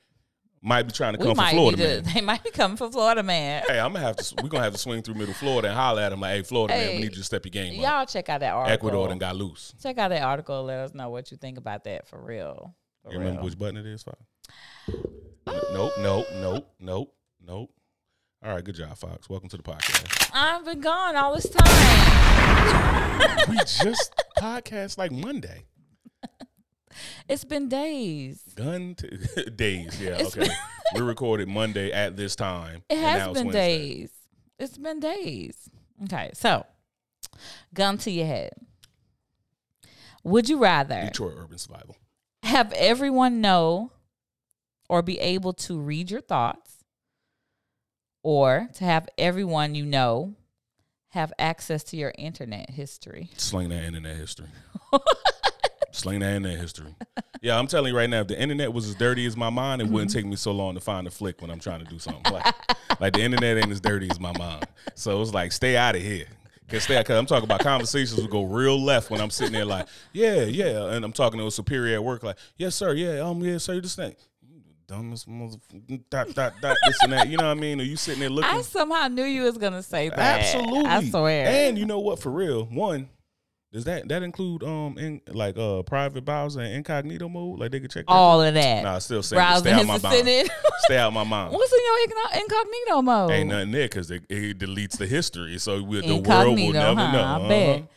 might 0.64 0.84
be 0.84 0.92
trying 0.92 1.12
to 1.12 1.18
We 1.18 1.26
come 1.26 1.36
for 1.36 1.42
might 1.42 1.52
Florida 1.52 1.76
to, 1.76 2.02
man. 2.02 2.04
they 2.14 2.20
might 2.22 2.42
be 2.42 2.50
coming 2.50 2.76
for 2.76 2.90
Florida 2.90 3.22
man. 3.22 3.62
Hey, 3.68 3.78
I'm 3.78 3.92
gonna 3.92 4.04
have 4.04 4.16
to. 4.16 4.34
We're 4.42 4.48
gonna 4.48 4.64
have 4.64 4.72
to 4.72 4.78
swing 4.78 5.02
through 5.02 5.14
Middle 5.14 5.34
Florida 5.34 5.68
and 5.68 5.76
holler 5.76 6.02
at 6.02 6.12
him 6.12 6.20
like, 6.20 6.36
"Hey, 6.36 6.42
Florida 6.42 6.74
man, 6.74 6.96
we 6.96 7.02
need 7.02 7.12
you 7.12 7.18
to 7.18 7.24
step 7.24 7.44
your 7.44 7.50
game 7.50 7.78
up." 7.78 7.86
Y'all 7.86 8.06
check 8.06 8.28
out 8.30 8.40
that 8.40 8.54
article. 8.54 8.72
Ecuador 8.72 9.08
done 9.08 9.18
got 9.18 9.36
loose. 9.36 9.74
check 9.82 9.98
out 9.98 10.08
that 10.08 10.22
article. 10.22 10.64
Let 10.64 10.78
us 10.80 10.94
know 10.94 11.10
what 11.10 11.30
you 11.30 11.36
think 11.36 11.58
about 11.58 11.84
that 11.84 12.08
for 12.08 12.18
real. 12.18 12.74
For 13.04 13.12
You 13.12 13.18
remember 13.18 13.42
which 13.42 13.58
button 13.58 13.76
it 13.76 13.86
is? 13.86 14.02
Fox? 14.02 14.18
Nope, 15.46 15.92
nope, 16.00 16.26
nope, 16.36 16.74
nope, 16.80 17.14
nope. 17.46 17.70
All 18.42 18.54
right, 18.54 18.64
good 18.64 18.74
job, 18.74 18.96
Fox. 18.96 19.28
Welcome 19.28 19.48
to 19.50 19.56
the 19.58 19.62
podcast. 19.62 20.30
I've 20.32 20.64
been 20.64 20.80
gone 20.80 21.16
all 21.16 21.34
this 21.34 21.48
time. 21.48 23.50
we 23.50 23.56
just 23.58 24.14
podcast 24.38 24.96
like 24.96 25.12
Monday. 25.12 25.64
It's 27.28 27.44
been 27.44 27.68
days. 27.68 28.42
Gun 28.54 28.94
to 28.96 29.50
days. 29.56 30.00
Yeah, 30.00 30.16
It's 30.18 30.36
okay. 30.36 30.48
we 30.94 31.00
recorded 31.02 31.48
Monday 31.48 31.92
at 31.92 32.16
this 32.16 32.36
time. 32.36 32.82
It 32.88 32.98
has 32.98 33.24
been 33.32 33.46
Wednesday. 33.46 33.78
days. 33.78 34.10
It's 34.58 34.78
been 34.78 35.00
days. 35.00 35.68
Okay, 36.04 36.30
so 36.34 36.64
gun 37.72 37.98
to 37.98 38.10
your 38.10 38.26
head. 38.26 38.52
Would 40.22 40.48
you 40.48 40.58
rather 40.58 41.02
Detroit 41.04 41.34
Urban 41.36 41.58
Survival. 41.58 41.96
have 42.42 42.72
everyone 42.72 43.40
know 43.40 43.92
or 44.88 45.02
be 45.02 45.18
able 45.18 45.52
to 45.52 45.78
read 45.80 46.10
your 46.10 46.20
thoughts, 46.20 46.84
or 48.22 48.68
to 48.74 48.84
have 48.84 49.08
everyone 49.18 49.74
you 49.74 49.84
know 49.84 50.34
have 51.08 51.32
access 51.38 51.82
to 51.84 51.96
your 51.96 52.12
internet 52.18 52.70
history? 52.70 53.30
Sling 53.36 53.68
that 53.70 53.84
internet 53.84 54.16
history. 54.16 54.48
Sling 55.94 56.20
that 56.20 56.34
internet 56.34 56.58
history. 56.58 56.94
Yeah, 57.40 57.58
I'm 57.58 57.66
telling 57.66 57.92
you 57.92 57.96
right 57.96 58.10
now, 58.10 58.20
if 58.20 58.26
the 58.26 58.40
internet 58.40 58.72
was 58.72 58.88
as 58.88 58.94
dirty 58.96 59.26
as 59.26 59.36
my 59.36 59.50
mind, 59.50 59.80
it 59.80 59.86
wouldn't 59.86 60.12
take 60.12 60.26
me 60.26 60.34
so 60.34 60.50
long 60.50 60.74
to 60.74 60.80
find 60.80 61.06
a 61.06 61.10
flick 61.10 61.40
when 61.40 61.50
I'm 61.50 61.60
trying 61.60 61.84
to 61.84 61.86
do 61.86 61.98
something. 61.98 62.32
Like, 62.32 62.54
like 63.00 63.12
the 63.12 63.20
internet 63.20 63.58
ain't 63.58 63.70
as 63.70 63.80
dirty 63.80 64.10
as 64.10 64.18
my 64.18 64.36
mind. 64.36 64.64
So 64.96 65.22
it's 65.22 65.32
like, 65.32 65.52
stay 65.52 65.76
out 65.76 65.94
of 65.94 66.02
here. 66.02 66.26
Cause 66.68 66.82
stay, 66.82 67.02
cause 67.04 67.16
I'm 67.16 67.26
talking 67.26 67.44
about 67.44 67.60
conversations 67.60 68.18
will 68.18 68.26
go 68.26 68.42
real 68.44 68.82
left 68.82 69.10
when 69.10 69.20
I'm 69.20 69.30
sitting 69.30 69.52
there 69.52 69.66
like, 69.66 69.86
yeah, 70.12 70.44
yeah, 70.44 70.94
and 70.94 71.04
I'm 71.04 71.12
talking 71.12 71.38
to 71.38 71.46
a 71.46 71.50
superior 71.50 71.96
at 71.96 72.02
work 72.02 72.22
like, 72.22 72.38
yes 72.56 72.74
sir, 72.74 72.94
yeah, 72.94 73.20
um, 73.20 73.40
yeah, 73.44 73.58
sir, 73.58 73.80
this 73.80 73.94
thing, 73.94 74.16
dumbest 74.86 75.28
motherfucker, 75.28 76.00
dot 76.08 76.34
dot 76.34 76.54
dot, 76.62 76.76
this 76.86 76.96
and 77.02 77.12
that. 77.12 77.28
You 77.28 77.36
know 77.36 77.44
what 77.44 77.58
I 77.58 77.60
mean? 77.60 77.82
Are 77.82 77.84
you 77.84 77.96
sitting 77.96 78.20
there 78.20 78.30
looking, 78.30 78.50
I 78.50 78.62
somehow 78.62 79.08
knew 79.08 79.24
you 79.24 79.42
was 79.42 79.58
gonna 79.58 79.82
say 79.82 80.08
that. 80.08 80.18
Absolutely. 80.18 80.86
I 80.86 81.04
swear. 81.04 81.46
And 81.46 81.76
you 81.76 81.84
know 81.84 82.00
what? 82.00 82.18
For 82.18 82.30
real, 82.30 82.64
one, 82.64 83.10
Does 83.74 83.82
that 83.86 84.06
that 84.06 84.22
include 84.22 84.62
um 84.62 84.96
in 84.98 85.20
like 85.26 85.58
uh 85.58 85.82
private 85.82 86.24
browser 86.24 86.60
and 86.60 86.74
incognito 86.74 87.28
mode? 87.28 87.58
Like 87.58 87.72
they 87.72 87.80
could 87.80 87.90
check 87.90 88.06
that 88.06 88.12
All 88.12 88.40
of 88.40 88.54
that. 88.54 88.84
Nah, 88.84 88.98
still 89.00 89.20
say 89.20 89.34
stay 89.58 89.72
out 89.72 89.84
my 89.84 89.98
mind. 89.98 90.48
Stay 90.84 90.96
out 90.96 91.12
my 91.12 91.24
mind. 91.24 91.52
What's 91.52 91.72
in 91.72 91.80
your 91.84 92.42
incognito 92.44 93.02
mode? 93.02 93.30
Ain't 93.32 93.48
nothing 93.48 93.72
there 93.72 93.88
because 93.88 94.12
it, 94.12 94.22
it 94.28 94.58
deletes 94.60 94.96
the 94.96 95.06
history, 95.08 95.58
so 95.58 95.82
we, 95.82 96.00
the 96.02 96.14
world 96.14 96.56
will 96.56 96.72
never 96.72 97.00
huh? 97.00 97.12
know. 97.12 97.22
I 97.24 97.36
Uh-huh. 97.36 97.48
bet. 97.48 97.88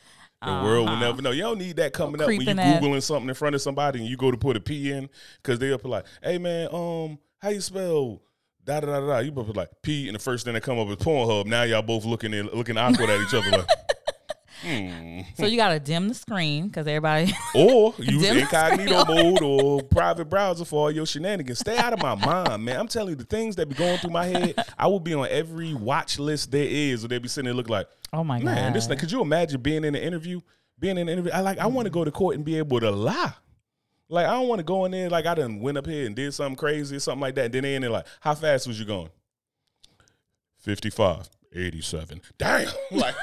The 0.44 0.52
world 0.52 0.88
will 0.88 0.94
Uh-huh. 0.96 1.00
never 1.06 1.22
know. 1.22 1.30
You 1.32 1.44
don't 1.44 1.60
need 1.60 1.76
that 1.76 1.94
coming 1.94 2.22
up 2.22 2.28
when 2.28 2.42
you 2.42 2.48
googling 2.48 3.04
something 3.04 3.30
in 3.30 3.36
front 3.36 3.54
of 3.54 3.62
somebody 3.62 4.00
and 4.00 4.08
you 4.08 4.18
go 4.18 4.32
to 4.32 4.38
put 4.38 4.58
a 4.58 4.60
P 4.60 4.92
in 4.92 5.10
because 5.44 5.60
they'll 5.60 5.78
be 5.78 5.90
like, 5.90 6.06
"Hey 6.24 6.40
man, 6.40 6.70
um, 6.74 7.20
how 7.38 7.50
you 7.50 7.62
spell?" 7.62 8.24
Da 8.66 8.80
da 8.80 9.00
da 9.00 9.00
da. 9.08 9.18
You 9.20 9.32
put 9.32 9.56
like 9.56 9.70
P, 9.84 10.08
and 10.08 10.16
the 10.16 10.20
first 10.20 10.44
thing 10.44 10.56
that 10.56 10.62
come 10.64 10.80
up 10.80 10.88
is 10.90 10.96
Pornhub. 10.98 11.46
Now 11.46 11.64
y'all 11.64 11.82
both 11.84 12.04
looking 12.04 12.34
in, 12.34 12.48
looking 12.48 12.78
awkward 12.78 13.10
at 13.10 13.22
each 13.22 13.34
other, 13.34 13.50
like, 13.52 13.68
hmm. 14.62 15.22
So 15.36 15.46
you 15.46 15.58
gotta 15.58 15.80
dim 15.80 16.08
the 16.08 16.14
screen 16.14 16.68
because 16.68 16.88
everybody. 16.88 17.34
Or 17.56 17.94
use 18.00 18.24
incognito 18.30 19.06
mode 19.06 19.42
or 19.42 19.82
private 19.92 20.26
browser 20.26 20.66
for 20.66 20.84
all 20.84 20.92
your 20.92 21.06
shenanigans. 21.06 21.60
Stay 21.60 21.78
out 21.78 21.94
of 21.94 22.02
my 22.02 22.16
mind, 22.16 22.64
man. 22.64 22.80
I'm 22.80 22.88
telling 22.88 23.10
you, 23.10 23.16
the 23.16 23.24
things 23.24 23.56
that 23.56 23.68
be 23.68 23.76
going 23.76 23.98
through 23.98 24.12
my 24.12 24.26
head, 24.26 24.56
I 24.78 24.88
will 24.88 25.00
be 25.00 25.14
on 25.14 25.28
every 25.30 25.74
watch 25.74 26.20
list 26.20 26.52
there 26.52 26.68
is, 26.68 27.04
or 27.04 27.08
they 27.08 27.18
be 27.20 27.28
sitting 27.28 27.46
there 27.46 27.54
looking 27.54 27.72
like, 27.72 27.88
oh 28.14 28.24
my 28.24 28.40
man, 28.40 28.74
god! 28.74 28.76
this. 28.76 29.00
Could 29.00 29.12
you 29.12 29.22
imagine 29.22 29.62
being 29.62 29.84
in 29.84 29.96
an 29.96 30.02
interview? 30.02 30.42
Being 30.80 30.98
in 30.98 31.08
an 31.08 31.10
interview, 31.10 31.32
I 31.32 31.42
like. 31.42 31.58
I 31.58 31.68
want 31.68 31.86
to 31.86 31.90
go 31.90 32.04
to 32.04 32.12
court 32.12 32.36
and 32.36 32.46
be 32.46 32.58
able 32.58 32.80
to 32.80 32.92
lie. 32.92 33.34
Like 34.10 34.26
I 34.26 34.34
don't 34.34 34.48
want 34.48 34.60
to 34.60 34.64
go 34.64 34.86
in 34.86 34.92
there 34.92 35.10
like 35.10 35.26
I 35.26 35.36
done 35.36 35.60
went 35.60 35.78
up 35.78 35.86
here 35.86 36.06
and 36.06 36.16
did 36.16 36.34
something 36.34 36.56
crazy 36.56 36.96
or 36.96 37.00
something 37.00 37.22
like 37.22 37.36
that. 37.36 37.46
And 37.46 37.54
then 37.54 37.64
they 37.64 37.76
in 37.76 37.82
there 37.82 37.92
like, 37.92 38.06
how 38.22 38.36
fast 38.36 38.68
was 38.68 38.80
you 38.80 38.86
going? 38.86 39.10
55, 40.60 41.30
87. 41.54 42.22
Damn. 42.38 42.68
Like 42.92 43.16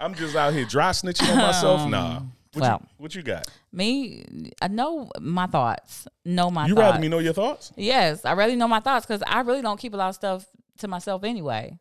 I'm 0.00 0.14
just 0.14 0.36
out 0.36 0.52
here 0.52 0.64
dry 0.64 0.90
snitching 0.90 1.28
on 1.30 1.36
myself. 1.36 1.88
Nah. 1.88 2.20
What, 2.54 2.62
well. 2.62 2.80
you, 2.82 2.88
what 2.98 3.14
you 3.14 3.22
got? 3.22 3.46
Me, 3.72 4.24
I 4.62 4.68
know 4.68 5.10
my 5.20 5.46
thoughts. 5.46 6.08
Know 6.24 6.50
my 6.50 6.66
You 6.66 6.74
thoughts. 6.74 6.82
rather 6.84 6.98
me 7.00 7.08
know 7.08 7.18
your 7.18 7.32
thoughts? 7.34 7.72
Yes, 7.76 8.24
I 8.24 8.32
really 8.32 8.56
know 8.56 8.68
my 8.68 8.80
thoughts 8.80 9.04
because 9.06 9.22
I 9.26 9.40
really 9.40 9.60
don't 9.62 9.78
keep 9.78 9.92
a 9.94 9.96
lot 9.96 10.08
of 10.08 10.14
stuff 10.14 10.46
to 10.78 10.88
myself 10.88 11.24
anyway. 11.24 11.78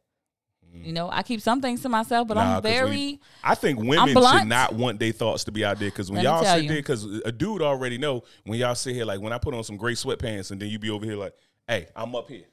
You 0.73 0.91
know, 0.93 1.09
I 1.09 1.23
keep 1.23 1.41
some 1.41 1.61
things 1.61 1.81
to 1.83 1.89
myself, 1.89 2.27
but 2.27 2.37
Mm. 2.37 2.41
Nah, 2.41 2.55
I'm 2.57 2.61
very. 2.61 2.89
we- 2.89 3.19
I 3.43 3.55
think 3.55 3.79
women 3.79 4.09
should 4.09 4.47
not 4.47 4.75
want 4.75 4.99
their 4.99 5.11
thoughts 5.13 5.45
to 5.45 5.51
be 5.51 5.63
out 5.65 5.79
there 5.79 5.89
because 5.89 6.11
when 6.11 6.23
Let 6.23 6.25
y'all 6.25 6.43
sit 6.43 6.63
you. 6.63 6.69
there, 6.69 6.77
because 6.77 7.03
a 7.25 7.31
dude 7.31 7.61
already 7.61 7.97
know 7.97 8.23
when 8.43 8.59
y'all 8.59 8.75
sit 8.75 8.93
here, 8.93 9.05
like 9.05 9.19
when 9.21 9.33
I 9.33 9.37
put 9.39 9.53
on 9.55 9.63
some 9.63 9.77
gray 9.77 9.93
sweatpants 9.93 10.51
and 10.51 10.61
then 10.61 10.69
you 10.69 10.77
be 10.77 10.89
over 10.91 11.05
here 11.05 11.15
like, 11.15 11.33
hey, 11.67 11.87
I'm 11.95 12.13
up 12.15 12.29
here. 12.29 12.43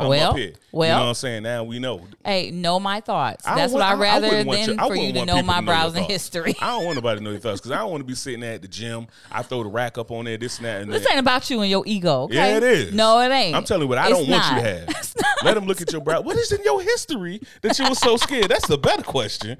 I'm 0.00 0.06
Well, 0.08 0.34
here. 0.34 0.46
you 0.50 0.54
well. 0.70 0.96
know 0.96 1.02
what 1.06 1.08
I'm 1.08 1.14
saying? 1.14 1.42
Now 1.42 1.64
we 1.64 1.80
know. 1.80 2.06
Hey, 2.24 2.52
know 2.52 2.78
my 2.78 3.00
thoughts. 3.00 3.44
That's 3.44 3.72
what 3.72 3.82
I 3.82 3.88
I- 3.88 3.90
I 3.90 3.94
rather 3.94 4.28
than 4.30 4.46
you- 4.46 4.76
I 4.78 4.86
for 4.86 4.94
you 4.94 5.12
to 5.14 5.26
know 5.26 5.42
my 5.42 5.58
to 5.58 5.66
browsing 5.66 6.04
history. 6.04 6.54
I 6.60 6.68
don't 6.68 6.84
want 6.84 6.94
nobody 6.94 7.18
to 7.18 7.24
know 7.24 7.30
your 7.32 7.40
thoughts 7.40 7.60
because 7.60 7.72
I 7.72 7.78
don't 7.78 7.90
want 7.90 8.02
to 8.02 8.06
be 8.06 8.14
sitting 8.14 8.38
there 8.40 8.52
at 8.54 8.62
the 8.62 8.68
gym. 8.68 9.08
I 9.32 9.42
throw 9.42 9.64
the 9.64 9.68
rack 9.68 9.98
up 9.98 10.12
on 10.12 10.26
there, 10.26 10.36
this 10.38 10.58
and 10.58 10.66
that. 10.66 10.82
And 10.82 10.92
This 10.92 11.02
then, 11.02 11.12
ain't 11.14 11.20
about 11.20 11.50
you 11.50 11.60
and 11.62 11.68
your 11.70 11.82
ego. 11.84 12.22
Okay? 12.22 12.36
Yeah, 12.36 12.56
it 12.58 12.62
is. 12.62 12.94
No, 12.94 13.18
it 13.20 13.32
ain't. 13.32 13.56
I'm 13.56 13.64
telling 13.64 13.82
you 13.82 13.88
what 13.88 13.98
I 13.98 14.08
It's 14.08 14.18
don't 14.18 14.28
want 14.28 14.44
you 14.50 14.54
to 14.62 14.62
have. 14.62 15.14
Let 15.44 15.54
them 15.54 15.66
look 15.66 15.80
at 15.82 15.90
your 15.90 16.00
brow. 16.00 16.20
What 16.20 16.36
is 16.36 16.52
in 16.52 16.62
your 16.62 16.80
history 16.80 17.40
that 17.62 17.76
you 17.80 17.88
were 17.88 17.94
so 17.96 18.16
scared? 18.16 18.48
That's 18.50 18.68
the 18.68 18.78
better 18.78 19.02
question. 19.02 19.56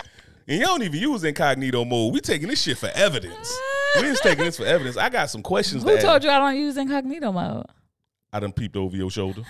And 0.47 0.61
you 0.61 0.65
don't 0.65 0.83
even 0.85 1.01
use 1.01 1.25
incognito 1.25 1.85
mode. 1.85 2.15
We 2.15 2.21
taking 2.21 2.47
this 2.49 2.63
shit 2.63 2.79
for 2.79 2.91
evidence. 2.95 3.53
we 3.97 4.03
just 4.03 4.23
taking 4.23 4.45
this 4.45 4.57
for 4.57 4.65
evidence. 4.67 4.97
I 4.97 5.09
got 5.09 5.31
some 5.31 5.43
questions. 5.43 5.83
Who 5.83 5.91
to 5.91 6.01
told 6.01 6.17
ask. 6.17 6.25
you 6.25 6.31
I 6.31 6.39
don't 6.39 6.57
use 6.57 6.77
incognito 6.77 7.33
mode? 7.33 7.67
I 8.33 8.41
done 8.41 8.53
peeped 8.53 8.77
over 8.77 8.97
your 8.97 9.11
shoulder. 9.11 9.43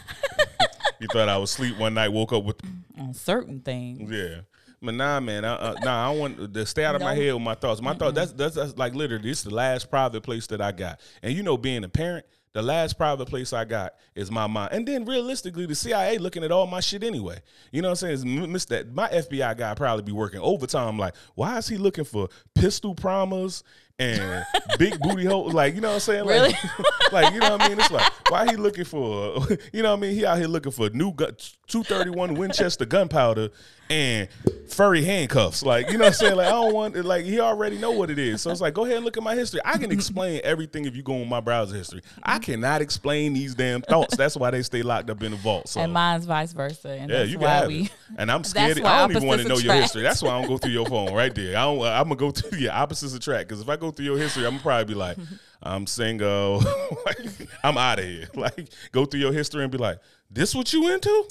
you 1.00 1.08
thought 1.12 1.28
I 1.28 1.36
was 1.38 1.50
asleep 1.50 1.78
one 1.78 1.94
night, 1.94 2.08
woke 2.08 2.32
up 2.32 2.44
with 2.44 2.56
On 2.98 3.12
certain 3.14 3.60
things. 3.60 4.10
yeah. 4.10 4.40
But 4.80 4.94
nah, 4.94 5.18
man, 5.18 5.44
I, 5.44 5.54
uh, 5.54 5.74
nah, 5.82 6.08
I 6.08 6.14
want 6.14 6.54
to 6.54 6.66
stay 6.66 6.84
out 6.84 6.94
of 6.94 7.02
my 7.02 7.12
head 7.12 7.34
with 7.34 7.42
my 7.42 7.54
thoughts. 7.54 7.82
My 7.82 7.94
thought 7.94 8.14
that's, 8.14 8.32
that's 8.32 8.54
that's 8.54 8.76
like 8.76 8.94
literally 8.94 9.30
it's 9.30 9.42
the 9.42 9.52
last 9.52 9.90
private 9.90 10.22
place 10.22 10.46
that 10.48 10.60
I 10.60 10.70
got. 10.70 11.00
And 11.20 11.34
you 11.34 11.42
know, 11.42 11.56
being 11.56 11.82
a 11.82 11.88
parent, 11.88 12.24
the 12.52 12.62
last 12.62 12.96
private 12.96 13.26
place 13.26 13.52
I 13.52 13.64
got 13.64 13.94
is 14.14 14.30
my 14.30 14.46
mind. 14.46 14.72
And 14.72 14.86
then 14.86 15.04
realistically, 15.04 15.66
the 15.66 15.74
CIA 15.74 16.18
looking 16.18 16.44
at 16.44 16.52
all 16.52 16.66
my 16.66 16.80
shit 16.80 17.02
anyway. 17.02 17.40
You 17.72 17.82
know 17.82 17.88
what 17.90 18.02
I'm 18.04 18.16
saying? 18.16 18.52
Miss 18.52 18.66
that 18.66 18.94
my 18.94 19.08
FBI 19.08 19.56
guy 19.56 19.74
probably 19.74 20.04
be 20.04 20.12
working 20.12 20.40
overtime. 20.40 20.96
Like, 20.96 21.14
why 21.34 21.58
is 21.58 21.66
he 21.66 21.76
looking 21.76 22.04
for 22.04 22.28
pistol 22.54 22.94
primers? 22.94 23.64
And 24.00 24.44
big 24.78 25.00
booty 25.00 25.24
holes, 25.24 25.54
like 25.54 25.74
you 25.74 25.80
know 25.80 25.88
what 25.88 25.94
I'm 25.94 26.00
saying, 26.00 26.24
like, 26.24 26.40
Really? 26.40 26.54
like 27.12 27.34
you 27.34 27.40
know 27.40 27.50
what 27.50 27.62
I 27.62 27.68
mean. 27.68 27.80
It's 27.80 27.90
like 27.90 28.30
why 28.30 28.46
he 28.48 28.56
looking 28.56 28.84
for, 28.84 29.40
you 29.72 29.82
know 29.82 29.90
what 29.90 29.98
I 29.98 30.00
mean. 30.00 30.14
He 30.14 30.24
out 30.24 30.38
here 30.38 30.46
looking 30.46 30.70
for 30.70 30.88
new 30.90 31.12
gun, 31.12 31.36
two 31.66 31.82
thirty 31.82 32.10
one 32.10 32.34
Winchester 32.34 32.84
gunpowder 32.84 33.50
and 33.90 34.28
furry 34.68 35.02
handcuffs. 35.02 35.62
Like 35.64 35.90
you 35.90 35.98
know 35.98 36.04
what 36.04 36.08
I'm 36.08 36.14
saying. 36.14 36.36
Like 36.36 36.46
I 36.46 36.50
don't 36.52 36.72
want 36.74 36.96
it. 36.96 37.04
like 37.04 37.24
he 37.24 37.40
already 37.40 37.78
know 37.78 37.90
what 37.90 38.10
it 38.10 38.18
is. 38.18 38.42
So 38.42 38.50
it's 38.50 38.60
like 38.60 38.74
go 38.74 38.84
ahead 38.84 38.96
and 38.96 39.04
look 39.04 39.16
at 39.16 39.22
my 39.22 39.34
history. 39.34 39.60
I 39.64 39.78
can 39.78 39.90
explain 39.90 40.40
everything 40.44 40.84
if 40.84 40.94
you 40.94 41.02
go 41.02 41.20
on 41.20 41.28
my 41.28 41.40
browser 41.40 41.76
history. 41.76 42.02
I 42.22 42.38
cannot 42.38 42.82
explain 42.82 43.34
these 43.34 43.54
damn 43.54 43.82
thoughts. 43.82 44.16
That's 44.16 44.36
why 44.36 44.50
they 44.50 44.62
stay 44.62 44.82
locked 44.82 45.10
up 45.10 45.22
in 45.22 45.32
the 45.32 45.38
vault. 45.38 45.68
So 45.68 45.80
And 45.80 45.92
mine's 45.92 46.24
vice 46.24 46.52
versa. 46.52 46.90
And 46.90 47.10
yeah, 47.10 47.18
that's 47.18 47.30
you 47.30 47.38
why 47.38 47.66
we 47.66 47.80
it. 47.82 47.90
And 48.16 48.30
I'm 48.30 48.44
scared. 48.44 48.80
I 48.80 49.00
don't 49.00 49.16
even 49.16 49.26
want 49.26 49.42
to 49.42 49.48
know 49.48 49.58
your 49.58 49.74
history. 49.74 50.02
That's 50.02 50.22
why 50.22 50.30
I 50.30 50.40
don't 50.40 50.48
go 50.48 50.58
through 50.58 50.72
your 50.72 50.86
phone 50.86 51.12
right 51.12 51.34
there. 51.34 51.56
I 51.56 51.62
don't. 51.62 51.82
I'm 51.82 52.04
gonna 52.04 52.16
go 52.16 52.30
through 52.30 52.58
your 52.58 52.72
opposites 52.72 53.14
attract 53.14 53.48
because 53.48 53.60
if 53.60 53.68
I 53.68 53.76
go 53.76 53.87
through 53.90 54.04
your 54.04 54.18
history, 54.18 54.46
I'm 54.46 54.58
probably 54.58 54.94
be 54.94 54.98
like, 54.98 55.16
I'm 55.62 55.86
single. 55.86 56.62
like, 57.06 57.18
I'm 57.62 57.76
out 57.76 57.98
of 57.98 58.04
here. 58.04 58.28
Like, 58.34 58.68
go 58.92 59.04
through 59.04 59.20
your 59.20 59.32
history 59.32 59.62
and 59.62 59.72
be 59.72 59.78
like, 59.78 59.98
this 60.30 60.54
what 60.54 60.72
you 60.72 60.92
into? 60.92 61.24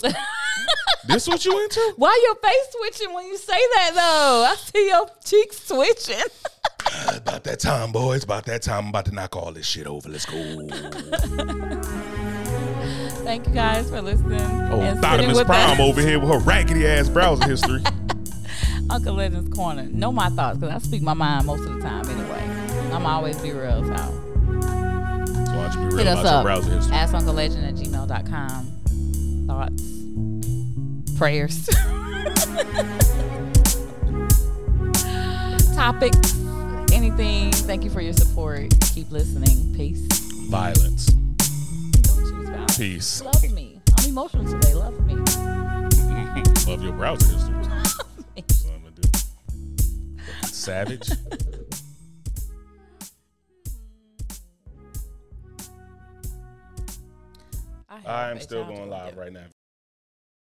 this 1.07 1.27
what 1.27 1.45
you 1.45 1.63
into? 1.63 1.93
Why 1.95 2.19
your 2.25 2.35
face 2.35 2.67
switching 2.71 3.13
when 3.13 3.27
you 3.27 3.37
say 3.37 3.53
that 3.75 3.91
though? 3.93 4.47
I 4.51 4.55
see 4.55 4.87
your 4.87 5.07
cheeks 5.23 5.65
switching. 5.65 6.25
About 7.15 7.43
that 7.43 7.59
time, 7.59 7.91
boys. 7.91 8.23
About 8.23 8.45
that 8.45 8.63
time. 8.63 8.85
I'm 8.85 8.89
about 8.89 9.05
to 9.05 9.13
knock 9.13 9.35
all 9.35 9.51
this 9.51 9.65
shit 9.65 9.87
over. 9.87 10.09
Let's 10.09 10.25
go. 10.25 10.67
Thank 13.23 13.47
you 13.47 13.53
guys 13.53 13.89
for 13.89 14.01
listening. 14.01 14.39
Oh, 14.41 14.95
Thottimus 15.01 15.43
Prime 15.43 15.71
us. 15.71 15.79
over 15.79 16.01
here 16.01 16.19
with 16.19 16.29
her 16.29 16.39
raggedy 16.39 16.87
ass 16.87 17.09
browser 17.09 17.45
history. 17.47 17.83
Uncle 18.89 19.13
Legends 19.15 19.53
Corner. 19.55 19.83
Know 19.83 20.11
my 20.11 20.29
thoughts 20.29 20.57
because 20.57 20.75
I 20.75 20.79
speak 20.79 21.01
my 21.01 21.13
mind 21.13 21.45
most 21.45 21.65
of 21.67 21.73
the 21.75 21.81
time 21.81 22.09
anyway. 22.09 22.43
I'm 22.93 23.05
always 23.05 23.37
be 23.37 23.51
real, 23.51 23.83
so 23.83 23.95
So 23.95 24.01
why 24.55 25.25
don't 25.27 25.73
you 25.73 25.79
be 25.79 25.85
real 25.87 25.97
hit 25.97 26.07
us 26.07 26.25
up. 26.25 26.43
browser 26.43 26.71
history? 26.73 26.95
Ask 26.95 27.13
Uncle 27.13 27.33
Legend 27.33 27.65
at 27.65 27.75
gmail.com. 27.75 28.73
Thoughts, 29.47 29.83
prayers, 31.17 31.65
topics, 35.75 36.33
anything. 36.93 37.51
Thank 37.51 37.83
you 37.83 37.89
for 37.89 38.01
your 38.01 38.13
support. 38.13 38.73
Keep 38.93 39.11
listening. 39.11 39.73
Peace. 39.75 39.99
Violence. 40.49 41.07
Don't 41.07 42.17
choose 42.17 42.49
violence. 42.49 42.77
Peace. 42.77 43.21
Love 43.21 43.51
me. 43.51 43.79
I'm 43.99 44.09
emotional 44.09 44.45
today. 44.51 44.73
Love 44.73 44.99
me. 45.05 45.15
Love 46.67 46.83
your 46.83 46.93
browser 46.93 47.27
history. 47.33 47.56
Savage. 50.67 51.09
I 57.89 58.29
I'm 58.29 58.41
still 58.41 58.65
going 58.65 58.89
live 58.89 59.15
right 59.15 59.31
now. 59.31 59.45